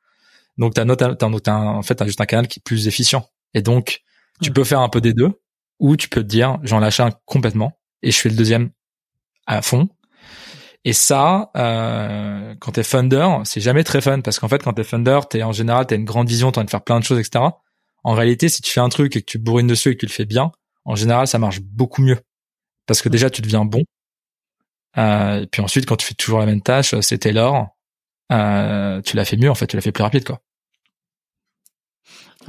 Donc 0.57 0.73
t'as, 0.73 0.85
as, 0.85 1.47
as, 1.47 1.53
en 1.53 1.81
fait, 1.81 1.95
t'as 1.95 2.05
juste 2.05 2.21
un 2.21 2.25
canal 2.25 2.47
qui 2.47 2.59
est 2.59 2.63
plus 2.63 2.87
efficient. 2.87 3.27
Et 3.53 3.61
donc, 3.61 4.01
tu 4.41 4.51
peux 4.51 4.63
faire 4.63 4.79
un 4.79 4.89
peu 4.89 5.01
des 5.01 5.13
deux, 5.13 5.31
ou 5.79 5.95
tu 5.95 6.09
peux 6.09 6.21
te 6.21 6.27
dire, 6.27 6.57
j'en 6.63 6.79
lâche 6.79 6.99
un 6.99 7.11
complètement 7.25 7.79
et 8.01 8.11
je 8.11 8.17
fais 8.17 8.29
le 8.29 8.35
deuxième 8.35 8.71
à 9.45 9.61
fond. 9.61 9.89
Et 10.83 10.93
ça, 10.93 11.51
euh, 11.57 12.55
quand 12.59 12.71
t'es 12.71 12.83
funder, 12.83 13.27
c'est 13.43 13.61
jamais 13.61 13.83
très 13.83 14.01
fun 14.01 14.21
parce 14.21 14.39
qu'en 14.39 14.47
fait, 14.47 14.63
quand 14.63 14.73
t'es 14.73 14.83
funder, 14.83 15.19
t'es 15.29 15.43
en 15.43 15.51
général, 15.51 15.85
t'as 15.85 15.95
une 15.95 16.05
grande 16.05 16.29
vision, 16.29 16.51
t'as 16.51 16.61
envie 16.61 16.65
de 16.65 16.71
faire 16.71 16.83
plein 16.83 16.99
de 16.99 17.03
choses, 17.03 17.19
etc. 17.19 17.43
En 18.03 18.13
réalité, 18.13 18.47
si 18.47 18.61
tu 18.61 18.71
fais 18.71 18.79
un 18.79 18.89
truc 18.89 19.15
et 19.15 19.21
que 19.21 19.25
tu 19.25 19.37
bourrines 19.37 19.67
dessus 19.67 19.89
et 19.89 19.95
que 19.95 19.99
tu 19.99 20.05
le 20.05 20.11
fais 20.11 20.25
bien, 20.25 20.51
en 20.85 20.95
général, 20.95 21.27
ça 21.27 21.39
marche 21.39 21.59
beaucoup 21.59 22.01
mieux 22.01 22.19
parce 22.87 23.01
que 23.01 23.09
déjà, 23.09 23.29
tu 23.29 23.41
deviens 23.41 23.65
bon. 23.65 23.83
Euh, 24.97 25.41
et 25.41 25.47
puis 25.47 25.61
ensuite, 25.61 25.85
quand 25.85 25.97
tu 25.97 26.07
fais 26.07 26.15
toujours 26.15 26.39
la 26.39 26.45
même 26.45 26.61
tâche, 26.61 26.95
c'est 27.01 27.19
Taylor, 27.19 27.67
euh, 28.31 29.01
tu 29.03 29.15
l'as 29.15 29.25
fait 29.25 29.37
mieux 29.37 29.51
en 29.51 29.55
fait, 29.55 29.67
tu 29.67 29.75
l'as 29.75 29.81
fait 29.81 29.91
plus 29.91 30.03
rapide 30.03 30.23
quoi 30.23 30.41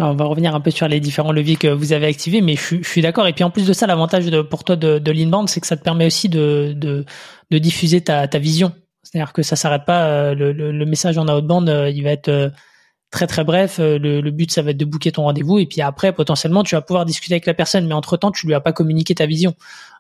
on 0.01 0.15
va 0.15 0.25
revenir 0.27 0.55
un 0.55 0.61
peu 0.61 0.71
sur 0.71 0.89
les 0.89 1.01
différents 1.01 1.33
leviers 1.33 1.57
que 1.57 1.69
vous 1.69 1.93
avez 1.93 2.07
activés, 2.07 2.41
mais 2.41 2.57
je, 2.57 2.83
suis 2.83 3.03
d'accord. 3.03 3.27
Et 3.27 3.33
puis 3.33 3.45
en 3.45 3.51
plus 3.51 3.67
de 3.67 3.73
ça, 3.73 3.87
l'avantage 3.87 4.31
pour 4.43 4.65
toi 4.65 4.77
de, 4.77 4.99
de 4.99 5.13
l'inbound, 5.13 5.49
c'est 5.49 5.61
que 5.61 5.67
ça 5.67 5.77
te 5.77 5.83
permet 5.83 6.07
aussi 6.07 6.29
de, 6.29 6.73
de, 6.77 7.05
de 7.51 7.59
diffuser 7.59 8.01
ta, 8.01 8.29
ta 8.29 8.39
vision. 8.39 8.73
C'est-à-dire 9.03 9.33
que 9.33 9.43
ça 9.43 9.57
s'arrête 9.57 9.85
pas. 9.85 10.07
Euh, 10.07 10.35
le, 10.35 10.53
le, 10.53 10.87
message 10.87 11.19
en 11.19 11.27
outbound, 11.29 11.69
euh, 11.69 11.91
il 11.91 12.03
va 12.05 12.11
être 12.11 12.29
euh, 12.29 12.51
très 13.11 13.27
très 13.27 13.45
bref. 13.45 13.79
Le, 13.79 13.99
le, 13.99 14.31
but, 14.31 14.53
ça 14.53 14.63
va 14.63 14.71
être 14.71 14.77
de 14.77 14.85
booker 14.85 15.13
ton 15.13 15.23
rendez-vous. 15.23 15.59
Et 15.59 15.67
puis 15.67 15.81
après, 15.81 16.13
potentiellement, 16.13 16.63
tu 16.63 16.75
vas 16.75 16.83
pouvoir 16.83 17.05
discuter 17.05 17.35
avec 17.35 17.47
la 17.47 17.55
personne, 17.55 17.87
mais 17.87 17.95
entre 17.95 18.17
temps, 18.17 18.31
tu 18.31 18.47
lui 18.47 18.55
as 18.55 18.61
pas 18.61 18.73
communiqué 18.73 19.15
ta 19.15 19.27
vision. 19.27 19.55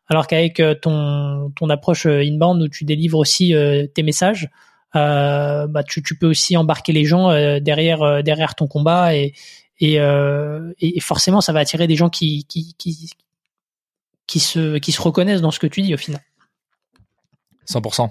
Alors 0.08 0.26
qu'avec 0.26 0.62
ton, 0.80 1.52
ton 1.54 1.70
approche 1.70 2.06
inbound 2.06 2.62
où 2.62 2.68
tu 2.68 2.84
délivres 2.84 3.18
aussi 3.18 3.54
tes 3.94 4.02
messages, 4.02 4.48
euh, 4.96 5.66
bah 5.66 5.82
tu, 5.82 6.02
tu 6.02 6.16
peux 6.16 6.26
aussi 6.26 6.56
embarquer 6.56 6.92
les 6.92 7.04
gens 7.04 7.30
derrière 7.60 8.22
derrière 8.22 8.54
ton 8.54 8.66
combat 8.66 9.14
et, 9.14 9.34
euh, 9.82 10.72
et, 10.80 10.96
et, 10.96 11.00
forcément 11.00 11.40
ça 11.40 11.52
va 11.52 11.60
attirer 11.60 11.86
des 11.86 11.94
gens 11.94 12.08
qui 12.08 12.44
qui 12.46 12.74
qui 12.78 13.10
qui 14.26 14.40
se 14.40 14.78
qui 14.78 14.92
se 14.92 15.00
reconnaissent 15.00 15.40
dans 15.40 15.50
ce 15.50 15.58
que 15.58 15.66
tu 15.66 15.82
dis 15.82 15.94
au 15.94 15.98
final. 15.98 16.20
100%. 17.68 18.10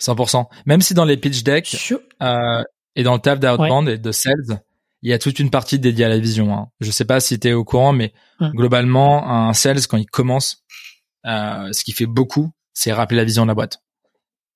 100%. 0.00 0.46
Même 0.66 0.80
si 0.80 0.94
dans 0.94 1.04
les 1.04 1.16
pitch 1.16 1.44
decks 1.44 1.94
euh, 2.22 2.62
et 2.96 3.02
dans 3.04 3.14
le 3.14 3.20
taf 3.20 3.38
d'outbound 3.38 3.88
et 3.88 3.98
de 3.98 4.12
sales, 4.12 4.60
il 5.02 5.10
y 5.10 5.12
a 5.12 5.18
toute 5.18 5.38
une 5.38 5.50
partie 5.50 5.78
dédiée 5.78 6.04
à 6.04 6.08
la 6.08 6.18
vision. 6.18 6.52
Hein. 6.54 6.68
Je 6.80 6.90
sais 6.90 7.04
pas 7.04 7.20
si 7.20 7.38
tu 7.38 7.48
es 7.48 7.52
au 7.52 7.64
courant, 7.64 7.92
mais 7.92 8.12
hum. 8.40 8.50
globalement, 8.50 9.28
un 9.48 9.52
sales, 9.52 9.86
quand 9.88 9.96
il 9.96 10.06
commence, 10.06 10.64
euh, 10.64 10.91
ce 11.24 11.84
qui 11.84 11.92
fait 11.92 12.06
beaucoup, 12.06 12.50
c'est 12.74 12.92
rappeler 12.92 13.16
la 13.16 13.24
vision 13.24 13.42
de 13.42 13.48
la 13.48 13.54
boîte. 13.54 13.82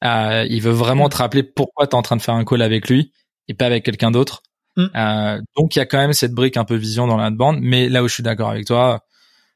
Euh, 0.04 0.46
il 0.48 0.60
veut 0.60 0.72
vraiment 0.72 1.04
hum. 1.04 1.10
te 1.10 1.16
rappeler 1.16 1.42
pourquoi 1.42 1.86
tu 1.86 1.92
es 1.92 1.94
en 1.94 2.02
train 2.02 2.16
de 2.16 2.22
faire 2.22 2.34
un 2.34 2.44
call 2.44 2.62
avec 2.62 2.88
lui 2.88 3.12
et 3.48 3.54
pas 3.54 3.66
avec 3.66 3.84
quelqu'un 3.84 4.10
d'autre. 4.10 4.42
Mm. 4.76 4.86
Euh, 4.94 5.40
donc 5.56 5.74
il 5.74 5.78
y 5.78 5.82
a 5.82 5.86
quand 5.86 5.98
même 5.98 6.12
cette 6.12 6.32
brique 6.32 6.56
un 6.56 6.64
peu 6.64 6.74
vision 6.74 7.06
dans 7.06 7.16
l'outbound, 7.16 7.60
mais 7.62 7.88
là 7.88 8.02
où 8.02 8.08
je 8.08 8.14
suis 8.14 8.22
d'accord 8.22 8.50
avec 8.50 8.66
toi, 8.66 9.04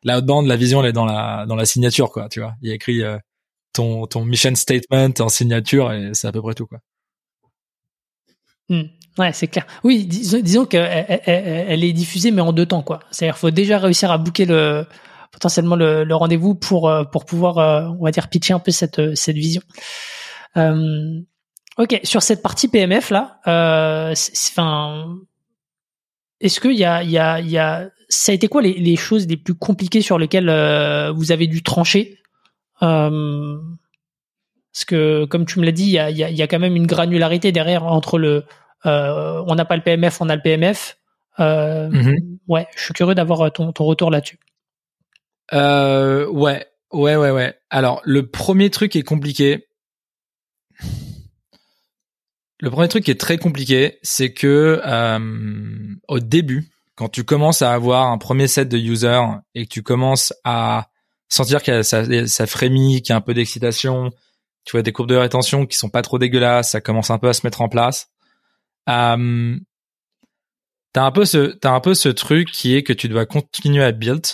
l'outbound, 0.02 0.46
la 0.46 0.56
vision 0.56 0.82
elle 0.82 0.90
est 0.90 0.92
dans 0.92 1.04
la 1.04 1.44
dans 1.46 1.56
la 1.56 1.66
signature 1.66 2.10
quoi, 2.10 2.28
tu 2.28 2.40
vois. 2.40 2.54
Il 2.62 2.68
y 2.68 2.72
a 2.72 2.74
écrit 2.74 3.02
euh, 3.02 3.18
ton 3.74 4.06
ton 4.06 4.24
mission 4.24 4.54
statement 4.54 5.10
en 5.18 5.28
signature 5.28 5.92
et 5.92 6.10
c'est 6.14 6.26
à 6.26 6.32
peu 6.32 6.40
près 6.40 6.54
tout 6.54 6.66
quoi. 6.66 6.78
Mm. 8.70 8.82
Ouais, 9.18 9.32
c'est 9.34 9.48
clair. 9.48 9.66
Oui, 9.84 10.06
disons, 10.06 10.40
disons 10.40 10.64
qu'elle 10.64 11.20
elle, 11.26 11.84
est 11.84 11.92
diffusée 11.92 12.30
mais 12.30 12.40
en 12.40 12.52
deux 12.52 12.64
temps 12.64 12.82
quoi. 12.82 13.00
C'est-à-dire 13.10 13.36
faut 13.36 13.50
déjà 13.50 13.78
réussir 13.78 14.10
à 14.10 14.16
booker 14.16 14.46
le 14.46 14.86
potentiellement 15.30 15.76
le, 15.76 16.04
le 16.04 16.14
rendez-vous 16.14 16.54
pour 16.54 16.88
euh, 16.88 17.04
pour 17.04 17.24
pouvoir 17.24 17.56
on 17.98 18.04
va 18.04 18.10
dire 18.10 18.28
pitcher 18.28 18.54
un 18.54 18.60
peu 18.60 18.70
cette 18.70 19.14
cette 19.14 19.36
vision. 19.36 19.62
Euh, 20.56 21.20
Ok, 21.80 21.98
sur 22.04 22.22
cette 22.22 22.42
partie 22.42 22.68
PMF 22.68 23.08
là, 23.08 23.40
euh, 23.46 24.14
enfin, 24.50 25.16
est-ce 26.40 26.60
qu'il 26.60 26.76
y 26.76 26.84
a, 26.84 27.02
il 27.02 27.10
y 27.10 27.16
a, 27.16 27.40
il 27.40 27.48
y 27.48 27.56
a, 27.56 27.88
ça 28.10 28.32
a 28.32 28.34
été 28.34 28.48
quoi 28.48 28.60
les, 28.60 28.74
les 28.74 28.96
choses 28.96 29.26
les 29.26 29.38
plus 29.38 29.54
compliquées 29.54 30.02
sur 30.02 30.18
lesquelles 30.18 30.50
euh, 30.50 31.10
vous 31.10 31.32
avez 31.32 31.46
dû 31.46 31.62
trancher? 31.62 32.18
Euh, 32.82 33.56
Parce 34.74 34.84
que 34.84 35.24
comme 35.24 35.46
tu 35.46 35.58
me 35.58 35.64
l'as 35.64 35.72
dit, 35.72 35.84
il 35.84 35.90
y 35.92 35.98
a, 35.98 36.10
il 36.10 36.18
y 36.18 36.42
a, 36.42 36.46
quand 36.46 36.58
même 36.58 36.76
une 36.76 36.86
granularité 36.86 37.50
derrière 37.50 37.84
entre 37.84 38.18
le, 38.18 38.44
euh, 38.84 39.42
on 39.46 39.54
n'a 39.54 39.64
pas 39.64 39.76
le 39.76 39.82
PMF, 39.82 40.20
on 40.20 40.28
a 40.28 40.36
le 40.36 40.42
PMF. 40.42 40.98
Euh, 41.38 41.88
mm-hmm. 41.88 42.38
Ouais, 42.48 42.66
je 42.76 42.82
suis 42.82 42.92
curieux 42.92 43.14
d'avoir 43.14 43.50
ton, 43.52 43.72
ton 43.72 43.84
retour 43.84 44.10
là-dessus. 44.10 44.38
Euh, 45.52 46.26
ouais, 46.28 46.66
ouais, 46.92 47.16
ouais, 47.16 47.30
ouais. 47.30 47.58
Alors 47.70 48.00
le 48.04 48.28
premier 48.28 48.70
truc 48.70 48.96
est 48.96 49.02
compliqué 49.02 49.66
le 52.60 52.70
premier 52.70 52.88
truc 52.88 53.04
qui 53.04 53.10
est 53.10 53.20
très 53.20 53.38
compliqué, 53.38 53.98
c'est 54.02 54.32
que 54.32 54.80
euh, 54.84 55.94
au 56.08 56.20
début, 56.20 56.70
quand 56.94 57.08
tu 57.08 57.24
commences 57.24 57.62
à 57.62 57.72
avoir 57.72 58.10
un 58.10 58.18
premier 58.18 58.48
set 58.48 58.68
de 58.68 58.76
users 58.76 59.24
et 59.54 59.64
que 59.64 59.70
tu 59.70 59.82
commences 59.82 60.34
à 60.44 60.88
sentir 61.28 61.62
que 61.62 61.82
ça, 61.82 62.04
ça 62.26 62.46
frémit, 62.46 63.00
qu'il 63.00 63.10
y 63.10 63.12
a 63.14 63.16
un 63.16 63.22
peu 63.22 63.32
d'excitation, 63.32 64.10
tu 64.64 64.72
vois 64.72 64.82
des 64.82 64.92
courbes 64.92 65.08
de 65.08 65.16
rétention 65.16 65.64
qui 65.64 65.78
sont 65.78 65.88
pas 65.88 66.02
trop 66.02 66.18
dégueulasses, 66.18 66.72
ça 66.72 66.82
commence 66.82 67.10
un 67.10 67.18
peu 67.18 67.28
à 67.28 67.32
se 67.32 67.46
mettre 67.46 67.62
en 67.62 67.70
place. 67.70 68.10
Euh, 68.90 69.56
t'as 70.92 71.04
un 71.04 71.12
peu 71.12 71.24
ce 71.24 71.52
t'as 71.52 71.72
un 71.72 71.80
peu 71.80 71.94
ce 71.94 72.08
truc 72.10 72.50
qui 72.50 72.74
est 72.74 72.82
que 72.82 72.92
tu 72.92 73.08
dois 73.08 73.24
continuer 73.24 73.84
à 73.84 73.92
build 73.92 74.26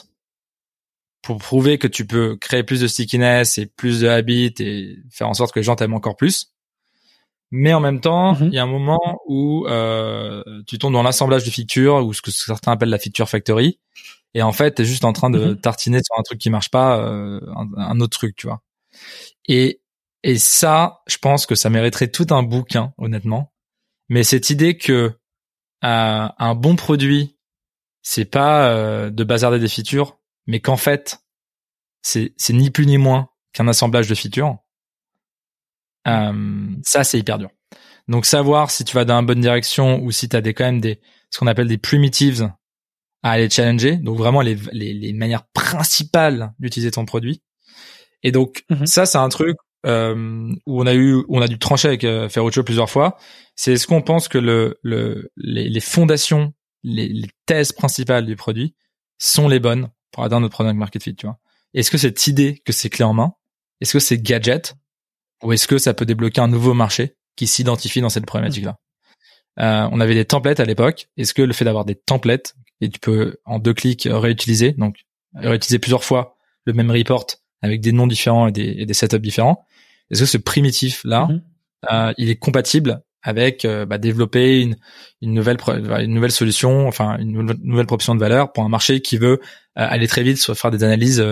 pour 1.26 1.38
prouver 1.38 1.76
que 1.76 1.88
tu 1.88 2.06
peux 2.06 2.36
créer 2.36 2.62
plus 2.62 2.80
de 2.80 2.86
stickiness 2.86 3.58
et 3.58 3.66
plus 3.66 4.02
de 4.02 4.08
habits 4.08 4.54
et 4.60 4.96
faire 5.10 5.28
en 5.28 5.34
sorte 5.34 5.52
que 5.52 5.58
les 5.58 5.64
gens 5.64 5.74
t'aiment 5.74 5.94
encore 5.94 6.14
plus. 6.14 6.52
Mais 7.50 7.74
en 7.74 7.80
même 7.80 8.00
temps, 8.00 8.36
mhm. 8.36 8.46
il 8.46 8.54
y 8.54 8.58
a 8.58 8.62
un 8.62 8.68
moment 8.68 9.18
où 9.26 9.66
euh, 9.66 10.44
tu 10.68 10.78
tombes 10.78 10.92
dans 10.92 11.02
l'assemblage 11.02 11.42
de 11.42 11.50
features 11.50 12.06
ou 12.06 12.12
ce 12.12 12.22
que 12.22 12.30
certains 12.30 12.70
appellent 12.70 12.90
la 12.90 13.00
feature 13.00 13.28
factory. 13.28 13.80
Et 14.34 14.42
en 14.42 14.52
fait, 14.52 14.70
t'es 14.72 14.84
juste 14.84 15.04
en 15.04 15.12
train 15.12 15.28
de 15.28 15.46
mhm. 15.46 15.60
tartiner 15.60 15.98
sur 15.98 16.16
un 16.16 16.22
truc 16.22 16.38
qui 16.38 16.48
marche 16.48 16.70
pas, 16.70 17.00
euh, 17.00 17.40
un, 17.76 17.98
autre 17.98 18.16
truc, 18.16 18.36
tu 18.36 18.46
vois. 18.46 18.62
Et 19.48 19.80
et 20.22 20.38
ça, 20.38 21.02
je 21.08 21.18
pense 21.18 21.44
que 21.44 21.56
ça 21.56 21.70
mériterait 21.70 22.08
tout 22.08 22.26
un 22.30 22.44
bouquin, 22.44 22.92
honnêtement. 22.98 23.52
Mais 24.08 24.22
cette 24.22 24.50
idée 24.50 24.76
que 24.76 25.12
euh, 25.84 26.28
un 26.38 26.54
bon 26.54 26.76
produit, 26.76 27.36
c'est 28.02 28.24
pas 28.24 28.70
euh, 28.70 29.10
de 29.10 29.24
bazarder 29.24 29.58
des 29.58 29.68
features, 29.68 30.18
mais 30.46 30.60
qu'en 30.60 30.76
fait, 30.76 31.18
c'est 32.02 32.32
ni 32.50 32.70
plus 32.70 32.86
ni 32.86 32.98
moins 32.98 33.28
qu'un 33.52 33.68
assemblage 33.68 34.08
de 34.08 34.14
features 34.14 34.58
euh, 36.06 36.66
ça, 36.84 37.04
c'est 37.04 37.18
hyper 37.18 37.38
dur. 37.38 37.50
Donc 38.08 38.26
savoir 38.26 38.70
si 38.70 38.84
tu 38.84 38.94
vas 38.94 39.04
dans 39.04 39.16
la 39.16 39.22
bonne 39.22 39.40
direction 39.40 40.00
ou 40.02 40.12
si 40.12 40.28
tu 40.28 40.36
as 40.36 40.40
des 40.40 40.54
quand 40.54 40.64
même 40.64 40.80
des 40.80 41.00
ce 41.30 41.38
qu'on 41.38 41.48
appelle 41.48 41.66
des 41.66 41.78
primitives 41.78 42.52
à 43.22 43.32
aller 43.32 43.50
challenger, 43.50 43.96
donc 43.96 44.16
vraiment 44.16 44.40
les, 44.40 44.56
les, 44.72 44.94
les 44.94 45.12
manières 45.12 45.46
principales 45.52 46.52
d'utiliser 46.60 46.92
ton 46.92 47.04
produit. 47.04 47.42
Et 48.22 48.30
donc 48.30 48.64
mhm. 48.70 48.86
ça, 48.86 49.06
c'est 49.06 49.18
un 49.18 49.28
truc 49.28 49.56
euh, 49.86 50.54
où 50.66 50.80
on 50.80 50.86
a 50.86 50.94
eu 50.94 51.24
on 51.28 51.42
a 51.42 51.48
dû 51.48 51.58
trancher 51.58 51.88
avec 51.88 52.04
euh, 52.04 52.28
Ferruccio 52.28 52.62
plusieurs 52.62 52.90
fois. 52.90 53.16
C'est 53.56 53.72
est-ce 53.72 53.86
qu'on 53.88 54.02
pense 54.02 54.28
que 54.28 54.38
le, 54.38 54.78
le 54.82 55.32
les, 55.36 55.68
les 55.68 55.80
fondations, 55.80 56.52
les, 56.84 57.08
les, 57.08 57.28
thèses 57.46 57.72
principales 57.72 58.26
du 58.26 58.36
produit 58.36 58.76
sont 59.18 59.48
les 59.48 59.58
bonnes? 59.58 59.88
Pour 60.10 60.24
atteindre 60.24 60.42
notre 60.42 60.54
product 60.54 60.76
market 60.76 61.02
fit, 61.02 61.14
tu 61.14 61.26
vois 61.26 61.38
Est-ce 61.74 61.90
que 61.90 61.98
cette 61.98 62.26
idée 62.26 62.62
que 62.64 62.72
c'est 62.72 62.90
clé 62.90 63.04
en 63.04 63.14
main, 63.14 63.34
est-ce 63.80 63.92
que 63.92 63.98
c'est 63.98 64.18
gadget 64.18 64.74
ou 65.42 65.52
est-ce 65.52 65.66
que 65.66 65.78
ça 65.78 65.94
peut 65.94 66.06
débloquer 66.06 66.40
un 66.40 66.48
nouveau 66.48 66.74
marché 66.74 67.16
qui 67.36 67.46
s'identifie 67.46 68.00
dans 68.00 68.08
cette 68.08 68.26
problématique-là? 68.26 68.78
Euh, 69.60 69.88
On 69.92 70.00
avait 70.00 70.14
des 70.14 70.24
templates 70.24 70.60
à 70.60 70.64
l'époque. 70.64 71.08
Est-ce 71.16 71.34
que 71.34 71.42
le 71.42 71.52
fait 71.52 71.64
d'avoir 71.64 71.84
des 71.84 71.94
templates 71.94 72.54
et 72.80 72.88
tu 72.88 72.98
peux 72.98 73.36
en 73.44 73.58
deux 73.58 73.74
clics 73.74 74.08
réutiliser, 74.10 74.72
donc 74.72 75.06
réutiliser 75.34 75.78
plusieurs 75.78 76.04
fois 76.04 76.36
le 76.64 76.72
même 76.72 76.90
report 76.90 77.26
avec 77.62 77.80
des 77.80 77.92
noms 77.92 78.06
différents 78.06 78.48
et 78.48 78.52
des, 78.52 78.76
et 78.78 78.86
des 78.86 78.94
setups 78.94 79.18
différents, 79.18 79.64
est-ce 80.10 80.20
que 80.20 80.26
ce 80.26 80.38
primitif 80.38 81.02
là, 81.04 81.26
mhm. 81.26 81.42
euh, 81.90 82.12
il 82.18 82.28
est 82.28 82.36
compatible 82.36 83.02
avec 83.26 83.64
euh, 83.64 83.84
bah, 83.84 83.98
développer 83.98 84.62
une, 84.62 84.76
une 85.20 85.34
nouvelle 85.34 85.58
une 86.00 86.14
nouvelle 86.14 86.30
solution, 86.30 86.86
enfin 86.86 87.18
une 87.18 87.32
nouvelle, 87.32 87.86
proposition 87.86 88.14
de 88.14 88.20
valeur 88.20 88.52
pour 88.52 88.64
un 88.64 88.68
marché 88.68 89.00
qui 89.00 89.18
veut 89.18 89.40
aller 89.74 90.06
très 90.06 90.22
vite, 90.22 90.38
soit 90.38 90.54
faire 90.54 90.70
des 90.70 90.84
analyses 90.84 91.22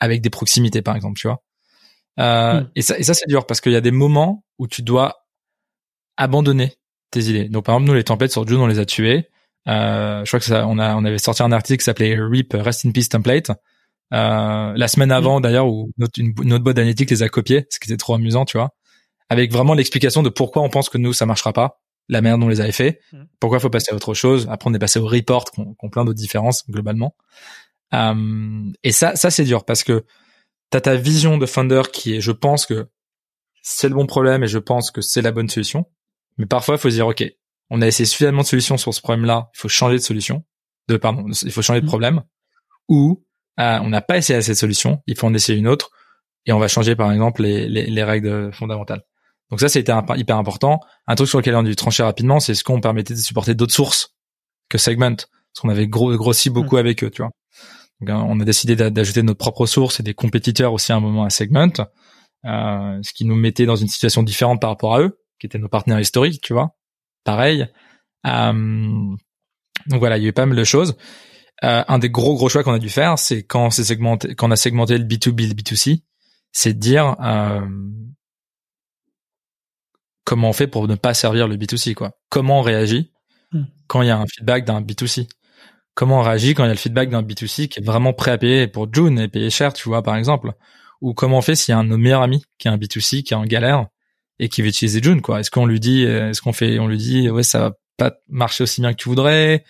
avec 0.00 0.20
des 0.20 0.30
proximités 0.30 0.82
par 0.82 0.96
exemple, 0.96 1.20
tu 1.20 1.28
vois. 1.28 1.42
Euh, 2.18 2.60
hmm. 2.60 2.70
Et 2.76 2.82
ça, 2.82 2.98
et 2.98 3.02
ça 3.02 3.14
c'est 3.14 3.28
dur 3.28 3.46
parce 3.46 3.60
qu'il 3.60 3.72
y 3.72 3.76
a 3.76 3.80
des 3.80 3.90
moments 3.90 4.44
où 4.58 4.66
tu 4.66 4.82
dois 4.82 5.26
abandonner 6.16 6.74
tes 7.10 7.20
idées. 7.20 7.48
Donc 7.48 7.66
par 7.66 7.76
exemple, 7.76 7.90
nous 7.90 7.94
les 7.94 8.04
templates 8.04 8.32
sur 8.32 8.46
June, 8.46 8.58
on 8.58 8.66
les 8.66 8.78
a 8.78 8.86
tués. 8.86 9.28
Euh, 9.68 10.24
je 10.24 10.30
crois 10.30 10.40
que 10.40 10.46
ça, 10.46 10.66
on 10.66 10.78
a, 10.78 10.96
on 10.96 11.04
avait 11.04 11.18
sorti 11.18 11.42
un 11.42 11.52
article 11.52 11.78
qui 11.78 11.84
s'appelait 11.84 12.16
RIP 12.18 12.54
Rest 12.54 12.84
in 12.86 12.90
Peace 12.90 13.08
Template. 13.08 13.50
Euh, 14.12 14.72
la 14.76 14.88
semaine 14.88 15.10
avant 15.10 15.40
d'ailleurs 15.40 15.68
où 15.68 15.90
notre, 15.96 16.20
une, 16.20 16.34
notre 16.44 16.64
boîte 16.64 16.76
d'analytique 16.76 17.10
les 17.10 17.22
a 17.22 17.28
copiés, 17.28 17.66
ce 17.70 17.78
qui 17.78 17.90
était 17.90 17.96
trop 17.96 18.14
amusant, 18.14 18.44
tu 18.44 18.58
vois, 18.58 18.70
avec 19.32 19.50
vraiment 19.50 19.72
l'explication 19.72 20.22
de 20.22 20.28
pourquoi 20.28 20.62
on 20.62 20.68
pense 20.68 20.90
que 20.90 20.98
nous 20.98 21.14
ça 21.14 21.24
marchera 21.24 21.54
pas, 21.54 21.80
la 22.08 22.20
manière 22.20 22.36
dont 22.36 22.46
on 22.46 22.50
les 22.50 22.60
avait 22.60 22.70
fait, 22.70 23.00
mm. 23.12 23.22
pourquoi 23.40 23.58
il 23.58 23.62
faut 23.62 23.70
passer 23.70 23.90
à 23.92 23.94
autre 23.94 24.12
chose? 24.12 24.46
Après 24.50 24.68
on 24.68 24.74
est 24.74 24.78
passé 24.78 24.98
au 24.98 25.06
report, 25.06 25.46
qu'on 25.50 25.74
qu 25.74 25.90
plein 25.90 26.04
d'autres 26.04 26.18
différences 26.18 26.68
globalement. 26.68 27.16
Euh, 27.94 28.70
et 28.82 28.92
ça, 28.92 29.16
ça 29.16 29.30
c'est 29.30 29.44
dur 29.44 29.64
parce 29.64 29.84
que 29.84 30.04
t'as 30.68 30.82
ta 30.82 30.96
vision 30.96 31.38
de 31.38 31.46
founder 31.46 31.82
qui 31.90 32.14
est, 32.14 32.20
je 32.20 32.32
pense 32.32 32.66
que 32.66 32.88
c'est 33.62 33.88
le 33.88 33.94
bon 33.94 34.06
problème 34.06 34.44
et 34.44 34.48
je 34.48 34.58
pense 34.58 34.90
que 34.90 35.00
c'est 35.00 35.22
la 35.22 35.32
bonne 35.32 35.48
solution. 35.48 35.86
Mais 36.36 36.46
parfois 36.46 36.74
il 36.74 36.78
faut 36.78 36.90
se 36.90 36.96
dire 36.96 37.06
ok, 37.06 37.24
on 37.70 37.80
a 37.80 37.86
essayé 37.86 38.04
suffisamment 38.04 38.42
de 38.42 38.46
solutions 38.46 38.76
sur 38.76 38.92
ce 38.92 39.00
problème-là, 39.00 39.50
il 39.54 39.58
faut 39.58 39.68
changer 39.68 39.96
de 39.96 40.02
solution, 40.02 40.44
de 40.88 40.98
pardon, 40.98 41.26
il 41.30 41.52
faut 41.52 41.62
changer 41.62 41.80
de 41.80 41.86
mm. 41.86 41.88
problème, 41.88 42.22
ou 42.88 43.24
euh, 43.60 43.78
on 43.80 43.88
n'a 43.88 44.02
pas 44.02 44.18
essayé 44.18 44.42
cette 44.42 44.58
solution, 44.58 45.02
il 45.06 45.16
faut 45.16 45.26
en 45.26 45.32
essayer 45.32 45.58
une 45.58 45.68
autre, 45.68 45.90
et 46.44 46.52
on 46.52 46.58
va 46.58 46.68
changer 46.68 46.96
par 46.96 47.10
exemple 47.12 47.42
les, 47.42 47.68
les, 47.68 47.86
les 47.86 48.04
règles 48.04 48.52
fondamentales. 48.52 49.02
Donc 49.52 49.60
ça, 49.60 49.68
c'était 49.68 49.92
hyper 50.16 50.38
important. 50.38 50.80
Un 51.06 51.14
truc 51.14 51.28
sur 51.28 51.38
lequel 51.38 51.54
on 51.56 51.60
a 51.60 51.64
dû 51.64 51.76
trancher 51.76 52.02
rapidement, 52.02 52.40
c'est 52.40 52.54
ce 52.54 52.64
qu'on 52.64 52.80
permettait 52.80 53.12
de 53.12 53.18
supporter 53.18 53.54
d'autres 53.54 53.74
sources 53.74 54.16
que 54.70 54.78
Segment, 54.78 55.14
parce 55.14 55.60
qu'on 55.60 55.68
avait 55.68 55.86
gros, 55.86 56.16
grossi 56.16 56.48
beaucoup 56.48 56.76
mm. 56.76 56.78
avec 56.78 57.04
eux, 57.04 57.10
tu 57.10 57.20
vois. 57.20 57.32
Donc, 58.00 58.08
hein, 58.08 58.24
on 58.26 58.40
a 58.40 58.44
décidé 58.46 58.76
d'ajouter 58.76 59.22
notre 59.22 59.36
propre 59.36 59.66
source 59.66 60.00
et 60.00 60.02
des 60.02 60.14
compétiteurs 60.14 60.72
aussi 60.72 60.90
à 60.90 60.96
un 60.96 61.00
moment 61.00 61.24
à 61.24 61.28
Segment, 61.28 61.68
euh, 62.46 62.98
ce 63.02 63.12
qui 63.12 63.26
nous 63.26 63.36
mettait 63.36 63.66
dans 63.66 63.76
une 63.76 63.88
situation 63.88 64.22
différente 64.22 64.58
par 64.58 64.70
rapport 64.70 64.94
à 64.94 65.02
eux, 65.02 65.20
qui 65.38 65.46
étaient 65.46 65.58
nos 65.58 65.68
partenaires 65.68 66.00
historiques, 66.00 66.40
tu 66.40 66.54
vois. 66.54 66.74
Pareil. 67.22 67.68
Euh, 68.26 68.52
donc 69.86 69.98
voilà, 69.98 70.16
il 70.16 70.22
y 70.22 70.26
a 70.26 70.30
eu 70.30 70.32
pas 70.32 70.46
mal 70.46 70.56
de 70.56 70.64
choses. 70.64 70.96
Euh, 71.62 71.84
un 71.86 71.98
des 71.98 72.08
gros 72.08 72.36
gros 72.36 72.48
choix 72.48 72.64
qu'on 72.64 72.72
a 72.72 72.78
dû 72.78 72.88
faire, 72.88 73.18
c'est 73.18 73.42
quand 73.42 73.68
quand 73.68 74.48
on 74.48 74.50
a 74.50 74.56
segmenté 74.56 74.96
le 74.96 75.04
B2B, 75.04 75.46
le 75.46 75.54
B2C, 75.54 76.04
c'est 76.52 76.72
de 76.72 76.78
dire 76.78 77.16
euh, 77.20 77.60
comment 80.24 80.50
on 80.50 80.52
fait 80.52 80.66
pour 80.66 80.88
ne 80.88 80.94
pas 80.94 81.14
servir 81.14 81.48
le 81.48 81.56
B2C, 81.56 81.94
quoi. 81.94 82.12
Comment 82.28 82.60
on 82.60 82.62
réagit 82.62 83.12
hmm. 83.52 83.64
quand 83.86 84.02
il 84.02 84.08
y 84.08 84.10
a 84.10 84.18
un 84.18 84.26
feedback 84.26 84.64
d'un 84.64 84.80
B2C 84.80 85.28
Comment 85.94 86.20
on 86.20 86.22
réagit 86.22 86.54
quand 86.54 86.64
il 86.64 86.68
y 86.68 86.70
a 86.70 86.74
le 86.74 86.78
feedback 86.78 87.10
d'un 87.10 87.22
B2C 87.22 87.68
qui 87.68 87.80
est 87.80 87.84
vraiment 87.84 88.12
prêt 88.12 88.30
à 88.30 88.38
payer 88.38 88.66
pour 88.66 88.92
June 88.92 89.18
et 89.18 89.28
payer 89.28 89.50
cher, 89.50 89.72
tu 89.72 89.88
vois, 89.88 90.02
par 90.02 90.16
exemple? 90.16 90.52
Ou 91.02 91.12
comment 91.12 91.38
on 91.38 91.42
fait 91.42 91.54
s'il 91.54 91.72
y 91.72 91.74
a 91.74 91.78
un 91.78 91.84
de 91.84 91.90
nos 91.90 91.98
meilleurs 91.98 92.22
amis 92.22 92.44
qui 92.58 92.68
est 92.68 92.70
un 92.70 92.78
B2C 92.78 93.22
qui 93.22 93.34
est 93.34 93.36
en 93.36 93.44
galère 93.44 93.86
et 94.38 94.48
qui 94.48 94.62
veut 94.62 94.68
utiliser 94.68 95.02
June, 95.02 95.20
quoi? 95.20 95.40
Est-ce 95.40 95.50
qu'on 95.50 95.66
lui 95.66 95.80
dit, 95.80 96.04
est-ce 96.04 96.40
qu'on 96.40 96.52
fait, 96.52 96.78
on 96.78 96.86
lui 96.86 96.96
dit, 96.96 97.28
ouais, 97.28 97.42
ça 97.42 97.58
va 97.58 97.72
pas 97.98 98.14
marcher 98.28 98.64
aussi 98.64 98.80
bien 98.80 98.92
que 98.92 98.96
tu 99.02 99.08
voudrais, 99.08 99.64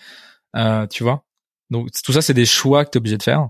euh, 0.56 0.86
tu 0.86 1.02
vois? 1.02 1.24
Donc 1.70 1.88
tout 2.04 2.12
ça, 2.12 2.22
c'est 2.22 2.34
des 2.34 2.44
choix 2.44 2.84
que 2.84 2.90
tu 2.90 2.98
es 2.98 3.00
obligé 3.00 3.16
de 3.16 3.22
faire. 3.22 3.48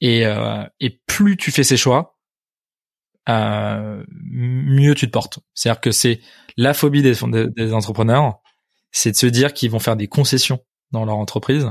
Et, 0.00 0.26
euh, 0.26 0.64
et 0.80 1.00
plus 1.06 1.36
tu 1.36 1.50
fais 1.50 1.62
ces 1.62 1.76
choix, 1.76 2.18
euh, 3.28 4.04
mieux 4.08 4.94
tu 4.94 5.06
te 5.06 5.12
portes. 5.12 5.40
C'est-à-dire 5.54 5.80
que 5.80 5.92
c'est 5.92 6.20
la 6.56 6.74
phobie 6.74 7.02
des, 7.02 7.72
entrepreneurs, 7.72 8.40
c'est 8.90 9.12
de 9.12 9.16
se 9.16 9.26
dire 9.26 9.54
qu'ils 9.54 9.70
vont 9.70 9.78
faire 9.78 9.96
des 9.96 10.08
concessions 10.08 10.64
dans 10.90 11.04
leur 11.04 11.16
entreprise 11.16 11.70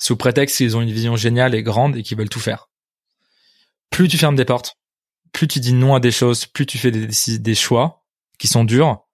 sous 0.00 0.16
prétexte 0.16 0.58
qu'ils 0.58 0.76
ont 0.76 0.80
une 0.80 0.92
vision 0.92 1.16
géniale 1.16 1.54
et 1.54 1.62
grande 1.62 1.96
et 1.96 2.02
qu'ils 2.02 2.16
veulent 2.16 2.28
tout 2.28 2.40
faire. 2.40 2.70
Plus 3.90 4.08
tu 4.08 4.16
fermes 4.16 4.36
des 4.36 4.44
portes, 4.44 4.76
plus 5.32 5.48
tu 5.48 5.60
dis 5.60 5.72
non 5.72 5.94
à 5.94 6.00
des 6.00 6.12
choses, 6.12 6.46
plus 6.46 6.66
tu 6.66 6.78
fais 6.78 6.90
des, 6.90 7.38
des 7.38 7.54
choix 7.54 8.04
qui 8.38 8.46
sont 8.46 8.64
durs. 8.64 9.04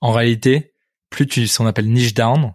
En 0.00 0.12
réalité, 0.12 0.74
plus 1.08 1.26
tu 1.26 1.46
ce 1.46 1.58
qu'on 1.58 1.66
appelle 1.66 1.90
niche 1.90 2.12
down, 2.12 2.52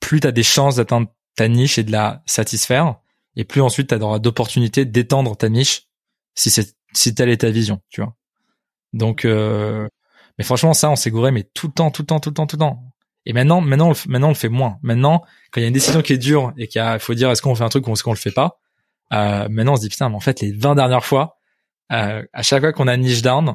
plus 0.00 0.20
tu 0.20 0.26
as 0.26 0.32
des 0.32 0.42
chances 0.42 0.76
d'atteindre 0.76 1.08
ta 1.34 1.48
niche 1.48 1.78
et 1.78 1.84
de 1.84 1.92
la 1.92 2.22
satisfaire. 2.26 2.96
Et 3.36 3.44
plus 3.44 3.62
ensuite, 3.62 3.88
tu 3.88 3.94
auras 3.94 4.18
d'opportunités 4.18 4.84
d'étendre 4.84 5.36
ta 5.36 5.48
niche 5.48 5.88
si 6.34 6.50
c'est 6.50 6.76
si 6.92 7.14
telle 7.14 7.28
est 7.28 7.38
ta 7.38 7.50
vision, 7.50 7.80
tu 7.88 8.02
vois. 8.02 8.14
Donc, 8.92 9.24
euh, 9.24 9.88
mais 10.38 10.44
franchement, 10.44 10.72
ça, 10.72 10.90
on 10.90 10.96
s'est 10.96 11.10
gouré, 11.10 11.30
mais 11.30 11.42
tout 11.42 11.66
le 11.66 11.72
temps, 11.72 11.90
tout 11.90 12.02
le 12.02 12.06
temps, 12.06 12.20
tout 12.20 12.30
le 12.30 12.34
temps, 12.34 12.46
tout 12.46 12.56
le 12.56 12.60
temps. 12.60 12.84
Et 13.26 13.32
maintenant, 13.32 13.60
maintenant, 13.60 13.88
on 13.88 13.90
le, 13.90 13.96
maintenant, 14.06 14.28
on 14.28 14.30
le 14.30 14.36
fait 14.36 14.48
moins. 14.48 14.78
Maintenant, 14.82 15.22
quand 15.50 15.60
il 15.60 15.62
y 15.62 15.64
a 15.64 15.68
une 15.68 15.74
décision 15.74 16.00
qui 16.00 16.14
est 16.14 16.18
dure 16.18 16.52
et 16.56 16.68
qu'il 16.68 16.98
faut 17.00 17.14
dire 17.14 17.30
est-ce 17.30 17.42
qu'on 17.42 17.54
fait 17.54 17.64
un 17.64 17.68
truc 17.68 17.86
ou 17.86 17.92
est-ce 17.92 18.02
qu'on 18.02 18.12
le 18.12 18.16
fait 18.16 18.30
pas, 18.30 18.58
euh, 19.12 19.48
maintenant, 19.50 19.74
on 19.74 19.76
se 19.76 19.82
dit 19.82 19.88
putain, 19.88 20.08
mais 20.08 20.16
en 20.16 20.20
fait, 20.20 20.40
les 20.40 20.52
20 20.52 20.76
dernières 20.76 21.04
fois, 21.04 21.38
euh, 21.92 22.22
à 22.32 22.42
chaque 22.42 22.60
fois 22.60 22.72
qu'on 22.72 22.88
a 22.88 22.96
niche 22.96 23.22
down, 23.22 23.54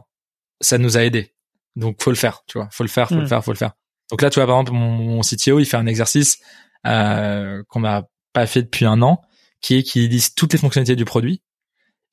ça 0.61 0.77
nous 0.77 0.97
a 0.97 1.03
aidé. 1.03 1.33
Donc, 1.75 2.01
faut 2.03 2.11
le 2.11 2.15
faire, 2.15 2.43
tu 2.45 2.57
vois. 2.57 2.69
Faut 2.71 2.83
le 2.83 2.89
faire, 2.89 3.09
faut 3.09 3.15
le 3.15 3.23
hmm. 3.23 3.27
faire, 3.27 3.43
faut 3.43 3.51
le 3.51 3.57
faire. 3.57 3.71
Donc 4.11 4.21
là, 4.21 4.29
tu 4.29 4.39
vois, 4.39 4.45
par 4.45 4.57
exemple, 4.57 4.73
mon, 4.73 4.91
mon 4.91 5.21
CTO, 5.21 5.59
il 5.59 5.65
fait 5.65 5.77
un 5.77 5.87
exercice 5.87 6.39
euh, 6.85 7.63
qu'on 7.69 7.79
n'a 7.79 8.03
pas 8.31 8.45
fait 8.45 8.61
depuis 8.61 8.85
un 8.85 9.01
an, 9.01 9.21
qui 9.61 9.77
est 9.77 9.83
qu'il 9.83 10.09
liste 10.09 10.37
toutes 10.37 10.53
les 10.53 10.59
fonctionnalités 10.59 10.95
du 10.95 11.05
produit 11.05 11.41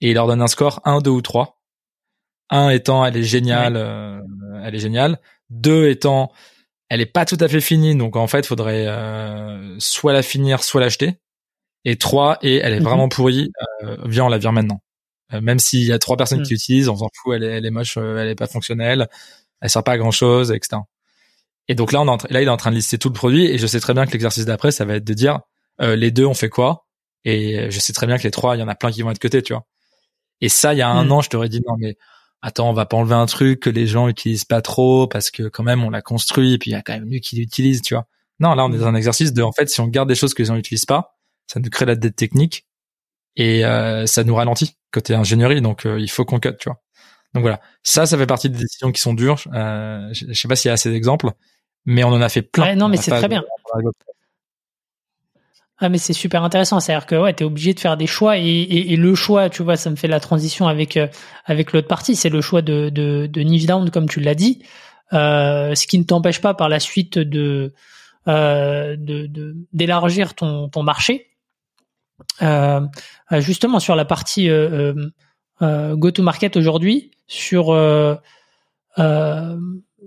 et 0.01 0.11
il 0.11 0.15
leur 0.15 0.27
donne 0.27 0.43
un 0.43 0.47
score 0.47 0.81
1, 0.85 1.01
2 1.01 1.11
ou 1.11 1.23
3. 1.23 1.61
1 2.51 2.71
étant 2.71 3.05
elle 3.05 3.17
est 3.17 3.23
géniale, 3.23 3.77
euh, 3.77 4.21
elle 4.65 4.75
est 4.75 4.81
géniale. 4.81 5.19
2 5.51 5.89
étant 5.89 6.33
elle 6.89 7.01
est 7.01 7.07
pas 7.07 7.25
tout 7.25 7.37
à 7.41 7.49
fait 7.49 7.61
finie, 7.61 7.95
donc 7.95 8.17
en 8.17 8.27
fait, 8.27 8.45
faudrait 8.47 8.87
euh, 8.89 9.77
soit 9.79 10.13
la 10.13 10.23
finir, 10.23 10.65
soit 10.65 10.81
l'acheter. 10.81 11.21
Et 11.85 11.97
3 11.97 12.39
et 12.43 12.57
elle 12.57 12.75
est 12.75 12.81
mhm. 12.81 12.85
vraiment 12.85 13.09
pourrie, 13.09 13.51
euh, 13.85 13.97
viens 14.07 14.25
on 14.25 14.29
la 14.29 14.39
vire 14.39 14.53
maintenant. 14.53 14.83
même 15.41 15.59
s'il 15.59 15.85
y 15.85 15.93
a 15.93 15.99
trois 15.99 16.17
personnes 16.17 16.43
qui 16.43 16.53
mhm. 16.53 16.57
l'utilisent, 16.57 16.89
on 16.89 16.97
s'en 16.97 17.09
fout, 17.15 17.35
elle 17.37 17.45
est, 17.45 17.59
elle 17.59 17.67
est 17.67 17.71
moche, 17.71 17.97
elle 17.97 18.29
est 18.29 18.35
pas 18.35 18.49
fonctionnelle, 18.49 19.09
elle 19.61 19.71
sert 19.71 19.85
pas 19.85 19.93
à 19.93 19.99
grand 19.99 20.11
chose, 20.11 20.51
etc. 20.51 20.83
Et 21.69 21.75
donc 21.75 21.93
là, 21.93 22.03
on 22.03 22.17
est 22.17 22.31
là, 22.33 22.43
il 22.43 22.49
est 22.49 22.51
en 22.51 22.57
train 22.57 22.71
de 22.71 22.77
lister 22.77 22.99
tout 22.99 23.09
le 23.09 23.15
produit 23.15 23.47
et 23.47 23.57
je 23.57 23.67
sais 23.67 23.81
très 23.81 23.95
bien 23.95 24.05
que 24.05 24.11
l'exercice 24.11 24.45
d'après, 24.45 24.73
ça 24.73 24.85
va 24.85 24.97
être 24.97 25.05
de 25.05 25.15
dire 25.15 25.41
euh, 25.81 25.97
les 25.97 26.11
deux, 26.11 26.27
on 26.27 26.35
fait 26.35 26.49
quoi? 26.49 26.87
Et 27.25 27.71
je 27.71 27.79
sais 27.79 27.93
très 27.93 28.07
bien 28.07 28.19
que 28.19 28.25
les 28.25 28.31
trois, 28.31 28.57
il 28.57 28.61
y 28.61 28.63
en 28.63 28.69
a 28.69 28.75
plein 28.75 28.91
qui 28.91 29.03
vont 29.03 29.11
être 29.11 29.21
côté, 29.21 29.41
tu 29.41 29.53
vois. 29.53 29.65
Et 30.41 30.49
ça, 30.49 30.74
il 30.74 30.78
y 30.78 30.82
a 30.82 30.88
un 30.88 31.05
hmm. 31.05 31.12
an, 31.12 31.20
je 31.20 31.30
t'aurais 31.30 31.49
dit 31.49 31.61
non 31.66 31.74
mais 31.78 31.97
attends, 32.43 32.70
on 32.70 32.72
va 32.72 32.86
pas 32.86 32.97
enlever 32.97 33.14
un 33.14 33.26
truc 33.26 33.61
que 33.61 33.70
les 33.70 33.86
gens 33.86 34.09
utilisent 34.09 34.45
pas 34.45 34.62
trop 34.62 35.07
parce 35.07 35.30
que 35.30 35.45
quand 35.45 35.62
même 35.62 35.84
on 35.84 35.91
l'a 35.91 36.03
construit 36.03 36.55
et 36.55 36.59
puis 36.59 36.70
il 36.70 36.74
y 36.74 36.76
a 36.76 36.82
quand 36.82 36.95
même 36.95 37.09
lui 37.09 37.20
qui 37.20 37.36
l'utilise, 37.36 37.82
tu 37.82 37.95
vois. 37.95 38.07
Non, 38.38 38.55
là 38.55 38.64
on 38.64 38.72
est 38.72 38.78
dans 38.78 38.86
un 38.86 38.95
exercice 38.95 39.32
de 39.32 39.43
en 39.43 39.53
fait 39.53 39.68
si 39.68 39.80
on 39.80 39.86
garde 39.86 40.09
des 40.09 40.14
choses 40.14 40.34
que 40.34 40.43
les 40.43 40.47
gens 40.47 40.55
n'utilisent 40.55 40.86
pas, 40.86 41.18
ça 41.47 41.61
nous 41.61 41.70
crée 41.70 41.86
la 41.86 41.97
dette 41.97 42.16
technique 42.16 42.66
et 43.36 43.64
euh, 43.64 44.07
ça 44.07 44.24
nous 44.24 44.34
ralentit 44.34 44.76
côté 44.93 45.14
ingénierie, 45.14 45.61
donc 45.61 45.86
euh, 45.86 46.01
il 46.01 46.11
faut 46.11 46.24
qu'on 46.24 46.41
cut, 46.41 46.57
tu 46.59 46.68
vois. 46.68 46.80
Donc 47.34 47.43
voilà, 47.43 47.61
ça, 47.82 48.07
ça 48.07 48.18
fait 48.18 48.26
partie 48.26 48.51
des 48.51 48.59
décisions 48.59 48.91
qui 48.91 49.01
sont 49.01 49.14
dures. 49.14 49.41
Euh, 49.55 50.09
je, 50.12 50.26
je 50.28 50.32
sais 50.32 50.49
pas 50.49 50.57
s'il 50.57 50.68
y 50.68 50.70
a 50.70 50.72
assez 50.74 50.91
d'exemples, 50.91 51.30
mais 51.84 52.03
on 52.03 52.09
en 52.09 52.20
a 52.20 52.28
fait 52.28 52.43
plein. 52.43 52.64
Ouais, 52.64 52.76
non, 52.76 52.88
mais 52.88 52.97
c'est 52.97 53.12
très 53.12 53.28
bien. 53.28 53.45
Ah 55.83 55.89
mais 55.89 55.97
c'est 55.97 56.12
super 56.12 56.45
intéressant, 56.45 56.78
c'est-à-dire 56.78 57.07
que 57.07 57.16
ouais, 57.16 57.33
t'es 57.33 57.45
obligé 57.45 57.72
de 57.72 57.81
faire 57.81 57.97
des 57.97 58.07
choix 58.07 58.37
et, 58.37 58.97
le 58.97 59.14
choix, 59.14 59.49
tu 59.49 59.62
vois, 59.62 59.76
ça 59.76 59.89
me 59.89 59.97
fait 59.97 60.09
la 60.09 60.20
transition 60.20 60.68
avec 60.68 60.99
euh, 60.99 61.07
avec 61.47 61.72
l'autre 61.72 61.89
partie, 61.89 62.16
c'est 62.16 62.28
le 62.28 62.43
choix 62.43 62.61
de 62.61 62.91
de, 62.91 63.26
de 63.26 63.66
down 63.66 63.91
comme 63.91 64.07
tu 64.07 64.20
l'as 64.20 64.35
dit, 64.35 64.62
euh, 65.14 65.74
ce 65.74 65.87
qui 65.87 65.99
ne 65.99 66.05
t'empêche 66.05 66.43
pas 66.43 66.53
par 66.53 66.68
la 66.68 66.81
suite 66.81 67.18
de 67.18 67.72
euh, 68.28 68.95
de 68.99 69.57
d'élargir 69.72 70.35
ton 70.35 70.68
ton 70.68 70.83
marché. 70.83 71.28
Euh, 72.43 72.81
justement 73.33 73.81
sur 73.81 73.97
la 73.97 74.05
partie 74.05 74.51
go 75.61 76.11
to 76.11 76.22
market 76.22 76.59
aujourd'hui, 76.59 77.12
sur 77.26 77.74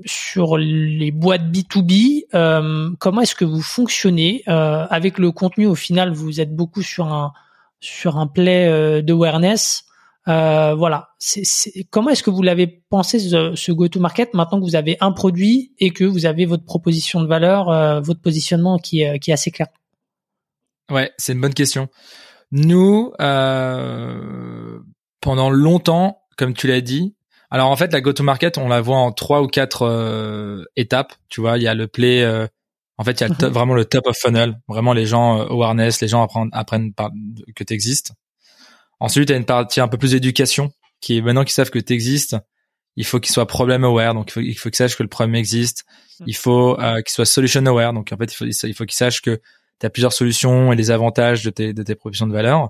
sur 0.06 0.58
les 0.58 1.12
boîtes 1.12 1.44
B2B, 1.44 2.26
euh, 2.34 2.90
comment 3.00 3.22
est-ce 3.22 3.36
que 3.36 3.46
vous 3.46 3.62
fonctionnez 3.62 4.44
euh, 4.48 4.86
avec 4.90 5.18
le 5.18 5.32
contenu? 5.32 5.66
Au 5.68 5.76
final, 5.76 6.12
vous 6.12 6.42
êtes 6.42 6.56
beaucoup 6.56 6.82
sur 6.82 7.08
un 7.08 7.34
sur 7.84 8.18
un 8.18 8.28
play 8.28 8.68
euh, 8.68 9.02
d'awareness. 9.02 9.84
Euh, 10.30 10.74
voilà. 10.74 11.10
Comment 11.90 12.12
est-ce 12.12 12.24
que 12.24 12.30
vous 12.30 12.42
l'avez 12.42 12.68
pensé 12.68 13.20
ce, 13.20 13.56
ce 13.56 13.72
go-to-market 13.74 14.34
maintenant 14.34 14.60
que 14.60 14.66
vous 14.66 14.78
avez 14.78 14.96
un 15.02 15.12
produit 15.12 15.74
et 15.80 15.92
que 15.92 16.06
vous 16.06 16.26
avez 16.26 16.46
votre 16.46 16.64
proposition 16.64 17.22
de 17.22 17.28
valeur, 17.28 17.70
euh, 17.70 18.00
votre 18.00 18.22
positionnement 18.22 18.78
qui 18.78 19.02
est, 19.02 19.20
qui 19.20 19.32
est 19.32 19.34
assez 19.34 19.52
clair? 19.52 19.68
Ouais, 20.90 21.12
c'est 21.18 21.34
une 21.34 21.42
bonne 21.42 21.54
question. 21.54 21.90
Nous, 22.52 23.12
pendant 25.20 25.50
longtemps, 25.50 26.22
comme 26.38 26.54
tu 26.54 26.68
l'as 26.68 26.82
dit, 26.82 27.16
alors 27.54 27.70
en 27.70 27.76
fait, 27.76 27.94
la 27.94 28.02
go-to-market, 28.02 28.58
on 28.58 28.68
la 28.68 28.82
voit 28.82 28.98
en 28.98 29.12
trois 29.12 29.44
ou 29.44 29.48
quatre 29.48 29.84
euh, 29.84 30.66
étapes. 30.76 31.14
Tu 31.30 31.40
vois, 31.40 31.58
il 31.58 31.64
y 31.64 31.68
a 31.68 31.76
le 31.76 31.88
play. 31.88 32.24
Euh, 32.24 32.48
en 32.98 33.04
fait, 33.04 33.22
il 33.22 33.22
y 33.22 33.24
a 33.26 33.30
mhm. 33.30 33.54
vraiment 33.54 33.76
le 33.76 33.86
top 33.86 34.08
of 34.08 34.18
funnel. 34.18 34.60
Vraiment, 34.68 34.92
les 34.92 35.06
gens 35.06 35.40
euh, 35.40 35.46
awareness, 35.46 36.02
les 36.02 36.08
gens 36.08 36.24
apprennent, 36.24 36.50
apprennent 36.52 36.94
par, 36.96 37.12
que 37.56 37.64
tu 37.64 37.72
existes. 37.72 38.14
Ensuite, 39.00 39.30
il 39.30 39.34
y 39.34 39.36
a 39.36 39.38
une 39.38 39.46
partie 39.46 39.82
un 39.82 39.88
peu 39.88 40.00
plus 40.00 40.16
éducation, 40.16 40.72
qui 41.00 41.18
est 41.18 41.22
maintenant 41.22 41.44
qu'ils 41.44 41.54
savent 41.54 41.70
que 41.70 41.78
tu 41.78 41.94
existes, 41.94 42.36
il 42.96 43.06
faut 43.06 43.20
qu'ils 43.20 43.32
soient 43.32 43.46
problem 43.46 43.84
aware. 43.84 44.16
Donc 44.16 44.30
il 44.30 44.32
faut, 44.32 44.40
il 44.40 44.56
faut 44.56 44.70
qu'ils 44.70 44.78
sachent 44.78 44.98
que 44.98 45.04
le 45.04 45.10
problème 45.10 45.36
existe. 45.36 45.86
Mhm. 46.22 46.26
Il 46.30 46.36
faut 46.36 46.76
qu'ils 46.76 47.14
soient 47.14 47.26
solution 47.26 47.64
aware. 47.68 47.94
Donc 47.94 48.12
en 48.12 48.18
fait, 48.18 48.34
il 48.34 48.36
faut, 48.36 48.46
il 48.46 48.74
faut 48.74 48.86
qu'ils 48.86 48.96
sachent 48.96 49.22
que 49.22 49.40
tu 49.80 49.86
as 49.86 49.92
plusieurs 49.92 50.14
solutions 50.14 50.74
et 50.74 50.76
les 50.76 50.90
avantages 50.90 51.44
de 51.44 51.52
tes, 51.52 51.72
de 51.72 51.84
tes 51.84 51.94
propositions 51.94 52.26
de 52.26 52.34
valeur. 52.34 52.70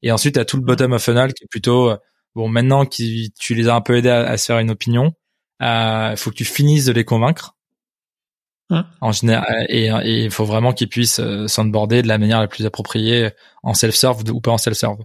Et 0.00 0.12
ensuite, 0.12 0.34
tu 0.34 0.40
as 0.40 0.44
tout 0.44 0.58
le 0.58 0.62
bottom 0.62 0.92
of 0.92 1.02
funnel 1.02 1.34
qui 1.34 1.42
est 1.42 1.48
plutôt 1.48 1.92
bon, 2.34 2.48
maintenant 2.48 2.86
que 2.86 3.28
tu 3.38 3.54
les 3.54 3.68
as 3.68 3.74
un 3.74 3.80
peu 3.80 3.96
aidés 3.96 4.10
à, 4.10 4.36
se 4.36 4.46
faire 4.46 4.58
une 4.58 4.70
opinion, 4.70 5.14
il 5.60 5.66
euh, 5.66 6.16
faut 6.16 6.30
que 6.30 6.36
tu 6.36 6.44
finisses 6.44 6.86
de 6.86 6.92
les 6.92 7.04
convaincre. 7.04 7.56
En 9.02 9.12
général, 9.12 9.66
et 9.68 9.90
il 10.24 10.30
faut 10.30 10.46
vraiment 10.46 10.72
qu'ils 10.72 10.88
puissent 10.88 11.20
euh, 11.20 11.46
s'onboarder 11.46 12.00
de 12.00 12.08
la 12.08 12.16
manière 12.16 12.40
la 12.40 12.48
plus 12.48 12.64
appropriée 12.64 13.28
en 13.62 13.74
self-serve 13.74 14.22
ou 14.30 14.40
pas 14.40 14.50
en 14.50 14.56
self-serve. 14.56 14.96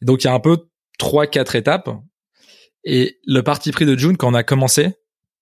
Donc 0.00 0.24
il 0.24 0.26
y 0.26 0.30
a 0.30 0.32
un 0.32 0.40
peu 0.40 0.68
trois, 0.98 1.26
quatre 1.26 1.54
étapes. 1.54 1.90
Et 2.84 3.18
le 3.26 3.42
parti 3.42 3.72
pris 3.72 3.84
de 3.84 3.94
June 3.94 4.16
quand 4.16 4.30
on 4.30 4.34
a 4.34 4.42
commencé, 4.42 4.94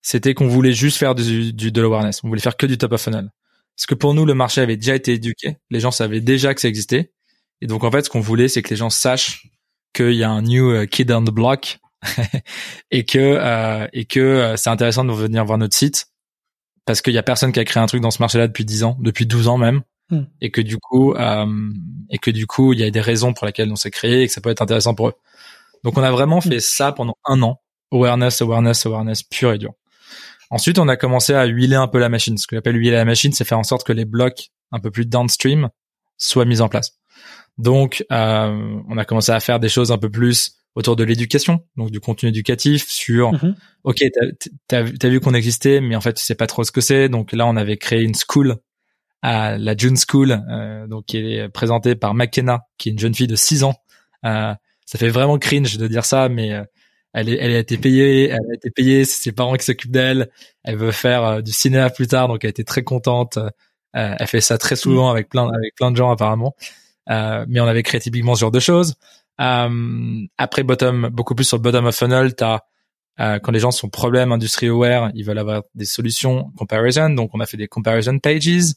c'était 0.02 0.34
qu'on 0.34 0.48
voulait 0.48 0.72
juste 0.72 0.98
faire 0.98 1.14
du, 1.14 1.52
du 1.52 1.70
de 1.70 1.80
l'awareness. 1.80 2.24
On 2.24 2.28
voulait 2.28 2.40
faire 2.40 2.56
que 2.56 2.66
du 2.66 2.78
top 2.78 2.92
of 2.92 3.00
funnel. 3.00 3.30
Parce 3.76 3.86
que 3.86 3.94
pour 3.94 4.14
nous, 4.14 4.24
le 4.24 4.34
marché 4.34 4.60
avait 4.60 4.76
déjà 4.76 4.94
été 4.94 5.12
éduqué. 5.12 5.58
Les 5.70 5.80
gens 5.80 5.90
savaient 5.90 6.20
déjà 6.20 6.54
que 6.54 6.60
ça 6.60 6.68
existait. 6.68 7.12
Et 7.60 7.66
donc, 7.66 7.84
en 7.84 7.90
fait, 7.90 8.04
ce 8.04 8.10
qu'on 8.10 8.20
voulait, 8.20 8.48
c'est 8.48 8.62
que 8.62 8.70
les 8.70 8.76
gens 8.76 8.90
sachent 8.90 9.48
qu'il 9.96 10.14
y 10.14 10.24
a 10.24 10.30
un 10.30 10.42
new 10.42 10.70
euh, 10.70 10.86
kid 10.86 11.10
on 11.10 11.24
the 11.24 11.30
block 11.30 11.78
et 12.90 13.04
que 13.04 13.18
euh, 13.18 13.88
et 13.92 14.04
que 14.04 14.20
euh, 14.20 14.56
c'est 14.56 14.70
intéressant 14.70 15.04
de 15.04 15.12
venir 15.12 15.44
voir 15.44 15.58
notre 15.58 15.74
site 15.74 16.06
parce 16.84 17.00
qu'il 17.02 17.14
y 17.14 17.18
a 17.18 17.22
personne 17.22 17.52
qui 17.52 17.60
a 17.60 17.64
créé 17.64 17.82
un 17.82 17.86
truc 17.86 18.00
dans 18.00 18.10
ce 18.10 18.22
marché-là 18.22 18.46
depuis 18.46 18.64
10 18.64 18.84
ans, 18.84 18.96
depuis 19.00 19.26
12 19.26 19.48
ans 19.48 19.58
même, 19.58 19.82
hmm. 20.10 20.22
et 20.40 20.50
que 20.50 20.60
du 20.60 20.78
coup 20.78 21.14
euh, 21.14 21.46
et 22.10 22.18
que 22.18 22.30
du 22.30 22.46
coup 22.46 22.72
il 22.72 22.80
y 22.80 22.84
a 22.84 22.90
des 22.90 23.00
raisons 23.00 23.32
pour 23.32 23.46
lesquelles 23.46 23.72
on 23.72 23.76
s'est 23.76 23.90
créé 23.90 24.22
et 24.22 24.26
que 24.26 24.32
ça 24.32 24.40
peut 24.40 24.50
être 24.50 24.62
intéressant 24.62 24.94
pour 24.94 25.08
eux. 25.08 25.14
Donc 25.84 25.98
on 25.98 26.02
a 26.02 26.10
vraiment 26.10 26.38
hmm. 26.38 26.42
fait 26.42 26.60
ça 26.60 26.92
pendant 26.92 27.16
un 27.24 27.42
an, 27.42 27.60
awareness, 27.90 28.40
awareness, 28.42 28.86
awareness 28.86 29.22
pur 29.22 29.52
et 29.52 29.58
dur. 29.58 29.72
Ensuite, 30.48 30.78
on 30.78 30.86
a 30.86 30.96
commencé 30.96 31.34
à 31.34 31.44
huiler 31.44 31.74
un 31.74 31.88
peu 31.88 31.98
la 31.98 32.08
machine. 32.08 32.38
Ce 32.38 32.46
que 32.46 32.54
j'appelle 32.54 32.76
huiler 32.76 32.92
la 32.92 33.04
machine, 33.04 33.32
c'est 33.32 33.44
faire 33.44 33.58
en 33.58 33.64
sorte 33.64 33.84
que 33.84 33.92
les 33.92 34.04
blocs 34.04 34.50
un 34.70 34.78
peu 34.78 34.92
plus 34.92 35.04
downstream 35.04 35.70
soient 36.18 36.44
mis 36.44 36.60
en 36.60 36.68
place. 36.68 36.92
Donc, 37.58 38.04
euh, 38.12 38.80
on 38.88 38.98
a 38.98 39.04
commencé 39.04 39.32
à 39.32 39.40
faire 39.40 39.60
des 39.60 39.68
choses 39.68 39.92
un 39.92 39.98
peu 39.98 40.10
plus 40.10 40.56
autour 40.74 40.94
de 40.94 41.04
l'éducation, 41.04 41.64
donc 41.76 41.90
du 41.90 42.00
contenu 42.00 42.28
éducatif 42.28 42.86
sur, 42.86 43.32
mm-hmm. 43.32 43.54
ok, 43.84 43.96
t'as 44.68 44.78
as, 44.78 45.08
vu 45.08 45.20
qu'on 45.20 45.32
existait, 45.32 45.80
mais 45.80 45.96
en 45.96 46.02
fait 46.02 46.12
tu 46.12 46.22
sais 46.22 46.34
pas 46.34 46.46
trop 46.46 46.64
ce 46.64 46.70
que 46.70 46.82
c'est. 46.82 47.08
Donc 47.08 47.32
là, 47.32 47.46
on 47.46 47.56
avait 47.56 47.78
créé 47.78 48.02
une 48.02 48.14
school, 48.14 48.56
à 49.22 49.56
la 49.56 49.76
June 49.76 49.96
School, 49.96 50.42
euh, 50.50 50.86
donc 50.86 51.06
qui 51.06 51.16
est 51.16 51.48
présentée 51.48 51.94
par 51.94 52.14
McKenna, 52.14 52.66
qui 52.78 52.90
est 52.90 52.92
une 52.92 52.98
jeune 52.98 53.14
fille 53.14 53.26
de 53.26 53.36
6 53.36 53.64
ans. 53.64 53.74
Euh, 54.24 54.54
ça 54.86 54.98
fait 54.98 55.08
vraiment 55.08 55.38
cringe 55.38 55.76
de 55.78 55.88
dire 55.88 56.04
ça, 56.04 56.28
mais 56.28 56.52
euh, 56.52 56.62
elle, 57.12 57.28
est, 57.28 57.38
elle 57.40 57.54
a 57.54 57.58
été 57.58 57.76
payée, 57.76 58.28
elle 58.28 58.38
a 58.50 58.54
été 58.54 58.70
payée, 58.70 59.04
c'est 59.04 59.22
ses 59.22 59.32
parents 59.32 59.54
qui 59.54 59.64
s'occupent 59.64 59.90
d'elle. 59.90 60.30
Elle 60.62 60.76
veut 60.76 60.92
faire 60.92 61.24
euh, 61.24 61.40
du 61.42 61.52
cinéma 61.52 61.90
plus 61.90 62.06
tard, 62.06 62.28
donc 62.28 62.44
elle 62.44 62.50
était 62.50 62.64
très 62.64 62.84
contente. 62.84 63.36
Euh, 63.36 63.50
elle 63.92 64.26
fait 64.26 64.40
ça 64.40 64.58
très 64.58 64.76
souvent 64.76 65.08
mm. 65.08 65.12
avec 65.12 65.28
plein 65.28 65.48
avec 65.48 65.74
plein 65.74 65.90
de 65.90 65.96
gens 65.96 66.10
apparemment. 66.10 66.54
Mais 67.08 67.60
on 67.60 67.66
avait 67.66 67.82
créé 67.82 68.00
typiquement 68.00 68.34
ce 68.34 68.40
genre 68.40 68.50
de 68.50 68.60
choses. 68.60 68.94
Euh, 69.40 70.26
après 70.38 70.62
bottom, 70.62 71.08
beaucoup 71.12 71.34
plus 71.34 71.44
sur 71.44 71.56
le 71.56 71.62
bottom 71.62 71.86
of 71.86 71.96
funnel, 71.96 72.34
t'as 72.34 72.60
euh, 73.18 73.38
quand 73.38 73.52
les 73.52 73.60
gens 73.60 73.70
sont 73.70 73.88
problème 73.88 74.32
industry 74.32 74.68
aware, 74.68 75.10
ils 75.14 75.24
veulent 75.24 75.38
avoir 75.38 75.62
des 75.74 75.84
solutions 75.84 76.52
comparison. 76.56 77.10
Donc 77.10 77.30
on 77.34 77.40
a 77.40 77.46
fait 77.46 77.56
des 77.56 77.68
comparison 77.68 78.18
pages. 78.18 78.74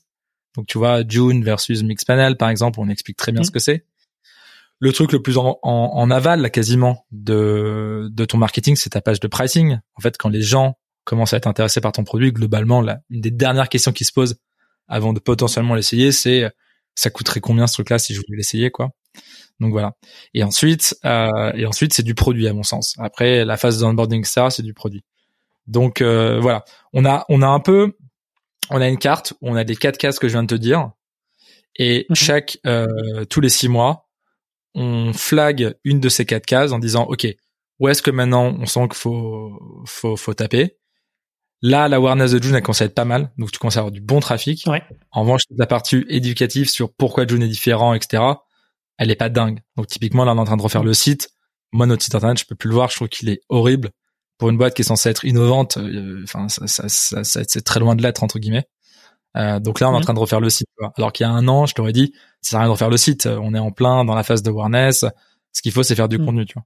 Donc 0.55 0.67
tu 0.67 0.77
vois 0.77 1.03
June 1.07 1.43
versus 1.43 1.83
Mixpanel 1.83 2.37
par 2.37 2.49
exemple, 2.49 2.79
on 2.79 2.89
explique 2.89 3.17
très 3.17 3.31
bien 3.31 3.43
ce 3.43 3.49
mm. 3.49 3.53
que 3.53 3.59
c'est. 3.59 3.85
Le 4.81 4.93
truc 4.93 5.11
le 5.11 5.21
plus 5.21 5.37
en, 5.37 5.59
en, 5.61 5.91
en 5.93 6.11
aval 6.11 6.41
là, 6.41 6.49
quasiment 6.49 7.05
de, 7.11 8.07
de 8.11 8.25
ton 8.25 8.37
marketing, 8.37 8.77
c'est 8.77 8.91
ta 8.91 9.01
page 9.01 9.19
de 9.19 9.27
pricing. 9.27 9.77
En 9.95 10.01
fait, 10.01 10.17
quand 10.17 10.29
les 10.29 10.41
gens 10.41 10.77
commencent 11.03 11.33
à 11.33 11.37
être 11.37 11.47
intéressés 11.47 11.81
par 11.81 11.91
ton 11.91 12.05
produit, 12.05 12.31
globalement, 12.31 12.79
là, 12.79 13.01
une 13.09 13.19
des 13.19 13.31
dernières 13.31 13.67
questions 13.67 13.91
qui 13.91 14.05
se 14.05 14.13
posent 14.13 14.39
avant 14.87 15.11
de 15.11 15.19
potentiellement 15.19 15.75
l'essayer, 15.75 16.13
c'est 16.13 16.49
ça 16.99 17.09
coûterait 17.09 17.39
combien 17.39 17.65
ce 17.65 17.73
truc-là 17.73 17.97
si 17.97 18.13
je 18.13 18.19
voulais 18.19 18.37
l'essayer, 18.37 18.71
quoi. 18.71 18.91
Donc 19.59 19.71
voilà. 19.71 19.95
Et 20.33 20.43
ensuite, 20.43 20.97
euh, 21.05 21.51
et 21.53 21.65
ensuite 21.65 21.93
c'est 21.93 22.03
du 22.03 22.15
produit 22.15 22.47
à 22.47 22.53
mon 22.53 22.63
sens. 22.63 22.95
Après 22.99 23.45
la 23.45 23.57
phase 23.57 23.79
d'onboarding 23.79 24.23
ça, 24.23 24.49
c'est 24.49 24.63
du 24.63 24.73
produit. 24.73 25.03
Donc 25.67 26.01
euh, 26.01 26.39
voilà, 26.39 26.65
on 26.93 27.05
a 27.05 27.25
on 27.29 27.41
a 27.41 27.47
un 27.47 27.59
peu, 27.59 27.95
on 28.69 28.81
a 28.81 28.87
une 28.87 28.97
carte, 28.97 29.33
où 29.41 29.49
on 29.49 29.55
a 29.55 29.63
les 29.63 29.75
quatre 29.75 29.97
cases 29.97 30.19
que 30.19 30.27
je 30.27 30.33
viens 30.33 30.43
de 30.43 30.47
te 30.47 30.55
dire, 30.55 30.91
et 31.77 32.05
mhm. 32.09 32.15
chaque 32.15 32.57
euh, 32.65 33.25
tous 33.25 33.41
les 33.41 33.49
six 33.49 33.69
mois, 33.69 34.09
on 34.75 35.13
flag 35.13 35.75
une 35.83 35.99
de 35.99 36.09
ces 36.09 36.25
quatre 36.25 36.45
cases 36.45 36.71
en 36.71 36.79
disant 36.79 37.05
ok, 37.05 37.27
où 37.79 37.87
est-ce 37.87 38.01
que 38.01 38.11
maintenant 38.11 38.55
on 38.59 38.65
sent 38.65 38.87
qu'il 38.89 38.95
faut 38.95 39.57
faut 39.85 40.15
faut 40.15 40.33
taper? 40.33 40.78
Là, 41.61 41.87
l'awareness 41.89 42.31
de 42.31 42.41
June 42.41 42.55
a 42.55 42.61
commencé 42.61 42.85
à 42.85 42.87
être 42.87 42.95
pas 42.95 43.05
mal, 43.05 43.31
donc 43.37 43.51
tu 43.51 43.59
commences 43.59 43.75
à 43.75 43.81
avoir 43.81 43.91
du 43.91 44.01
bon 44.01 44.19
trafic. 44.21 44.63
Ouais. 44.67 44.81
En 45.11 45.21
revanche, 45.21 45.41
la 45.55 45.67
partie 45.67 46.05
éducative 46.07 46.69
sur 46.69 46.93
pourquoi 46.93 47.27
June 47.27 47.43
est 47.43 47.49
différent, 47.49 47.93
etc 47.93 48.21
elle 48.99 49.09
est 49.09 49.15
pas 49.15 49.29
dingue. 49.29 49.61
Donc 49.77 49.87
typiquement 49.87 50.25
là 50.25 50.33
on 50.33 50.37
est 50.37 50.41
en 50.41 50.45
train 50.45 50.57
de 50.57 50.61
refaire 50.61 50.83
le 50.83 50.93
site. 50.93 51.29
Moi 51.71 51.87
notre 51.87 52.03
site 52.03 52.13
internet 52.13 52.37
je 52.37 52.45
peux 52.45 52.55
plus 52.55 52.67
le 52.67 52.75
voir, 52.75 52.89
je 52.91 52.97
trouve 52.97 53.07
qu'il 53.07 53.29
est 53.29 53.41
horrible 53.49 53.89
pour 54.37 54.49
une 54.49 54.57
boîte 54.57 54.75
qui 54.75 54.83
est 54.83 54.85
censée 54.85 55.09
être 55.09 55.25
innovante. 55.25 55.77
Euh, 55.77 56.21
enfin 56.23 56.49
ça, 56.49 56.67
ça, 56.67 56.87
ça, 56.89 57.23
c'est 57.23 57.61
très 57.63 57.79
loin 57.79 57.95
de 57.95 58.03
l'être 58.03 58.23
entre 58.23 58.37
guillemets. 58.37 58.67
Euh, 59.37 59.59
donc 59.59 59.79
là 59.79 59.89
on 59.89 59.93
est 59.93 59.95
en 59.95 59.99
mhm. 59.99 60.03
train 60.03 60.13
de 60.13 60.19
refaire 60.19 60.41
le 60.41 60.49
site. 60.49 60.67
Alors 60.97 61.13
qu'il 61.13 61.25
y 61.25 61.29
a 61.29 61.31
un 61.31 61.47
an 61.47 61.65
je 61.65 61.73
t'aurais 61.73 61.93
dit 61.93 62.13
ça 62.41 62.51
sert 62.51 62.59
à 62.59 62.61
rien 62.63 62.67
de 62.67 62.73
refaire 62.73 62.89
le 62.89 62.97
site. 62.97 63.25
On 63.25 63.55
est 63.55 63.59
en 63.59 63.71
plein 63.71 64.03
dans 64.03 64.15
la 64.15 64.23
phase 64.23 64.43
de 64.43 64.49
awareness. 64.49 65.05
Ce 65.53 65.61
qu'il 65.61 65.71
faut 65.71 65.83
c'est 65.83 65.95
faire 65.95 66.09
du 66.09 66.17
mhm. 66.17 66.25
contenu. 66.25 66.45
Tu 66.45 66.53
vois. 66.53 66.65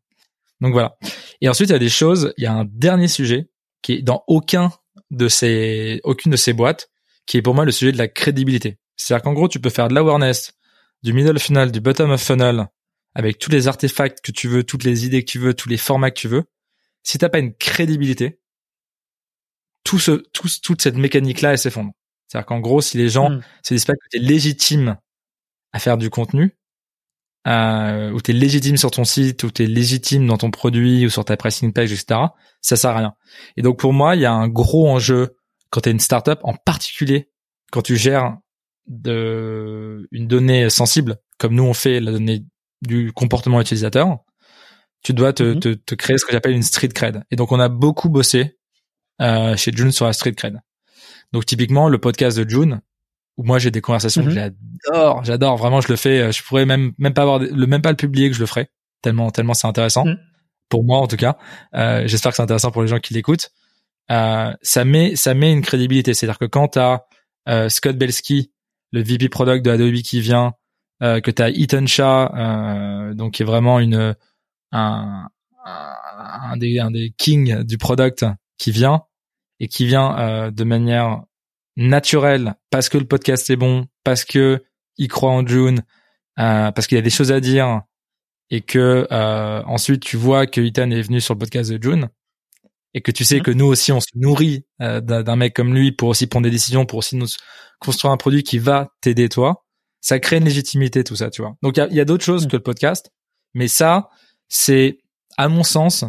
Donc 0.59 0.73
voilà. 0.73 0.97
Et 1.39 1.49
ensuite 1.49 1.69
il 1.69 1.73
y 1.73 1.75
a 1.75 1.79
des 1.79 1.89
choses. 1.89 2.33
Il 2.37 2.43
y 2.43 2.47
a 2.47 2.53
un 2.53 2.65
dernier 2.65 3.07
sujet 3.07 3.47
qui 3.83 3.93
est 3.93 4.01
dans 4.01 4.23
aucun 4.25 4.71
de 5.13 5.27
ces 5.27 6.01
aucune 6.03 6.31
de 6.31 6.37
ces 6.37 6.53
boîtes 6.53 6.89
qui 7.25 7.37
est 7.37 7.41
pour 7.41 7.55
moi 7.55 7.65
le 7.65 7.71
sujet 7.71 7.91
de 7.91 7.97
la 7.97 8.07
crédibilité. 8.07 8.77
C'est-à-dire 8.95 9.23
qu'en 9.23 9.33
gros 9.33 9.47
tu 9.47 9.59
peux 9.59 9.69
faire 9.69 9.87
de 9.87 9.93
l'awareness 9.93 10.53
du 11.03 11.13
middle 11.13 11.39
funnel, 11.39 11.71
du 11.71 11.81
bottom 11.81 12.11
of 12.11 12.21
funnel, 12.21 12.67
avec 13.13 13.37
tous 13.37 13.51
les 13.51 13.67
artefacts 13.67 14.21
que 14.21 14.31
tu 14.31 14.47
veux, 14.47 14.63
toutes 14.63 14.83
les 14.83 15.05
idées 15.05 15.23
que 15.23 15.31
tu 15.31 15.39
veux, 15.39 15.53
tous 15.53 15.69
les 15.69 15.77
formats 15.77 16.11
que 16.11 16.19
tu 16.19 16.27
veux, 16.27 16.43
si 17.03 17.17
t'as 17.17 17.29
pas 17.29 17.39
une 17.39 17.53
crédibilité, 17.53 18.39
tout 19.83 19.99
ce, 19.99 20.11
tout, 20.11 20.47
toute 20.61 20.81
cette 20.81 20.95
mécanique-là, 20.95 21.51
elle 21.51 21.57
s'effondre. 21.57 21.91
C'est-à-dire 22.27 22.45
qu'en 22.45 22.59
gros, 22.59 22.81
si 22.81 22.97
les 22.97 23.09
gens 23.09 23.29
hmm. 23.29 23.41
se 23.63 23.73
disent 23.73 23.85
pas 23.85 23.93
que 23.93 24.07
tu 24.09 24.17
es 24.17 24.21
légitime 24.21 24.97
à 25.73 25.79
faire 25.79 25.97
du 25.97 26.09
contenu, 26.09 26.55
euh, 27.47 28.11
ou 28.11 28.21
tu 28.21 28.31
es 28.31 28.33
légitime 28.33 28.77
sur 28.77 28.91
ton 28.91 29.03
site, 29.03 29.43
ou 29.43 29.51
tu 29.51 29.63
es 29.63 29.67
légitime 29.67 30.27
dans 30.27 30.37
ton 30.37 30.51
produit, 30.51 31.05
ou 31.05 31.09
sur 31.09 31.25
ta 31.25 31.37
pricing 31.37 31.73
page, 31.73 31.91
etc., 31.91 32.19
ça 32.61 32.75
sert 32.75 32.91
à 32.91 32.97
rien. 32.97 33.13
Et 33.57 33.61
donc 33.61 33.79
pour 33.79 33.93
moi, 33.93 34.15
il 34.15 34.21
y 34.21 34.25
a 34.25 34.33
un 34.33 34.47
gros 34.47 34.89
enjeu 34.89 35.35
quand 35.69 35.81
tu 35.81 35.89
es 35.89 35.91
une 35.91 35.99
startup, 35.99 36.39
en 36.43 36.53
particulier 36.53 37.29
quand 37.71 37.81
tu 37.81 37.97
gères 37.97 38.37
de 38.87 40.07
une 40.11 40.27
donnée 40.27 40.69
sensible, 40.69 41.17
comme 41.39 41.55
nous 41.55 41.63
on 41.63 41.73
fait 41.73 41.99
la 41.99 42.11
donnée 42.11 42.45
du 42.81 43.11
comportement 43.11 43.59
utilisateur, 43.59 44.19
tu 45.03 45.13
dois 45.13 45.33
te, 45.33 45.43
mhm. 45.43 45.59
te, 45.59 45.69
te, 45.73 45.95
créer 45.95 46.17
ce 46.17 46.25
que 46.25 46.31
j'appelle 46.31 46.53
une 46.53 46.63
street 46.63 46.89
cred. 46.89 47.23
Et 47.31 47.35
donc 47.35 47.51
on 47.51 47.59
a 47.59 47.69
beaucoup 47.69 48.09
bossé 48.09 48.57
euh, 49.21 49.55
chez 49.57 49.71
June 49.73 49.91
sur 49.91 50.05
la 50.05 50.13
street 50.13 50.33
cred. 50.33 50.59
Donc 51.31 51.45
typiquement 51.45 51.89
le 51.89 51.97
podcast 51.97 52.37
de 52.37 52.47
June, 52.47 52.81
où 53.37 53.43
moi 53.43 53.59
j'ai 53.59 53.71
des 53.71 53.81
conversations 53.81 54.23
que 54.23 54.29
mhm. 54.29 54.53
j'adore, 54.85 55.23
j'adore 55.23 55.57
vraiment, 55.57 55.81
je 55.81 55.87
le 55.89 55.95
fais, 55.95 56.21
euh, 56.21 56.31
je 56.31 56.43
pourrais 56.43 56.65
même 56.65 56.93
même 56.97 57.13
pas 57.13 57.23
avoir 57.23 57.39
le 57.39 57.67
même 57.67 57.81
pas 57.81 57.91
le 57.91 57.97
publier 57.97 58.29
que 58.29 58.35
je 58.35 58.41
le 58.41 58.45
ferais 58.45 58.69
tellement 59.01 59.31
tellement 59.31 59.53
c'est 59.53 59.67
intéressant 59.67 60.05
mhm. 60.05 60.17
pour 60.69 60.83
moi 60.83 60.99
en 60.99 61.07
tout 61.07 61.17
cas. 61.17 61.37
Euh, 61.75 62.07
J'espère 62.07 62.31
que 62.31 62.37
c'est 62.37 62.43
intéressant 62.43 62.71
pour 62.71 62.81
les 62.81 62.87
gens 62.87 62.99
qui 62.99 63.13
l'écoutent. 63.13 63.51
Euh, 64.11 64.53
ça 64.61 64.85
met 64.85 65.15
ça 65.15 65.33
met 65.33 65.51
une 65.51 65.61
crédibilité, 65.61 66.13
c'est-à-dire 66.13 66.39
que 66.39 66.45
quand 66.45 66.69
t'as 66.69 67.01
euh, 67.47 67.69
Scott 67.69 67.97
Belsky 67.97 68.51
le 68.93 69.01
VP 69.01 69.27
product 69.27 69.65
de 69.65 69.71
Adobe 69.71 69.95
qui 69.95 70.21
vient, 70.21 70.53
euh, 71.01 71.19
que 71.19 71.31
tu 71.31 71.41
as 71.41 71.49
Ethan 71.49 71.85
Shah, 71.87 72.31
euh, 72.35 73.13
donc 73.13 73.33
qui 73.33 73.41
est 73.41 73.45
vraiment 73.45 73.79
une 73.79 74.15
un, 74.71 75.27
un, 75.65 76.57
des 76.57 76.79
un 76.79 76.91
des 76.91 77.13
kings 77.17 77.63
du 77.63 77.77
product 77.77 78.25
qui 78.57 78.71
vient 78.71 79.03
et 79.59 79.67
qui 79.67 79.85
vient 79.85 80.17
euh, 80.19 80.51
de 80.51 80.63
manière 80.63 81.23
naturelle 81.75 82.55
parce 82.69 82.89
que 82.89 82.97
le 82.97 83.05
podcast 83.05 83.49
est 83.49 83.55
bon, 83.55 83.87
parce 84.03 84.25
que 84.25 84.63
il 84.97 85.07
croit 85.07 85.31
en 85.31 85.45
June, 85.45 85.83
euh, 86.39 86.71
parce 86.71 86.87
qu'il 86.87 86.95
y 86.95 86.99
a 86.99 87.03
des 87.03 87.09
choses 87.09 87.31
à 87.31 87.39
dire 87.39 87.81
et 88.49 88.61
que 88.61 89.07
euh, 89.11 89.63
ensuite 89.65 90.03
tu 90.03 90.17
vois 90.17 90.45
que 90.45 90.61
Ethan 90.61 90.91
est 90.91 91.01
venu 91.01 91.21
sur 91.21 91.33
le 91.33 91.39
podcast 91.39 91.71
de 91.71 91.81
June 91.81 92.09
et 92.93 93.01
que 93.01 93.11
tu 93.11 93.25
sais 93.25 93.37
mhm. 93.37 93.43
que 93.43 93.51
nous 93.51 93.65
aussi 93.65 93.91
on 93.91 93.99
se 93.99 94.07
nourrit 94.15 94.65
euh, 94.81 95.01
d'un 95.01 95.35
mec 95.35 95.55
comme 95.55 95.73
lui 95.73 95.91
pour 95.91 96.09
aussi 96.09 96.27
prendre 96.27 96.45
des 96.45 96.51
décisions, 96.51 96.85
pour 96.85 96.99
aussi 96.99 97.15
nous 97.15 97.27
construire 97.79 98.11
un 98.11 98.17
produit 98.17 98.43
qui 98.43 98.59
va 98.59 98.93
t'aider 99.01 99.29
toi, 99.29 99.65
ça 100.01 100.19
crée 100.19 100.37
une 100.37 100.45
légitimité 100.45 101.03
tout 101.03 101.15
ça, 101.15 101.29
tu 101.29 101.41
vois. 101.41 101.55
Donc 101.63 101.77
il 101.77 101.95
y 101.95 101.99
a, 101.99 102.05
d'autres 102.05 102.23
choses 102.23 102.45
mhm. 102.45 102.51
que 102.51 102.57
le 102.57 102.63
podcast, 102.63 103.11
mais 103.53 103.67
ça 103.67 104.09
c'est 104.49 104.99
à 105.37 105.47
mon 105.47 105.63
sens 105.63 106.05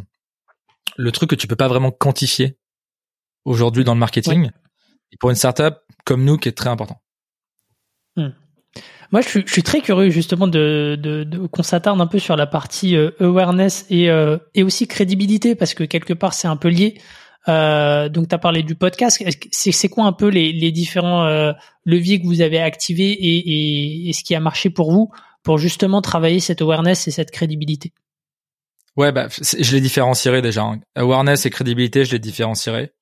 le 0.97 1.12
truc 1.12 1.31
que 1.31 1.35
tu 1.35 1.47
peux 1.47 1.57
pas 1.57 1.69
vraiment 1.69 1.91
quantifier 1.91 2.59
aujourd'hui 3.45 3.85
dans 3.85 3.95
le 3.95 4.01
marketing 4.01 4.47
et 4.47 4.51
pour 5.20 5.31
une 5.31 5.36
startup 5.36 5.77
comme 6.05 6.24
nous 6.24 6.36
qui 6.36 6.49
est 6.49 6.53
très 6.53 6.70
important. 6.70 7.01
Hmm. 8.16 8.31
Moi, 9.12 9.20
je 9.20 9.28
suis, 9.28 9.45
je 9.47 9.53
suis, 9.53 9.62
très 9.62 9.81
curieux 9.81 10.11
justement 10.11 10.49
de, 10.49 10.99
de, 11.01 11.24
de 11.24 11.47
qu'on 11.47 11.62
s'attarde 11.62 12.01
un 12.01 12.07
peu 12.07 12.19
sur 12.19 12.36
la 12.36 12.47
partie 12.47 12.97
euh, 12.97 13.11
awareness 13.20 13.86
et, 13.89 14.11
euh, 14.11 14.39
et 14.55 14.62
aussi 14.62 14.89
crédibilité 14.89 15.55
parce 15.55 15.74
que 15.74 15.85
quelque 15.85 16.12
part 16.12 16.35
c'est 16.35 16.49
un 16.49 16.57
peu 16.57 16.69
lié. 16.69 16.99
Euh, 17.47 18.09
donc, 18.09 18.28
tu 18.28 18.35
as 18.35 18.39
parlé 18.39 18.62
du 18.62 18.74
podcast. 18.74 19.23
C'est, 19.53 19.89
quoi 19.89 20.05
un 20.05 20.12
peu 20.12 20.28
les, 20.28 20.53
les 20.53 20.73
différents 20.73 21.53
leviers 21.85 22.20
que 22.20 22.27
vous 22.27 22.41
avez 22.41 22.59
activés 22.59 23.12
et, 23.12 23.36
et, 23.36 24.09
et, 24.09 24.12
ce 24.12 24.24
qui 24.24 24.35
a 24.35 24.41
marché 24.41 24.70
pour 24.70 24.91
vous 24.91 25.12
pour 25.43 25.59
justement 25.59 26.01
travailler 26.01 26.41
cette 26.41 26.62
awareness 26.62 27.07
et 27.07 27.11
cette 27.11 27.31
crédibilité? 27.31 27.93
Ouais, 28.97 29.12
bah, 29.12 29.28
je 29.28 29.73
les 29.73 29.81
différencierai 29.81 30.41
déjà. 30.41 30.62
Hein. 30.62 30.81
Awareness 30.95 31.47
et 31.47 31.51
crédibilité, 31.51 32.05
je 32.05 32.12
les 32.12 32.19
différencierai. 32.19 32.93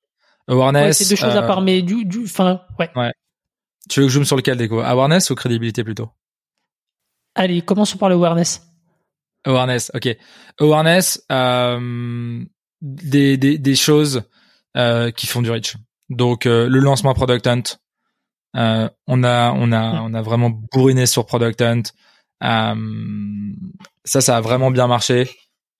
Awareness. 0.47 0.97
c'est 0.97 1.09
deux 1.09 1.15
choses 1.15 1.35
à 1.35 1.43
part, 1.43 1.61
mais 1.61 1.81
du, 1.81 2.05
du, 2.05 2.23
enfin, 2.25 2.61
ouais. 2.79 2.89
Ouais. 2.95 3.11
Tu 3.89 3.99
veux 3.99 4.05
que 4.05 4.09
je 4.11 4.15
zoome 4.15 4.25
sur 4.25 4.35
lequel, 4.35 4.57
Déco 4.57 4.79
Awareness 4.79 5.29
ou 5.29 5.35
crédibilité 5.35 5.83
plutôt? 5.83 6.09
Allez, 7.35 7.61
commençons 7.61 7.97
par 7.97 8.09
le 8.09 8.15
awareness. 8.15 8.61
Awareness, 9.45 9.91
ok. 9.93 10.15
Awareness, 10.59 11.25
euh, 11.31 12.43
des, 12.81 13.37
des, 13.37 13.57
des 13.57 13.75
choses 13.75 14.23
euh, 14.77 15.11
qui 15.11 15.27
font 15.27 15.41
du 15.41 15.51
reach. 15.51 15.75
Donc 16.09 16.45
euh, 16.45 16.69
le 16.69 16.79
lancement 16.79 17.13
Product 17.13 17.45
Hunt, 17.47 17.63
euh, 18.55 18.89
on 19.07 19.23
a 19.23 19.51
on 19.53 19.71
a 19.71 20.01
on 20.01 20.13
a 20.13 20.21
vraiment 20.21 20.49
bourriné 20.49 21.05
sur 21.05 21.25
Product 21.25 21.61
Hunt. 21.61 21.83
Euh, 22.43 22.75
ça, 24.05 24.21
ça 24.21 24.37
a 24.37 24.41
vraiment 24.41 24.69
bien 24.71 24.87
marché. 24.87 25.29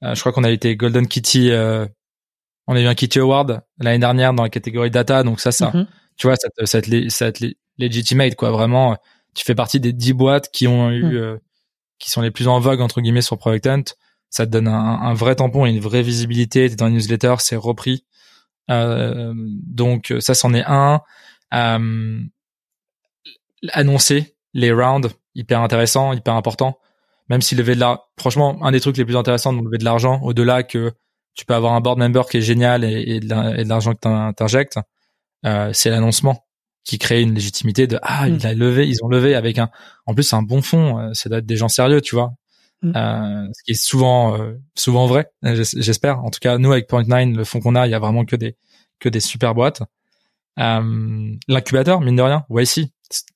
je 0.01 0.19
crois 0.19 0.31
qu'on 0.33 0.43
a 0.43 0.49
été 0.51 0.75
Golden 0.75 1.07
Kitty. 1.07 1.51
On 2.67 2.75
a 2.75 2.81
eu 2.81 2.85
un 2.85 2.95
Kitty 2.95 3.19
Award 3.19 3.61
l'année 3.79 3.99
dernière 3.99 4.33
dans 4.33 4.43
la 4.43 4.49
catégorie 4.49 4.91
data. 4.91 5.23
Donc 5.23 5.39
ça, 5.39 5.51
ça, 5.51 5.71
mm-hmm. 5.71 5.87
tu 6.17 6.27
vois, 6.27 6.35
ça 6.35 6.49
te, 6.49 6.65
ça 6.65 6.81
te, 6.81 7.09
ça 7.09 7.31
te 7.31 7.45
legitimate 7.77 8.35
quoi. 8.35 8.51
Vraiment, 8.51 8.97
tu 9.35 9.43
fais 9.43 9.55
partie 9.55 9.79
des 9.79 9.93
10 9.93 10.13
boîtes 10.13 10.49
qui 10.51 10.67
ont 10.67 10.91
eu, 10.91 11.03
mm. 11.03 11.39
qui 11.99 12.09
sont 12.09 12.21
les 12.21 12.31
plus 12.31 12.47
en 12.47 12.59
vogue 12.59 12.81
entre 12.81 13.01
guillemets 13.01 13.21
sur 13.21 13.37
Product 13.37 13.67
Hunt. 13.67 13.83
Ça 14.29 14.45
te 14.45 14.51
donne 14.51 14.67
un, 14.67 14.73
un 14.73 15.13
vrai 15.13 15.35
tampon 15.35 15.65
et 15.65 15.69
une 15.69 15.79
vraie 15.79 16.01
visibilité. 16.01 16.69
T'es 16.69 16.75
dans 16.75 16.87
une 16.87 16.95
newsletter, 16.95 17.35
c'est 17.39 17.55
repris. 17.55 18.05
Euh, 18.71 19.33
donc 19.35 20.13
ça, 20.19 20.33
c'en 20.33 20.53
est 20.53 20.63
un. 20.65 21.01
Euh, 21.53 22.19
annoncer 23.71 24.35
les 24.53 24.71
rounds, 24.71 25.09
hyper 25.35 25.61
intéressant, 25.61 26.13
hyper 26.13 26.35
important. 26.35 26.79
Même 27.29 27.41
si 27.41 27.55
lever 27.55 27.75
de 27.75 27.79
la, 27.79 28.03
franchement, 28.19 28.57
un 28.63 28.71
des 28.71 28.81
trucs 28.81 28.97
les 28.97 29.05
plus 29.05 29.15
intéressants 29.15 29.53
de 29.53 29.61
lever 29.63 29.77
de 29.77 29.85
l'argent, 29.85 30.19
au-delà 30.21 30.63
que 30.63 30.91
tu 31.35 31.45
peux 31.45 31.53
avoir 31.53 31.73
un 31.73 31.81
board 31.81 31.99
member 31.99 32.27
qui 32.29 32.37
est 32.37 32.41
génial 32.41 32.83
et, 32.83 33.15
et 33.15 33.19
de 33.19 33.67
l'argent 33.67 33.93
que 33.93 34.31
t'injectes, 34.33 34.79
euh, 35.45 35.71
c'est 35.73 35.89
l'annoncement 35.89 36.45
qui 36.83 36.97
crée 36.97 37.21
une 37.21 37.33
légitimité 37.33 37.87
de 37.87 37.97
ah 38.01 38.27
il 38.27 38.35
mm. 38.35 38.45
a 38.45 38.53
levé, 38.53 38.87
ils 38.87 39.03
ont 39.03 39.07
levé 39.07 39.35
avec 39.35 39.57
un, 39.57 39.69
en 40.05 40.13
plus 40.13 40.33
un 40.33 40.41
bon 40.41 40.61
fond, 40.61 40.99
euh, 40.99 41.09
c'est 41.13 41.29
d'être 41.29 41.45
des 41.45 41.55
gens 41.55 41.69
sérieux, 41.69 42.01
tu 42.01 42.15
vois. 42.15 42.33
Mm. 42.81 42.91
Euh, 42.95 43.47
ce 43.53 43.63
qui 43.63 43.71
est 43.71 43.81
souvent 43.81 44.37
euh, 44.37 44.53
souvent 44.75 45.07
vrai, 45.07 45.31
j'espère. 45.43 46.23
En 46.23 46.29
tout 46.29 46.39
cas, 46.41 46.57
nous 46.57 46.71
avec 46.71 46.89
Point9, 46.89 47.35
le 47.35 47.43
fond 47.43 47.59
qu'on 47.61 47.75
a, 47.75 47.87
il 47.87 47.91
y 47.91 47.95
a 47.95 47.99
vraiment 47.99 48.25
que 48.25 48.35
des 48.35 48.57
que 48.99 49.09
des 49.09 49.21
super 49.21 49.55
boîtes. 49.55 49.81
Euh, 50.59 51.31
L'incubateur, 51.47 52.01
mine 52.01 52.15
de 52.15 52.21
rien, 52.21 52.45
YC, 52.49 52.91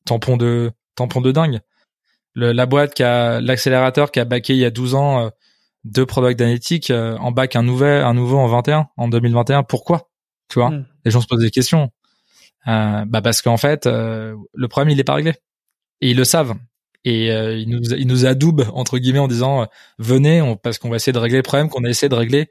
tampon 0.05 0.37
de 0.37 0.71
tampon 0.95 1.21
de 1.21 1.31
dingue. 1.31 1.59
Le, 2.33 2.51
la 2.51 2.65
boîte 2.65 2.93
qui 2.93 3.03
a 3.03 3.41
l'accélérateur 3.41 4.11
qui 4.11 4.19
a 4.19 4.25
backé 4.25 4.53
il 4.53 4.59
y 4.59 4.65
a 4.65 4.69
12 4.69 4.95
ans 4.95 5.25
euh, 5.25 5.29
deux 5.87 6.05
product 6.05 6.39
d'analytique 6.39 6.91
en 6.91 7.31
bac 7.31 7.55
un 7.55 7.63
nouvel 7.63 8.03
un 8.03 8.13
nouveau 8.13 8.37
en 8.37 8.47
21 8.47 8.87
en 8.97 9.07
2021. 9.07 9.63
Pourquoi? 9.63 10.09
Tu 10.49 10.59
vois, 10.59 10.69
mm. 10.69 10.85
les 11.05 11.11
gens 11.11 11.21
se 11.21 11.27
posent 11.27 11.41
des 11.41 11.51
questions. 11.51 11.91
bah 12.65 13.21
parce 13.23 13.41
qu'en 13.41 13.57
fait, 13.57 13.85
le 13.85 14.67
problème 14.67 14.91
il 14.91 14.99
est 14.99 15.03
pas 15.03 15.15
réglé 15.15 15.33
et 16.01 16.11
ils 16.11 16.17
le 16.17 16.23
savent 16.23 16.55
et 17.07 17.31
euh, 17.31 17.57
il 17.57 17.69
nous 17.69 17.93
il 17.93 18.07
nous 18.07 18.25
adoube 18.25 18.65
entre 18.73 18.97
guillemets 18.97 19.19
en 19.19 19.27
disant 19.27 19.61
euh, 19.61 19.65
venez 19.97 20.41
on, 20.41 20.57
parce 20.57 20.77
qu'on 20.77 20.89
va 20.89 20.97
essayer 20.97 21.13
de 21.13 21.19
régler 21.19 21.37
le 21.37 21.43
problème 21.43 21.69
qu'on 21.69 21.83
a 21.83 21.89
essayé 21.89 22.09
de 22.09 22.15
régler 22.15 22.49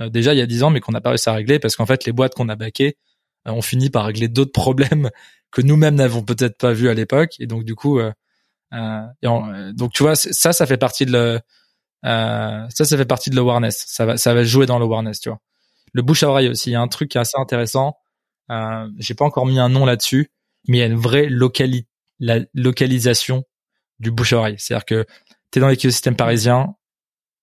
euh, 0.00 0.08
déjà 0.08 0.32
il 0.34 0.38
y 0.38 0.40
a 0.40 0.46
dix 0.46 0.62
ans 0.62 0.70
mais 0.70 0.80
qu'on 0.80 0.92
n'a 0.92 1.00
pas 1.00 1.10
réussi 1.10 1.28
à 1.28 1.34
régler 1.34 1.58
parce 1.58 1.76
qu'en 1.76 1.86
fait 1.86 2.04
les 2.04 2.12
boîtes 2.12 2.34
qu'on 2.34 2.48
a 2.48 2.56
baquées 2.56 2.96
ont 3.44 3.62
fini 3.62 3.90
par 3.90 4.06
régler 4.06 4.28
d'autres 4.28 4.52
problèmes 4.52 5.10
que 5.50 5.62
nous-mêmes 5.62 5.94
n'avons 5.94 6.22
peut-être 6.22 6.58
pas 6.58 6.72
vu 6.72 6.88
à 6.88 6.94
l'époque 6.94 7.34
et 7.38 7.46
donc 7.46 7.64
du 7.64 7.74
coup 7.74 8.00
donc 8.72 9.92
tu 9.92 10.02
vois 10.02 10.14
ça 10.16 10.52
ça 10.52 10.66
fait 10.66 10.76
partie 10.76 11.06
de 11.06 11.12
le 11.12 11.40
ça 12.02 12.68
ça 12.70 12.96
fait 12.96 13.04
partie 13.04 13.30
de 13.30 13.36
l'awareness 13.36 13.84
ça 13.88 14.06
va 14.06 14.16
ça 14.16 14.34
va 14.34 14.44
jouer 14.44 14.66
dans 14.66 14.78
l'awareness 14.78 15.20
tu 15.20 15.28
vois 15.28 15.40
le 15.92 16.02
bouche 16.02 16.22
à 16.22 16.28
oreille 16.28 16.48
aussi 16.48 16.70
il 16.70 16.72
y 16.74 16.76
a 16.76 16.80
un 16.80 16.88
truc 16.88 17.10
qui 17.10 17.18
est 17.18 17.20
assez 17.20 17.38
intéressant 17.38 17.96
j'ai 18.98 19.14
pas 19.14 19.24
encore 19.24 19.46
mis 19.46 19.58
un 19.58 19.68
nom 19.68 19.84
là-dessus 19.84 20.30
mais 20.68 20.78
il 20.78 20.80
y 20.80 20.84
a 20.84 20.86
une 20.86 20.96
vraie 20.96 21.28
localisation 22.54 23.44
du 23.98 24.10
bouche 24.10 24.32
à 24.32 24.38
oreille. 24.38 24.56
C'est-à-dire 24.58 24.84
que 24.84 25.06
tu 25.50 25.58
es 25.58 25.60
dans 25.60 25.68
l'écosystème 25.68 26.16
parisien, 26.16 26.74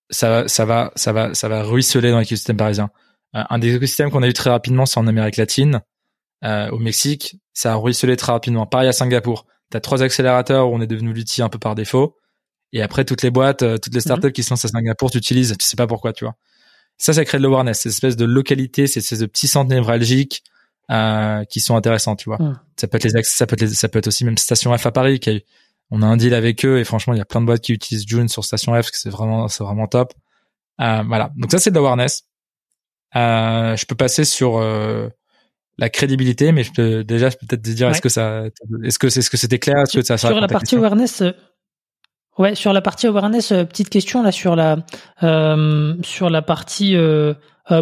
ça, 0.09 0.47
ça 0.47 0.65
va, 0.65 0.91
ça 0.95 1.11
va, 1.11 1.33
ça 1.33 1.47
va 1.49 1.63
ruisseler 1.63 2.11
dans 2.11 2.19
l'écosystème 2.19 2.57
parisien. 2.57 2.89
Euh, 3.35 3.43
un 3.49 3.59
des 3.59 3.75
écosystèmes 3.75 4.11
qu'on 4.11 4.23
a 4.23 4.27
eu 4.27 4.33
très 4.33 4.49
rapidement, 4.49 4.85
c'est 4.85 4.99
en 4.99 5.07
Amérique 5.07 5.37
latine, 5.37 5.81
euh, 6.43 6.69
au 6.69 6.77
Mexique, 6.77 7.37
ça 7.53 7.73
a 7.73 7.75
ruisselé 7.75 8.15
très 8.15 8.31
rapidement. 8.31 8.65
Pareil 8.65 8.87
à 8.87 8.91
Singapour, 8.91 9.45
tu 9.71 9.77
as 9.77 9.81
trois 9.81 10.03
accélérateurs 10.03 10.69
où 10.69 10.75
on 10.75 10.81
est 10.81 10.87
devenu 10.87 11.13
l'outil 11.13 11.41
un 11.41 11.49
peu 11.49 11.57
par 11.57 11.75
défaut. 11.75 12.17
Et 12.75 12.81
après, 12.81 13.05
toutes 13.05 13.21
les 13.21 13.31
boîtes, 13.31 13.63
euh, 13.63 13.77
toutes 13.77 13.93
les 13.93 14.01
startups 14.01 14.27
mhm. 14.27 14.33
qui 14.33 14.43
sont 14.43 14.55
à 14.55 14.57
Singapour, 14.67 15.09
tu 15.09 15.17
utilises, 15.17 15.55
tu 15.57 15.65
sais 15.65 15.77
pas 15.77 15.87
pourquoi, 15.87 16.11
tu 16.11 16.25
vois. 16.25 16.35
Ça, 16.97 17.13
ça 17.13 17.23
crée 17.23 17.37
de 17.37 17.43
l'awareness, 17.43 17.79
cette 17.79 17.93
espèce 17.93 18.17
de 18.17 18.25
localité, 18.25 18.85
ces 18.85 18.99
espèces 18.99 19.19
de 19.19 19.25
petits 19.27 19.47
centres 19.47 19.69
névralgiques 19.69 20.43
euh, 20.91 21.45
qui 21.45 21.61
sont 21.61 21.77
intéressants, 21.77 22.17
tu 22.17 22.29
vois. 22.29 22.37
Ça 22.77 22.87
peut 22.87 22.97
être 22.97 23.05
les 23.05 23.23
ça 23.23 23.47
peut 23.47 23.55
être 23.57 23.69
ça 23.69 23.87
peut 23.87 23.99
être 23.99 24.07
aussi 24.07 24.25
même 24.25 24.37
Station 24.37 24.77
F 24.77 24.85
à 24.85 24.91
Paris 24.91 25.21
qui 25.21 25.29
a 25.29 25.33
eu 25.35 25.41
on 25.89 26.01
a 26.01 26.05
un 26.05 26.17
deal 26.17 26.33
avec 26.33 26.65
eux 26.65 26.79
et 26.79 26.83
franchement 26.83 27.13
il 27.13 27.17
y 27.17 27.21
a 27.21 27.25
plein 27.25 27.41
de 27.41 27.45
boîtes 27.45 27.61
qui 27.61 27.71
utilisent 27.71 28.05
June 28.05 28.27
sur 28.27 28.43
Station 28.43 28.81
F 28.81 28.89
c'est 28.91 29.09
vraiment 29.09 29.47
c'est 29.47 29.63
vraiment 29.63 29.87
top. 29.87 30.13
Euh, 30.81 31.03
voilà. 31.07 31.31
Donc 31.37 31.51
ça 31.51 31.59
c'est 31.59 31.69
de 31.69 31.75
l'awareness. 31.75 32.23
Euh, 33.15 33.75
je 33.77 33.85
peux 33.85 33.95
passer 33.95 34.25
sur 34.25 34.57
euh, 34.57 35.07
la 35.77 35.89
crédibilité 35.89 36.51
mais 36.51 36.63
je 36.63 36.73
peux 36.73 37.03
déjà 37.05 37.29
peut-être 37.29 37.61
te 37.61 37.69
dire 37.69 37.89
est-ce 37.89 38.01
que 38.01 38.09
ça 38.09 38.43
est-ce 38.83 38.99
que 38.99 39.09
c'est 39.09 39.21
ce 39.21 39.29
que 39.29 39.37
c'était 39.37 39.59
clair 39.59 39.77
est-ce 39.77 39.97
que 39.97 40.03
ça 40.03 40.17
sur 40.17 40.37
la 40.37 40.47
partie 40.47 40.75
awareness 40.75 41.23
ouais 42.37 42.55
sur 42.55 42.73
la 42.73 42.81
partie 42.81 43.07
awareness 43.07 43.51
euh, 43.51 43.63
petite 43.63 43.89
question 43.89 44.23
là 44.23 44.31
sur 44.31 44.55
la 44.55 44.77
sur 46.03 46.29
la 46.29 46.41
partie 46.41 46.95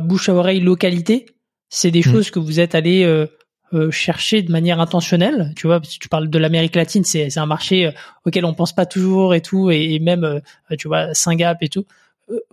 bouche 0.01 0.30
à 0.30 0.34
oreille 0.34 0.59
localité 0.59 1.25
c'est 1.69 1.91
des 1.91 2.01
hmm. 2.01 2.11
choses 2.11 2.31
que 2.31 2.39
vous 2.39 2.59
êtes 2.59 2.75
allé 2.75 3.27
euh, 3.73 3.89
chercher 3.89 4.43
de 4.43 4.51
manière 4.51 4.80
intentionnelle. 4.80 5.51
Tu 5.55 5.65
vois, 5.65 5.80
si 5.84 5.97
tu 5.97 6.07
parles 6.07 6.30
de 6.30 6.38
l'Amérique 6.38 6.75
latine, 6.75 7.03
c'est 7.03 7.35
un 7.39 7.47
marché 7.47 7.88
euh, 7.88 7.91
auquel 8.23 8.45
on 8.45 8.53
pense 8.53 8.71
pas 8.71 8.85
toujours 8.85 9.34
et 9.34 9.41
tout, 9.41 9.71
et, 9.71 9.97
même 9.97 10.23
euh, 10.23 10.39
tu 10.77 10.88
vois 10.88 11.11
Singapour 11.15 11.63
et 11.63 11.69
tout. 11.69 11.85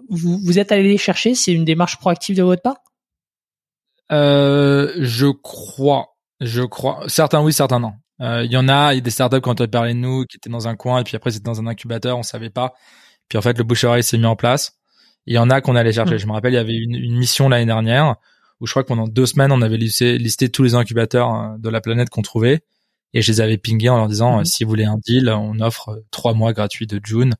Vous, 0.09 0.39
vous 0.43 0.59
êtes 0.59 0.72
allé 0.72 0.85
les 0.85 0.97
chercher, 0.97 1.35
c'est 1.35 1.52
une 1.52 1.66
démarche 1.66 1.98
proactive 1.98 2.36
de 2.36 2.43
votre 2.43 2.62
part? 2.62 2.78
Je 4.10 5.31
crois, 5.31 6.16
je 6.40 6.62
crois. 6.62 7.02
Certains 7.06 7.43
oui, 7.43 7.52
certains 7.52 7.81
non. 7.81 7.93
Il 8.21 8.53
y 8.53 8.57
en 8.57 8.69
a, 8.69 8.93
il 8.93 8.97
y 8.97 8.99
a 8.99 9.01
des 9.01 9.11
startups 9.11 9.41
quand 9.41 9.61
on 9.61 9.67
parlé 9.67 9.95
de 9.95 9.99
nous 9.99 10.27
qui 10.27 10.37
étaient 10.37 10.51
dans 10.51 10.69
un 10.69 10.77
coin 10.77 11.01
et 11.01 11.05
puis 11.05 11.17
après 11.17 11.31
c'était 11.31 11.45
dans 11.45 11.59
un 11.59 11.67
incubateur, 11.67 12.19
on 12.19 12.23
savait 12.23 12.51
pas. 12.51 12.75
Puis 13.29 13.39
en 13.39 13.43
fait 13.43 13.57
le 13.57 13.65
bouche 13.65 13.87
s'est 14.03 14.19
mis 14.19 14.27
en 14.27 14.37
place. 14.37 14.79
Il 15.27 15.35
y 15.35 15.39
en 15.39 15.49
a 15.49 15.61
qu'on 15.61 15.75
allait 15.75 15.93
chercher. 15.93 16.17
Mmh. 16.17 16.19
Je 16.19 16.27
me 16.27 16.33
rappelle, 16.33 16.53
il 16.53 16.57
y 16.57 16.59
avait 16.59 16.77
une, 16.77 16.95
une 16.95 17.17
mission 17.17 17.49
l'année 17.49 17.67
dernière 17.67 18.17
où 18.61 18.67
je 18.67 18.73
crois 18.73 18.83
que 18.83 18.89
pendant 18.89 19.09
deux 19.09 19.27
semaines, 19.27 19.53
on 19.53 19.63
avait 19.63 19.77
listé, 19.77 20.19
listé 20.19 20.51
tous 20.51 20.63
les 20.63 20.75
incubateurs 20.75 21.35
euh, 21.35 21.59
de 21.59 21.69
la 21.69 21.81
planète 21.81 22.11
qu'on 22.11 22.23
trouvait. 22.23 22.61
Et 23.13 23.23
je 23.23 23.33
les 23.33 23.41
avais 23.41 23.59
pingés 23.59 23.89
en 23.89 23.97
leur 23.97 24.09
disant, 24.09 24.39
mhm. 24.39 24.45
si 24.45 24.65
vous 24.65 24.71
voulez 24.71 24.85
un 24.85 24.99
deal, 24.99 25.31
on 25.31 25.59
offre 25.61 25.91
euh, 25.91 26.05
trois 26.11 26.35
mois 26.35 26.53
gratuits 26.53 26.87
de 26.87 27.01
June. 27.03 27.35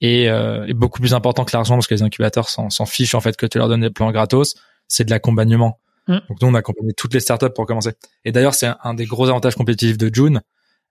Et, 0.00 0.30
euh, 0.30 0.64
et 0.66 0.74
beaucoup 0.74 1.00
plus 1.00 1.12
important 1.12 1.44
que 1.44 1.50
l'argent, 1.52 1.74
parce 1.74 1.88
que 1.88 1.94
les 1.94 2.02
incubateurs 2.02 2.48
s'en 2.48 2.86
fichent 2.86 3.16
en 3.16 3.20
fait 3.20 3.36
que 3.36 3.46
tu 3.46 3.58
leur 3.58 3.68
donnes 3.68 3.80
des 3.80 3.90
plans 3.90 4.12
gratos, 4.12 4.54
c'est 4.86 5.04
de 5.04 5.10
l'accompagnement. 5.10 5.80
Mhm. 6.08 6.20
Donc 6.28 6.42
nous, 6.42 6.48
on 6.48 6.54
a 6.54 6.58
accompagné 6.58 6.92
toutes 6.96 7.14
les 7.14 7.20
startups 7.20 7.52
pour 7.54 7.66
commencer. 7.66 7.92
Et 8.24 8.32
d'ailleurs, 8.32 8.54
c'est 8.54 8.70
un, 8.82 8.94
des 8.94 9.06
gros 9.06 9.28
avantages 9.28 9.54
compétitifs 9.54 9.98
de 9.98 10.12
June. 10.12 10.40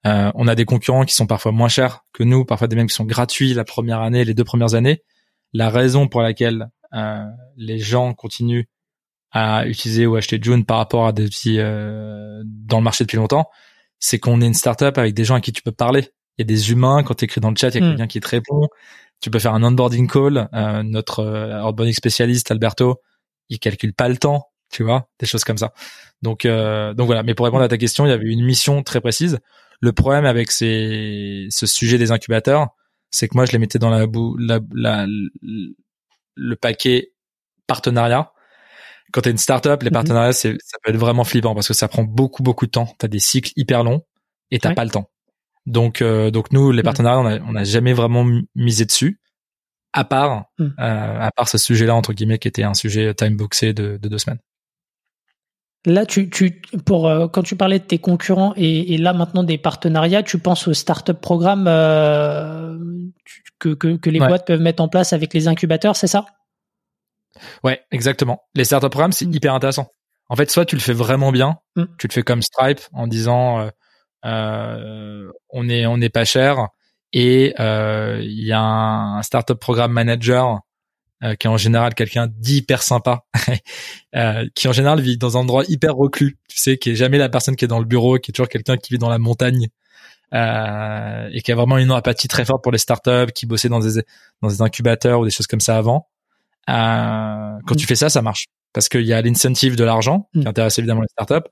Euh, 0.06 0.32
on 0.36 0.48
a 0.48 0.56
des 0.56 0.66
concurrents 0.66 1.04
qui 1.04 1.16
sont 1.16 1.26
parfois 1.26 1.52
moins 1.52 1.70
chers 1.70 2.06
que 2.14 2.24
nous, 2.24 2.46
parfois 2.46 2.68
des 2.68 2.76
mêmes 2.76 2.88
qui 2.88 2.94
sont 2.94 3.06
gratuits 3.06 3.54
la 3.54 3.64
première 3.64 4.02
année, 4.02 4.24
les 4.24 4.34
deux 4.34 4.44
premières 4.44 4.76
années. 4.76 5.04
La 5.54 5.70
raison 5.70 6.08
pour 6.08 6.22
laquelle 6.22 6.70
euh, 6.94 7.26
les 7.58 7.80
gens 7.80 8.14
continuent 8.14 8.66
à 9.32 9.68
utiliser 9.68 10.06
ou 10.06 10.16
acheter 10.16 10.40
June 10.42 10.66
par 10.66 10.78
rapport 10.78 11.08
à 11.08 11.12
des 11.12 11.26
petits 11.26 11.60
euh, 11.60 12.42
dans 12.46 12.78
le 12.78 12.84
marché 12.84 13.04
depuis 13.04 13.18
longtemps, 13.18 13.50
c'est 14.00 14.20
qu'on 14.20 14.42
est 14.42 14.48
une 14.48 14.54
startup 14.54 14.98
avec 14.98 15.14
des 15.14 15.26
gens 15.26 15.36
à 15.36 15.42
qui 15.42 15.52
tu 15.52 15.62
peux 15.62 15.72
parler. 15.72 16.10
Il 16.38 16.42
y 16.42 16.44
a 16.44 16.46
des 16.46 16.72
humains 16.72 17.04
quand 17.04 17.16
tu 17.16 17.26
écris 17.26 17.42
dans 17.42 17.50
le 17.50 17.56
chat, 17.56 17.70
il 17.70 17.76
y 17.76 17.78
a 17.78 17.82
hmm. 17.82 17.90
quelqu'un 17.90 18.08
qui 18.08 18.20
te 18.20 18.28
répond. 18.28 18.68
Tu 19.20 19.32
peux 19.32 19.40
faire 19.40 19.54
un 19.54 19.64
onboarding 19.64 20.08
call. 20.08 20.50
Euh, 20.54 20.84
notre 20.84 21.20
euh, 21.20 21.62
onboarding 21.62 21.94
spécialiste 21.94 22.52
Alberto, 22.52 23.02
il 23.50 23.60
calcule 23.60 23.94
pas 23.94 24.08
le 24.08 24.18
temps, 24.18 24.50
tu 24.70 24.84
vois, 24.84 25.10
des 25.20 25.26
choses 25.26 25.44
comme 25.44 25.58
ça. 25.58 25.74
Donc 26.22 26.46
euh, 26.46 26.94
donc 26.94 27.08
voilà. 27.08 27.24
Mais 27.24 27.34
pour 27.36 27.46
répondre 27.46 27.64
à 27.64 27.68
ta 27.68 27.78
question, 27.78 28.06
il 28.06 28.10
y 28.10 28.14
avait 28.14 28.28
une 28.28 28.46
mission 28.46 28.84
très 28.84 29.02
précise. 29.02 29.40
Le 29.80 29.92
problème 29.94 30.26
avec 30.26 30.52
ces, 30.52 31.48
ce 31.52 31.66
sujet 31.66 31.98
des 31.98 32.12
incubateurs, 32.12 32.70
c'est 33.12 33.28
que 33.28 33.36
moi 33.36 33.46
je 33.46 33.52
les 33.52 33.60
mettais 33.60 33.80
dans 33.80 33.90
la, 33.90 34.08
boue, 34.08 34.36
la, 34.38 34.60
la 34.74 35.06
le 36.36 36.56
paquet 36.56 37.14
partenariat 37.68 38.34
quand 39.12 39.22
t'es 39.22 39.32
une 39.32 39.38
startup, 39.38 39.82
les 39.82 39.90
mhm. 39.90 39.94
partenariats, 39.94 40.34
c'est, 40.34 40.58
ça 40.64 40.78
peut 40.84 40.92
être 40.92 40.98
vraiment 40.98 41.24
flippant 41.24 41.54
parce 41.54 41.68
que 41.68 41.74
ça 41.74 41.88
prend 41.88 42.04
beaucoup, 42.04 42.44
beaucoup 42.44 42.66
de 42.66 42.72
temps. 42.72 42.94
T'as 42.98 43.08
des 43.08 43.20
cycles 43.20 43.52
hyper 43.56 43.84
longs 43.84 44.04
et 44.52 44.60
t'as 44.60 44.74
pas 44.74 44.84
le 44.84 44.92
temps. 44.92 45.10
Donc, 45.66 46.02
euh, 46.02 46.32
donc 46.32 46.52
nous, 46.52 46.72
les 46.72 46.82
mhm. 46.82 46.84
partenariats, 46.84 47.20
on 47.20 47.26
a, 47.26 47.40
on 47.40 47.56
a 47.56 47.64
jamais 47.64 47.94
vraiment 47.94 48.26
misé 48.56 48.86
dessus, 48.86 49.20
à 49.94 50.04
part, 50.04 50.46
mhm. 50.60 50.76
euh, 50.80 51.20
à 51.20 51.32
part 51.36 51.48
ce 51.48 51.58
sujet-là 51.58 51.96
entre 51.96 52.14
guillemets 52.14 52.40
qui 52.40 52.48
était 52.48 52.64
un 52.64 52.74
sujet 52.74 53.14
time 53.14 53.38
boxé 53.38 53.74
de, 53.74 53.98
de 53.98 54.10
deux 54.10 54.18
semaines. 54.18 54.40
Là, 55.88 56.06
tu, 56.06 56.30
tu, 56.30 56.62
pour 56.86 57.08
euh, 57.08 57.30
quand 57.30 57.44
tu 57.44 57.56
parlais 57.56 57.80
de 57.80 57.84
tes 57.86 57.98
concurrents 57.98 58.52
et, 58.58 58.94
et, 58.94 58.98
là 58.98 59.14
maintenant 59.14 59.44
des 59.44 59.58
partenariats, 59.58 60.22
tu 60.22 60.38
penses 60.38 60.68
au 60.68 60.74
startup 60.74 61.22
programme 61.22 61.66
euh, 61.70 62.78
que, 63.58 63.70
que, 63.70 63.96
que 63.96 64.10
les 64.10 64.20
boîtes 64.20 64.46
peuvent 64.46 64.60
mettre 64.60 64.84
en 64.84 64.90
place 64.90 65.14
avec 65.14 65.34
les 65.34 65.48
incubateurs, 65.48 65.96
c'est 65.96 66.08
ça? 66.08 66.26
Ouais, 67.64 67.82
exactement. 67.92 68.44
Les 68.54 68.66
startup 68.66 68.92
programmes, 68.92 69.14
c'est 69.14 69.28
mm. 69.28 69.34
hyper 69.34 69.54
intéressant. 69.54 69.88
En 70.28 70.36
fait, 70.36 70.52
soit 70.52 70.66
tu 70.66 70.76
le 70.76 70.82
fais 70.82 70.92
vraiment 70.92 71.32
bien, 71.32 71.58
Mm. 71.78 71.86
tu 71.98 72.08
le 72.08 72.12
fais 72.12 72.24
comme 72.24 72.42
Stripe 72.42 72.82
en 72.92 73.08
disant 73.08 73.60
euh, 73.62 73.70
euh, 74.26 75.32
on 75.52 75.70
est 75.70 75.86
on 75.86 75.96
n'est 75.96 76.10
pas 76.10 76.26
cher 76.26 76.68
et 77.14 77.54
il 77.58 78.46
y 78.46 78.52
a 78.52 78.60
un, 78.60 79.20
un 79.20 79.22
startup 79.22 79.58
programme 79.58 79.94
manager 79.94 80.60
euh, 81.24 81.36
qui 81.36 81.48
est 81.48 81.50
en 81.50 81.58
général 81.58 81.96
quelqu'un 81.96 82.28
d'hyper 82.28 82.84
sympa, 82.84 83.26
euh, 84.16 84.48
qui 84.56 84.68
en 84.68 84.74
général 84.74 85.02
vit 85.02 85.18
dans 85.18 85.38
un 85.38 85.42
endroit 85.42 85.64
hyper 85.68 85.96
reclus, 85.96 86.38
tu 86.48 86.60
sais, 86.60 86.78
qui 86.78 86.92
est 86.92 86.96
jamais 86.96 87.18
la 87.18 87.30
personne 87.30 87.56
qui 87.56 87.66
est 87.66 87.68
dans 87.68 87.80
le 87.80 87.86
bureau, 87.86 88.20
qui 88.20 88.32
est 88.32 88.34
toujours 88.34 88.50
quelqu'un 88.50 88.78
qui 88.78 88.94
vit 88.94 89.00
dans 89.00 89.10
la 89.10 89.18
montagne 89.18 89.68
euh, 90.34 91.30
et 91.32 91.42
qui 91.42 91.52
a 91.52 91.56
vraiment 91.56 91.78
une 91.78 91.92
empathie 91.92 92.28
très 92.28 92.46
forte 92.46 92.62
pour 92.62 92.72
les 92.72 92.78
startups, 92.78 93.32
qui 93.34 93.46
bossait 93.46 93.70
dans 93.70 93.80
des 93.80 94.02
dans 94.42 94.50
des 94.50 94.62
incubateurs 94.62 95.22
ou 95.22 95.26
des 95.26 95.32
choses 95.32 95.48
comme 95.48 95.62
ça 95.62 95.78
avant. 95.78 96.08
Euh, 96.70 96.74
quand 97.66 97.74
Mm. 97.76 97.78
tu 97.78 97.88
fais 97.88 97.96
ça, 97.96 98.10
ça 98.10 98.22
marche 98.22 98.48
parce 98.74 98.90
qu'il 98.90 99.06
y 99.06 99.14
a 99.14 99.22
l'incentive 99.22 99.76
de 99.76 99.84
l'argent 99.84 100.30
qui 100.34 100.40
Mm. 100.42 100.48
intéresse 100.48 100.78
évidemment 100.80 101.02
les 101.02 101.08
startups 101.08 101.48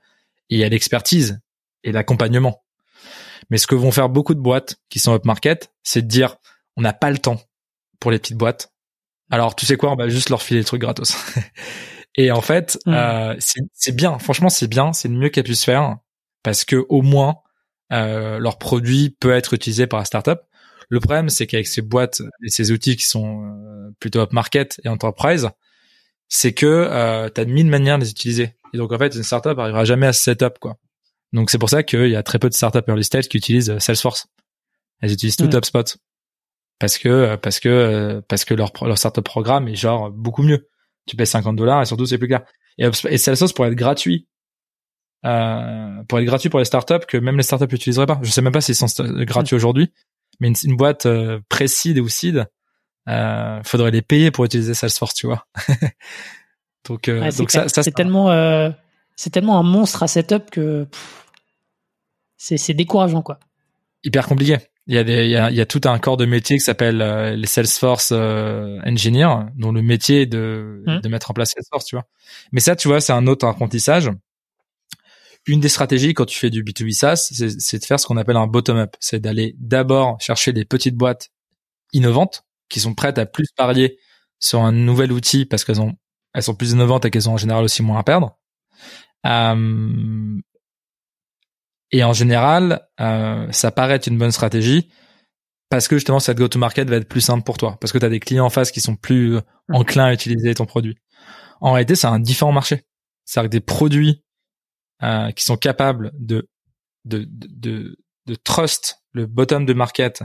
et 0.49 0.55
il 0.55 0.59
y 0.59 0.63
a 0.63 0.69
l'expertise 0.69 1.39
et 1.83 1.91
l'accompagnement. 1.91 2.61
Mais 3.49 3.57
ce 3.57 3.65
que 3.67 3.75
vont 3.75 3.91
faire 3.91 4.09
beaucoup 4.09 4.33
de 4.35 4.39
boîtes 4.39 4.75
qui 4.89 4.99
sont 4.99 5.13
up 5.13 5.23
market, 5.25 5.71
c'est 5.83 6.01
de 6.01 6.07
dire 6.07 6.35
on 6.77 6.81
n'a 6.81 6.93
pas 6.93 7.09
le 7.11 7.17
temps 7.17 7.39
pour 7.99 8.11
les 8.11 8.19
petites 8.19 8.37
boîtes. 8.37 8.71
Alors 9.31 9.55
tu 9.55 9.65
sais 9.65 9.77
quoi, 9.77 9.91
on 9.91 9.95
va 9.95 10.07
juste 10.09 10.29
leur 10.29 10.41
filer 10.41 10.59
des 10.61 10.65
trucs 10.65 10.81
gratos. 10.81 11.15
et 12.15 12.31
en 12.31 12.41
fait, 12.41 12.77
Mm. 12.85 12.93
euh, 12.93 13.35
c'est 13.39 13.61
c'est 13.73 13.95
bien. 13.95 14.19
Franchement, 14.19 14.49
c'est 14.49 14.67
bien. 14.67 14.93
C'est 14.93 15.07
le 15.07 15.15
mieux 15.15 15.29
qu'elles 15.29 15.43
puissent 15.43 15.65
faire 15.65 15.97
parce 16.43 16.63
que 16.65 16.85
au 16.89 17.01
moins 17.01 17.37
euh, 17.91 18.39
leur 18.39 18.57
produit 18.57 19.15
peut 19.19 19.31
être 19.31 19.53
utilisé 19.53 19.87
par 19.87 19.99
la 19.99 20.05
startup. 20.05 20.39
Le 20.89 20.99
problème, 20.99 21.29
c'est 21.29 21.47
qu'avec 21.47 21.67
ces 21.67 21.81
boîtes 21.81 22.21
et 22.43 22.49
ces 22.49 22.71
outils 22.71 22.95
qui 22.95 23.05
sont 23.05 23.43
euh, 23.45 23.91
plutôt 23.99 24.19
up 24.19 24.31
market 24.33 24.79
et 24.83 24.89
enterprise, 24.89 25.49
c'est 26.27 26.53
que 26.53 26.65
euh, 26.67 27.29
tu 27.33 27.41
as 27.41 27.45
mille 27.45 27.67
manières 27.67 27.97
de 27.97 28.03
les 28.03 28.11
utiliser. 28.11 28.55
Et 28.73 28.77
donc 28.77 28.91
en 28.91 28.97
fait, 28.99 29.15
une 29.15 29.23
startup 29.23 29.57
arrivera 29.57 29.85
jamais 29.85 30.05
à 30.07 30.13
se 30.13 30.21
setup 30.21 30.59
quoi. 30.59 30.77
Donc 31.33 31.49
c'est 31.49 31.57
pour 31.57 31.69
ça 31.69 31.81
qu'il 31.83 32.09
y 32.09 32.15
a 32.15 32.23
très 32.23 32.37
peu 32.39 32.49
de 32.49 32.53
startups 32.53 32.83
early 32.87 33.03
stage 33.03 33.27
qui 33.27 33.37
utilisent 33.37 33.69
euh, 33.71 33.79
Salesforce. 33.79 34.27
Elles 35.01 35.11
utilisent 35.11 35.35
tout 35.37 35.45
Ouais. 35.45 35.55
HubSpot 35.57 35.97
parce 36.79 36.97
que 36.97 37.09
euh, 37.09 37.37
parce 37.37 37.59
que 37.59 37.69
euh, 37.69 38.21
parce 38.27 38.45
que 38.45 38.53
leur 38.53 38.71
leur 38.81 38.97
startup 38.97 39.23
programme 39.23 39.67
est 39.67 39.75
genre 39.75 40.11
beaucoup 40.11 40.43
mieux. 40.43 40.67
Tu 41.07 41.15
payes 41.15 41.27
50 41.27 41.55
dollars 41.55 41.81
et 41.81 41.85
surtout 41.85 42.05
c'est 42.05 42.17
plus 42.17 42.27
clair. 42.27 42.43
Et, 42.77 42.89
et 43.09 43.17
Salesforce 43.17 43.53
pourrait 43.53 43.69
être 43.69 43.75
gratuit. 43.75 44.27
Euh, 45.25 46.03
pour 46.07 46.19
être 46.19 46.25
gratuit 46.25 46.49
pour 46.49 46.59
les 46.59 46.65
startups 46.65 47.05
que 47.07 47.17
même 47.17 47.37
les 47.37 47.43
startups 47.43 47.71
n'utiliseraient 47.71 48.05
pas. 48.05 48.19
Je 48.21 48.29
sais 48.29 48.41
même 48.41 48.53
pas 48.53 48.61
s'ils 48.61 48.75
sont 48.75 48.87
gratuits 48.99 49.55
aujourd'hui, 49.55 49.91
mais 50.39 50.49
une, 50.49 50.55
une 50.63 50.75
boîte 50.77 51.05
euh, 51.07 51.39
pré-seed 51.49 51.97
ou 51.99 52.07
seed, 52.09 52.45
euh, 53.07 53.61
faudrait 53.63 53.91
les 53.91 54.01
payer 54.01 54.31
pour 54.31 54.45
utiliser 54.45 54.73
Salesforce, 54.73 55.13
tu 55.13 55.27
vois. 55.27 55.47
donc 56.87 57.07
euh, 57.07 57.21
Ouais, 57.21 57.31
donc 57.31 57.51
ça, 57.51 57.67
ça 57.69 57.83
c'est 57.83 57.91
tellement, 57.91 58.29
euh, 58.29 58.69
c'est 59.15 59.29
tellement 59.29 59.59
un 59.59 59.63
monstre 59.63 60.03
à 60.03 60.07
setup 60.07 60.49
que 60.51 60.87
c'est, 62.37 62.57
c'est 62.57 62.73
décourageant 62.73 63.21
quoi. 63.21 63.39
hyper 64.03 64.27
compliqué. 64.27 64.57
Il 64.87 64.95
y 64.95 64.97
a 64.99 65.03
des, 65.03 65.25
il 65.25 65.31
y 65.31 65.35
a, 65.35 65.49
il 65.49 65.55
y 65.57 65.61
a 65.61 65.65
tout 65.65 65.81
un 65.85 65.97
corps 65.99 66.17
de 66.17 66.25
métier 66.25 66.57
qui 66.57 66.63
s'appelle 66.63 67.01
euh, 67.01 67.35
les 67.35 67.47
Salesforce 67.47 68.09
euh, 68.11 68.79
Engineers, 68.85 69.45
dont 69.55 69.71
le 69.71 69.81
métier 69.81 70.21
est 70.23 70.25
de, 70.27 70.83
Mhm. 70.85 71.01
de 71.01 71.09
mettre 71.09 71.31
en 71.31 71.33
place 71.33 71.51
Salesforce, 71.53 71.85
tu 71.85 71.95
vois. 71.95 72.05
Mais 72.51 72.59
ça, 72.59 72.75
tu 72.75 72.87
vois, 72.87 73.01
c'est 73.01 73.13
un 73.13 73.25
autre 73.27 73.47
apprentissage. 73.47 74.11
Une 75.47 75.59
des 75.59 75.69
stratégies 75.69 76.13
quand 76.13 76.25
tu 76.25 76.37
fais 76.39 76.49
du 76.49 76.63
B2B 76.63 76.91
SaaS, 76.91 77.29
c'est, 77.31 77.59
c'est 77.59 77.79
de 77.79 77.85
faire 77.85 77.99
ce 77.99 78.07
qu'on 78.07 78.17
appelle 78.17 78.37
un 78.37 78.47
bottom-up. 78.47 78.95
C'est 78.99 79.19
d'aller 79.19 79.55
d'abord 79.59 80.19
chercher 80.19 80.53
des 80.53 80.65
petites 80.65 80.95
boîtes 80.95 81.29
innovantes 81.93 82.43
qui 82.69 82.79
sont 82.79 82.95
prêtes 82.95 83.17
à 83.19 83.25
plus 83.27 83.47
parier 83.55 83.99
sur 84.39 84.61
un 84.61 84.71
nouvel 84.71 85.11
outil 85.11 85.45
parce 85.45 85.63
qu'elles 85.63 85.81
ont, 85.81 85.93
elles 86.33 86.43
sont 86.43 86.55
plus 86.55 86.71
innovantes 86.71 87.05
et 87.05 87.11
qu'elles 87.11 87.29
ont 87.29 87.33
en 87.33 87.37
général 87.37 87.63
aussi 87.63 87.83
moins 87.83 87.99
à 87.99 88.03
perdre. 88.03 88.37
Euh, 89.25 90.37
et 91.95 92.03
en 92.03 92.11
général, 92.11 92.85
euh, 92.99 93.49
ça 93.51 93.71
paraît 93.71 93.95
être 93.95 94.07
une 94.07 94.17
bonne 94.17 94.31
stratégie 94.31 94.89
parce 95.69 95.87
que 95.87 95.95
justement 95.95 96.19
cette 96.19 96.37
go-to-market 96.37 96.89
va 96.89 96.97
être 96.97 97.07
plus 97.07 97.21
simple 97.21 97.45
pour 97.45 97.57
toi, 97.57 97.77
parce 97.79 97.93
que 97.93 97.97
tu 97.97 98.05
as 98.05 98.09
des 98.09 98.19
clients 98.19 98.45
en 98.45 98.49
face 98.49 98.69
qui 98.69 98.81
sont 98.81 98.97
plus 98.97 99.37
euh, 99.37 99.41
enclins 99.71 100.05
à 100.05 100.13
utiliser 100.13 100.53
ton 100.53 100.65
produit. 100.65 100.97
En 101.61 101.71
réalité, 101.71 101.95
c'est 101.95 102.07
un 102.07 102.19
différent 102.19 102.51
marché. 102.51 102.83
C'est-à-dire 103.23 103.49
que 103.49 103.55
des 103.55 103.61
produits 103.61 104.25
euh, 105.03 105.31
qui 105.31 105.45
sont 105.45 105.55
capables 105.55 106.11
de, 106.19 106.49
de, 107.05 107.19
de, 107.29 107.47
de, 107.49 107.97
de 108.25 108.35
trust 108.35 108.97
le 109.13 109.25
bottom 109.25 109.65
de 109.65 109.73
market, 109.73 110.21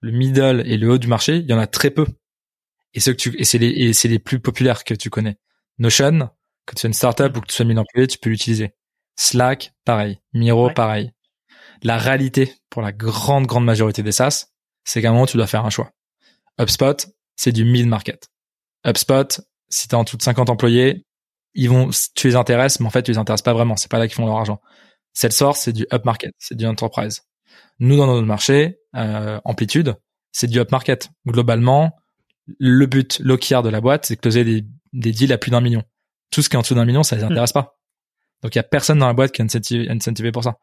le 0.00 0.10
middle 0.10 0.64
et 0.66 0.76
le 0.76 0.90
haut 0.90 0.98
du 0.98 1.06
marché, 1.06 1.36
il 1.36 1.48
y 1.48 1.54
en 1.54 1.58
a 1.58 1.68
très 1.68 1.90
peu. 1.90 2.06
Et 2.92 2.98
ceux 2.98 3.12
que 3.12 3.18
tu, 3.18 3.40
et 3.40 3.44
c'est 3.44 3.58
les, 3.58 3.68
et 3.68 3.92
c'est 3.92 4.08
les 4.08 4.18
plus 4.18 4.40
populaires 4.40 4.82
que 4.82 4.94
tu 4.94 5.10
connais. 5.10 5.36
Notion, 5.78 6.28
quand 6.66 6.74
tu 6.74 6.80
fais 6.80 6.88
une 6.88 6.94
startup 6.94 7.36
ou 7.36 7.40
que 7.40 7.46
tu 7.46 7.54
sois 7.54 7.64
1000 7.64 7.78
employés, 7.78 8.08
tu 8.08 8.18
peux 8.18 8.30
l'utiliser. 8.30 8.74
Slack, 9.16 9.72
pareil. 9.84 10.20
Miro, 10.32 10.68
Ouais. 10.68 10.74
pareil. 10.74 11.12
La 11.82 11.98
réalité 11.98 12.54
pour 12.70 12.82
la 12.82 12.92
grande, 12.92 13.46
grande 13.46 13.64
majorité 13.64 14.02
des 14.02 14.12
SaaS, 14.12 14.46
c'est 14.84 15.02
qu'à 15.02 15.10
un 15.10 15.12
moment, 15.12 15.26
tu 15.26 15.36
dois 15.36 15.46
faire 15.46 15.64
un 15.64 15.70
choix. 15.70 15.90
HubSpot, 16.60 17.06
c'est 17.36 17.52
du 17.52 17.64
mid-market. 17.64 18.28
HubSpot, 18.86 19.40
si 19.68 19.88
t'es 19.88 19.94
en 19.94 20.04
dessous 20.04 20.16
de 20.16 20.22
50 20.22 20.50
employés, 20.50 21.04
ils 21.54 21.68
vont, 21.68 21.90
tu 22.14 22.28
les 22.28 22.36
intéresses, 22.36 22.80
mais 22.80 22.86
en 22.86 22.90
fait, 22.90 23.02
tu 23.02 23.12
les 23.12 23.18
intéresses 23.18 23.42
pas 23.42 23.52
vraiment. 23.52 23.76
C'est 23.76 23.90
pas 23.90 23.98
là 23.98 24.06
qu'ils 24.08 24.16
font 24.16 24.26
leur 24.26 24.36
argent. 24.36 24.60
Salesforce, 25.12 25.60
c'est 25.60 25.72
du 25.72 25.86
up-market, 25.92 26.32
c'est 26.38 26.56
du 26.56 26.66
enterprise. 26.66 27.22
Nous, 27.78 27.96
dans 27.96 28.06
notre 28.06 28.26
marché, 28.26 28.78
euh, 28.96 29.40
Amplitude, 29.44 29.94
c'est 30.32 30.48
du 30.48 30.58
up-market. 30.58 31.10
Globalement, 31.26 31.92
le 32.58 32.86
but, 32.86 33.20
l'OKR 33.20 33.62
de 33.62 33.68
la 33.68 33.80
boîte, 33.80 34.06
c'est 34.06 34.16
de 34.16 34.20
closer 34.20 34.44
des, 34.44 34.64
des 34.92 35.12
deals 35.12 35.32
à 35.32 35.38
plus 35.38 35.50
d'un 35.50 35.60
million. 35.60 35.82
Tout 36.30 36.42
ce 36.42 36.48
qui 36.48 36.56
est 36.56 36.58
en 36.58 36.62
dessous 36.62 36.74
d'un 36.74 36.84
million, 36.84 37.02
ça 37.04 37.14
les 37.16 37.22
intéresse 37.24 37.52
pas. 37.52 37.76
Donc, 38.44 38.54
il 38.54 38.58
y 38.58 38.60
a 38.60 38.62
personne 38.62 38.98
dans 38.98 39.06
la 39.06 39.14
boîte 39.14 39.32
qui 39.32 39.40
est 39.40 39.44
incentivé, 39.44 39.88
incentivé 39.88 40.30
pour 40.30 40.44
ça. 40.44 40.58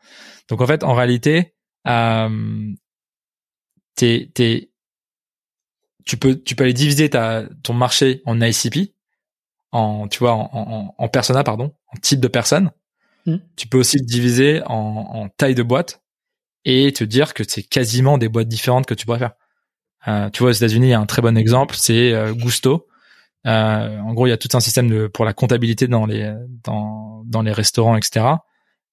Donc, 0.49 0.61
en 0.61 0.67
fait, 0.67 0.83
en 0.83 0.93
réalité, 0.93 1.55
euh, 1.87 2.71
t'es, 3.95 4.29
t'es, 4.35 4.69
tu 6.05 6.15
peux, 6.15 6.39
tu 6.39 6.55
peux 6.55 6.63
aller 6.63 6.73
diviser 6.73 7.09
ta, 7.09 7.45
ton 7.63 7.73
marché 7.73 8.21
en 8.25 8.39
ICP, 8.39 8.93
en, 9.71 10.07
tu 10.07 10.19
vois, 10.19 10.33
en, 10.33 10.47
en, 10.53 10.95
en 10.95 11.07
persona, 11.07 11.43
pardon, 11.43 11.73
en 11.87 11.97
type 11.99 12.19
de 12.19 12.27
personne. 12.27 12.69
Mm. 13.25 13.37
Tu 13.55 13.67
peux 13.67 13.79
aussi 13.79 13.97
le 13.97 14.05
diviser 14.05 14.61
en, 14.67 14.75
en 14.75 15.29
taille 15.29 15.55
de 15.55 15.63
boîte 15.63 16.03
et 16.65 16.93
te 16.93 17.03
dire 17.03 17.33
que 17.33 17.43
c'est 17.47 17.63
quasiment 17.63 18.19
des 18.19 18.29
boîtes 18.29 18.47
différentes 18.47 18.85
que 18.85 18.93
tu 18.93 19.07
pourrais 19.07 19.17
faire. 19.17 19.33
Euh, 20.07 20.29
tu 20.29 20.43
vois, 20.43 20.51
aux 20.51 20.53
États-Unis, 20.53 20.87
il 20.87 20.91
y 20.91 20.93
a 20.93 20.99
un 20.99 21.07
très 21.07 21.23
bon 21.23 21.35
exemple, 21.35 21.75
c'est 21.75 22.13
euh, 22.13 22.31
Gusto. 22.33 22.87
Euh, 23.47 23.99
en 23.99 24.13
gros, 24.13 24.27
il 24.27 24.29
y 24.29 24.33
a 24.33 24.37
tout 24.37 24.49
un 24.53 24.59
système 24.59 24.89
de, 24.89 25.07
pour 25.07 25.25
la 25.25 25.33
comptabilité 25.33 25.87
dans 25.87 26.05
les 26.05 26.33
dans, 26.63 27.23
dans 27.25 27.41
les 27.41 27.51
restaurants, 27.51 27.95
etc. 27.95 28.25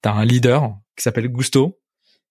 T'as 0.01 0.13
un 0.13 0.25
leader 0.25 0.75
qui 0.97 1.03
s'appelle 1.03 1.29
Gusto 1.29 1.79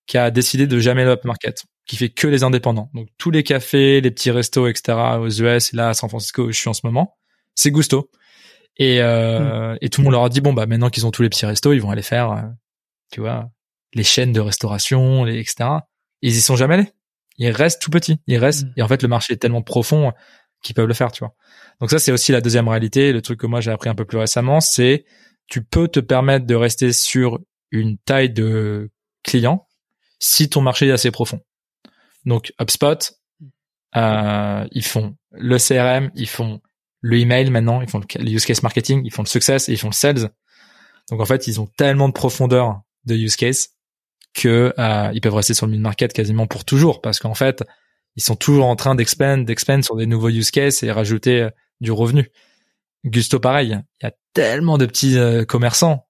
qui 0.07 0.18
a 0.18 0.31
décidé 0.31 0.65
de 0.68 0.80
jamais 0.80 1.06
le 1.06 1.19
market, 1.26 1.65
qui 1.85 1.98
fait 1.98 2.10
que 2.10 2.27
les 2.27 2.44
indépendants. 2.44 2.89
Donc 2.94 3.10
tous 3.18 3.30
les 3.30 3.44
cafés, 3.44 4.02
les 4.02 4.10
petits 4.10 4.31
restos, 4.31 4.68
etc. 4.68 4.98
aux 5.19 5.30
US, 5.30 5.73
là 5.73 5.89
à 5.89 5.94
San 5.94 6.10
Francisco 6.10 6.44
où 6.44 6.52
je 6.52 6.57
suis 6.57 6.69
en 6.69 6.73
ce 6.73 6.81
moment, 6.85 7.18
c'est 7.53 7.72
Gusto. 7.72 8.10
Et 8.77 9.02
euh, 9.02 9.76
et 9.81 9.89
tout 9.89 10.02
le 10.02 10.06
monde 10.06 10.14
leur 10.14 10.23
a 10.23 10.30
dit 10.30 10.41
bon 10.41 10.53
bah 10.53 10.65
maintenant 10.65 10.89
qu'ils 10.89 11.06
ont 11.06 11.11
tous 11.11 11.23
les 11.23 11.30
petits 11.30 11.45
restos, 11.45 11.73
ils 11.73 11.81
vont 11.81 11.91
aller 11.91 12.02
faire, 12.02 12.31
euh, 12.31 12.41
tu 13.11 13.19
vois, 13.19 13.49
les 13.94 14.03
chaînes 14.03 14.31
de 14.31 14.39
restauration, 14.39 15.23
les 15.26 15.39
etc. 15.39 15.69
Et 16.22 16.30
ils 16.30 16.35
y 16.35 16.41
sont 16.41 16.56
jamais 16.56 16.76
allés. 16.76 16.91
Ils 17.38 17.52
restent 17.52 17.81
tout 17.81 17.91
petits. 17.91 18.19
Ils 18.27 18.38
restent. 18.38 18.65
Mm. 18.65 18.73
Et 18.77 18.81
en 18.81 18.88
fait, 18.88 19.02
le 19.03 19.07
marché 19.07 19.34
est 19.34 19.38
tellement 19.38 19.61
profond 19.61 20.14
qu'ils 20.68 20.76
peuvent 20.76 20.88
le 20.88 20.94
faire, 20.94 21.11
tu 21.11 21.19
vois. 21.19 21.34
Donc 21.81 21.89
ça, 21.89 21.99
c'est 21.99 22.11
aussi 22.11 22.31
la 22.31 22.41
deuxième 22.41 22.68
réalité. 22.68 23.11
Le 23.11 23.22
truc 23.22 23.39
que 23.39 23.48
moi 23.48 23.61
j'ai 23.61 23.72
appris 23.72 23.89
un 23.89 23.95
peu 23.95 24.06
plus 24.06 24.18
récemment, 24.18 24.60
c'est 24.60 25.06
tu 25.48 25.64
peux 25.64 25.88
te 25.88 25.99
permettre 25.99 26.45
de 26.45 26.56
rester 26.56 26.91
sur 26.94 27.39
une 27.72 27.98
taille 27.98 28.30
de 28.30 28.91
client 29.23 29.68
si 30.19 30.49
ton 30.49 30.61
marché 30.61 30.88
est 30.88 30.91
assez 30.91 31.11
profond. 31.11 31.39
Donc 32.26 32.53
HubSpot, 32.60 33.14
euh, 33.95 34.68
ils 34.72 34.85
font 34.85 35.15
le 35.31 35.57
CRM, 35.57 36.11
ils 36.15 36.27
font 36.27 36.61
le 37.02 37.19
email 37.19 37.49
maintenant, 37.49 37.81
ils 37.81 37.89
font 37.89 37.99
le 37.99 38.30
use 38.30 38.45
case 38.45 38.64
marketing, 38.64 39.02
ils 39.06 39.14
font 39.14 39.23
le 39.23 39.27
success 39.27 39.69
et 39.69 39.73
ils 39.73 39.77
font 39.77 39.89
le 39.89 39.94
sales. 39.94 40.30
Donc 41.10 41.22
en 41.22 41.26
fait, 41.26 41.48
ils 41.48 41.61
ont 41.61 41.68
tellement 41.77 42.10
de 42.10 42.14
profondeur 42.14 42.81
de 43.06 43.15
use 43.15 43.35
case 43.35 43.69
que 44.34 44.73
euh, 44.77 45.11
ils 45.14 45.22
peuvent 45.22 45.34
rester 45.34 45.53
sur 45.53 45.65
le 45.65 45.72
mid 45.72 45.81
market 45.81 46.11
quasiment 46.11 46.48
pour 46.48 46.65
toujours 46.65 47.02
parce 47.02 47.19
qu'en 47.19 47.34
fait, 47.34 47.64
ils 48.18 48.23
sont 48.23 48.35
toujours 48.35 48.65
en 48.65 48.76
train 48.76 48.95
d'expand, 48.95 49.45
d'expand 49.45 49.84
sur 49.84 49.95
des 49.95 50.07
nouveaux 50.07 50.30
use 50.30 50.52
cases 50.52 50.84
et 50.84 50.91
rajouter 50.91 51.44
euh, 51.44 51.49
du 51.80 51.91
revenu. 51.91 52.30
Gusto 53.06 53.39
pareil, 53.39 53.80
il 54.02 54.06
y 54.06 54.07
a 54.07 54.14
tellement 54.34 54.77
de 54.77 54.85
petits 54.85 55.18
euh, 55.18 55.45
commerçants 55.45 56.07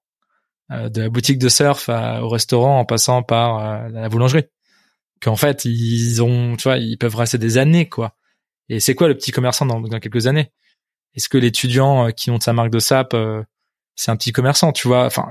euh, 0.72 0.88
de 0.88 1.02
la 1.02 1.08
boutique 1.10 1.38
de 1.38 1.48
surf 1.48 1.88
au 1.88 2.28
restaurant 2.28 2.80
en 2.80 2.84
passant 2.84 3.22
par 3.22 3.58
euh, 3.58 3.88
la 3.90 4.08
boulangerie 4.08 4.44
qu'en 5.20 5.36
fait 5.36 5.64
ils 5.64 6.22
ont 6.22 6.56
tu 6.56 6.64
vois 6.64 6.78
ils 6.78 6.96
peuvent 6.96 7.14
rester 7.14 7.38
des 7.38 7.58
années 7.58 7.88
quoi. 7.88 8.16
Et 8.68 8.80
c'est 8.80 8.94
quoi 8.94 9.08
le 9.08 9.16
petit 9.16 9.32
commerçant 9.32 9.66
dans, 9.66 9.80
dans 9.80 10.00
quelques 10.00 10.26
années? 10.26 10.52
Est-ce 11.14 11.28
que 11.28 11.38
l'étudiant 11.38 12.10
qui 12.12 12.30
monte 12.30 12.42
sa 12.42 12.52
marque 12.52 12.70
de 12.70 12.78
sap 12.78 13.16
c'est 13.96 14.10
un 14.10 14.16
petit 14.16 14.32
commerçant 14.32 14.72
tu 14.72 14.88
vois? 14.88 15.06
Enfin 15.06 15.30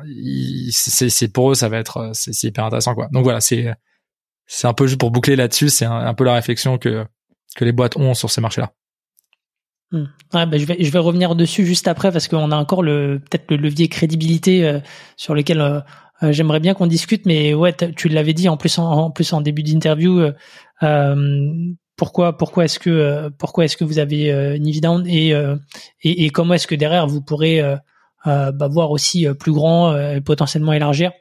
c'est 0.71 1.31
pour 1.31 1.51
eux 1.51 1.55
ça 1.55 1.69
va 1.69 1.77
être 1.77 2.11
c'est 2.13 2.43
hyper 2.43 2.65
intéressant 2.65 2.95
quoi. 2.95 3.07
Donc 3.11 3.23
voilà 3.23 3.41
c'est 3.41 3.73
c'est 4.47 4.67
un 4.67 4.73
peu 4.73 4.87
juste 4.87 4.99
pour 4.99 5.11
boucler 5.11 5.35
là-dessus 5.35 5.69
c'est 5.69 5.85
un, 5.85 6.13
peu 6.13 6.23
la 6.23 6.33
réflexion 6.33 6.77
que 6.77 7.05
que 7.55 7.65
les 7.65 7.71
boîtes 7.71 7.97
ont 7.97 8.13
sur 8.13 8.29
ces 8.31 8.41
marchés 8.41 8.61
là 8.61 8.71
Hmm. 9.91 10.03
Ouais, 10.33 10.45
bah, 10.45 10.57
je 10.57 10.65
vais 10.65 10.83
je 10.83 10.91
vais 10.91 10.99
revenir 10.99 11.33
dessus 11.35 11.65
juste 11.65 11.87
après 11.87 12.11
parce 12.11 12.27
qu'on 12.27 12.51
a 12.51 12.57
encore 12.57 12.83
le 12.83 13.19
peut-être 13.19 13.49
le 13.49 13.55
levier 13.55 13.87
crédibilité 13.87 14.65
euh, 14.67 14.79
sur 15.15 15.33
lequel 15.33 15.61
euh, 15.61 15.79
euh, 16.23 16.33
j'aimerais 16.33 16.59
bien 16.59 16.73
qu'on 16.73 16.87
discute. 16.87 17.25
Mais 17.25 17.53
ouais, 17.53 17.73
tu 17.73 18.09
l'avais 18.09 18.33
dit 18.33 18.49
en 18.49 18.57
plus 18.57 18.77
en, 18.79 19.11
plus 19.11 19.31
en 19.31 19.39
début 19.39 19.63
d'interview. 19.63 20.31
pourquoi 21.95 22.37
pourquoi 22.37 22.65
est-ce 22.65 22.79
que 22.79 23.29
pourquoi 23.37 23.63
est-ce 23.65 23.77
que 23.77 23.85
vous 23.85 23.99
avez 23.99 24.25
évidence 24.55 25.03
et, 25.07 25.29
et, 25.29 26.25
et 26.25 26.29
comment 26.31 26.55
est-ce 26.55 26.67
que 26.67 26.75
derrière 26.75 27.07
vous 27.07 27.21
pourrez 27.21 27.61
bah, 28.25 28.67
voir 28.69 28.91
aussi 28.91 29.25
plus 29.39 29.53
grand 29.53 29.97
et 29.97 30.21
potentiellement 30.21 30.73
élargir? 30.73 31.11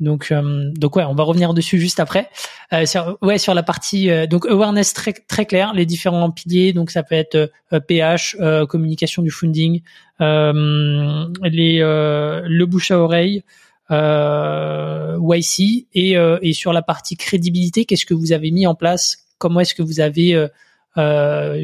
Donc, 0.00 0.30
euh, 0.30 0.70
donc 0.74 0.94
ouais, 0.96 1.04
on 1.04 1.14
va 1.14 1.24
revenir 1.24 1.54
dessus 1.54 1.80
juste 1.80 1.98
après. 1.98 2.30
Euh, 2.72 2.86
sur, 2.86 3.18
ouais, 3.20 3.38
sur 3.38 3.54
la 3.54 3.62
partie 3.64 4.10
euh, 4.10 4.26
donc 4.26 4.46
awareness 4.46 4.92
très 4.92 5.12
très 5.12 5.44
clair, 5.44 5.74
les 5.74 5.86
différents 5.86 6.30
piliers. 6.30 6.72
Donc 6.72 6.90
ça 6.90 7.02
peut 7.02 7.16
être 7.16 7.50
PH, 7.88 8.36
communication 8.68 9.22
du 9.22 9.30
funding, 9.30 9.82
les 10.20 11.78
le 11.80 12.64
bouche 12.64 12.90
à 12.90 12.98
oreille, 12.98 13.42
YC 13.90 15.86
et 15.94 16.14
et 16.42 16.52
sur 16.52 16.72
la 16.72 16.82
partie 16.82 17.16
crédibilité, 17.16 17.84
qu'est-ce 17.84 18.06
que 18.06 18.14
vous 18.14 18.32
avez 18.32 18.50
mis 18.50 18.66
en 18.66 18.74
place? 18.74 19.26
Comment 19.38 19.60
est-ce 19.60 19.74
que 19.74 19.82
vous 19.82 20.00
avez 20.00 20.48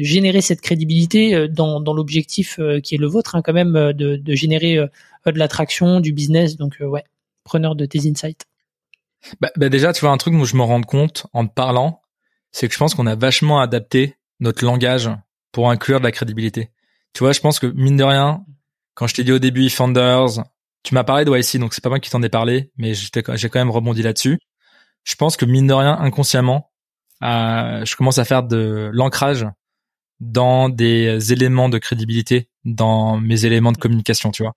généré 0.01 0.41
cette 0.41 0.61
crédibilité 0.61 1.47
dans 1.47 1.79
dans 1.79 1.93
l'objectif 1.93 2.59
qui 2.83 2.95
est 2.95 2.99
le 2.99 3.07
vôtre 3.07 3.35
hein, 3.35 3.41
quand 3.41 3.53
même 3.53 3.93
de 3.93 4.17
de 4.17 4.35
générer 4.35 4.75
de 4.75 5.39
l'attraction, 5.39 6.01
du 6.01 6.11
business? 6.11 6.57
Donc 6.57 6.77
ouais 6.81 7.05
preneur 7.45 7.75
de 7.75 7.85
tes 7.85 8.09
insights 8.09 8.45
bah, 9.39 9.51
bah, 9.55 9.69
déjà, 9.69 9.93
tu 9.93 10.01
vois, 10.01 10.11
un 10.11 10.17
truc 10.17 10.33
où 10.33 10.45
je 10.45 10.55
me 10.55 10.61
rends 10.61 10.81
compte 10.81 11.27
en 11.33 11.47
te 11.47 11.53
parlant, 11.53 12.01
c'est 12.51 12.67
que 12.67 12.73
je 12.73 12.79
pense 12.79 12.93
qu'on 12.93 13.07
a 13.07 13.15
vachement 13.15 13.59
adapté 13.59 14.15
notre 14.39 14.63
langage 14.63 15.09
pour 15.51 15.69
inclure 15.69 15.99
de 15.99 16.05
la 16.05 16.11
crédibilité. 16.11 16.71
Tu 17.13 17.19
vois, 17.19 17.31
je 17.31 17.39
pense 17.39 17.59
que 17.59 17.67
mine 17.67 17.97
de 17.97 18.03
rien, 18.03 18.43
quand 18.93 19.07
je 19.07 19.15
t'ai 19.15 19.23
dit 19.23 19.31
au 19.31 19.39
début 19.39 19.69
Founders, 19.69 20.43
tu 20.83 20.93
m'as 20.93 21.03
parlé 21.03 21.25
de 21.25 21.35
YC, 21.35 21.59
donc 21.59 21.73
c'est 21.73 21.83
pas 21.83 21.89
moi 21.89 21.99
qui 21.99 22.09
t'en 22.09 22.21
ai 22.21 22.29
parlé, 22.29 22.71
mais 22.77 22.93
j'ai 22.93 23.49
quand 23.49 23.59
même 23.59 23.71
rebondi 23.71 24.03
là-dessus. 24.03 24.39
Je 25.03 25.15
pense 25.15 25.37
que 25.37 25.45
mine 25.45 25.67
de 25.67 25.73
rien, 25.73 25.97
inconsciemment, 25.97 26.71
euh, 27.23 27.85
je 27.85 27.95
commence 27.95 28.17
à 28.17 28.25
faire 28.25 28.43
de 28.43 28.89
l'ancrage 28.93 29.47
dans 30.19 30.69
des 30.69 31.33
éléments 31.33 31.69
de 31.69 31.77
crédibilité, 31.77 32.49
dans 32.63 33.17
mes 33.17 33.45
éléments 33.45 33.71
de 33.71 33.77
communication, 33.77 34.31
tu 34.31 34.43
vois. 34.43 34.53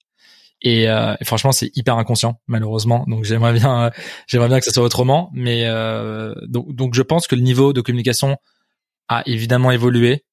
Euh, 0.67 1.17
et, 1.21 1.25
franchement, 1.25 1.53
c'est 1.53 1.77
hyper 1.77 1.97
inconscient, 1.97 2.41
malheureusement. 2.47 3.05
Donc 3.07 3.25
j'aimerais 3.25 3.53
bien, 3.53 3.85
euh, 3.85 3.91
j'aimerais 4.27 4.49
bien 4.49 4.59
que 4.59 4.65
ça 4.65 4.73
soit 4.73 4.83
autrement. 4.83 5.31
Mais 5.33 5.67
euh, 5.67 6.35
donc, 6.47 6.75
donc 6.75 6.95
je 6.95 7.03
pense 7.03 7.27
que 7.27 7.35
le 7.35 7.43
niveau 7.43 7.73
de 7.73 7.81
communication 7.81 8.37
a 9.09 9.23
évidemment 9.27 9.71
évolué. 9.71 10.25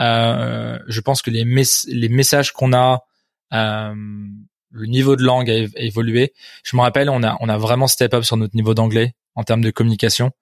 je 0.00 1.00
pense 1.00 1.22
que 1.22 1.30
les, 1.30 1.44
les 1.88 2.08
messages 2.08 2.52
qu'on 2.52 2.72
a, 2.72 3.02
le 3.50 4.86
niveau 4.86 5.16
de 5.16 5.22
langue 5.22 5.50
a, 5.50 5.66
évolué. 5.76 6.34
Je 6.64 6.76
me 6.76 6.82
rappelle, 6.82 7.08
on 7.08 7.22
a 7.22 7.36
on 7.40 7.48
a 7.48 7.56
vraiment 7.56 7.86
step 7.86 8.14
up 8.14 8.24
sur 8.24 8.36
notre 8.36 8.54
niveau 8.56 8.74
d'anglais 8.74 9.14
en 9.34 9.44
termes 9.44 9.62
de 9.62 9.70
communication. 9.70 10.32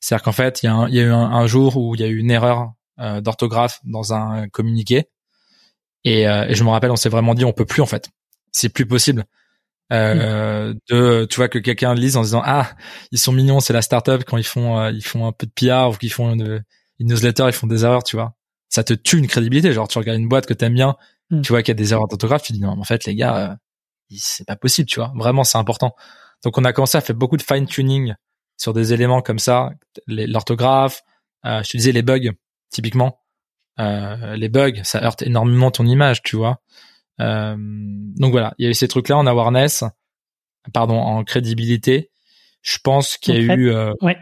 C'est-à-dire 0.00 0.22
qu'en 0.24 0.32
fait, 0.32 0.62
il 0.62 0.66
y 0.66 0.94
y 0.96 1.00
a 1.00 1.02
eu 1.02 1.10
un, 1.10 1.18
un, 1.18 1.46
jour 1.46 1.76
où 1.76 1.94
il 1.94 2.00
y 2.00 2.04
a 2.04 2.08
eu 2.08 2.18
une 2.18 2.30
erreur 2.30 2.72
d'orthographe 3.20 3.80
dans 3.84 4.14
un 4.14 4.48
communiqué. 4.48 5.08
Et, 6.04 6.22
et, 6.22 6.54
je 6.54 6.64
me 6.64 6.70
rappelle, 6.70 6.90
on 6.90 6.96
s'est 6.96 7.08
vraiment 7.08 7.34
dit, 7.34 7.44
on 7.44 7.52
peut 7.52 7.66
plus 7.66 7.82
en 7.82 7.86
fait 7.86 8.10
c'est 8.54 8.68
plus 8.68 8.86
possible. 8.86 9.24
Euh, 9.92 10.72
mm. 10.72 10.78
de 10.88 11.26
tu 11.28 11.36
vois 11.36 11.48
que 11.48 11.58
quelqu'un 11.58 11.94
lise 11.94 12.16
en 12.16 12.22
disant 12.22 12.40
ah 12.42 12.70
ils 13.12 13.18
sont 13.18 13.32
mignons 13.32 13.60
c'est 13.60 13.74
la 13.74 13.82
startup 13.82 14.24
quand 14.24 14.38
ils 14.38 14.46
font 14.46 14.78
euh, 14.78 14.90
ils 14.90 15.04
font 15.04 15.26
un 15.26 15.32
peu 15.32 15.46
de 15.46 15.52
PR 15.52 15.90
ou 15.90 15.96
qu'ils 15.98 16.10
font 16.10 16.32
une, 16.32 16.64
newsletter 17.00 17.44
ils 17.48 17.52
font 17.52 17.66
des 17.66 17.84
erreurs 17.84 18.02
tu 18.02 18.16
vois 18.16 18.34
ça 18.70 18.82
te 18.82 18.94
tue 18.94 19.18
une 19.18 19.26
crédibilité 19.26 19.74
genre 19.74 19.86
tu 19.86 19.98
regardes 19.98 20.18
une 20.18 20.26
boîte 20.26 20.46
que 20.46 20.54
t'aimes 20.54 20.72
bien 20.72 20.96
mm. 21.28 21.42
tu 21.42 21.52
vois 21.52 21.62
qu'il 21.62 21.68
y 21.68 21.76
a 21.76 21.82
des 21.82 21.92
erreurs 21.92 22.08
d'orthographe 22.08 22.42
tu 22.44 22.54
dis 22.54 22.60
non 22.60 22.70
en 22.70 22.84
fait 22.84 23.04
les 23.04 23.14
gars 23.14 23.36
euh, 23.36 23.54
c'est 24.16 24.46
pas 24.46 24.56
possible 24.56 24.88
tu 24.88 25.00
vois 25.00 25.12
vraiment 25.16 25.44
c'est 25.44 25.58
important 25.58 25.94
donc 26.42 26.56
on 26.56 26.64
a 26.64 26.72
commencé 26.72 26.96
à 26.96 27.02
faire 27.02 27.14
beaucoup 27.14 27.36
de 27.36 27.42
fine 27.42 27.66
tuning 27.66 28.14
sur 28.56 28.72
des 28.72 28.94
éléments 28.94 29.20
comme 29.20 29.38
ça 29.38 29.68
l'orthographe 30.06 31.02
euh, 31.44 31.62
je 31.62 31.70
te 31.72 31.76
disais 31.76 31.92
les 31.92 32.02
bugs 32.02 32.32
typiquement 32.70 33.20
euh, 33.80 34.34
les 34.34 34.48
bugs 34.48 34.82
ça 34.82 35.04
heurte 35.04 35.20
énormément 35.20 35.70
ton 35.70 35.84
image 35.84 36.22
tu 36.22 36.36
vois 36.36 36.52
euh, 36.52 36.93
donc 37.18 38.32
voilà, 38.32 38.54
il 38.58 38.64
y 38.64 38.66
a 38.66 38.70
eu 38.70 38.74
ces 38.74 38.88
trucs-là 38.88 39.16
en 39.16 39.26
awareness, 39.26 39.84
pardon, 40.72 40.98
en 40.98 41.24
crédibilité. 41.24 42.10
Je 42.62 42.78
pense 42.82 43.16
qu'il 43.16 43.34
y 43.34 43.50
a 43.50 43.54
eu, 43.54 43.70
euh, 43.70 43.92
ouais, 44.00 44.16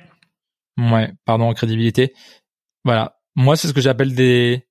ouais, 0.79 1.13
pardon, 1.25 1.49
en 1.49 1.55
crédibilité. 1.55 2.15
Voilà, 2.85 3.21
moi 3.37 3.57
c'est 3.57 3.69
ce 3.69 3.73
que 3.73 3.81
j'appelle 3.81 4.15
des, 4.15 4.67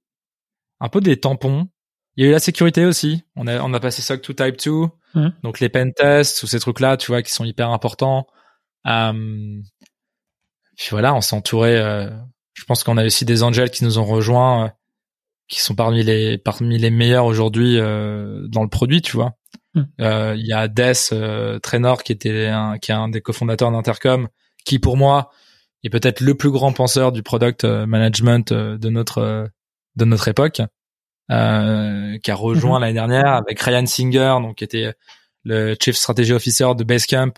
un 0.80 0.90
peu 0.90 1.02
des 1.02 1.20
tampons. 1.20 1.70
Il 2.18 2.24
y 2.24 2.28
a 2.28 2.30
eu 2.30 2.34
la 2.34 2.40
sécurité 2.40 2.86
aussi. 2.86 3.24
On 3.36 3.48
a 3.48 3.62
on 3.62 3.74
a 3.74 3.80
passé 3.80 4.02
SOC 4.02 4.28
2 4.28 4.34
Type 4.34 4.58
2, 4.66 4.72
mmh. 5.16 5.30
donc 5.44 5.60
les 5.62 5.70
pen 5.70 5.94
tests 5.94 6.44
ou 6.44 6.48
ces 6.48 6.60
trucs-là, 6.60 6.98
tu 6.98 7.08
vois, 7.08 7.22
qui 7.22 7.32
sont 7.32 7.46
hyper 7.46 7.70
importants. 7.70 8.28
Euh, 8.86 9.62
puis 10.78 10.88
voilà, 10.92 11.14
on 11.14 11.22
s'est 11.22 11.36
entouré. 11.36 11.78
Euh, 11.78 12.10
je 12.54 12.66
pense 12.66 12.84
qu'on 12.84 12.98
a 12.98 13.06
aussi 13.06 13.26
des 13.26 13.44
angels 13.44 13.72
qui 13.72 13.84
nous 13.84 14.00
ont 14.00 14.06
rejoints 14.06 14.66
euh, 14.66 14.70
qui 15.52 15.60
sont 15.60 15.76
parmi 15.76 16.02
les 16.02 16.38
parmi 16.38 16.78
les 16.78 16.90
meilleurs 16.90 17.26
aujourd'hui 17.26 17.78
euh, 17.78 18.48
dans 18.48 18.64
le 18.64 18.70
produit, 18.70 19.02
tu 19.02 19.18
vois. 19.18 19.36
Hmm. 19.76 19.84
Euh, 20.00 20.36
il 20.38 20.48
y 20.48 20.54
a 20.54 20.70
Des 20.70 20.94
euh, 21.12 21.60
Trainor 21.60 22.04
qui 22.04 22.14
était 22.14 22.48
un, 22.48 22.78
qui 22.78 22.92
est 22.92 22.96
un 22.96 23.10
des 23.10 23.22
cofondateurs 23.22 23.70
d'Intercom, 23.70 24.30
qui 24.66 24.80
pour 24.80 24.96
moi 24.96 25.30
est 25.84 25.90
peut-être 25.90 26.22
le 26.22 26.36
plus 26.36 26.52
grand 26.52 26.72
penseur 26.72 27.12
du 27.12 27.22
product 27.22 27.66
euh, 27.66 27.86
management 27.86 28.54
de 28.54 28.90
notre 28.90 29.50
de 29.98 30.06
notre 30.06 30.30
époque, 30.30 30.62
qui 31.28 31.34
a 31.34 32.36
rejoint 32.36 32.80
hmm. 32.80 32.82
l'année 32.82 32.94
dernière 32.94 33.34
avec 33.34 33.60
Ryan 33.60 33.86
Singer, 33.86 34.38
donc 34.42 34.56
qui 34.56 34.64
était 34.64 34.94
le 35.44 35.76
Chief 35.78 35.98
Strategy 35.98 36.32
Officer 36.32 36.70
de 36.78 36.86
Basecamp. 36.86 37.34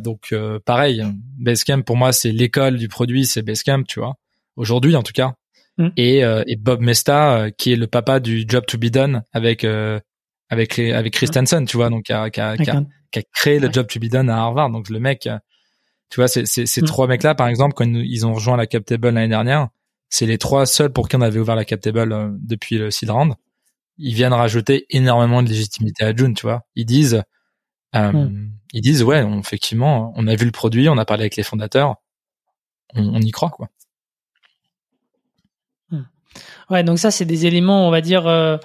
donc 0.00 0.34
pareil, 0.64 1.04
Basecamp 1.38 1.82
pour 1.82 1.98
moi 1.98 2.12
c'est 2.12 2.32
l'école 2.32 2.78
du 2.78 2.88
produit, 2.88 3.26
c'est 3.26 3.42
Basecamp, 3.42 3.82
tu 3.82 4.00
vois. 4.00 4.14
Aujourd'hui 4.56 4.96
en 4.96 5.02
tout 5.02 5.12
cas, 5.12 5.34
Mm. 5.78 5.88
et, 5.96 6.24
euh, 6.24 6.42
et 6.46 6.56
Bob 6.56 6.80
Mesta 6.80 7.36
euh, 7.36 7.50
qui 7.50 7.72
est 7.72 7.76
le 7.76 7.86
papa 7.86 8.20
du 8.20 8.44
Job 8.46 8.66
to 8.66 8.76
be 8.76 8.86
Done 8.86 9.22
avec 9.32 9.64
euh, 9.64 9.98
avec 10.50 10.76
les, 10.76 10.92
avec 10.92 11.14
Christensen, 11.14 11.64
tu 11.64 11.78
vois, 11.78 11.88
donc 11.88 12.04
qui 12.04 12.12
a, 12.12 12.28
qui 12.28 12.40
a, 12.40 12.56
qui 12.58 12.68
a, 12.70 13.22
créé 13.34 13.58
le 13.58 13.72
Job 13.72 13.86
to 13.86 13.98
be 13.98 14.04
Done 14.04 14.28
à 14.28 14.36
Harvard. 14.36 14.68
Donc 14.68 14.90
le 14.90 15.00
mec, 15.00 15.26
tu 16.10 16.16
vois, 16.16 16.28
ces, 16.28 16.44
ces, 16.44 16.66
ces 16.66 16.82
mm. 16.82 16.84
trois 16.84 17.06
mecs-là, 17.06 17.34
par 17.34 17.48
exemple, 17.48 17.72
quand 17.74 17.86
ils 17.86 18.26
ont 18.26 18.34
rejoint 18.34 18.58
la 18.58 18.66
Captable 18.66 19.08
l'année 19.08 19.28
dernière, 19.28 19.68
c'est 20.10 20.26
les 20.26 20.36
trois 20.36 20.66
seuls 20.66 20.92
pour 20.92 21.08
qui 21.08 21.16
on 21.16 21.22
avait 21.22 21.38
ouvert 21.38 21.56
la 21.56 21.64
Captable 21.64 22.36
depuis 22.38 22.76
le 22.76 22.90
seed 22.90 23.08
round. 23.08 23.32
Ils 23.96 24.14
viennent 24.14 24.34
rajouter 24.34 24.84
énormément 24.90 25.42
de 25.42 25.48
légitimité 25.48 26.04
à 26.04 26.14
June, 26.14 26.34
tu 26.34 26.42
vois. 26.42 26.66
Ils 26.74 26.84
disent, 26.84 27.22
mm. 27.94 28.50
ils 28.74 28.82
disent, 28.82 29.02
ouais, 29.02 29.24
effectivement, 29.38 30.12
on 30.16 30.26
a 30.26 30.34
vu 30.34 30.44
le 30.44 30.52
produit, 30.52 30.90
on 30.90 30.98
a 30.98 31.06
parlé 31.06 31.22
avec 31.22 31.36
les 31.36 31.42
fondateurs, 31.42 31.96
on, 32.94 33.14
on 33.14 33.20
y 33.22 33.30
croit, 33.30 33.48
quoi. 33.48 33.70
Ouais, 36.70 36.82
donc 36.84 36.98
ça, 36.98 37.10
c'est 37.10 37.24
des 37.24 37.46
éléments, 37.46 37.86
on 37.86 37.90
va 37.90 38.00
dire, 38.00 38.26
euh, 38.26 38.56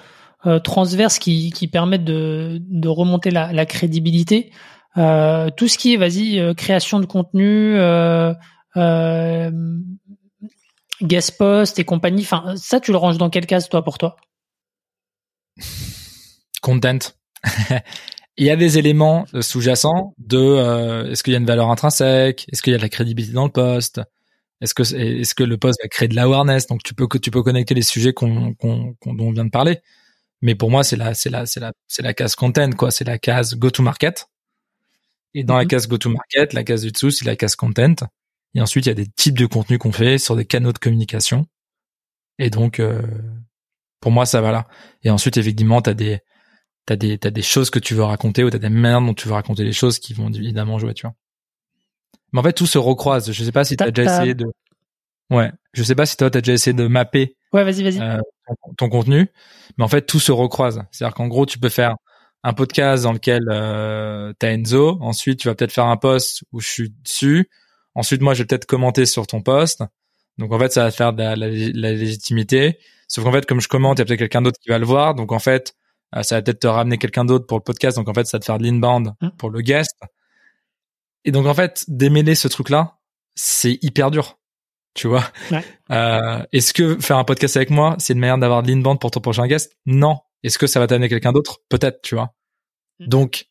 euh, 0.46 0.58
transverses 0.58 1.18
qui, 1.18 1.50
qui 1.50 1.68
permettent 1.68 2.04
de, 2.04 2.58
de 2.60 2.88
remonter 2.88 3.30
la, 3.30 3.66
crédibilité. 3.66 4.52
Euh, 4.96 5.50
tout 5.56 5.68
ce 5.68 5.78
qui 5.78 5.94
est, 5.94 5.96
vas-y, 5.96 6.54
création 6.56 7.00
de 7.00 7.06
contenu, 7.06 7.76
guest 11.02 11.38
post 11.38 11.78
et 11.78 11.84
compagnie, 11.84 12.22
enfin, 12.22 12.54
ça, 12.56 12.80
tu 12.80 12.92
le 12.92 12.98
ranges 12.98 13.18
dans 13.18 13.30
quelle 13.30 13.46
case, 13.46 13.68
toi, 13.68 13.84
pour 13.84 13.98
toi? 13.98 14.16
Content. 16.62 16.98
Il 18.40 18.46
y 18.46 18.50
a 18.50 18.56
des 18.56 18.78
éléments 18.78 19.26
sous-jacents 19.40 20.14
de 20.18 21.10
est-ce 21.10 21.24
qu'il 21.24 21.32
y 21.32 21.36
a 21.36 21.40
une 21.40 21.46
valeur 21.46 21.70
intrinsèque, 21.70 22.46
est-ce 22.52 22.62
qu'il 22.62 22.72
y 22.72 22.74
a 22.74 22.78
de 22.78 22.82
la 22.82 22.88
crédibilité 22.88 23.34
dans 23.34 23.46
le 23.46 23.50
poste, 23.50 24.00
est-ce 24.60 24.74
que 24.74 24.82
est-ce 24.82 25.34
que 25.34 25.44
le 25.44 25.56
poste 25.56 25.80
va 25.82 25.88
créer 25.88 26.08
de 26.08 26.16
l'awareness? 26.16 26.66
Donc 26.66 26.82
tu 26.82 26.94
peux 26.94 27.06
tu 27.20 27.30
peux 27.30 27.42
connecter 27.42 27.74
les 27.74 27.82
sujets 27.82 28.12
qu'on 28.12 28.54
qu'on 28.54 28.96
dont 29.04 29.28
on 29.28 29.32
vient 29.32 29.44
de 29.44 29.50
parler. 29.50 29.80
Mais 30.42 30.54
pour 30.54 30.70
moi, 30.70 30.84
c'est 30.84 30.96
la 30.96 31.14
c'est 31.14 31.30
la 31.30 31.46
c'est 31.46 31.60
la 31.60 31.72
c'est 31.88 32.02
la 32.02 32.14
case 32.14 32.34
content 32.36 32.70
quoi, 32.72 32.90
c'est 32.90 33.04
la 33.04 33.18
case 33.18 33.54
go 33.56 33.70
to 33.70 33.82
market. 33.82 34.28
Et 35.34 35.44
dans 35.44 35.56
la 35.56 35.64
mhm. 35.64 35.68
case 35.68 35.88
go 35.88 35.98
to 35.98 36.10
market, 36.10 36.52
la 36.54 36.64
case 36.64 36.82
du 36.82 36.92
dessous, 36.92 37.10
c'est 37.10 37.24
la 37.24 37.36
case 37.36 37.56
content. 37.56 37.94
Et 38.54 38.60
ensuite, 38.60 38.86
il 38.86 38.88
y 38.88 38.92
a 38.92 38.94
des 38.94 39.06
types 39.06 39.38
de 39.38 39.46
contenus 39.46 39.78
qu'on 39.78 39.92
fait 39.92 40.18
sur 40.18 40.36
des 40.36 40.44
canaux 40.46 40.72
de 40.72 40.78
communication. 40.78 41.46
Et 42.38 42.50
donc 42.50 42.80
euh, 42.80 43.02
pour 44.00 44.12
moi, 44.12 44.26
ça 44.26 44.40
va 44.40 44.52
là. 44.52 44.68
Et 45.04 45.10
ensuite, 45.10 45.36
effectivement, 45.36 45.82
tu 45.82 45.90
as 45.90 45.94
des 45.94 46.20
t'as 46.86 46.96
des 46.96 47.18
t'as 47.18 47.30
des 47.30 47.42
choses 47.42 47.70
que 47.70 47.78
tu 47.78 47.94
veux 47.94 48.04
raconter 48.04 48.44
ou 48.44 48.50
t'as 48.50 48.58
des 48.58 48.70
manières 48.70 49.02
dont 49.02 49.14
tu 49.14 49.28
veux 49.28 49.34
raconter 49.34 49.64
les 49.64 49.72
choses 49.72 49.98
qui 49.98 50.14
vont 50.14 50.30
évidemment 50.32 50.78
jouer, 50.78 50.94
tu 50.94 51.06
vois. 51.06 51.14
Mais 52.32 52.40
en 52.40 52.42
fait, 52.42 52.52
tout 52.52 52.66
se 52.66 52.78
recroise. 52.78 53.32
Je 53.32 53.44
sais 53.44 53.52
pas 53.52 53.64
si 53.64 53.76
tu 53.76 53.84
as 53.84 53.90
déjà 53.90 54.16
essayé 54.16 54.34
de. 54.34 54.46
Ouais. 55.30 55.50
Je 55.72 55.82
sais 55.82 55.94
pas 55.94 56.06
si 56.06 56.16
toi 56.16 56.30
t'as 56.30 56.40
déjà 56.40 56.54
essayé 56.54 56.74
de 56.74 56.86
mapper. 56.86 57.36
Ouais, 57.52 57.64
vas-y, 57.64 57.82
vas-y. 57.82 58.00
Euh, 58.00 58.18
ton, 58.76 58.88
contenu, 58.88 59.30
mais 59.76 59.84
en 59.84 59.88
fait 59.88 60.02
tout 60.02 60.20
se 60.20 60.32
recroise. 60.32 60.82
C'est-à-dire 60.90 61.14
qu'en 61.14 61.28
gros, 61.28 61.46
tu 61.46 61.58
peux 61.58 61.68
faire 61.68 61.96
un 62.42 62.52
podcast 62.52 63.04
dans 63.04 63.12
lequel 63.12 63.42
euh, 63.50 64.32
t'as 64.38 64.52
Enzo. 64.52 64.98
Ensuite, 65.00 65.40
tu 65.40 65.48
vas 65.48 65.54
peut-être 65.54 65.72
faire 65.72 65.86
un 65.86 65.96
post 65.96 66.44
où 66.52 66.60
je 66.60 66.68
suis 66.68 66.94
dessus. 67.04 67.50
Ensuite, 67.94 68.22
moi, 68.22 68.34
je 68.34 68.42
vais 68.42 68.46
peut-être 68.46 68.66
commenter 68.66 69.06
sur 69.06 69.26
ton 69.26 69.42
post. 69.42 69.82
Donc 70.38 70.52
en 70.52 70.58
fait, 70.58 70.72
ça 70.72 70.84
va 70.84 70.90
faire 70.90 71.12
de 71.12 71.22
la, 71.22 71.34
légitimité. 71.36 72.78
Sauf 73.08 73.24
qu'en 73.24 73.32
fait, 73.32 73.44
comme 73.44 73.60
je 73.60 73.68
commente, 73.68 73.98
il 73.98 74.00
y 74.00 74.02
a 74.02 74.04
peut-être 74.04 74.18
quelqu'un 74.18 74.42
d'autre 74.42 74.58
qui 74.60 74.68
va 74.70 74.78
le 74.78 74.86
voir. 74.86 75.14
Donc 75.14 75.32
en 75.32 75.38
fait, 75.38 75.74
euh, 76.14 76.22
ça 76.22 76.36
va 76.36 76.42
peut-être 76.42 76.60
te 76.60 76.66
ramener 76.66 76.98
quelqu'un 76.98 77.24
d'autre 77.24 77.46
pour 77.46 77.58
le 77.58 77.64
podcast. 77.64 77.96
Donc 77.96 78.08
en 78.08 78.14
fait, 78.14 78.24
ça 78.26 78.36
va 78.36 78.40
te 78.40 78.44
faire 78.44 78.58
de 78.58 78.64
l'inbound 78.64 79.14
mm. 79.20 79.30
pour 79.36 79.50
le 79.50 79.60
guest. 79.60 79.96
Et 81.24 81.32
donc 81.32 81.46
en 81.46 81.54
fait, 81.54 81.84
démêler 81.88 82.34
ce 82.34 82.48
truc-là, 82.48 82.98
c'est 83.34 83.78
hyper 83.82 84.10
dur. 84.10 84.38
Tu 84.94 85.06
vois? 85.06 85.24
Euh, 85.90 86.42
Est-ce 86.52 86.74
que 86.74 87.00
faire 87.00 87.16
un 87.18 87.24
podcast 87.24 87.56
avec 87.56 87.70
moi, 87.70 87.96
c'est 87.98 88.12
une 88.12 88.18
manière 88.18 88.36
d'avoir 88.36 88.62
de 88.62 88.68
l'inbound 88.68 89.00
pour 89.00 89.10
ton 89.10 89.20
prochain 89.20 89.46
guest? 89.46 89.72
Non. 89.86 90.18
Est-ce 90.42 90.58
que 90.58 90.66
ça 90.66 90.80
va 90.80 90.86
t'amener 90.86 91.08
quelqu'un 91.08 91.32
d'autre? 91.32 91.60
Peut-être, 91.68 92.02
tu 92.02 92.14
vois. 92.14 92.34
Mm. 92.98 93.06
Donc 93.06 93.48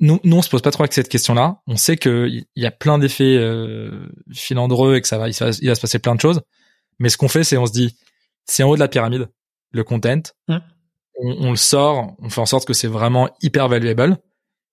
nous, 0.00 0.18
nous, 0.24 0.36
on 0.36 0.42
se 0.42 0.50
pose 0.50 0.62
pas 0.62 0.70
trop 0.70 0.82
avec 0.82 0.92
cette 0.92 1.08
question-là. 1.08 1.62
On 1.66 1.76
sait 1.76 1.96
qu'il 1.96 2.44
y 2.56 2.66
a 2.66 2.70
plein 2.70 2.98
d'effets 2.98 3.36
euh, 3.36 4.08
filandreux 4.32 4.96
et 4.96 5.00
que 5.00 5.06
ça 5.08 5.16
va 5.18 5.28
il, 5.28 5.34
va, 5.34 5.52
se 5.52 5.80
passer 5.80 5.98
plein 5.98 6.14
de 6.14 6.20
choses. 6.20 6.42
Mais 6.98 7.08
ce 7.08 7.16
qu'on 7.16 7.28
fait, 7.28 7.44
c'est 7.44 7.56
on 7.56 7.66
se 7.66 7.72
dit, 7.72 7.96
c'est 8.44 8.62
en 8.62 8.68
haut 8.68 8.74
de 8.74 8.80
la 8.80 8.88
pyramide, 8.88 9.28
le 9.70 9.84
content. 9.84 10.22
Mm. 10.48 10.56
On, 11.24 11.50
le 11.50 11.56
sort, 11.56 12.16
on 12.18 12.28
fait 12.30 12.40
en 12.40 12.46
sorte 12.46 12.66
que 12.66 12.72
c'est 12.72 12.88
vraiment 12.88 13.30
hyper 13.42 13.68
valuable. 13.68 14.18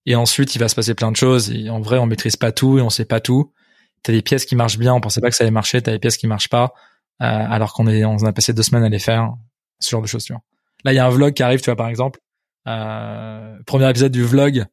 Et 0.10 0.15
ensuite, 0.15 0.56
il 0.56 0.60
va 0.60 0.68
se 0.68 0.73
passer 0.73 0.95
plein 0.95 1.11
de 1.11 1.15
choses. 1.15 1.52
Et 1.52 1.69
en 1.69 1.81
vrai, 1.81 1.99
on 1.99 2.07
maîtrise 2.07 2.36
pas 2.36 2.52
tout 2.52 2.80
et 2.80 2.81
on 2.81 2.90
sait 2.90 3.06
pas 3.06 3.19
tout. 3.19 3.53
T'as 4.02 4.11
des 4.11 4.23
pièces 4.23 4.45
qui 4.45 4.56
marchent 4.56 4.80
bien, 4.80 4.91
on 4.95 5.02
pensait 5.02 5.22
pas 5.22 5.30
que 5.30 5.36
ça 5.36 5.44
allait 5.44 5.52
marcher. 5.52 5.84
T'as 5.84 5.91
des 5.91 5.99
pièces 5.99 6.18
qui 6.18 6.26
marchent 6.26 6.49
pas, 6.49 6.73
euh, 7.22 7.26
alors 7.26 7.73
qu'on 7.73 7.86
est, 7.86 8.03
on 8.06 8.18
a 8.26 8.34
passé 8.34 8.52
deux 8.52 8.64
semaines 8.64 8.84
à 8.84 8.90
les 8.90 8.98
faire. 8.98 9.36
Ce 9.80 9.91
genre 9.91 10.02
de 10.02 10.07
choses, 10.07 10.23
tu 10.23 10.34
vois. 10.34 10.41
Là, 10.84 10.94
il 10.94 10.95
y 10.95 10.99
a 10.99 11.06
un 11.06 11.11
vlog 11.11 11.36
qui 11.36 11.44
arrive, 11.44 11.60
tu 11.60 11.65
vois, 11.65 11.76
par 11.76 11.90
exemple. 11.90 12.19
Euh, 12.68 13.56
premier 13.68 13.88
épisode 13.88 14.11
du 14.11 14.23
vlog, 14.23 14.65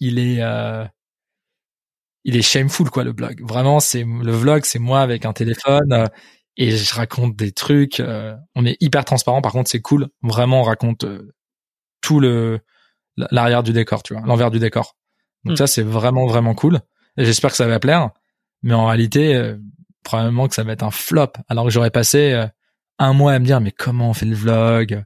il 0.00 0.18
est, 0.18 0.40
euh, 0.40 0.86
il 2.24 2.34
est 2.34 2.42
shameful, 2.42 2.88
quoi, 2.88 3.04
le 3.04 3.12
blog. 3.12 3.46
Vraiment, 3.46 3.80
c'est 3.80 4.04
le 4.04 4.32
vlog, 4.32 4.64
c'est 4.64 4.78
moi 4.78 5.02
avec 5.02 5.26
un 5.26 5.34
téléphone. 5.34 6.08
Et 6.56 6.70
je 6.70 6.94
raconte 6.94 7.36
des 7.36 7.52
trucs. 7.52 8.02
On 8.54 8.64
est 8.64 8.78
hyper 8.80 9.04
transparent. 9.04 9.42
Par 9.42 9.52
contre, 9.52 9.70
c'est 9.70 9.82
cool. 9.82 10.08
Vraiment, 10.22 10.62
on 10.62 10.64
raconte 10.64 11.04
tout 12.00 12.20
le 12.20 12.60
l'arrière 13.30 13.62
du 13.62 13.72
décor, 13.72 14.02
tu 14.02 14.14
vois, 14.14 14.22
l'envers 14.26 14.50
du 14.50 14.58
décor. 14.58 14.96
Donc 15.44 15.54
hmm. 15.54 15.56
ça, 15.56 15.66
c'est 15.66 15.82
vraiment 15.82 16.26
vraiment 16.26 16.54
cool. 16.54 16.80
Et 17.16 17.24
j'espère 17.24 17.50
que 17.50 17.56
ça 17.56 17.66
va 17.66 17.80
plaire. 17.80 18.10
Mais 18.62 18.74
en 18.74 18.86
réalité, 18.86 19.34
euh, 19.34 19.56
probablement 20.02 20.48
que 20.48 20.54
ça 20.54 20.64
va 20.64 20.72
être 20.72 20.82
un 20.82 20.90
flop. 20.90 21.32
Alors 21.48 21.64
que 21.64 21.70
j'aurais 21.70 21.90
passé 21.90 22.46
un 22.98 23.12
mois 23.12 23.32
à 23.32 23.38
me 23.38 23.44
dire 23.44 23.60
mais 23.60 23.72
comment 23.72 24.10
on 24.10 24.14
fait 24.14 24.26
le 24.26 24.34
vlog? 24.34 25.02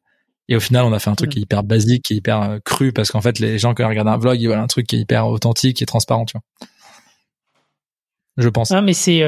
Et 0.49 0.57
au 0.57 0.61
final, 0.61 0.85
on 0.85 0.93
a 0.93 0.99
fait 0.99 1.11
un 1.11 1.15
truc 1.15 1.31
hmm. 1.31 1.33
qui 1.33 1.39
est 1.39 1.43
hyper 1.43 1.63
basique, 1.63 2.05
qui 2.05 2.15
est 2.15 2.17
hyper 2.17 2.59
cru, 2.65 2.93
parce 2.93 3.11
qu'en 3.11 3.21
fait, 3.21 3.39
les 3.39 3.59
gens 3.59 3.75
quand 3.75 3.85
ils 3.85 3.89
regardent 3.89 4.09
un 4.09 4.19
vlog, 4.19 4.41
ils 4.41 4.49
veulent 4.49 4.59
un 4.59 4.67
truc 4.67 4.87
qui 4.87 4.97
est 4.97 5.01
hyper 5.01 5.27
authentique, 5.29 5.81
et 5.81 5.87
transparent, 5.87 6.25
tu 6.25 6.37
vois. 6.37 6.69
Je 8.39 8.49
pense. 8.49 8.71
Ah, 8.71 8.83
mais 8.83 8.95
c'est 8.95 9.23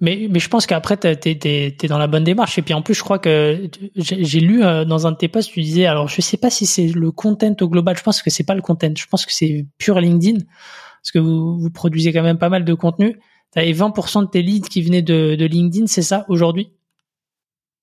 mais, 0.00 0.28
mais 0.30 0.38
je 0.38 0.48
pense 0.48 0.66
qu'après, 0.66 0.96
t'es, 0.96 1.16
t'es, 1.16 1.74
t'es 1.76 1.88
dans 1.88 1.98
la 1.98 2.06
bonne 2.06 2.22
démarche. 2.22 2.56
Et 2.58 2.62
puis 2.62 2.72
en 2.72 2.82
plus, 2.82 2.94
je 2.94 3.02
crois 3.02 3.18
que 3.18 3.68
j'ai 3.96 4.40
lu 4.40 4.62
euh, 4.62 4.84
dans 4.84 5.06
un 5.06 5.12
de 5.12 5.16
tes 5.16 5.28
posts, 5.28 5.50
tu 5.50 5.60
disais, 5.60 5.86
alors 5.86 6.08
je 6.08 6.20
sais 6.20 6.36
pas 6.36 6.50
si 6.50 6.66
c'est 6.66 6.86
le 6.86 7.10
content 7.10 7.54
au 7.60 7.68
global, 7.68 7.96
je 7.96 8.02
pense 8.02 8.22
que 8.22 8.30
c'est 8.30 8.44
pas 8.44 8.54
le 8.54 8.62
content, 8.62 8.92
je 8.96 9.06
pense 9.06 9.26
que 9.26 9.32
c'est 9.32 9.66
pur 9.76 9.98
LinkedIn, 9.98 10.38
parce 11.02 11.10
que 11.12 11.18
vous, 11.18 11.58
vous 11.58 11.70
produisez 11.70 12.12
quand 12.12 12.22
même 12.22 12.38
pas 12.38 12.48
mal 12.48 12.64
de 12.64 12.74
contenu. 12.74 13.18
T'avais 13.50 13.72
20% 13.72 14.26
de 14.26 14.30
tes 14.30 14.42
leads 14.42 14.68
qui 14.68 14.82
venaient 14.82 15.02
de, 15.02 15.34
de 15.34 15.46
LinkedIn, 15.46 15.86
c'est 15.86 16.02
ça 16.02 16.24
aujourd'hui? 16.28 16.72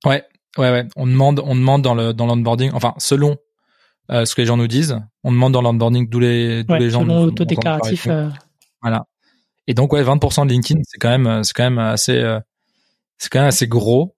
Ouais, 0.06 0.24
ouais, 0.58 0.72
ouais. 0.72 0.88
On 0.96 1.08
demande, 1.08 1.42
on 1.44 1.56
demande 1.56 1.82
dans 1.82 1.96
le 1.96 2.14
dans 2.14 2.28
l'onboarding, 2.28 2.72
enfin 2.74 2.94
selon 2.98 3.38
euh, 4.12 4.24
ce 4.24 4.36
que 4.36 4.42
les 4.42 4.46
gens 4.46 4.58
nous 4.58 4.68
disent, 4.68 5.02
on 5.24 5.32
demande 5.32 5.52
dans 5.54 5.62
l'onboarding 5.62 6.08
d'où 6.08 6.20
les 6.20 6.64
d'où 6.64 6.76
les 6.76 6.92
gens. 6.92 7.02
Selon 7.02 7.26
l'autodéclaratif. 7.26 8.08
Euh... 8.08 8.30
Voilà. 8.82 9.06
Et 9.68 9.74
donc 9.74 9.94
ouais, 9.94 10.04
20% 10.04 10.46
de 10.46 10.52
LinkedIn, 10.52 10.82
c'est 10.86 10.98
quand 11.00 11.10
même 11.18 11.44
c'est 11.44 11.54
quand 11.54 11.64
même 11.64 11.80
assez 11.80 12.18
euh, 12.18 12.40
c'est 13.18 13.30
quand 13.30 13.40
même 13.40 13.48
assez 13.50 13.68
gros. 13.68 14.16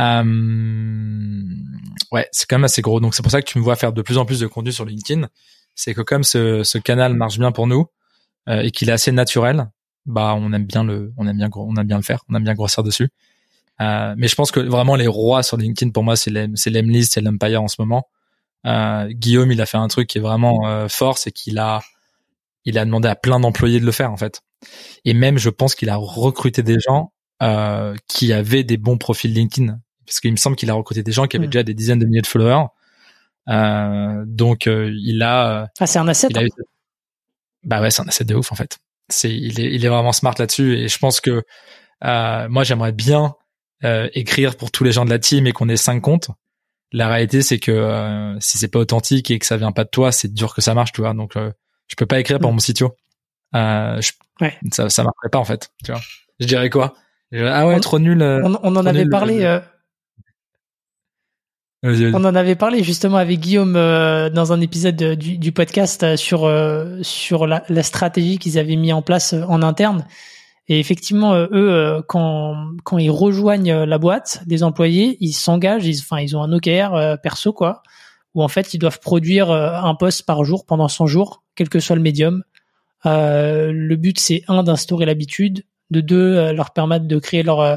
Euh, 0.00 1.42
ouais, 2.12 2.28
c'est 2.32 2.48
quand 2.48 2.56
même 2.56 2.64
assez 2.64 2.82
gros. 2.82 3.00
Donc 3.00 3.14
c'est 3.14 3.22
pour 3.22 3.32
ça 3.32 3.40
que 3.42 3.46
tu 3.46 3.58
me 3.58 3.64
vois 3.64 3.76
faire 3.76 3.92
de 3.92 4.02
plus 4.02 4.18
en 4.18 4.24
plus 4.24 4.40
de 4.40 4.46
contenu 4.46 4.72
sur 4.72 4.84
LinkedIn. 4.84 5.28
C'est 5.74 5.94
que 5.94 6.02
comme 6.02 6.24
ce, 6.24 6.62
ce 6.64 6.78
canal 6.78 7.14
marche 7.14 7.38
bien 7.38 7.52
pour 7.52 7.66
nous 7.66 7.86
euh, 8.48 8.60
et 8.62 8.70
qu'il 8.70 8.88
est 8.88 8.92
assez 8.92 9.12
naturel, 9.12 9.70
bah 10.06 10.34
on 10.36 10.52
aime 10.52 10.66
bien 10.66 10.84
le 10.84 11.12
on 11.16 11.26
aime 11.26 11.36
bien 11.36 11.50
on 11.54 11.76
aime 11.76 11.86
bien 11.86 11.96
le 11.96 12.02
faire, 12.02 12.24
on 12.28 12.34
aime 12.34 12.44
bien 12.44 12.54
grossir 12.54 12.82
dessus. 12.82 13.08
Euh, 13.80 14.14
mais 14.16 14.28
je 14.28 14.34
pense 14.36 14.52
que 14.52 14.60
vraiment 14.60 14.94
les 14.94 15.08
rois 15.08 15.42
sur 15.42 15.56
LinkedIn 15.56 15.90
pour 15.90 16.04
moi 16.04 16.16
c'est 16.16 16.30
l'Emlist, 16.30 17.14
c'est 17.14 17.20
l'Empire 17.20 17.62
en 17.62 17.68
ce 17.68 17.76
moment. 17.80 18.08
Euh, 18.66 19.08
Guillaume 19.10 19.50
il 19.52 19.60
a 19.60 19.66
fait 19.66 19.78
un 19.78 19.88
truc 19.88 20.08
qui 20.08 20.18
est 20.18 20.20
vraiment 20.20 20.88
fort, 20.88 21.18
c'est 21.18 21.32
qu'il 21.32 21.58
a 21.58 21.80
il 22.64 22.78
a 22.78 22.84
demandé 22.84 23.08
à 23.08 23.16
plein 23.16 23.40
d'employés 23.40 23.80
de 23.80 23.86
le 23.86 23.92
faire 23.92 24.12
en 24.12 24.16
fait. 24.16 24.42
Et 25.04 25.14
même, 25.14 25.38
je 25.38 25.50
pense 25.50 25.74
qu'il 25.74 25.90
a 25.90 25.96
recruté 25.96 26.62
des 26.62 26.78
gens 26.80 27.12
euh, 27.42 27.94
qui 28.08 28.32
avaient 28.32 28.64
des 28.64 28.76
bons 28.76 28.96
profils 28.96 29.32
LinkedIn, 29.32 29.78
parce 30.06 30.20
qu'il 30.20 30.30
me 30.30 30.36
semble 30.36 30.56
qu'il 30.56 30.70
a 30.70 30.74
recruté 30.74 31.02
des 31.02 31.12
gens 31.12 31.26
qui 31.26 31.36
avaient 31.36 31.46
mm. 31.46 31.50
déjà 31.50 31.62
des 31.62 31.74
dizaines 31.74 31.98
de 31.98 32.06
milliers 32.06 32.22
de 32.22 32.26
followers. 32.26 32.66
Euh, 33.48 34.24
donc, 34.26 34.66
euh, 34.66 34.92
il 34.94 35.22
a. 35.22 35.68
Ah, 35.78 35.86
c'est 35.86 35.98
un 35.98 36.08
asset. 36.08 36.28
Hein. 36.36 36.46
Bah 37.64 37.80
ouais, 37.80 37.90
c'est 37.90 38.02
un 38.02 38.08
asset 38.08 38.24
de 38.24 38.34
ouf 38.34 38.52
en 38.52 38.54
fait. 38.54 38.78
C'est, 39.08 39.34
il 39.34 39.60
est, 39.60 39.74
il 39.74 39.84
est 39.84 39.88
vraiment 39.88 40.12
smart 40.12 40.34
là-dessus. 40.38 40.78
Et 40.78 40.88
je 40.88 40.98
pense 40.98 41.20
que 41.20 41.42
moi, 42.02 42.64
j'aimerais 42.64 42.92
bien 42.92 43.34
écrire 43.82 44.56
pour 44.56 44.70
tous 44.70 44.84
les 44.84 44.92
gens 44.92 45.04
de 45.04 45.10
la 45.10 45.18
team 45.18 45.46
et 45.46 45.52
qu'on 45.52 45.68
ait 45.68 45.76
cinq 45.76 46.00
comptes. 46.00 46.30
La 46.92 47.08
réalité, 47.08 47.42
c'est 47.42 47.58
que 47.58 47.72
euh, 47.72 48.38
si 48.40 48.56
c'est 48.56 48.68
pas 48.68 48.78
authentique 48.78 49.30
et 49.30 49.38
que 49.38 49.44
ça 49.44 49.56
vient 49.56 49.72
pas 49.72 49.84
de 49.84 49.90
toi, 49.90 50.12
c'est 50.12 50.32
dur 50.32 50.54
que 50.54 50.62
ça 50.62 50.74
marche, 50.74 50.92
tu 50.92 51.00
vois. 51.00 51.12
Donc, 51.12 51.32
je 51.34 51.96
peux 51.96 52.06
pas 52.06 52.20
écrire 52.20 52.38
pour 52.38 52.50
mm. 52.50 52.54
mon 52.54 52.60
sitio. 52.60 52.94
Euh, 53.54 54.00
ouais. 54.40 54.58
ça, 54.72 54.88
ça 54.90 55.02
marcherait 55.04 55.30
pas 55.30 55.38
en 55.38 55.44
fait. 55.44 55.70
Tu 55.84 55.92
vois. 55.92 56.00
Je 56.40 56.46
dirais 56.46 56.70
quoi? 56.70 56.94
Ah 57.32 57.66
ouais, 57.66 57.80
trop 57.80 57.98
nul. 57.98 58.22
Euh, 58.22 58.40
on, 58.44 58.58
on 58.62 58.76
en 58.76 58.86
avait 58.86 59.06
parlé. 59.06 59.44
Euh, 59.44 59.60
on 62.14 62.24
en 62.24 62.34
avait 62.34 62.54
parlé 62.54 62.82
justement 62.82 63.18
avec 63.18 63.40
Guillaume 63.40 63.76
euh, 63.76 64.30
dans 64.30 64.52
un 64.52 64.60
épisode 64.60 64.96
du, 64.96 65.36
du, 65.36 65.52
podcast 65.52 66.16
sur 66.16 66.50
sur 67.02 67.46
la, 67.46 67.62
la 67.68 67.82
stratégie 67.82 68.38
qu'ils 68.38 68.58
avaient 68.58 68.76
mis 68.76 68.92
en 68.92 69.02
place 69.02 69.34
en 69.34 69.62
interne. 69.62 70.06
Et 70.66 70.80
effectivement, 70.80 71.34
eux, 71.34 72.02
quand 72.08 72.54
quand 72.84 72.96
ils 72.96 73.10
rejoignent 73.10 73.84
la 73.84 73.98
boîte, 73.98 74.42
des 74.46 74.62
employés, 74.62 75.18
ils 75.20 75.34
s'engagent, 75.34 75.86
ils, 75.86 76.00
enfin, 76.00 76.20
ils 76.20 76.36
ont 76.36 76.42
un 76.42 76.52
OKR 76.52 77.18
perso 77.22 77.52
quoi, 77.52 77.82
où 78.34 78.42
en 78.42 78.48
fait 78.48 78.72
ils 78.72 78.78
doivent 78.78 79.00
produire 79.00 79.50
un 79.50 79.94
poste 79.94 80.24
par 80.24 80.42
jour 80.44 80.64
pendant 80.64 80.88
100 80.88 81.06
jours, 81.06 81.42
quel 81.54 81.68
que 81.68 81.80
soit 81.80 81.96
le 81.96 82.02
médium. 82.02 82.44
Euh, 83.06 83.72
le 83.72 83.96
but, 83.96 84.18
c'est 84.18 84.42
un 84.48 84.62
d'instaurer 84.62 85.06
l'habitude, 85.06 85.64
de 85.90 86.00
deux 86.00 86.36
euh, 86.36 86.52
leur 86.52 86.72
permettre 86.72 87.06
de 87.06 87.18
créer 87.18 87.42
leur 87.42 87.60
euh, 87.60 87.76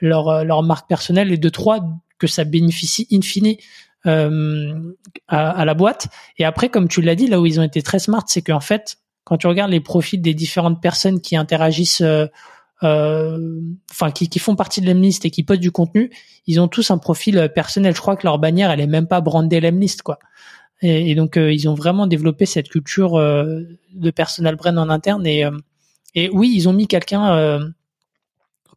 leur 0.00 0.44
leur 0.44 0.62
marque 0.62 0.88
personnelle 0.88 1.32
et 1.32 1.38
de 1.38 1.48
trois 1.48 1.80
que 2.18 2.26
ça 2.26 2.44
bénéficie 2.44 3.06
in 3.12 3.22
fine 3.22 3.56
à, 4.04 5.64
la 5.64 5.74
boîte. 5.74 6.08
Et 6.38 6.44
après, 6.44 6.68
comme 6.68 6.86
tu 6.86 7.02
l'as 7.02 7.14
dit, 7.14 7.26
là 7.26 7.40
où 7.40 7.46
ils 7.46 7.58
ont 7.58 7.62
été 7.62 7.82
très 7.82 7.98
smart, 7.98 8.22
c'est 8.26 8.42
qu'en 8.42 8.60
fait, 8.60 8.98
quand 9.24 9.38
tu 9.38 9.46
regardes 9.46 9.70
les 9.70 9.80
profils 9.80 10.20
des 10.20 10.34
différentes 10.34 10.80
personnes 10.80 11.20
qui 11.20 11.34
interagissent, 11.34 12.04
qui, 12.82 14.28
qui, 14.28 14.38
font 14.38 14.54
partie 14.54 14.80
de 14.80 14.86
l'Emlist 14.86 15.24
et 15.24 15.30
qui 15.30 15.42
postent 15.42 15.60
du 15.60 15.72
contenu, 15.72 16.12
ils 16.46 16.60
ont 16.60 16.68
tous 16.68 16.90
un 16.90 16.98
profil 16.98 17.50
personnel. 17.54 17.96
Je 17.96 18.00
crois 18.00 18.16
que 18.16 18.26
leur 18.26 18.38
bannière, 18.38 18.70
elle 18.70 18.80
est 18.80 18.86
même 18.86 19.08
pas 19.08 19.20
brandée 19.20 19.60
l'Emlist, 19.60 20.02
quoi. 20.02 20.18
Et, 20.82 21.14
donc 21.14 21.36
euh, 21.36 21.52
ils 21.52 21.68
ont 21.68 21.74
vraiment 21.74 22.06
développé 22.06 22.44
cette 22.44 22.68
culture 22.68 23.16
euh, 23.16 23.62
de 23.94 24.10
personal 24.10 24.56
brand 24.56 24.76
en 24.78 24.90
interne. 24.90 25.26
Et, 25.26 25.44
euh, 25.44 25.50
et 26.14 26.28
oui, 26.30 26.52
ils 26.54 26.68
ont 26.68 26.72
mis 26.72 26.86
quelqu'un 26.86 27.60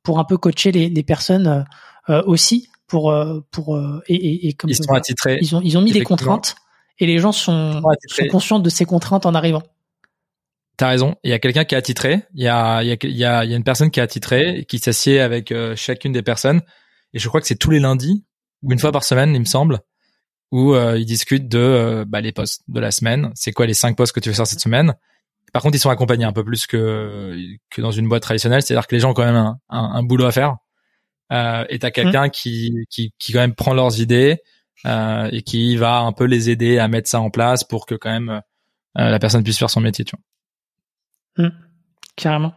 pour 0.03 0.19
un 0.19 0.23
peu 0.23 0.37
coacher 0.37 0.71
les, 0.71 0.89
les 0.89 1.03
personnes 1.03 1.65
aussi 2.07 2.69
pour 2.87 3.13
pour 3.51 3.79
et, 4.07 4.47
et, 4.47 4.53
comme 4.53 4.69
ils 4.69 4.75
sont 4.75 4.93
attitrés. 4.93 5.37
Ils 5.41 5.55
ont 5.55 5.61
ils 5.61 5.77
ont 5.77 5.81
mis 5.81 5.91
des 5.91 6.03
contraintes 6.03 6.55
et 6.97 7.05
les 7.05 7.19
gens 7.19 7.31
sont, 7.31 7.81
sont 8.07 8.27
conscients 8.27 8.59
de 8.59 8.69
ces 8.69 8.85
contraintes 8.85 9.25
en 9.25 9.33
arrivant. 9.35 9.63
T'as 10.75 10.89
raison. 10.89 11.15
Il 11.23 11.29
y 11.29 11.33
a 11.33 11.39
quelqu'un 11.39 11.63
qui 11.63 11.75
est 11.75 11.77
attitré. 11.77 12.23
Il 12.33 12.43
y 12.43 12.47
a, 12.47 12.81
il 12.83 12.89
y 12.89 12.91
a, 12.91 12.97
il 13.03 13.17
y 13.17 13.25
a, 13.25 13.45
il 13.45 13.51
y 13.51 13.53
a 13.53 13.57
une 13.57 13.63
personne 13.63 13.89
qui 13.89 13.99
est 13.99 14.03
attitrée, 14.03 14.65
qui 14.67 14.79
s'assied 14.79 15.19
avec 15.19 15.53
chacune 15.75 16.11
des 16.11 16.23
personnes. 16.23 16.61
Et 17.13 17.19
je 17.19 17.27
crois 17.29 17.39
que 17.39 17.47
c'est 17.47 17.55
tous 17.55 17.71
les 17.71 17.79
lundis 17.79 18.25
ou 18.63 18.73
une 18.73 18.79
fois 18.79 18.91
par 18.91 19.03
semaine, 19.03 19.33
il 19.33 19.39
me 19.39 19.45
semble 19.45 19.79
où 20.51 20.73
euh, 20.73 20.97
ils 20.97 21.05
discutent 21.05 21.47
de 21.47 21.59
euh, 21.59 22.05
bah, 22.07 22.21
les 22.21 22.31
posts 22.31 22.63
de 22.67 22.79
la 22.79 22.91
semaine. 22.91 23.31
C'est 23.35 23.51
quoi 23.51 23.65
les 23.65 23.73
cinq 23.73 23.95
posts 23.95 24.13
que 24.13 24.19
tu 24.19 24.29
veux 24.29 24.35
faire 24.35 24.47
cette 24.47 24.59
semaine? 24.59 24.95
Par 25.53 25.61
contre, 25.61 25.75
ils 25.75 25.79
sont 25.79 25.89
accompagnés 25.89 26.25
un 26.25 26.33
peu 26.33 26.43
plus 26.43 26.67
que 26.67 27.35
que 27.69 27.81
dans 27.81 27.91
une 27.91 28.07
boîte 28.07 28.23
traditionnelle. 28.23 28.61
C'est-à-dire 28.61 28.87
que 28.87 28.95
les 28.95 29.01
gens 29.01 29.11
ont 29.11 29.13
quand 29.13 29.25
même 29.25 29.35
un, 29.35 29.59
un, 29.69 30.03
boulot 30.03 30.25
à 30.25 30.31
faire. 30.31 30.57
Euh, 31.31 31.65
et 31.69 31.79
t'as 31.79 31.91
quelqu'un 31.91 32.27
mmh. 32.27 32.31
qui, 32.31 32.85
qui 32.89 33.13
qui 33.19 33.33
quand 33.33 33.39
même 33.39 33.55
prend 33.55 33.73
leurs 33.73 33.99
idées 33.99 34.41
euh, 34.85 35.29
et 35.31 35.43
qui 35.43 35.75
va 35.75 35.99
un 35.99 36.11
peu 36.11 36.25
les 36.25 36.49
aider 36.49 36.79
à 36.79 36.87
mettre 36.87 37.07
ça 37.07 37.21
en 37.21 37.29
place 37.29 37.63
pour 37.63 37.85
que 37.85 37.95
quand 37.95 38.09
même 38.09 38.29
euh, 38.29 39.09
la 39.09 39.19
personne 39.19 39.43
puisse 39.43 39.59
faire 39.59 39.69
son 39.69 39.81
métier. 39.81 40.05
Tu 40.05 40.15
vois. 41.37 41.47
Mmh. 41.47 41.53
Carrément. 42.15 42.53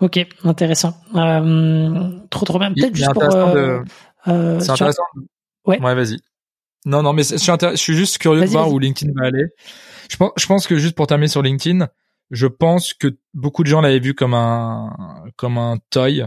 Ok, 0.00 0.18
intéressant. 0.44 0.94
trop 2.30 2.44
trop 2.44 2.58
bien. 2.58 2.72
Peut-être 2.72 2.94
juste 2.94 3.12
pour. 3.12 3.22
De... 3.22 3.82
C'est 4.24 4.70
intéressant. 4.70 5.04
Ouais. 5.64 5.80
Ouais, 5.80 5.94
vas-y. 5.94 6.18
Non, 6.86 7.02
non, 7.02 7.12
mais 7.12 7.22
je 7.22 7.36
suis, 7.36 7.52
je 7.60 7.76
suis 7.76 7.96
juste 7.96 8.18
curieux 8.18 8.42
de 8.42 8.46
voir 8.46 8.72
où 8.72 8.78
LinkedIn 8.78 9.12
va 9.16 9.26
aller. 9.26 9.44
Je 10.10 10.16
pense, 10.16 10.32
je 10.36 10.46
pense 10.46 10.66
que 10.66 10.76
juste 10.76 10.94
pour 10.94 11.06
terminer 11.06 11.28
sur 11.28 11.42
LinkedIn, 11.42 11.88
je 12.30 12.46
pense 12.46 12.94
que 12.94 13.18
beaucoup 13.34 13.62
de 13.62 13.68
gens 13.68 13.80
l'avaient 13.80 13.98
vu 13.98 14.14
comme 14.14 14.34
un 14.34 15.24
comme 15.36 15.58
un 15.58 15.78
toy 15.90 16.24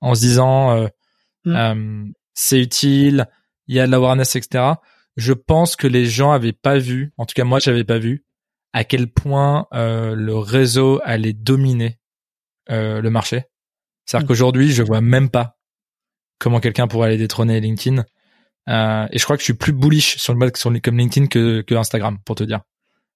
en 0.00 0.14
se 0.14 0.20
disant 0.20 0.72
euh, 0.72 0.88
mm. 1.44 1.56
euh, 1.56 2.04
c'est 2.34 2.60
utile, 2.60 3.26
il 3.66 3.76
y 3.76 3.80
a 3.80 3.86
de 3.86 3.90
l'awareness, 3.90 4.36
etc. 4.36 4.74
Je 5.16 5.32
pense 5.32 5.76
que 5.76 5.86
les 5.86 6.06
gens 6.06 6.32
avaient 6.32 6.52
pas 6.52 6.78
vu, 6.78 7.12
en 7.16 7.26
tout 7.26 7.34
cas 7.34 7.44
moi 7.44 7.58
j'avais 7.58 7.84
pas 7.84 7.98
vu, 7.98 8.24
à 8.72 8.84
quel 8.84 9.10
point 9.10 9.66
euh, 9.72 10.14
le 10.14 10.36
réseau 10.36 11.00
allait 11.04 11.32
dominer 11.32 11.98
euh, 12.70 13.00
le 13.00 13.10
marché. 13.10 13.44
C'est-à-dire 14.04 14.26
mm. 14.26 14.28
qu'aujourd'hui, 14.28 14.72
je 14.72 14.82
vois 14.82 15.00
même 15.00 15.30
pas 15.30 15.56
comment 16.38 16.60
quelqu'un 16.60 16.86
pourrait 16.86 17.08
aller 17.08 17.16
détrôner 17.16 17.60
LinkedIn. 17.60 18.04
Euh, 18.68 19.06
et 19.10 19.18
je 19.18 19.24
crois 19.24 19.36
que 19.36 19.40
je 19.40 19.44
suis 19.44 19.54
plus 19.54 19.72
bullish 19.72 20.16
sur 20.18 20.32
le 20.32 20.38
mode 20.38 20.56
sur 20.56 20.72
comme 20.82 20.98
LinkedIn 20.98 21.28
que, 21.28 21.60
que 21.62 21.74
Instagram, 21.74 22.18
pour 22.24 22.36
te 22.36 22.44
dire. 22.44 22.60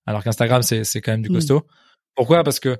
Alors 0.06 0.22
qu'Instagram, 0.22 0.62
c'est, 0.62 0.84
c'est 0.84 1.00
quand 1.00 1.12
même 1.12 1.22
du 1.22 1.30
mm. 1.30 1.34
costaud. 1.34 1.66
Pourquoi? 2.14 2.44
Parce 2.44 2.60
que 2.60 2.78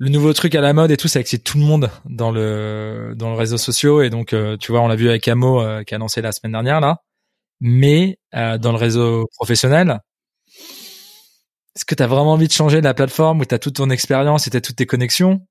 le 0.00 0.08
nouveau 0.08 0.32
truc 0.32 0.54
à 0.54 0.62
la 0.62 0.72
mode 0.72 0.90
et 0.90 0.96
tout, 0.96 1.08
ça 1.08 1.20
excite 1.20 1.44
tout 1.44 1.58
le 1.58 1.64
monde 1.64 1.90
dans 2.06 2.30
le 2.30 3.12
dans 3.16 3.28
le 3.28 3.36
réseau 3.36 3.58
social. 3.58 4.02
Et 4.02 4.08
donc, 4.08 4.32
euh, 4.32 4.56
tu 4.56 4.72
vois, 4.72 4.80
on 4.80 4.88
l'a 4.88 4.96
vu 4.96 5.10
avec 5.10 5.28
Amo 5.28 5.60
euh, 5.60 5.82
qui 5.84 5.94
a 5.94 5.98
lancé 5.98 6.22
la 6.22 6.32
semaine 6.32 6.52
dernière 6.52 6.80
là. 6.80 7.02
Mais 7.60 8.18
euh, 8.34 8.56
dans 8.56 8.72
le 8.72 8.78
réseau 8.78 9.26
professionnel, 9.36 10.00
est-ce 11.76 11.84
que 11.84 11.94
tu 11.94 12.02
as 12.02 12.06
vraiment 12.06 12.32
envie 12.32 12.48
de 12.48 12.52
changer 12.52 12.80
la 12.80 12.94
plateforme 12.94 13.40
où 13.40 13.44
tu 13.44 13.54
as 13.54 13.58
toute 13.58 13.76
ton 13.76 13.90
expérience 13.90 14.46
et 14.46 14.50
tu 14.50 14.62
toutes 14.62 14.76
tes 14.76 14.86
connexions? 14.86 15.46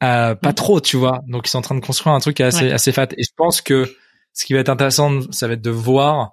Pas 0.00 0.34
mm. 0.34 0.54
trop, 0.54 0.80
tu 0.80 0.96
vois. 0.96 1.20
Donc, 1.26 1.46
ils 1.46 1.50
sont 1.50 1.58
en 1.58 1.62
train 1.62 1.74
de 1.74 1.84
construire 1.84 2.14
un 2.14 2.20
truc 2.20 2.40
assez 2.40 2.72
assez 2.72 2.90
fat. 2.90 3.08
Et 3.18 3.22
je 3.22 3.32
pense 3.36 3.60
que 3.60 3.84
ce 4.38 4.46
qui 4.46 4.54
va 4.54 4.60
être 4.60 4.68
intéressant, 4.68 5.20
ça 5.32 5.48
va 5.48 5.54
être 5.54 5.62
de 5.62 5.70
voir. 5.70 6.32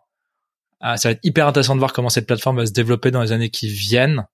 ça 0.82 1.10
va 1.10 1.12
être 1.12 1.20
hyper 1.24 1.48
intéressant 1.48 1.76
de 1.76 1.80
voir 1.80 1.94
comment 1.94 2.10
cette 2.10 2.28
plateforme 2.28 2.58
va 2.58 2.66
se 2.66 2.72
développer 2.72 3.12
dans 3.12 3.22
les 3.22 3.32
années 3.32 3.50
qui 3.50 3.68
viennent 3.68 4.26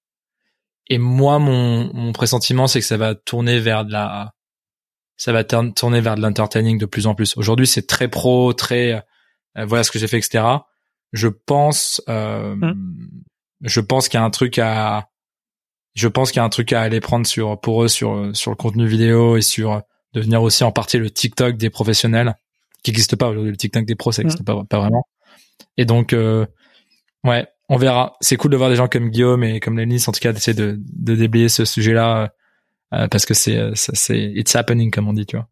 et 0.91 0.97
moi, 0.97 1.39
mon, 1.39 1.89
mon 1.93 2.11
pressentiment, 2.11 2.67
c'est 2.67 2.81
que 2.81 2.85
ça 2.85 2.97
va 2.97 3.15
tourner 3.15 3.59
vers 3.59 3.85
de 3.85 3.93
la, 3.93 4.33
ça 5.15 5.31
va 5.31 5.45
tourner 5.45 6.01
vers 6.01 6.15
de 6.15 6.21
l'entertaining 6.21 6.77
de 6.77 6.85
plus 6.85 7.07
en 7.07 7.15
plus. 7.15 7.37
Aujourd'hui, 7.37 7.65
c'est 7.65 7.87
très 7.87 8.09
pro, 8.09 8.51
très, 8.51 9.01
euh, 9.57 9.65
voilà 9.65 9.85
ce 9.85 9.91
que 9.91 9.99
j'ai 9.99 10.07
fait, 10.07 10.17
etc. 10.17 10.43
Je 11.13 11.29
pense, 11.29 12.01
euh, 12.09 12.55
mmh. 12.55 13.23
je 13.61 13.79
pense 13.79 14.09
qu'il 14.09 14.19
y 14.19 14.21
a 14.21 14.25
un 14.25 14.31
truc 14.31 14.59
à, 14.59 15.07
je 15.93 16.09
pense 16.09 16.31
qu'il 16.31 16.39
y 16.39 16.41
a 16.41 16.45
un 16.45 16.49
truc 16.49 16.73
à 16.73 16.81
aller 16.81 16.99
prendre 16.99 17.25
sur, 17.25 17.57
pour 17.61 17.83
eux, 17.83 17.87
sur, 17.87 18.35
sur 18.35 18.51
le 18.51 18.57
contenu 18.57 18.85
vidéo 18.85 19.37
et 19.37 19.41
sur 19.41 19.81
devenir 20.13 20.41
aussi 20.41 20.65
en 20.65 20.73
partie 20.73 20.97
le 20.97 21.09
TikTok 21.09 21.55
des 21.55 21.69
professionnels, 21.69 22.35
qui 22.83 22.91
n'existe 22.91 23.15
pas 23.15 23.29
aujourd'hui. 23.29 23.51
Le 23.51 23.57
TikTok 23.57 23.85
des 23.85 23.95
pros, 23.95 24.11
ça 24.11 24.23
n'existe 24.23 24.41
mmh. 24.41 24.45
pas, 24.45 24.63
pas 24.69 24.79
vraiment. 24.79 25.05
Et 25.77 25.85
donc, 25.85 26.13
euh, 26.13 26.45
ouais, 27.23 27.47
on 27.69 27.77
verra. 27.77 28.17
C'est 28.21 28.37
cool 28.37 28.51
de 28.51 28.57
voir 28.57 28.69
des 28.69 28.75
gens 28.75 28.87
comme 28.87 29.09
Guillaume 29.09 29.43
et 29.43 29.59
comme 29.59 29.77
Lenny, 29.77 30.03
en 30.07 30.11
tout 30.11 30.19
cas, 30.19 30.33
d'essayer 30.33 30.55
de, 30.55 30.79
de 30.79 31.15
déblayer 31.15 31.49
ce 31.49 31.65
sujet-là 31.65 32.31
euh, 32.93 33.07
parce 33.07 33.25
que 33.25 33.33
c'est, 33.33 33.57
euh, 33.57 33.71
c'est, 33.75 34.19
it's 34.19 34.55
happening 34.55 34.91
comme 34.91 35.07
on 35.07 35.13
dit, 35.13 35.25
tu 35.25 35.37
vois. 35.37 35.47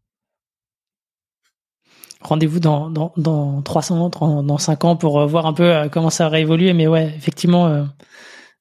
Rendez-vous 2.20 2.60
dans, 2.60 2.90
dans, 2.90 3.14
dans 3.16 3.62
300, 3.62 4.10
dans, 4.10 4.42
dans 4.42 4.58
5 4.58 4.84
ans 4.84 4.96
pour 4.96 5.20
euh, 5.20 5.26
voir 5.26 5.46
un 5.46 5.54
peu 5.54 5.88
comment 5.90 6.10
ça 6.10 6.28
va 6.28 6.38
évolué. 6.38 6.74
Mais 6.74 6.86
ouais, 6.86 7.14
effectivement, 7.16 7.66
euh, 7.68 7.84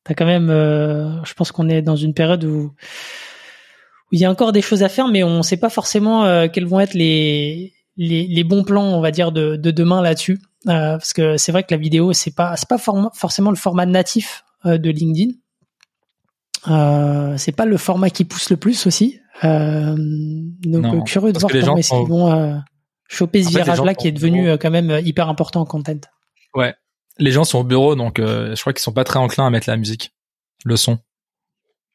t'as 0.06 0.14
quand 0.14 0.26
même, 0.26 0.48
je 0.48 1.34
pense 1.34 1.52
qu'on 1.52 1.68
est 1.68 1.82
dans 1.82 1.98
une 1.98 2.14
période 2.14 2.46
où, 2.46 2.72
où 2.72 4.14
il 4.14 4.20
y 4.20 4.26
a 4.26 4.32
encore 4.32 4.54
des 4.54 4.62
choses 4.62 4.84
à 4.84 4.90
faire, 4.90 5.10
mais 5.10 5.24
on 5.24 5.44
sait 5.44 5.58
pas 5.58 5.70
forcément 5.70 6.48
quels 6.48 6.66
vont 6.66 6.80
être 6.80 6.94
les, 6.94 7.74
les, 8.00 8.26
les, 8.28 8.44
bons 8.46 8.64
plans, 8.64 8.96
on 8.96 9.02
va 9.02 9.12
dire, 9.12 9.32
de, 9.34 9.58
de 9.58 9.72
demain 9.72 10.02
là-dessus. 10.02 10.40
Euh, 10.68 10.98
parce 10.98 11.14
que 11.14 11.38
c'est 11.38 11.52
vrai 11.52 11.64
que 11.64 11.74
la 11.74 11.78
vidéo 11.78 12.12
c'est 12.12 12.36
pas 12.36 12.58
c'est 12.58 12.68
pas 12.68 12.78
forcément 12.78 13.50
le 13.50 13.56
format 13.56 13.86
natif 13.86 14.44
euh, 14.66 14.78
de 14.78 14.90
LinkedIn. 14.90 15.34
Euh, 16.68 17.38
c'est 17.38 17.54
pas 17.54 17.66
le 17.66 17.78
format 17.78 18.10
qui 18.10 18.26
pousse 18.26 18.50
le 18.50 18.58
plus 18.58 18.88
aussi. 18.88 19.20
Euh, 19.44 19.96
donc 19.98 21.06
curieux 21.08 21.32
de 21.32 21.40
voir 21.40 21.52
comment 21.52 21.78
est-ce 21.78 21.90
qu'ils 21.90 22.08
vont 22.08 22.62
choper 23.08 23.44
ce 23.44 23.50
virage-là 23.50 23.96
qui 23.96 24.08
est 24.08 24.12
devenu 24.12 24.58
quand 24.58 24.72
même 24.72 25.00
hyper 25.04 25.30
important 25.30 25.62
en 25.62 25.66
content. 25.66 26.00
Ouais, 26.56 26.74
les 27.18 27.32
gens 27.32 27.44
sont 27.44 27.60
au 27.60 27.64
bureau 27.64 27.96
donc 27.96 28.18
je 28.20 28.60
crois 28.60 28.74
qu'ils 28.74 28.82
sont 28.82 28.94
pas 28.94 29.06
très 29.06 29.20
enclins 29.20 29.46
à 29.46 29.50
mettre 29.50 29.70
la 29.70 29.78
musique, 29.78 30.14
le 30.66 30.76
son. 30.76 31.00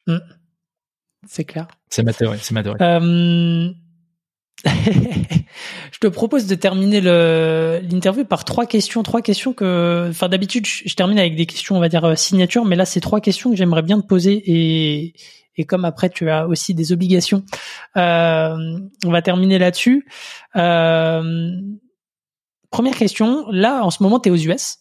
Hmm. 0.07 0.17
C'est 1.27 1.45
clair. 1.45 1.67
C'est 1.89 2.03
ma 2.03 2.13
théorie. 2.13 2.39
C'est 2.41 2.53
ma 2.53 2.63
théorie. 2.63 2.77
je 4.65 5.99
te 5.99 6.07
propose 6.07 6.47
de 6.47 6.55
terminer 6.55 7.01
l'interview 7.01 8.25
par 8.25 8.45
trois 8.45 8.65
questions, 8.65 9.03
trois 9.03 9.21
questions 9.21 9.53
que, 9.53 10.07
enfin 10.09 10.29
d'habitude 10.29 10.65
je, 10.65 10.93
termine 10.95 11.19
avec 11.19 11.35
des 11.35 11.45
questions, 11.45 11.75
on 11.75 11.79
va 11.79 11.89
dire 11.89 12.05
euh, 12.05 12.15
signature, 12.15 12.65
mais 12.65 12.75
là 12.75 12.85
c'est 12.85 13.01
trois 13.01 13.19
questions 13.19 13.49
que 13.51 13.55
j'aimerais 13.55 13.81
bien 13.81 13.99
te 13.99 14.07
poser 14.07 14.43
et 14.45 15.13
et 15.57 15.63
comme 15.65 15.85
après 15.85 16.09
tu 16.09 16.29
as 16.29 16.47
aussi 16.47 16.73
des 16.73 16.91
obligations, 16.91 17.43
euh, 17.95 18.55
on 19.05 19.11
va 19.11 19.21
terminer 19.21 19.57
là-dessus. 19.57 20.05
Euh, 20.55 21.51
première 22.71 22.97
question, 22.97 23.45
là 23.51 23.83
en 23.83 23.89
ce 23.89 24.03
moment 24.03 24.19
tu 24.19 24.29
es 24.29 24.31
aux 24.31 24.35
US. 24.35 24.79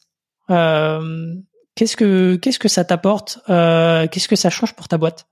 Euh, 0.51 1.35
qu'est-ce 1.75 1.97
que 1.97 2.37
qu'est-ce 2.37 2.59
que 2.59 2.69
ça 2.69 2.85
t'apporte? 2.85 3.39
Euh, 3.49 4.07
Qu'est-ce 4.09 4.29
que 4.29 4.37
ça 4.37 4.51
change 4.51 4.75
pour 4.75 4.89
ta 4.89 4.99
boîte? 4.99 5.27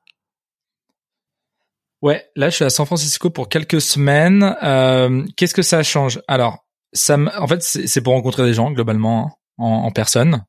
Ouais, 2.03 2.29
là 2.35 2.51
je 2.51 2.57
suis 2.57 2.65
à 2.65 2.71
San 2.71 2.85
Francisco 2.85 3.31
pour 3.31 3.49
quelques 3.49 3.81
semaines. 3.81 4.57
Euh, 4.63 5.25
Qu'est-ce 5.37 5.55
que 5.55 5.63
ça 5.63 5.85
change? 5.85 6.21
Alors, 6.27 6.67
ça, 6.93 7.17
en 7.17 7.47
fait, 7.47 7.63
c'est 7.63 8.01
pour 8.03 8.13
rencontrer 8.13 8.45
des 8.45 8.55
gens 8.55 8.73
globalement 8.73 9.39
hein, 9.59 9.65
en, 9.65 9.91
personne. 9.93 10.45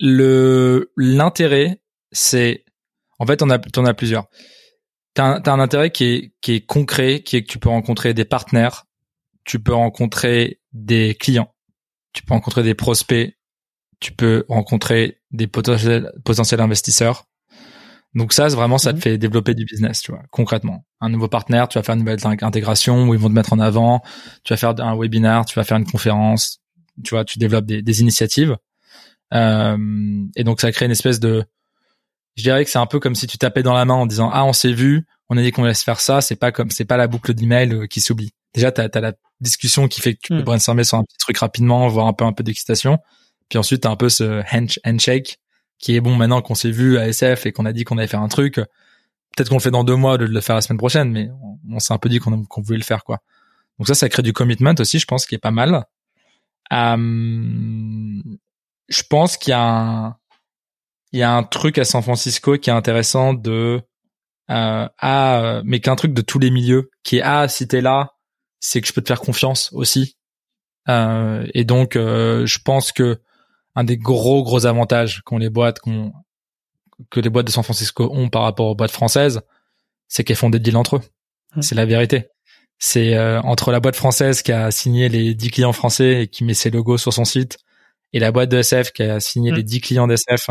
Le 0.00 0.92
l'intérêt, 0.96 1.82
c'est, 2.10 2.64
en 3.18 3.26
fait, 3.26 3.42
on 3.42 3.50
a, 3.50 3.58
on 3.76 3.84
a 3.84 3.94
plusieurs. 3.94 4.24
T'as 5.12 5.24
un, 5.24 5.42
as 5.42 5.50
un 5.50 5.60
intérêt 5.60 5.90
qui 5.90 6.04
est 6.04 6.34
qui 6.40 6.54
est 6.54 6.66
concret, 6.66 7.22
qui 7.22 7.36
est 7.36 7.42
que 7.42 7.52
tu 7.52 7.58
peux 7.58 7.68
rencontrer 7.68 8.14
des 8.14 8.24
partenaires, 8.24 8.86
tu 9.44 9.60
peux 9.60 9.74
rencontrer 9.74 10.60
des 10.72 11.14
clients, 11.20 11.54
tu 12.14 12.22
peux 12.22 12.32
rencontrer 12.32 12.62
des 12.62 12.74
prospects, 12.74 13.36
tu 14.00 14.12
peux 14.12 14.46
rencontrer 14.48 15.20
des 15.32 15.46
potentiels 15.46 16.10
potentiels 16.24 16.60
investisseurs 16.60 17.26
donc 18.14 18.32
ça, 18.32 18.48
vraiment, 18.48 18.78
ça 18.78 18.90
te 18.92 18.96
mhm. 18.96 19.02
fait 19.02 19.18
développer 19.18 19.54
du 19.54 19.64
business, 19.64 20.00
tu 20.02 20.10
vois, 20.10 20.22
concrètement. 20.30 20.84
Un 21.00 21.10
nouveau 21.10 21.28
partenaire, 21.28 21.68
tu 21.68 21.78
vas 21.78 21.82
faire 21.82 21.94
une 21.94 22.00
nouvelle 22.00 22.18
intégration 22.24 23.08
où 23.08 23.14
ils 23.14 23.20
vont 23.20 23.28
te 23.28 23.34
mettre 23.34 23.52
en 23.52 23.60
avant, 23.60 24.02
tu 24.42 24.52
vas 24.52 24.56
faire 24.56 24.74
un 24.80 24.96
webinar, 24.96 25.44
tu 25.44 25.54
vas 25.54 25.64
faire 25.64 25.76
une 25.76 25.86
conférence, 25.86 26.60
tu 27.04 27.14
vois, 27.14 27.24
tu 27.24 27.38
développes 27.38 27.66
des, 27.66 27.82
des 27.82 28.00
initiatives. 28.00 28.56
Euh, 29.32 29.76
et 30.34 30.42
donc 30.42 30.60
ça 30.60 30.72
crée 30.72 30.86
une 30.86 30.90
espèce 30.90 31.20
de, 31.20 31.44
je 32.36 32.42
dirais 32.42 32.64
que 32.64 32.70
c'est 32.70 32.78
un 32.78 32.86
peu 32.86 32.98
comme 32.98 33.14
si 33.14 33.26
tu 33.26 33.38
tapais 33.38 33.62
dans 33.62 33.74
la 33.74 33.84
main 33.84 33.94
en 33.94 34.06
disant 34.06 34.30
ah 34.32 34.44
on 34.44 34.52
s'est 34.52 34.72
vu, 34.72 35.06
on 35.28 35.36
a 35.36 35.42
dit 35.42 35.52
qu'on 35.52 35.64
laisse 35.64 35.84
faire 35.84 36.00
ça, 36.00 36.20
c'est 36.20 36.36
pas 36.36 36.50
comme 36.50 36.70
c'est 36.70 36.84
pas 36.84 36.96
la 36.96 37.06
boucle 37.06 37.32
d'email 37.32 37.72
euh, 37.72 37.86
qui 37.86 38.00
s'oublie. 38.00 38.32
Déjà 38.54 38.72
t'as 38.72 38.88
as 38.92 39.00
la 39.00 39.12
discussion 39.40 39.86
qui 39.86 40.00
fait 40.00 40.14
que 40.14 40.20
tu 40.22 40.32
peux 40.32 40.40
hmm. 40.40 40.44
brainstormer 40.44 40.82
sur 40.82 40.98
un 40.98 41.04
petit 41.04 41.18
truc 41.18 41.38
rapidement, 41.38 41.86
voir 41.86 42.08
un 42.08 42.12
peu 42.12 42.24
un 42.24 42.32
peu 42.32 42.42
d'excitation. 42.42 42.98
Puis 43.48 43.58
ensuite 43.58 43.82
t'as 43.82 43.90
un 43.90 43.96
peu 43.96 44.08
ce 44.08 44.42
handshake 44.84 45.38
qui 45.80 45.96
est 45.96 46.00
bon 46.00 46.14
maintenant 46.14 46.42
qu'on 46.42 46.54
s'est 46.54 46.70
vu 46.70 46.98
à 46.98 47.08
SF 47.08 47.46
et 47.46 47.52
qu'on 47.52 47.66
a 47.66 47.72
dit 47.72 47.84
qu'on 47.84 47.98
allait 47.98 48.06
faire 48.06 48.22
un 48.22 48.28
truc. 48.28 48.56
Peut-être 48.56 49.48
qu'on 49.48 49.56
le 49.56 49.60
fait 49.60 49.70
dans 49.70 49.84
deux 49.84 49.96
mois 49.96 50.18
de 50.18 50.26
le 50.26 50.40
faire 50.40 50.54
la 50.54 50.60
semaine 50.60 50.78
prochaine, 50.78 51.10
mais 51.10 51.30
on, 51.68 51.78
s'est 51.78 51.94
un 51.94 51.98
peu 51.98 52.08
dit 52.08 52.18
qu'on 52.18 52.46
voulait 52.58 52.78
le 52.78 52.84
faire, 52.84 53.02
quoi. 53.02 53.20
Donc 53.78 53.88
ça, 53.88 53.94
ça 53.94 54.08
crée 54.08 54.22
du 54.22 54.32
commitment 54.32 54.74
aussi, 54.78 54.98
je 54.98 55.06
pense, 55.06 55.24
qui 55.24 55.34
est 55.34 55.38
pas 55.38 55.50
mal. 55.50 55.86
Euh, 56.72 56.96
je 58.88 59.02
pense 59.08 59.38
qu'il 59.38 59.52
y 59.52 59.54
a 59.54 60.16
un, 61.14 61.42
truc 61.44 61.78
à 61.78 61.84
San 61.84 62.02
Francisco 62.02 62.58
qui 62.58 62.68
est 62.68 62.74
intéressant 62.74 63.32
de, 63.32 63.80
euh, 64.50 64.88
ah, 64.98 65.62
mais 65.64 65.80
qu'un 65.80 65.96
truc 65.96 66.12
de 66.12 66.20
tous 66.20 66.38
les 66.38 66.50
milieux, 66.50 66.90
qui 67.02 67.18
est 67.18 67.22
ah, 67.22 67.48
si 67.48 67.66
t'es 67.66 67.80
là, 67.80 68.14
c'est 68.60 68.82
que 68.82 68.86
je 68.86 68.92
peux 68.92 69.00
te 69.00 69.08
faire 69.08 69.20
confiance 69.20 69.72
aussi. 69.72 70.18
Euh, 70.88 71.46
et 71.54 71.64
donc, 71.64 71.96
euh, 71.96 72.44
je 72.46 72.58
pense 72.58 72.92
que 72.92 73.20
un 73.74 73.84
des 73.84 73.96
gros 73.96 74.42
gros 74.42 74.66
avantages 74.66 75.22
qu'ont 75.24 75.38
les 75.38 75.50
boîtes 75.50 75.80
qu'on 75.80 76.12
que 77.10 77.20
les 77.20 77.30
boîtes 77.30 77.46
de 77.46 77.50
San 77.50 77.64
Francisco 77.64 78.10
ont 78.12 78.28
par 78.28 78.42
rapport 78.42 78.66
aux 78.66 78.74
boîtes 78.74 78.90
françaises, 78.90 79.40
c'est 80.08 80.24
qu'elles 80.24 80.36
font 80.36 80.50
des 80.50 80.58
deals 80.58 80.76
entre 80.76 80.96
eux. 80.96 81.02
C'est 81.60 81.74
la 81.74 81.86
vérité. 81.86 82.28
C'est 82.78 83.14
euh, 83.14 83.40
entre 83.42 83.72
la 83.72 83.80
boîte 83.80 83.96
française 83.96 84.42
qui 84.42 84.52
a 84.52 84.70
signé 84.70 85.08
les 85.08 85.34
10 85.34 85.50
clients 85.50 85.72
français 85.72 86.22
et 86.22 86.28
qui 86.28 86.44
met 86.44 86.54
ses 86.54 86.70
logos 86.70 86.98
sur 86.98 87.12
son 87.12 87.24
site 87.24 87.58
et 88.12 88.18
la 88.18 88.32
boîte 88.32 88.48
de 88.48 88.58
SF 88.58 88.92
qui 88.92 89.02
a 89.02 89.20
signé 89.20 89.52
les 89.52 89.62
10 89.62 89.80
clients 89.80 90.06
d'SF 90.06 90.50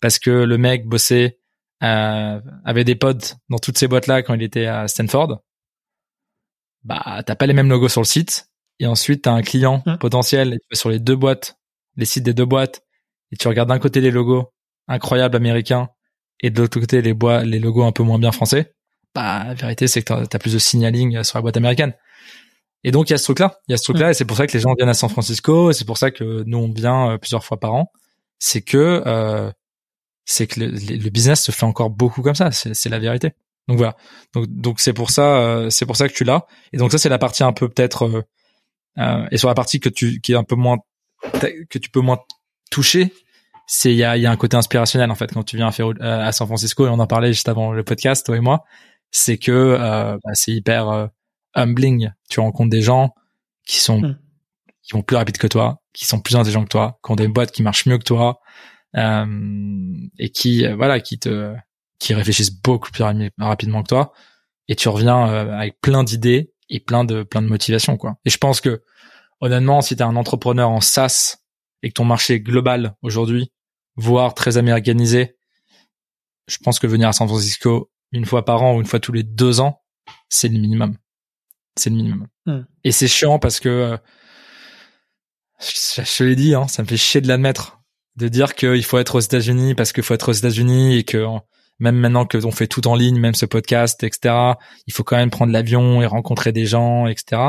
parce 0.00 0.18
que 0.18 0.30
le 0.30 0.58
mec 0.58 0.86
bossait 0.86 1.38
euh, 1.82 2.40
avait 2.64 2.84
des 2.84 2.94
potes 2.94 3.36
dans 3.48 3.58
toutes 3.58 3.78
ces 3.78 3.88
boîtes 3.88 4.06
là 4.06 4.22
quand 4.22 4.34
il 4.34 4.42
était 4.42 4.66
à 4.66 4.86
Stanford. 4.88 5.42
Bah, 6.84 7.22
t'as 7.24 7.36
pas 7.36 7.46
les 7.46 7.54
mêmes 7.54 7.70
logos 7.70 7.88
sur 7.88 8.00
le 8.00 8.06
site 8.06 8.50
et 8.78 8.86
ensuite 8.86 9.22
t'as 9.22 9.32
un 9.32 9.42
client 9.42 9.82
potentiel 10.00 10.58
sur 10.72 10.90
les 10.90 10.98
deux 10.98 11.16
boîtes 11.16 11.56
les 11.96 12.04
sites 12.04 12.24
des 12.24 12.34
deux 12.34 12.44
boîtes 12.44 12.82
et 13.30 13.36
tu 13.36 13.48
regardes 13.48 13.68
d'un 13.68 13.78
côté 13.78 14.00
les 14.00 14.10
logos 14.10 14.52
incroyables 14.88 15.36
américains 15.36 15.88
et 16.40 16.50
de 16.50 16.60
l'autre 16.60 16.80
côté 16.80 17.02
les 17.02 17.14
bois, 17.14 17.44
les 17.44 17.58
logos 17.58 17.84
un 17.84 17.92
peu 17.92 18.02
moins 18.02 18.18
bien 18.18 18.32
français, 18.32 18.74
bah 19.14 19.44
la 19.44 19.54
vérité 19.54 19.86
c'est 19.86 20.02
que 20.02 20.24
t'as 20.24 20.36
as 20.36 20.38
plus 20.38 20.54
de 20.54 20.58
signaling 20.58 21.22
sur 21.22 21.38
la 21.38 21.42
boîte 21.42 21.56
américaine. 21.56 21.94
Et 22.84 22.90
donc 22.90 23.10
il 23.10 23.12
y 23.12 23.14
a 23.14 23.18
ce 23.18 23.24
truc-là, 23.24 23.60
il 23.68 23.72
y 23.72 23.74
a 23.74 23.76
ce 23.76 23.84
truc-là 23.84 24.10
et 24.10 24.14
c'est 24.14 24.24
pour 24.24 24.36
ça 24.36 24.46
que 24.46 24.52
les 24.52 24.60
gens 24.60 24.74
viennent 24.74 24.88
à 24.88 24.94
San 24.94 25.08
Francisco 25.08 25.70
et 25.70 25.74
c'est 25.74 25.84
pour 25.84 25.98
ça 25.98 26.10
que 26.10 26.42
nous 26.46 26.58
on 26.58 26.72
vient 26.72 27.12
euh, 27.12 27.18
plusieurs 27.18 27.44
fois 27.44 27.60
par 27.60 27.74
an. 27.74 27.92
C'est 28.38 28.62
que 28.62 29.02
euh, 29.06 29.50
c'est 30.24 30.46
que 30.46 30.60
le, 30.60 31.10
business 31.10 31.42
se 31.44 31.52
fait 31.52 31.64
encore 31.66 31.90
beaucoup 31.90 32.22
comme 32.22 32.34
ça, 32.34 32.50
c'est 32.52 32.88
la 32.88 32.98
vérité. 32.98 33.32
Donc 33.68 33.78
voilà. 33.78 33.96
Donc 34.34 34.46
donc 34.48 34.80
c'est 34.80 34.92
pour 34.92 35.10
ça 35.10 35.38
euh, 35.40 35.70
c'est 35.70 35.86
pour 35.86 35.96
ça 35.96 36.08
que 36.08 36.14
tu 36.14 36.24
l'as. 36.24 36.46
Et 36.72 36.76
donc 36.78 36.90
ça 36.92 36.98
c'est 36.98 37.08
la 37.08 37.18
partie 37.18 37.44
un 37.44 37.52
peu 37.52 37.68
peut-être 37.68 38.24
Euh, 38.98 39.26
et 39.30 39.38
sur 39.38 39.48
la 39.48 39.54
partie 39.54 39.80
que 39.80 39.88
tu 39.88 40.20
qui 40.20 40.32
est 40.32 40.36
un 40.36 40.44
peu 40.44 40.54
moins 40.56 40.78
que 41.68 41.78
tu 41.78 41.90
peux 41.90 42.00
moins 42.00 42.20
toucher, 42.70 43.12
c'est 43.66 43.92
il 43.92 43.96
y 43.96 44.04
a, 44.04 44.16
y 44.16 44.26
a 44.26 44.30
un 44.30 44.36
côté 44.36 44.56
inspirationnel 44.56 45.10
en 45.10 45.14
fait 45.14 45.32
quand 45.32 45.42
tu 45.42 45.56
viens 45.56 45.68
à, 45.68 45.72
faire, 45.72 45.88
euh, 45.88 45.94
à 46.00 46.32
San 46.32 46.46
Francisco 46.46 46.86
et 46.86 46.90
on 46.90 46.98
en 46.98 47.06
parlait 47.06 47.32
juste 47.32 47.48
avant 47.48 47.72
le 47.72 47.84
podcast 47.84 48.26
toi 48.26 48.36
et 48.36 48.40
moi, 48.40 48.64
c'est 49.10 49.38
que 49.38 49.52
euh, 49.52 50.18
bah, 50.24 50.30
c'est 50.34 50.52
hyper 50.52 50.88
euh, 50.88 51.06
humbling. 51.54 52.10
Tu 52.28 52.40
rencontres 52.40 52.70
des 52.70 52.82
gens 52.82 53.14
qui 53.64 53.78
sont 53.78 54.00
hmm. 54.00 54.18
qui 54.82 54.94
vont 54.94 55.02
plus 55.02 55.16
rapide 55.16 55.38
que 55.38 55.46
toi, 55.46 55.82
qui 55.92 56.06
sont 56.06 56.20
plus 56.20 56.34
intelligents 56.34 56.64
que 56.64 56.70
toi, 56.70 56.98
qui 57.04 57.12
ont 57.12 57.16
des 57.16 57.28
boîtes 57.28 57.52
qui 57.52 57.62
marchent 57.62 57.86
mieux 57.86 57.98
que 57.98 58.04
toi 58.04 58.40
euh, 58.96 59.26
et 60.18 60.30
qui 60.30 60.66
voilà 60.74 61.00
qui 61.00 61.18
te 61.18 61.54
qui 61.98 62.14
réfléchissent 62.14 62.54
beaucoup 62.62 62.90
plus 62.90 63.04
rapidement 63.38 63.82
que 63.82 63.88
toi 63.88 64.12
et 64.68 64.74
tu 64.74 64.88
reviens 64.88 65.24
avec 65.24 65.80
plein 65.80 66.02
d'idées 66.02 66.52
et 66.68 66.80
plein 66.80 67.04
de 67.04 67.22
plein 67.22 67.42
de 67.42 67.46
motivation 67.46 67.96
quoi. 67.96 68.16
Et 68.24 68.30
je 68.30 68.38
pense 68.38 68.60
que 68.60 68.82
honnêtement, 69.42 69.82
si 69.82 69.96
tu 69.96 70.02
es 70.02 70.06
un 70.06 70.16
entrepreneur 70.16 70.70
en 70.70 70.80
SaaS 70.80 71.36
et 71.82 71.88
que 71.88 71.94
ton 71.94 72.04
marché 72.04 72.34
est 72.34 72.40
global 72.40 72.96
aujourd'hui, 73.02 73.52
voire 73.96 74.32
très 74.34 74.56
américanisé, 74.56 75.36
je 76.46 76.56
pense 76.58 76.78
que 76.78 76.86
venir 76.86 77.08
à 77.08 77.12
San 77.12 77.28
Francisco 77.28 77.90
une 78.12 78.24
fois 78.24 78.44
par 78.44 78.62
an 78.62 78.76
ou 78.76 78.80
une 78.80 78.86
fois 78.86 79.00
tous 79.00 79.12
les 79.12 79.24
deux 79.24 79.60
ans, 79.60 79.82
c'est 80.28 80.48
le 80.48 80.58
minimum. 80.58 80.96
C'est 81.76 81.90
le 81.90 81.96
minimum. 81.96 82.28
Hmm. 82.46 82.62
Et 82.84 82.92
c'est 82.92 83.08
chiant 83.08 83.38
parce 83.38 83.58
que 83.58 83.68
euh, 83.68 83.96
je, 85.60 86.18
te 86.18 86.22
l'ai 86.22 86.36
dit, 86.36 86.54
hein, 86.54 86.68
ça 86.68 86.82
me 86.82 86.88
fait 86.88 86.96
chier 86.96 87.20
de 87.20 87.28
l'admettre, 87.28 87.80
de 88.16 88.28
dire 88.28 88.54
qu'il 88.54 88.84
faut 88.84 88.98
être 88.98 89.16
aux 89.16 89.20
États-Unis 89.20 89.74
parce 89.74 89.92
qu'il 89.92 90.02
faut 90.02 90.14
être 90.14 90.28
aux 90.28 90.34
États-Unis 90.34 90.98
et 90.98 91.04
que 91.04 91.26
même 91.80 91.96
maintenant 91.96 92.26
que 92.26 92.38
on 92.44 92.52
fait 92.52 92.68
tout 92.68 92.86
en 92.86 92.94
ligne, 92.94 93.18
même 93.18 93.34
ce 93.34 93.46
podcast, 93.46 94.04
etc., 94.04 94.34
il 94.86 94.92
faut 94.92 95.02
quand 95.02 95.16
même 95.16 95.30
prendre 95.30 95.52
l'avion 95.52 96.00
et 96.00 96.06
rencontrer 96.06 96.52
des 96.52 96.66
gens, 96.66 97.06
etc. 97.06 97.42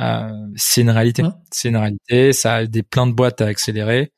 Euh, 0.00 0.30
c'est 0.56 0.82
une 0.82 0.90
réalité. 0.90 1.22
C'est 1.50 1.68
une 1.68 1.76
réalité. 1.76 2.32
Ça 2.32 2.56
a 2.56 2.66
des 2.66 2.82
plein 2.82 3.06
de 3.06 3.12
boîtes 3.12 3.40
à 3.40 3.46
accélérer. 3.46 4.12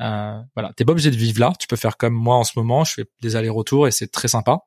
Euh, 0.00 0.40
voilà, 0.54 0.72
t'es 0.76 0.84
pas 0.84 0.92
obligé 0.92 1.10
de 1.10 1.16
vivre 1.16 1.40
là. 1.40 1.52
Tu 1.58 1.66
peux 1.66 1.76
faire 1.76 1.96
comme 1.96 2.14
moi 2.14 2.36
en 2.36 2.44
ce 2.44 2.52
moment. 2.56 2.84
Je 2.84 2.94
fais 2.94 3.04
des 3.22 3.36
allers-retours 3.36 3.88
et 3.88 3.90
c'est 3.90 4.08
très 4.08 4.28
sympa. 4.28 4.60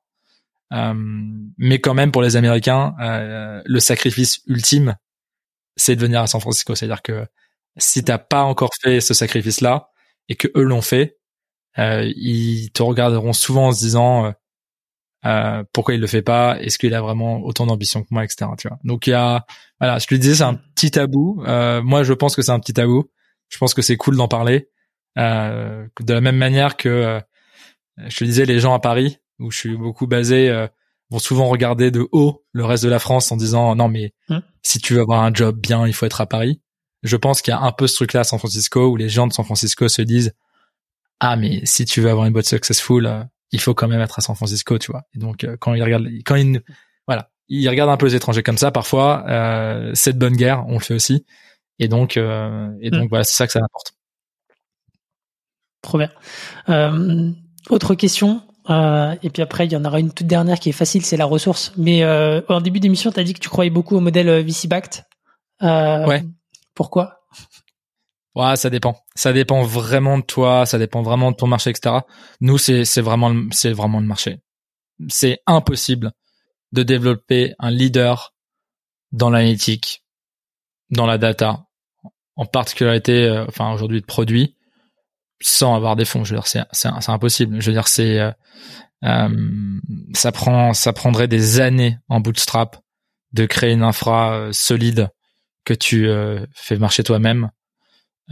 Euh, 0.73 0.93
mais 1.57 1.79
quand 1.79 1.93
même, 1.93 2.11
pour 2.11 2.21
les 2.21 2.35
Américains, 2.37 2.95
euh, 3.01 3.61
le 3.65 3.79
sacrifice 3.79 4.41
ultime, 4.47 4.95
c'est 5.75 5.95
de 5.95 6.01
venir 6.01 6.21
à 6.21 6.27
San 6.27 6.41
Francisco. 6.41 6.75
C'est-à-dire 6.75 7.01
que 7.01 7.25
si 7.77 8.03
t'as 8.03 8.17
pas 8.17 8.43
encore 8.43 8.71
fait 8.81 9.01
ce 9.01 9.13
sacrifice-là 9.13 9.89
et 10.29 10.35
que 10.35 10.47
eux 10.55 10.63
l'ont 10.63 10.81
fait, 10.81 11.17
euh, 11.79 12.11
ils 12.15 12.71
te 12.71 12.83
regarderont 12.83 13.33
souvent 13.33 13.67
en 13.67 13.71
se 13.71 13.79
disant 13.79 14.33
euh, 15.25 15.63
pourquoi 15.73 15.93
il 15.93 16.01
le 16.01 16.07
fait 16.07 16.21
pas? 16.21 16.59
Est-ce 16.59 16.77
qu'il 16.77 16.93
a 16.93 17.01
vraiment 17.01 17.41
autant 17.43 17.65
d'ambition 17.65 18.01
que 18.01 18.07
moi, 18.11 18.23
etc. 18.23 18.49
Tu 18.57 18.67
vois? 18.67 18.79
Donc 18.83 19.07
il 19.07 19.11
y 19.11 19.13
a, 19.13 19.45
voilà, 19.79 19.99
je 19.99 20.07
te 20.07 20.15
disais, 20.15 20.35
c'est 20.35 20.43
un 20.43 20.55
petit 20.55 20.91
tabou. 20.91 21.43
Euh, 21.45 21.81
moi, 21.81 22.03
je 22.03 22.13
pense 22.13 22.35
que 22.35 22.41
c'est 22.41 22.51
un 22.51 22.59
petit 22.59 22.73
tabou. 22.73 23.09
Je 23.49 23.57
pense 23.57 23.73
que 23.73 23.81
c'est 23.81 23.97
cool 23.97 24.15
d'en 24.15 24.27
parler. 24.27 24.69
Euh, 25.17 25.85
de 25.99 26.13
la 26.13 26.21
même 26.21 26.37
manière 26.37 26.77
que 26.77 26.89
euh, 26.89 27.19
je 28.07 28.15
te 28.15 28.23
disais, 28.23 28.45
les 28.45 28.59
gens 28.59 28.73
à 28.73 28.79
Paris, 28.79 29.17
où 29.39 29.51
je 29.51 29.57
suis 29.57 29.75
beaucoup 29.75 30.07
basé, 30.07 30.49
euh, 30.49 30.67
vont 31.09 31.19
souvent 31.19 31.49
regarder 31.49 31.91
de 31.91 32.07
haut 32.11 32.45
le 32.53 32.63
reste 32.63 32.83
de 32.83 32.89
la 32.89 32.99
France 32.99 33.31
en 33.31 33.37
disant 33.37 33.75
non 33.75 33.89
mais 33.89 34.13
mmh. 34.29 34.37
si 34.63 34.79
tu 34.79 34.93
veux 34.93 35.01
avoir 35.01 35.23
un 35.23 35.33
job 35.33 35.59
bien, 35.59 35.85
il 35.85 35.93
faut 35.93 36.05
être 36.05 36.21
à 36.21 36.25
Paris. 36.25 36.61
Je 37.03 37.17
pense 37.17 37.41
qu'il 37.41 37.51
y 37.51 37.55
a 37.55 37.59
un 37.59 37.71
peu 37.73 37.87
ce 37.87 37.95
truc-là 37.95 38.21
à 38.21 38.23
San 38.23 38.39
Francisco 38.39 38.87
où 38.87 38.95
les 38.95 39.09
gens 39.09 39.27
de 39.27 39.33
San 39.33 39.43
Francisco 39.43 39.89
se 39.89 40.01
disent 40.01 40.33
ah 41.19 41.35
mais 41.35 41.65
si 41.65 41.83
tu 41.83 41.99
veux 41.99 42.09
avoir 42.09 42.27
une 42.27 42.33
boîte 42.33 42.45
successful, 42.45 43.27
il 43.51 43.59
faut 43.59 43.73
quand 43.73 43.87
même 43.87 44.01
être 44.01 44.19
à 44.19 44.21
San 44.21 44.35
Francisco, 44.35 44.77
tu 44.77 44.91
vois. 44.91 45.03
Et 45.15 45.19
donc 45.19 45.43
euh, 45.43 45.57
quand 45.59 45.73
il 45.73 45.83
regarde, 45.83 46.07
quand 46.25 46.35
il, 46.35 46.61
voilà, 47.07 47.29
il 47.49 47.67
regarde 47.69 47.89
un 47.89 47.97
peu 47.97 48.05
les 48.05 48.15
étrangers 48.15 48.43
comme 48.43 48.57
ça 48.57 48.71
parfois. 48.71 49.25
Euh, 49.27 49.91
c'est 49.93 50.13
de 50.13 50.19
bonne 50.19 50.35
guerre, 50.35 50.65
on 50.67 50.73
le 50.73 50.79
fait 50.79 50.93
aussi. 50.93 51.25
Et 51.79 51.87
donc, 51.87 52.15
euh, 52.17 52.69
et 52.79 52.91
donc 52.91 53.05
mm. 53.05 53.09
voilà, 53.09 53.23
c'est 53.23 53.35
ça 53.35 53.47
que 53.47 53.53
ça 53.53 53.59
apporte. 53.59 53.93
Trop 55.81 55.97
bien. 55.97 56.11
Euh, 56.69 57.31
autre 57.69 57.95
question. 57.95 58.41
Euh, 58.69 59.15
et 59.23 59.29
puis 59.31 59.41
après, 59.41 59.65
il 59.65 59.71
y 59.71 59.75
en 59.75 59.83
aura 59.83 59.99
une 59.99 60.13
toute 60.13 60.27
dernière 60.27 60.59
qui 60.59 60.69
est 60.69 60.73
facile, 60.73 61.03
c'est 61.03 61.17
la 61.17 61.25
ressource. 61.25 61.73
Mais 61.77 62.03
euh, 62.03 62.41
en 62.47 62.61
début 62.61 62.79
d'émission, 62.79 63.11
tu 63.11 63.19
as 63.19 63.23
dit 63.23 63.33
que 63.33 63.39
tu 63.39 63.49
croyais 63.49 63.71
beaucoup 63.71 63.97
au 63.97 63.99
modèle 63.99 64.45
VC-backed. 64.45 65.03
ouais. 65.61 66.23
Pourquoi? 66.75 67.20
Ouais, 68.35 68.55
ça 68.55 68.69
dépend. 68.69 68.97
Ça 69.15 69.33
dépend 69.33 69.63
vraiment 69.63 70.17
de 70.17 70.23
toi, 70.23 70.65
ça 70.65 70.77
dépend 70.77 71.01
vraiment 71.01 71.31
de 71.31 71.35
ton 71.35 71.47
marché, 71.47 71.69
etc. 71.69 71.97
Nous, 72.39 72.57
c'est 72.57 73.01
vraiment 73.01 73.33
c'est 73.51 73.73
vraiment 73.73 73.99
le 73.99 74.05
marché. 74.05 74.39
C'est 75.09 75.39
impossible 75.47 76.11
de 76.71 76.83
développer 76.83 77.53
un 77.59 77.71
leader 77.71 78.33
dans 79.11 79.29
l'analytique, 79.29 80.05
dans 80.89 81.05
la 81.05 81.17
data, 81.17 81.65
en 82.37 82.45
particularité, 82.45 83.25
euh, 83.25 83.45
enfin 83.47 83.73
aujourd'hui 83.73 83.99
de 83.99 84.05
produits, 84.05 84.55
sans 85.41 85.75
avoir 85.75 85.97
des 85.97 86.05
fonds. 86.05 86.23
Je 86.23 86.33
veux 86.33 86.41
dire, 86.41 86.65
c'est 86.71 87.09
impossible. 87.09 87.59
Je 87.59 87.65
veux 87.67 87.73
dire, 87.73 87.89
c'est 87.89 88.19
euh, 88.19 88.31
euh, 89.03 89.79
ça 90.13 90.31
prend 90.31 90.73
ça 90.73 90.93
prendrait 90.93 91.27
des 91.27 91.59
années 91.59 91.97
en 92.07 92.21
bootstrap 92.21 92.77
de 93.33 93.45
créer 93.45 93.73
une 93.73 93.83
infra 93.83 94.49
solide 94.53 95.09
que 95.65 95.73
tu 95.73 96.07
fais 96.53 96.77
marcher 96.77 97.03
toi-même 97.03 97.49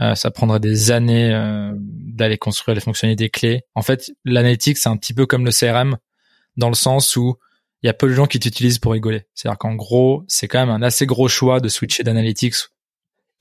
euh, 0.00 0.14
ça 0.14 0.30
prendrait 0.30 0.60
des 0.60 0.90
années 0.90 1.32
euh, 1.34 1.72
d'aller 1.76 2.38
construire 2.38 2.74
les 2.74 2.80
fonctionnalités 2.80 3.28
clés. 3.28 3.62
En 3.74 3.82
fait, 3.82 4.10
l'analytique, 4.24 4.78
c'est 4.78 4.88
un 4.88 4.96
petit 4.96 5.12
peu 5.12 5.26
comme 5.26 5.44
le 5.44 5.50
CRM, 5.50 5.98
dans 6.56 6.68
le 6.68 6.74
sens 6.74 7.16
où 7.16 7.36
il 7.82 7.86
y 7.86 7.90
a 7.90 7.92
peu 7.92 8.08
de 8.08 8.14
gens 8.14 8.26
qui 8.26 8.40
t'utilisent 8.40 8.78
pour 8.78 8.92
rigoler. 8.92 9.26
C'est-à-dire 9.34 9.58
qu'en 9.58 9.74
gros, 9.74 10.24
c'est 10.26 10.48
quand 10.48 10.58
même 10.58 10.70
un 10.70 10.82
assez 10.82 11.06
gros 11.06 11.28
choix 11.28 11.60
de 11.60 11.68
switcher 11.68 12.02
d'analytics. 12.02 12.54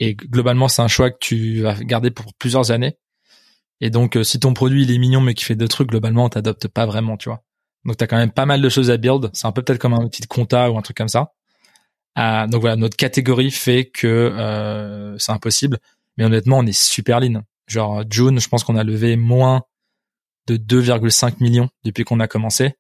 Et 0.02 0.16
globalement, 0.16 0.68
c'est 0.68 0.82
un 0.82 0.88
choix 0.88 1.12
que 1.12 1.18
tu 1.20 1.62
vas 1.62 1.76
garder 1.76 2.12
pour 2.12 2.34
plusieurs 2.34 2.72
années. 2.72 2.98
Et 3.82 3.90
donc, 3.90 4.18
euh, 4.18 4.24
si 4.24 4.40
ton 4.40 4.54
produit 4.54 4.84
il 4.84 4.92
est 4.92 4.98
mignon 4.98 5.22
mais 5.22 5.34
qui 5.34 5.46
fait 5.46 5.56
deux 5.56 5.68
trucs, 5.70 5.90
globalement, 5.90 6.28
t'adoptes 6.28 6.68
pas 6.68 6.86
vraiment, 6.86 7.16
tu 7.16 7.30
vois. 7.30 7.44
Donc, 7.86 7.96
t'as 7.96 8.08
quand 8.08 8.18
même 8.18 8.32
pas 8.32 8.46
mal 8.46 8.62
de 8.62 8.70
choses 8.70 8.92
à 8.92 8.98
build. 8.98 9.30
C'est 9.34 9.48
un 9.48 9.54
peu 9.54 9.62
peut-être 9.62 9.80
comme 9.80 9.94
un 9.94 10.04
outil 10.04 10.22
de 10.22 10.28
compta 10.28 10.70
ou 10.70 10.78
un 10.78 10.82
truc 10.82 10.98
comme 10.98 11.08
ça. 11.08 11.32
donc 12.18 12.60
voilà, 12.62 12.76
notre 12.76 12.98
catégorie 12.98 13.52
fait 13.52 13.86
que 13.86 15.16
c'est 15.18 15.32
impossible. 15.32 15.80
Mais 16.20 16.26
honnêtement, 16.26 16.58
on 16.60 16.66
est 16.66 16.78
super 16.78 17.22
lean. 17.22 17.44
Genre, 17.68 18.04
June, 18.10 18.40
je 18.42 18.50
pense 18.50 18.66
qu'on 18.66 18.76
a 18.76 18.84
levé 18.84 19.16
moins 19.16 19.64
de 20.48 20.58
2,5 20.58 21.36
millions 21.40 21.70
depuis 21.86 22.04
qu'on 22.04 22.20
a 22.20 22.28
commencé. 22.28 22.76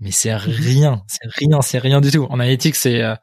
Mais 0.00 0.10
c'est 0.10 0.32
mhm. 0.32 0.38
rien, 0.38 1.02
c'est 1.06 1.28
rien, 1.28 1.62
c'est 1.62 1.78
rien 1.78 2.00
du 2.00 2.10
tout. 2.10 2.24
En 2.24 2.40
analytique, 2.40 2.74
c'est, 2.74 3.00
euh, 3.00 3.14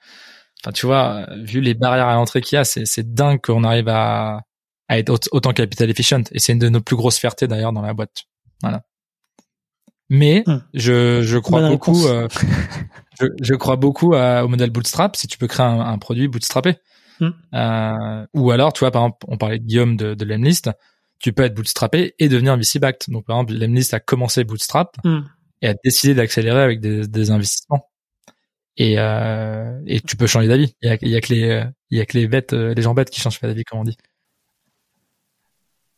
enfin, 0.61 0.71
tu 0.71 0.85
vois, 0.85 1.27
vu 1.35 1.59
les 1.59 1.73
barrières 1.73 2.07
à 2.07 2.13
l'entrée 2.13 2.39
qu'il 2.39 2.55
y 2.55 2.59
a, 2.59 2.63
c'est, 2.63 3.13
dingue 3.13 3.41
qu'on 3.41 3.65
arrive 3.65 3.89
à, 3.89 4.43
à 4.88 4.97
être 4.97 5.11
autant 5.31 5.51
capital 5.51 5.89
efficient. 5.89 6.23
Et 6.31 6.39
c'est 6.39 6.53
une 6.53 6.59
de 6.59 6.69
nos 6.69 6.81
plus 6.81 6.95
grosses 6.95 7.17
fiertés 7.17 7.47
d'ailleurs 7.47 7.73
dans 7.73 7.81
la 7.81 7.93
boîte. 7.93 8.23
Voilà. 8.61 8.84
Mais 10.09 10.43
hmm. 10.47 10.63
je, 10.73 11.23
je 11.23 11.38
crois 11.39 11.67
beaucoup, 11.67 12.07
euh, 12.07 12.30
je, 13.19 13.25
je, 13.41 13.53
crois 13.53 13.75
beaucoup 13.75 14.13
au 14.13 14.47
modèle 14.47 14.69
bootstrap. 14.69 15.17
Si 15.17 15.27
tu 15.27 15.38
peux 15.38 15.47
créer 15.47 15.65
un, 15.65 15.81
un 15.81 15.97
produit 15.97 16.30
bootstrappé, 16.30 16.77
Mm. 17.19 17.30
Euh, 17.53 18.26
ou 18.34 18.52
alors, 18.52 18.73
tu 18.73 18.80
vois, 18.80 18.91
par 18.91 19.03
exemple, 19.03 19.26
on 19.27 19.38
parlait 19.38 19.60
de 19.60 19.65
Guillaume 19.65 19.98
de, 19.98 20.14
de 20.14 20.26
Lemlist, 20.26 20.69
tu 21.19 21.34
peux 21.34 21.44
être 21.44 21.53
bootstrappé 21.53 22.15
et 22.19 22.30
devenir 22.30 22.57
VC-backed. 22.57 23.11
Donc, 23.11 23.26
par 23.26 23.38
exemple, 23.38 23.53
Lemlist 23.53 23.94
a 23.94 23.99
commencé 23.99 24.44
bootstrap 24.44 24.98
mm. 25.03 25.19
et 25.61 25.68
a 25.68 25.76
décidé 25.84 26.14
d'accélérer 26.15 26.61
avec 26.61 26.80
des, 26.80 27.07
des 27.07 27.31
investissements. 27.31 27.90
Et, 28.76 28.95
euh, 28.98 29.80
et 29.85 30.02
tu 30.02 30.18
peux 30.18 30.27
changer 30.27 30.48
d'avis. 30.48 30.76
Il 30.81 30.90
y 30.90 30.91
a, 30.91 30.98
il 31.02 31.10
y 31.10 31.15
a 31.15 31.22
que 31.22 31.34
les, 31.34 31.64
il 31.91 31.98
y 31.98 32.02
a 32.02 32.06
que 32.06 32.18
les 32.18 32.27
bêtes, 32.27 32.53
les 32.53 32.81
gens 32.81 32.94
bêtes 32.94 33.11
qui 33.11 33.22
changent 33.22 33.40
pas 33.40 33.48
d'avis, 33.48 33.64
comme 33.64 33.80
on 33.80 33.84
dit. 33.84 33.98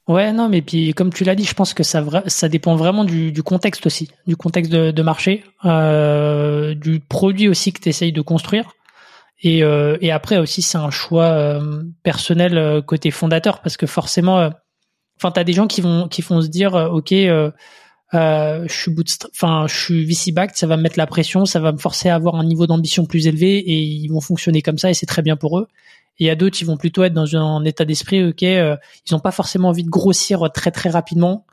Ouais, 0.08 0.32
non, 0.32 0.50
mais 0.50 0.62
puis 0.62 0.94
comme 0.94 1.12
tu 1.12 1.24
l'as 1.24 1.34
dit, 1.34 1.46
je 1.46 1.56
pense 1.56 1.74
que 1.74 1.82
ça, 1.82 2.06
ça 2.28 2.48
dépend 2.48 2.76
vraiment 2.76 3.06
du, 3.06 3.32
du 3.32 3.42
contexte 3.42 3.88
aussi, 3.88 4.10
du 4.28 4.36
contexte 4.36 4.72
de, 4.72 4.92
de 4.92 5.02
marché, 5.02 5.44
euh, 5.66 6.76
du 6.76 7.00
produit 7.00 7.48
aussi 7.48 7.74
que 7.74 7.82
tu 7.82 7.90
essayes 7.90 8.12
de 8.12 8.22
construire. 8.22 8.76
Et, 9.41 9.64
euh, 9.64 9.98
et 10.02 10.12
après 10.12 10.38
aussi, 10.38 10.62
c'est 10.62 10.78
un 10.78 10.90
choix 10.90 11.26
euh, 11.26 11.84
personnel 12.03 12.57
euh, 12.57 12.82
côté 12.82 13.12
fondateur 13.12 13.62
parce 13.62 13.78
que 13.78 13.86
forcément, 13.86 14.49
enfin, 15.18 15.32
t'as 15.32 15.44
des 15.44 15.53
gens 15.53 15.68
qui 15.68 15.82
vont 15.82 16.07
qui 16.07 16.22
vont 16.22 16.41
se 16.41 16.48
dire, 16.48 16.74
ok, 16.74 17.12
je 17.12 17.52
suis 18.70 18.91
enfin, 19.34 19.66
je 19.68 19.76
suis 19.76 20.06
VC 20.06 20.32
backed, 20.32 20.56
ça 20.56 20.68
va 20.68 20.78
me 20.78 20.84
mettre 20.84 20.98
la 20.98 21.07
pression, 21.07 21.45
ça 21.45 21.60
va 21.60 21.72
me 21.72 21.78
forcer 21.78 22.10
à 22.10 22.16
avoir 22.16 22.36
un 22.36 22.45
niveau 22.45 22.66
d'ambition 22.66 23.06
plus 23.06 23.28
élevé 23.28 23.57
et 23.57 23.82
ils 23.82 24.07
vont 24.07 24.22
fonctionner 24.22 24.62
comme 24.62 24.78
ça 24.78 24.90
et 24.90 24.94
c'est 24.94 25.06
très 25.06 25.22
bien 25.22 25.36
pour 25.36 25.60
eux. 25.60 25.68
Et 26.18 26.26
il 26.26 26.28
y 26.28 26.30
a 26.30 26.36
d'autres 26.36 26.57
qui 26.57 26.64
vont 26.64 26.78
plutôt 26.78 27.03
être 27.03 27.14
dans 27.14 27.36
un 27.36 27.66
état 27.66 27.84
d'esprit, 27.84 28.24
ok, 28.24 28.41
ils 28.41 28.78
n'ont 29.12 29.20
pas 29.20 29.32
forcément 29.32 29.70
envie 29.70 29.84
de 29.84 29.90
grossir 29.90 30.49
très 30.53 30.72
très 30.72 30.90
rapidement. 30.90 31.45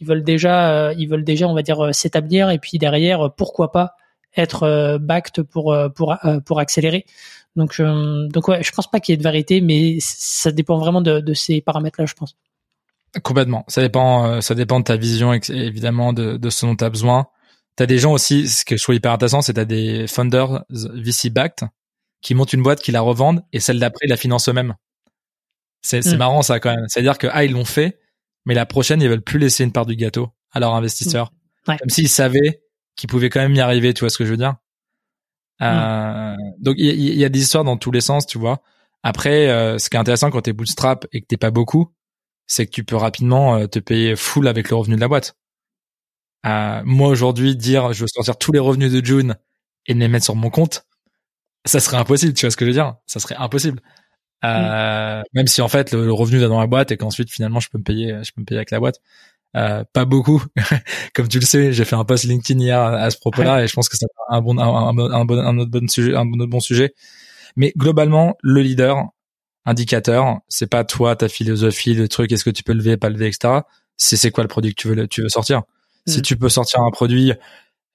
Ils 0.00 0.06
veulent 0.06 0.24
déjà, 0.24 0.92
ils 0.92 1.08
veulent 1.08 1.24
déjà, 1.24 1.48
on 1.48 1.54
va 1.54 1.62
dire, 1.62 1.94
s'établir 1.94 2.50
et 2.50 2.58
puis 2.58 2.78
derrière, 2.78 3.32
pourquoi 3.34 3.72
pas 3.72 3.94
être 4.36 4.62
euh, 4.62 4.98
backed 4.98 5.42
pour 5.42 5.72
euh, 5.72 5.88
pour 5.88 6.16
euh, 6.24 6.40
pour 6.40 6.58
accélérer. 6.60 7.04
Donc 7.56 7.80
donc 7.80 8.48
ouais, 8.48 8.62
je 8.62 8.70
pense 8.72 8.88
pas 8.88 9.00
qu'il 9.00 9.12
y 9.12 9.14
ait 9.14 9.18
de 9.18 9.22
vérité, 9.22 9.60
mais 9.60 9.98
ça 10.00 10.52
dépend 10.52 10.78
vraiment 10.78 11.00
de, 11.00 11.20
de 11.20 11.34
ces 11.34 11.60
paramètres-là, 11.60 12.06
je 12.06 12.14
pense. 12.14 12.36
Complètement. 13.24 13.64
Ça 13.66 13.82
dépend, 13.82 14.40
ça 14.40 14.54
dépend 14.54 14.78
de 14.78 14.84
ta 14.84 14.96
vision, 14.96 15.32
évidemment, 15.32 16.12
de, 16.12 16.36
de 16.36 16.50
ce 16.50 16.64
dont 16.64 16.76
tu 16.76 16.84
as 16.84 16.90
besoin. 16.90 17.26
T'as 17.74 17.86
des 17.86 17.98
gens 17.98 18.12
aussi, 18.12 18.48
ce 18.48 18.64
que 18.64 18.76
je 18.76 18.82
trouve 18.82 18.94
hyper 18.94 19.10
intéressant, 19.10 19.42
c'est 19.42 19.54
t'as 19.54 19.64
des 19.64 20.06
funders 20.06 20.64
VC 20.70 21.30
backed 21.30 21.68
qui 22.20 22.34
montent 22.34 22.52
une 22.52 22.62
boîte, 22.62 22.80
qui 22.80 22.92
la 22.92 23.00
revendent 23.00 23.42
et 23.52 23.58
celle 23.58 23.80
d'après 23.80 24.06
ils 24.06 24.10
la 24.10 24.16
financent 24.16 24.48
eux-mêmes. 24.48 24.74
C'est 25.82 26.02
c'est 26.02 26.14
mm. 26.14 26.18
marrant 26.18 26.42
ça 26.42 26.60
quand 26.60 26.70
même. 26.70 26.84
C'est-à-dire 26.88 27.18
que 27.18 27.26
ah 27.32 27.44
ils 27.44 27.52
l'ont 27.52 27.64
fait, 27.64 27.98
mais 28.44 28.54
la 28.54 28.66
prochaine 28.66 29.02
ils 29.02 29.08
veulent 29.08 29.22
plus 29.22 29.38
laisser 29.38 29.64
une 29.64 29.72
part 29.72 29.86
du 29.86 29.96
gâteau 29.96 30.28
à 30.52 30.60
leurs 30.60 30.74
investisseurs, 30.74 31.32
mm. 31.66 31.76
comme 31.78 31.88
s'ils 31.88 32.08
savaient 32.08 32.62
qu'ils 33.00 33.10
pouvaient 33.10 33.30
quand 33.30 33.40
même 33.40 33.54
y 33.54 33.60
arriver. 33.60 33.94
Tu 33.94 34.00
vois 34.00 34.10
ce 34.10 34.18
que 34.18 34.24
je 34.24 34.30
veux 34.30 34.36
dire? 34.36 34.56
Euh, 35.62 36.34
Donc 36.58 36.76
il 36.78 37.18
y, 37.18 37.24
a 37.24 37.28
des 37.28 37.40
histoires 37.40 37.64
dans 37.64 37.76
tous 37.76 37.90
les 37.90 38.00
sens, 38.00 38.26
tu 38.26 38.38
vois. 38.38 38.62
Après, 39.02 39.48
euh, 39.48 39.78
ce 39.78 39.90
qui 39.90 39.96
est 39.96 40.00
intéressant 40.00 40.30
quand 40.30 40.42
t'es 40.42 40.52
bootstrap 40.52 41.06
et 41.12 41.20
que 41.20 41.26
t'es 41.26 41.36
pas 41.36 41.50
beaucoup, 41.50 41.92
c'est 42.46 42.66
que 42.66 42.70
tu 42.70 42.84
peux 42.84 42.96
rapidement 42.96 43.56
euh, 43.56 43.66
te 43.66 43.78
payer 43.78 44.16
full 44.16 44.48
avec 44.48 44.70
le 44.70 44.76
revenu 44.76 44.96
de 44.96 45.00
la 45.00 45.08
boîte. 45.08 45.36
Moi 46.44 47.08
aujourd'hui, 47.08 47.56
dire 47.56 47.92
je 47.92 48.02
veux 48.02 48.08
sortir 48.08 48.38
tous 48.38 48.52
les 48.52 48.58
revenus 48.58 48.92
de 48.92 49.04
June 49.04 49.36
et 49.86 49.94
les 49.94 50.08
mettre 50.08 50.24
sur 50.24 50.36
mon 50.36 50.50
compte, 50.50 50.86
ça 51.66 51.80
serait 51.80 51.98
impossible. 51.98 52.32
Tu 52.34 52.46
vois 52.46 52.50
ce 52.50 52.56
que 52.56 52.64
je 52.64 52.70
veux 52.70 52.74
dire? 52.74 52.96
Ça 53.06 53.20
serait 53.20 53.36
impossible. 53.36 53.82
Euh, 54.44 55.22
Même 55.34 55.46
si 55.46 55.60
en 55.60 55.68
fait 55.68 55.92
le, 55.92 56.12
revenu 56.12 56.38
va 56.38 56.48
dans 56.48 56.60
la 56.60 56.66
boîte 56.66 56.92
et 56.92 56.96
qu'ensuite 56.96 57.30
finalement 57.30 57.60
je 57.60 57.68
peux 57.68 57.78
me 57.78 57.82
payer, 57.84 58.24
je 58.24 58.32
peux 58.32 58.40
me 58.40 58.46
payer 58.46 58.58
avec 58.58 58.70
la 58.70 58.80
boîte. 58.80 59.00
Euh, 59.56 59.82
pas 59.92 60.04
beaucoup, 60.04 60.42
comme 61.14 61.26
tu 61.26 61.40
le 61.40 61.44
sais, 61.44 61.72
j'ai 61.72 61.84
fait 61.84 61.96
un 61.96 62.04
post 62.04 62.24
LinkedIn 62.24 62.60
hier 62.60 62.80
à, 62.80 63.10
ce 63.10 63.18
propos-là 63.18 63.64
et 63.64 63.66
je 63.66 63.74
pense 63.74 63.88
que 63.88 63.96
c'est 63.96 64.06
un 64.28 64.40
bon, 64.40 64.56
un, 64.58 64.88
un, 64.88 65.24
bon, 65.24 65.38
un 65.38 65.58
autre 65.58 65.70
bon 65.70 65.88
sujet, 65.88 66.14
un 66.14 66.28
autre 66.28 66.46
bon 66.46 66.60
sujet. 66.60 66.94
Mais 67.56 67.72
globalement, 67.76 68.36
le 68.42 68.62
leader, 68.62 69.08
indicateur, 69.66 70.38
c'est 70.48 70.68
pas 70.68 70.84
toi, 70.84 71.16
ta 71.16 71.28
philosophie, 71.28 71.94
le 71.94 72.08
truc, 72.08 72.30
est-ce 72.30 72.44
que 72.44 72.50
tu 72.50 72.62
peux 72.62 72.72
lever, 72.72 72.96
pas 72.96 73.08
lever, 73.08 73.26
etc. 73.26 73.62
C'est 73.96 74.16
c'est 74.16 74.30
quoi 74.30 74.44
le 74.44 74.48
produit 74.48 74.74
que 74.74 74.80
tu 74.80 74.88
veux, 74.88 75.08
tu 75.08 75.22
veux 75.22 75.28
sortir. 75.28 75.62
Si 76.06 76.20
mm. 76.20 76.22
tu 76.22 76.36
peux 76.36 76.48
sortir 76.48 76.80
un 76.80 76.90
produit, 76.90 77.32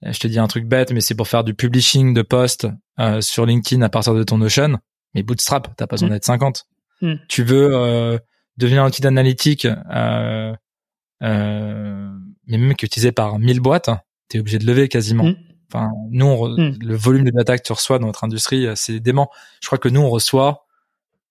je 0.01 0.19
te 0.19 0.27
dis 0.27 0.39
un 0.39 0.47
truc 0.47 0.65
bête, 0.65 0.91
mais 0.91 1.01
c'est 1.01 1.15
pour 1.15 1.27
faire 1.27 1.43
du 1.43 1.53
publishing 1.53 2.13
de 2.13 2.21
posts 2.21 2.67
euh, 2.99 3.21
sur 3.21 3.45
LinkedIn 3.45 3.81
à 3.81 3.89
partir 3.89 4.13
de 4.13 4.23
ton 4.23 4.37
Notion, 4.37 4.77
mais 5.13 5.23
Bootstrap, 5.23 5.75
t'as 5.75 5.87
pas 5.87 5.95
besoin 5.95 6.09
mm. 6.09 6.11
d'être 6.11 6.25
50. 6.25 6.65
Mm. 7.01 7.13
Tu 7.27 7.43
veux 7.43 7.69
euh, 7.73 8.17
devenir 8.57 8.83
un 8.83 8.87
outil 8.87 9.01
d'analytique, 9.01 9.65
euh, 9.65 10.53
euh, 11.23 12.09
mais 12.47 12.57
même 12.57 12.75
qui 12.75 12.85
est 12.85 12.87
utilisé 12.87 13.11
par 13.11 13.39
1000 13.39 13.59
boîtes, 13.59 13.89
t'es 14.29 14.39
obligé 14.39 14.59
de 14.59 14.65
lever 14.65 14.87
quasiment. 14.89 15.25
Mm. 15.25 15.35
Enfin, 15.71 15.91
nous, 16.11 16.47
le 16.57 16.95
volume 16.95 17.25
de 17.25 17.31
data 17.31 17.57
que 17.57 17.63
tu 17.63 17.73
reçois 17.73 17.99
dans 17.99 18.07
notre 18.07 18.23
industrie, 18.23 18.67
euh, 18.67 18.73
c'est 18.75 18.99
dément. 18.99 19.29
Je 19.61 19.67
crois 19.67 19.77
que 19.77 19.89
nous, 19.89 20.01
on 20.01 20.09
reçoit 20.09 20.65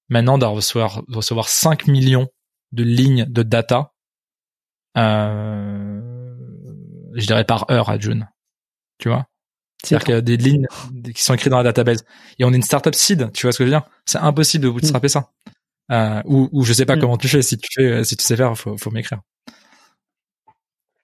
maintenant 0.09 0.39
doit 0.39 0.49
recevoir, 0.49 1.03
recevoir 1.09 1.49
5 1.49 1.87
millions 1.87 2.29
de 2.73 2.83
lignes 2.83 3.25
de 3.27 3.43
data, 3.43 3.93
euh, 4.97 6.01
je 7.15 7.27
dirais 7.27 7.45
par 7.45 7.71
heure 7.71 7.89
à 7.89 7.99
June. 7.99 8.29
Tu 8.99 9.09
vois? 9.09 9.27
C'est-à-dire 9.83 10.05
qu'il 10.05 10.15
y 10.15 10.19
a 10.19 10.21
des 10.21 10.37
lignes 10.37 10.67
qui 11.15 11.23
sont 11.23 11.35
écrites 11.35 11.51
dans 11.51 11.59
la 11.59 11.65
database. 11.65 12.05
Et 12.39 12.45
on 12.45 12.53
est 12.53 12.57
une 12.57 12.63
startup 12.63 12.95
seed, 12.95 13.31
tu 13.33 13.47
vois 13.47 13.53
ce 13.53 13.59
que 13.59 13.65
je 13.65 13.71
veux 13.71 13.77
dire? 13.77 13.87
C'est 14.07 14.19
impossible 14.19 14.65
de 14.65 14.71
bootstrapper 14.71 15.07
mm. 15.07 15.11
ça. 15.11 15.31
Euh, 15.93 16.23
ou, 16.25 16.49
ou 16.53 16.65
je 16.65 16.73
sais 16.73 16.87
pas 16.87 16.97
mm. 16.97 17.01
comment 17.01 17.19
tu 17.19 17.29
fais. 17.29 17.43
Si 17.43 17.59
tu 17.59 17.69
fais, 17.73 18.03
si 18.05 18.17
tu 18.17 18.25
sais 18.25 18.37
faire, 18.37 18.57
faut, 18.57 18.77
faut 18.79 18.91
m'écrire. 18.91 19.21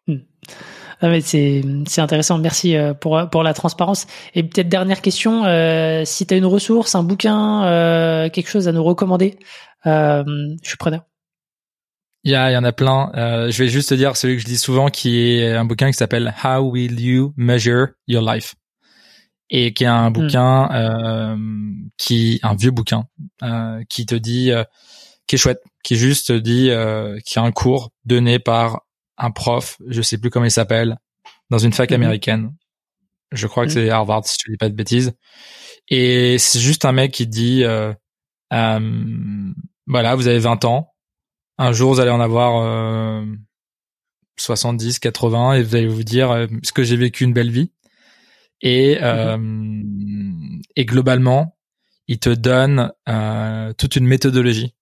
Mm. 0.06 0.16
Ah 1.02 1.08
mais 1.08 1.22
c'est 1.22 1.62
c'est 1.86 2.02
intéressant. 2.02 2.38
Merci 2.38 2.76
euh, 2.76 2.92
pour 2.92 3.20
pour 3.30 3.42
la 3.42 3.54
transparence. 3.54 4.06
Et 4.34 4.42
peut-être 4.42 4.68
dernière 4.68 5.00
question, 5.00 5.44
euh, 5.46 6.02
si 6.04 6.26
tu 6.26 6.34
as 6.34 6.36
une 6.36 6.46
ressource, 6.46 6.94
un 6.94 7.02
bouquin, 7.02 7.64
euh, 7.64 8.28
quelque 8.28 8.50
chose 8.50 8.68
à 8.68 8.72
nous 8.72 8.84
recommander, 8.84 9.38
euh, 9.86 10.24
je 10.62 10.68
suis 10.68 10.76
preneur. 10.76 11.02
Il 12.22 12.32
y, 12.32 12.34
a, 12.34 12.50
il 12.50 12.54
y 12.54 12.56
en 12.56 12.64
a 12.64 12.72
plein. 12.72 13.10
Euh, 13.14 13.50
je 13.50 13.62
vais 13.62 13.70
juste 13.70 13.88
te 13.88 13.94
dire 13.94 14.14
celui 14.14 14.36
que 14.36 14.42
je 14.42 14.46
dis 14.46 14.58
souvent, 14.58 14.88
qui 14.88 15.38
est 15.38 15.54
un 15.54 15.64
bouquin 15.64 15.86
qui 15.86 15.94
s'appelle 15.94 16.34
How 16.44 16.70
Will 16.70 17.00
You 17.00 17.32
Measure 17.36 17.88
Your 18.06 18.22
Life? 18.22 18.56
Et 19.48 19.72
qui 19.72 19.84
est 19.84 19.88
un 19.88 20.10
hmm. 20.10 20.12
bouquin 20.12 20.68
euh, 20.70 21.36
qui 21.96 22.38
un 22.42 22.54
vieux 22.54 22.70
bouquin 22.70 23.06
euh, 23.42 23.82
qui 23.88 24.04
te 24.04 24.14
dit 24.14 24.52
euh, 24.52 24.64
qui 25.26 25.36
est 25.36 25.38
chouette 25.38 25.62
qui 25.82 25.96
juste 25.96 26.30
dit 26.30 26.70
euh, 26.70 27.18
qui 27.24 27.38
a 27.38 27.42
un 27.42 27.52
cours 27.52 27.90
donné 28.04 28.38
par 28.38 28.82
un 29.20 29.30
prof 29.30 29.76
je 29.86 30.02
sais 30.02 30.18
plus 30.18 30.30
comment 30.30 30.46
il 30.46 30.50
s'appelle 30.50 30.98
dans 31.50 31.58
une 31.58 31.72
fac 31.72 31.90
hmm. 31.90 31.94
américaine 31.94 32.54
je 33.32 33.46
crois 33.46 33.64
que 33.64 33.70
hmm. 33.70 33.74
c'est 33.74 33.90
Harvard 33.90 34.26
si 34.26 34.36
je 34.44 34.50
dis 34.50 34.56
pas 34.56 34.68
de 34.68 34.74
bêtises 34.74 35.12
et 35.88 36.38
c'est 36.38 36.60
juste 36.60 36.84
un 36.84 36.92
mec 36.92 37.12
qui 37.12 37.26
dit 37.26 37.62
euh, 37.64 37.92
voilà 39.86 40.14
vous 40.14 40.26
avez 40.26 40.38
20 40.38 40.64
ans 40.64 40.92
un 41.58 41.72
jour 41.72 41.94
vous 41.94 42.00
allez 42.00 42.10
en 42.10 42.20
avoir 42.20 43.24
70 44.36 44.98
80 44.98 45.54
et 45.54 45.62
vous 45.62 45.76
allez 45.76 45.86
vous 45.86 46.02
dire 46.02 46.34
est-ce 46.36 46.72
que 46.72 46.82
j'ai 46.82 46.96
vécu 46.96 47.24
une 47.24 47.32
belle 47.32 47.50
vie 47.50 47.72
et 48.62 48.96
mhm. 48.96 49.02
euh, 49.02 50.60
et 50.76 50.84
globalement, 50.84 51.56
il 52.06 52.18
te 52.18 52.30
donne 52.30 52.92
euh, 53.08 53.72
toute 53.74 53.96
une 53.96 54.06
méthodologie 54.06 54.74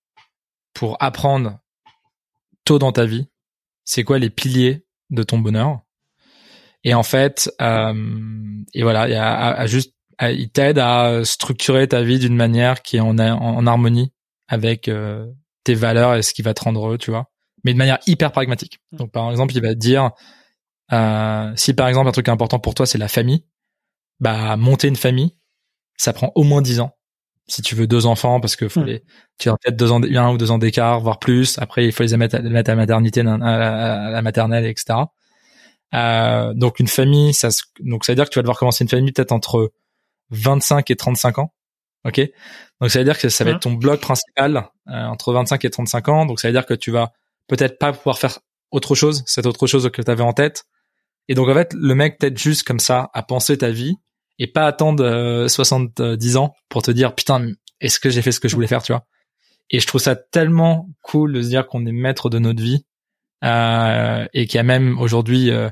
pour 0.75 0.97
apprendre 1.03 1.59
tôt 2.65 2.79
dans 2.79 2.93
ta 2.93 3.07
vie. 3.07 3.29
C'est 3.89 4.05
quoi 4.05 4.19
les 4.19 4.29
piliers 4.29 4.85
de 5.09 5.23
ton 5.23 5.39
bonheur? 5.39 5.81
Et 6.85 6.93
en 6.93 7.03
fait, 7.03 7.51
euh, 7.63 7.95
et 8.75 8.83
voilà, 8.83 9.09
il 9.09 9.15
a, 9.15 9.67
juste, 9.67 9.95
il 10.21 10.51
t'aide 10.51 10.79
à 10.79 11.25
structurer 11.25 11.89
ta 11.89 12.03
vie 12.03 12.19
d'une 12.19 12.37
manière 12.37 12.83
qui 12.83 12.99
est 12.99 13.01
en, 13.01 13.19
en, 13.19 13.67
harmonie 13.67 14.13
avec 14.47 14.89
euh, 14.89 15.27
tes 15.65 15.73
valeurs 15.73 16.17
et 16.17 16.23
ce 16.23 16.35
qui 16.35 16.43
va 16.43 16.53
te 16.53 16.63
rendre 16.63 16.85
heureux, 16.85 16.99
tu 16.99 17.11
vois. 17.11 17.31
Mais 17.65 17.73
de 17.73 17.79
manière 17.79 17.99
hyper 18.07 18.31
pragmatique. 18.31 18.79
Mm. 18.93 18.97
Donc 18.99 19.11
par 19.11 19.31
exemple, 19.31 19.57
il 19.57 19.63
va 19.63 19.71
te 19.71 19.79
dire 19.79 20.11
euh, 20.93 21.51
si 21.57 21.73
par 21.73 21.89
exemple 21.89 22.09
un 22.09 22.13
truc 22.13 22.29
important 22.29 22.59
pour 22.59 22.75
toi 22.75 22.85
c'est 22.85 22.99
la 22.99 23.09
famille, 23.09 23.47
bah 24.21 24.59
monter 24.59 24.89
une 24.89 24.97
famille, 24.97 25.35
ça 25.97 26.13
prend 26.13 26.31
au 26.35 26.43
moins 26.43 26.61
dix 26.61 26.81
ans. 26.81 26.93
Si 27.49 27.63
tu 27.63 27.75
veux 27.75 27.87
deux 27.87 28.07
enfants, 28.07 28.41
parce 28.41 28.57
que 28.57 28.69
faut 28.69 28.81
hmm. 28.81 28.87
les, 28.87 29.05
tu 29.39 29.49
as 29.49 29.57
peut-être 29.57 29.77
deux 29.77 29.91
ans, 29.91 30.03
un 30.03 30.33
ou 30.33 30.39
deux 30.39 30.51
ans 30.51 30.59
d'écart, 30.59 31.01
voire 31.01 31.19
plus. 31.19 31.59
Après, 31.59 31.87
il 31.87 31.93
faut 31.93 32.03
les 32.03 32.17
mettre, 32.17 32.37
à 32.37 32.41
la 32.41 32.75
maternité, 32.75 33.21
à 33.21 34.11
la 34.11 34.23
maternelle, 34.23 34.67
etc. 34.67 34.99
Euh, 35.95 36.53
donc 36.55 36.81
une 36.81 36.89
famille, 36.89 37.33
ça, 37.33 37.49
donc 37.81 38.05
ça 38.05 38.13
veut 38.13 38.17
dire 38.17 38.27
que 38.27 38.31
tu 38.31 38.39
vas 38.39 38.43
devoir 38.43 38.59
commencer 38.59 38.85
une 38.85 38.91
famille 38.91 39.13
peut-être 39.13 39.33
entre 39.33 39.73
25 40.31 40.91
et 40.91 40.97
35 40.97 41.39
ans. 41.39 41.55
Ok? 42.05 42.21
Donc 42.81 42.91
ça 42.91 42.99
veut 42.99 43.05
dire 43.05 43.19
que 43.19 43.29
ça 43.29 43.45
va 43.45 43.53
être 43.53 43.61
ton 43.61 43.73
bloc 43.73 44.01
principal 44.01 44.69
euh, 44.89 45.05
entre 45.07 45.33
25 45.33 45.65
et 45.65 45.71
35 45.71 46.09
ans. 46.09 46.27
Donc 46.27 46.41
ça 46.41 46.49
veut 46.49 46.53
dire 46.53 46.67
que 46.67 46.75
tu 46.75 46.91
vas 46.91 47.13
peut-être 47.49 47.79
pas 47.79 47.93
pouvoir 47.93 48.19
faire 48.19 48.39
autre 48.71 48.95
chose, 48.95 49.23
cette 49.27 49.47
autre 49.47 49.67
chose 49.67 49.91
que 49.91 50.03
tu 50.03 50.11
avais 50.11 50.23
en 50.23 50.33
tête. 50.33 50.65
Et 51.29 51.35
donc 51.35 51.49
en 51.49 51.55
fait, 51.55 51.75
le 51.75 51.95
mec 51.95 52.19
t'aide 52.19 52.39
juste 52.39 52.67
comme 52.67 52.81
ça 52.81 53.11
à 53.15 53.23
penser 53.23 53.59
ta 53.59 53.71
vie 53.71 53.97
et 54.39 54.47
pas 54.47 54.67
attendre 54.67 55.47
70 55.49 56.01
euh, 56.01 56.39
ans 56.39 56.55
pour 56.69 56.83
te 56.83 56.91
dire 56.91 57.15
putain 57.15 57.53
est-ce 57.81 58.01
que 58.01 58.11
j'ai 58.11 58.23
fait 58.23 58.33
ce 58.33 58.41
que 58.41 58.49
je 58.49 58.55
voulais 58.55 58.67
faire 58.67 58.83
tu 58.83 58.93
vois? 58.93 59.07
Et 59.71 59.81
je 59.81 59.87
trouve 59.87 60.01
ça 60.01 60.17
tellement 60.17 60.89
cool 61.03 61.33
de 61.35 61.43
se 61.43 61.49
dire 61.49 61.67
qu'on 61.67 61.85
est 61.87 61.93
maître 61.93 62.31
de 62.31 62.39
notre 62.39 62.63
vie 62.63 62.85
euh, 63.45 64.27
et 64.33 64.47
qu'il 64.47 64.57
y 64.57 64.61
a 64.61 64.65
même 64.65 64.99
aujourd'hui 64.99 65.51
euh, 65.51 65.69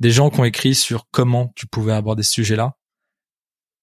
des 0.00 0.10
gens 0.10 0.30
qui 0.30 0.40
ont 0.40 0.44
écrit 0.44 0.74
sur 0.74 1.06
comment 1.10 1.52
tu 1.56 1.66
pouvais 1.66 1.92
aborder 1.92 2.22
ce 2.22 2.32
sujet-là. 2.32 2.76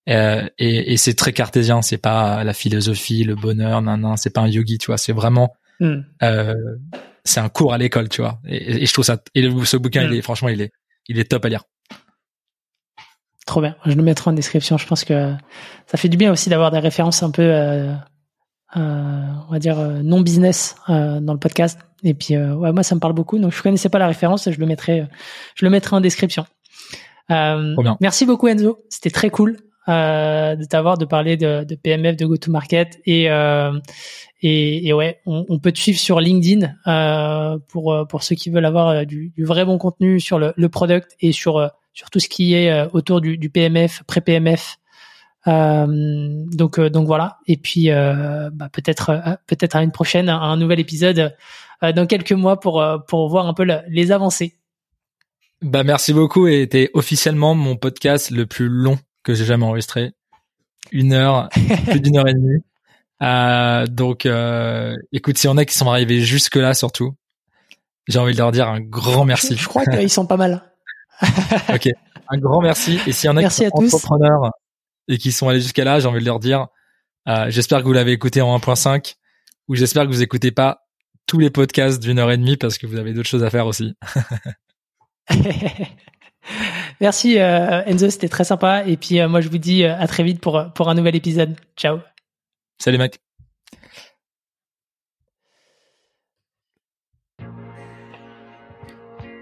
Euh, 0.07 0.47
et, 0.57 0.93
et 0.93 0.97
c'est 0.97 1.13
très 1.13 1.33
cartésien 1.33 1.81
c'est 1.81 1.97
pas 1.97 2.43
la 2.43 2.53
philosophie 2.53 3.23
le 3.25 3.35
bonheur 3.35 3.81
nan, 3.81 4.01
nan 4.01 4.17
c'est 4.17 4.33
pas 4.33 4.41
un 4.41 4.47
yogi 4.47 4.79
tu 4.79 4.87
vois 4.87 4.97
c'est 4.97 5.11
vraiment 5.11 5.53
euh, 5.81 6.55
c'est 7.23 7.41
un 7.41 7.49
cours 7.49 7.73
à 7.73 7.77
l'école 7.77 8.09
tu 8.09 8.21
vois. 8.21 8.39
Et, 8.47 8.83
et, 8.83 8.85
je 8.85 8.93
trouve 8.93 9.05
ça 9.05 9.21
et 9.35 9.49
ce 9.65 9.77
bouquin 9.77 10.03
il 10.03 10.09
hmm. 10.09 10.13
est 10.13 10.21
franchement 10.21 10.49
il 10.49 10.61
est 10.61 10.71
il 11.07 11.19
est 11.19 11.29
top 11.29 11.45
à 11.45 11.49
lire 11.49 11.63
Trop 13.49 13.61
bien. 13.61 13.75
Je 13.83 13.93
le 13.93 14.03
mettrai 14.03 14.29
en 14.29 14.33
description. 14.33 14.77
Je 14.77 14.85
pense 14.85 15.03
que 15.03 15.33
ça 15.87 15.97
fait 15.97 16.07
du 16.07 16.17
bien 16.17 16.31
aussi 16.31 16.51
d'avoir 16.51 16.69
des 16.69 16.77
références 16.77 17.23
un 17.23 17.31
peu, 17.31 17.41
euh, 17.41 17.91
euh, 18.77 19.25
on 19.47 19.51
va 19.51 19.57
dire, 19.57 19.79
euh, 19.79 20.03
non 20.03 20.21
business 20.21 20.75
dans 20.87 21.33
le 21.33 21.39
podcast. 21.39 21.79
Et 22.03 22.13
puis, 22.13 22.37
ouais, 22.37 22.71
moi, 22.71 22.83
ça 22.83 22.93
me 22.93 22.99
parle 22.99 23.13
beaucoup. 23.13 23.39
Donc, 23.39 23.51
je 23.51 23.63
connaissais 23.63 23.89
pas 23.89 23.97
la 23.97 24.05
référence. 24.05 24.51
Je 24.51 24.59
le 24.59 24.67
mettrai, 24.67 25.07
je 25.55 25.65
le 25.65 25.71
mettrai 25.71 25.95
en 25.95 25.99
description. 25.99 26.45
merci 27.27 28.27
beaucoup, 28.27 28.47
Enzo. 28.47 28.85
C'était 28.87 29.09
très 29.09 29.31
cool 29.31 29.57
de 29.87 30.65
t'avoir, 30.65 30.99
de 30.99 31.05
parler 31.05 31.35
de, 31.35 31.63
de, 31.63 31.73
PMF, 31.73 32.17
de 32.17 32.27
go-to-market. 32.27 32.99
Et, 33.07 33.29
et, 34.43 34.87
et, 34.87 34.93
ouais, 34.93 35.21
on, 35.25 35.57
peut 35.57 35.71
te 35.71 35.79
suivre 35.79 35.97
sur 35.97 36.19
LinkedIn 36.19 36.71
pour, 37.69 37.97
pour 38.07 38.21
ceux 38.21 38.35
qui 38.35 38.51
veulent 38.51 38.65
avoir 38.65 39.07
du, 39.07 39.33
du 39.35 39.43
vrai 39.43 39.65
bon 39.65 39.79
contenu 39.79 40.19
sur 40.19 40.37
le, 40.37 40.53
le 40.55 40.69
product 40.69 41.15
et 41.19 41.31
sur 41.31 41.71
sur 41.99 42.09
tout 42.09 42.21
ce 42.21 42.29
qui 42.29 42.53
est 42.53 42.71
euh, 42.71 42.87
autour 42.93 43.19
du, 43.19 43.37
du 43.37 43.49
PMF, 43.49 44.03
pré-PMF. 44.07 44.77
Euh, 45.47 46.45
donc 46.53 46.79
euh, 46.79 46.89
donc 46.89 47.07
voilà. 47.07 47.39
Et 47.45 47.57
puis 47.57 47.89
bah, 47.89 48.69
peut-être 48.71 49.37
peut-être 49.47 49.75
à 49.75 49.83
une 49.83 49.91
prochaine, 49.91 50.29
à 50.29 50.37
un 50.37 50.55
nouvel 50.55 50.79
épisode 50.79 51.35
dans 51.81 52.05
quelques 52.07 52.31
mois 52.31 52.57
pour 52.57 52.85
pour 53.05 53.27
voir 53.27 53.47
un 53.47 53.53
peu 53.53 53.67
les 53.89 54.13
avancées. 54.13 54.55
Bah 55.61 55.83
merci 55.83 56.13
beaucoup 56.13 56.47
et 56.47 56.69
t'es 56.69 56.89
officiellement 56.93 57.53
mon 57.53 57.75
podcast 57.75 58.31
le 58.31 58.45
plus 58.45 58.69
long 58.69 58.97
que 59.23 59.33
j'ai 59.33 59.43
jamais 59.43 59.65
enregistré. 59.65 60.13
Une 60.93 61.11
heure, 61.11 61.49
plus 61.89 61.99
d'une 61.99 62.17
heure 62.17 62.29
et 62.29 62.33
demie. 62.33 62.63
Euh, 63.21 63.87
donc, 63.87 64.25
euh, 64.25 64.95
écoute, 65.11 65.37
s'il 65.37 65.49
y 65.49 65.51
en 65.51 65.57
a 65.57 65.65
qui 65.65 65.75
sont 65.75 65.89
arrivés 65.89 66.21
jusque 66.21 66.55
là, 66.55 66.73
surtout, 66.73 67.13
j'ai 68.07 68.19
envie 68.19 68.31
de 68.31 68.37
leur 68.37 68.53
dire 68.53 68.69
un 68.69 68.79
grand 68.79 69.25
merci. 69.25 69.57
Je, 69.57 69.63
je 69.63 69.67
crois 69.67 69.85
qu'ils 69.85 70.09
sont 70.09 70.25
pas 70.25 70.37
mal. 70.37 70.68
ok, 71.73 71.89
un 72.29 72.37
grand 72.37 72.61
merci. 72.61 72.99
Et 73.07 73.11
s'il 73.11 73.27
y 73.27 73.31
en 73.31 73.37
a 73.37 73.43
qui 73.43 73.49
sont 73.49 73.69
entrepreneurs 73.73 74.51
et 75.07 75.17
qui 75.17 75.31
sont 75.31 75.49
allés 75.49 75.61
jusqu'à 75.61 75.83
là, 75.83 75.99
j'ai 75.99 76.07
envie 76.07 76.21
de 76.21 76.25
leur 76.25 76.39
dire 76.39 76.67
j'espère 77.47 77.79
que 77.79 77.83
vous 77.83 77.93
l'avez 77.93 78.11
écouté 78.11 78.41
en 78.41 78.57
1.5 78.57 79.15
ou 79.67 79.75
j'espère 79.75 80.03
que 80.03 80.09
vous 80.09 80.23
écoutez 80.23 80.51
pas 80.51 80.87
tous 81.27 81.39
les 81.39 81.49
podcasts 81.49 82.01
d'une 82.01 82.17
heure 82.17 82.31
et 82.31 82.37
demie 82.37 82.57
parce 82.57 82.77
que 82.77 82.87
vous 82.87 82.97
avez 82.97 83.13
d'autres 83.13 83.29
choses 83.29 83.43
à 83.43 83.49
faire 83.49 83.67
aussi. 83.67 83.95
Merci 87.01 87.35
Enzo, 87.35 88.09
c'était 88.09 88.29
très 88.29 88.45
sympa. 88.45 88.83
Et 88.85 88.97
puis 88.97 89.25
moi 89.27 89.41
je 89.41 89.49
vous 89.49 89.59
dis 89.59 89.83
à 89.83 90.07
très 90.07 90.23
vite 90.23 90.41
pour, 90.41 90.63
pour 90.73 90.89
un 90.89 90.95
nouvel 90.95 91.15
épisode. 91.15 91.55
Ciao. 91.77 91.99
Salut 92.79 92.97
mec. 92.97 93.19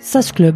SAS 0.07 0.31
Club, 0.31 0.55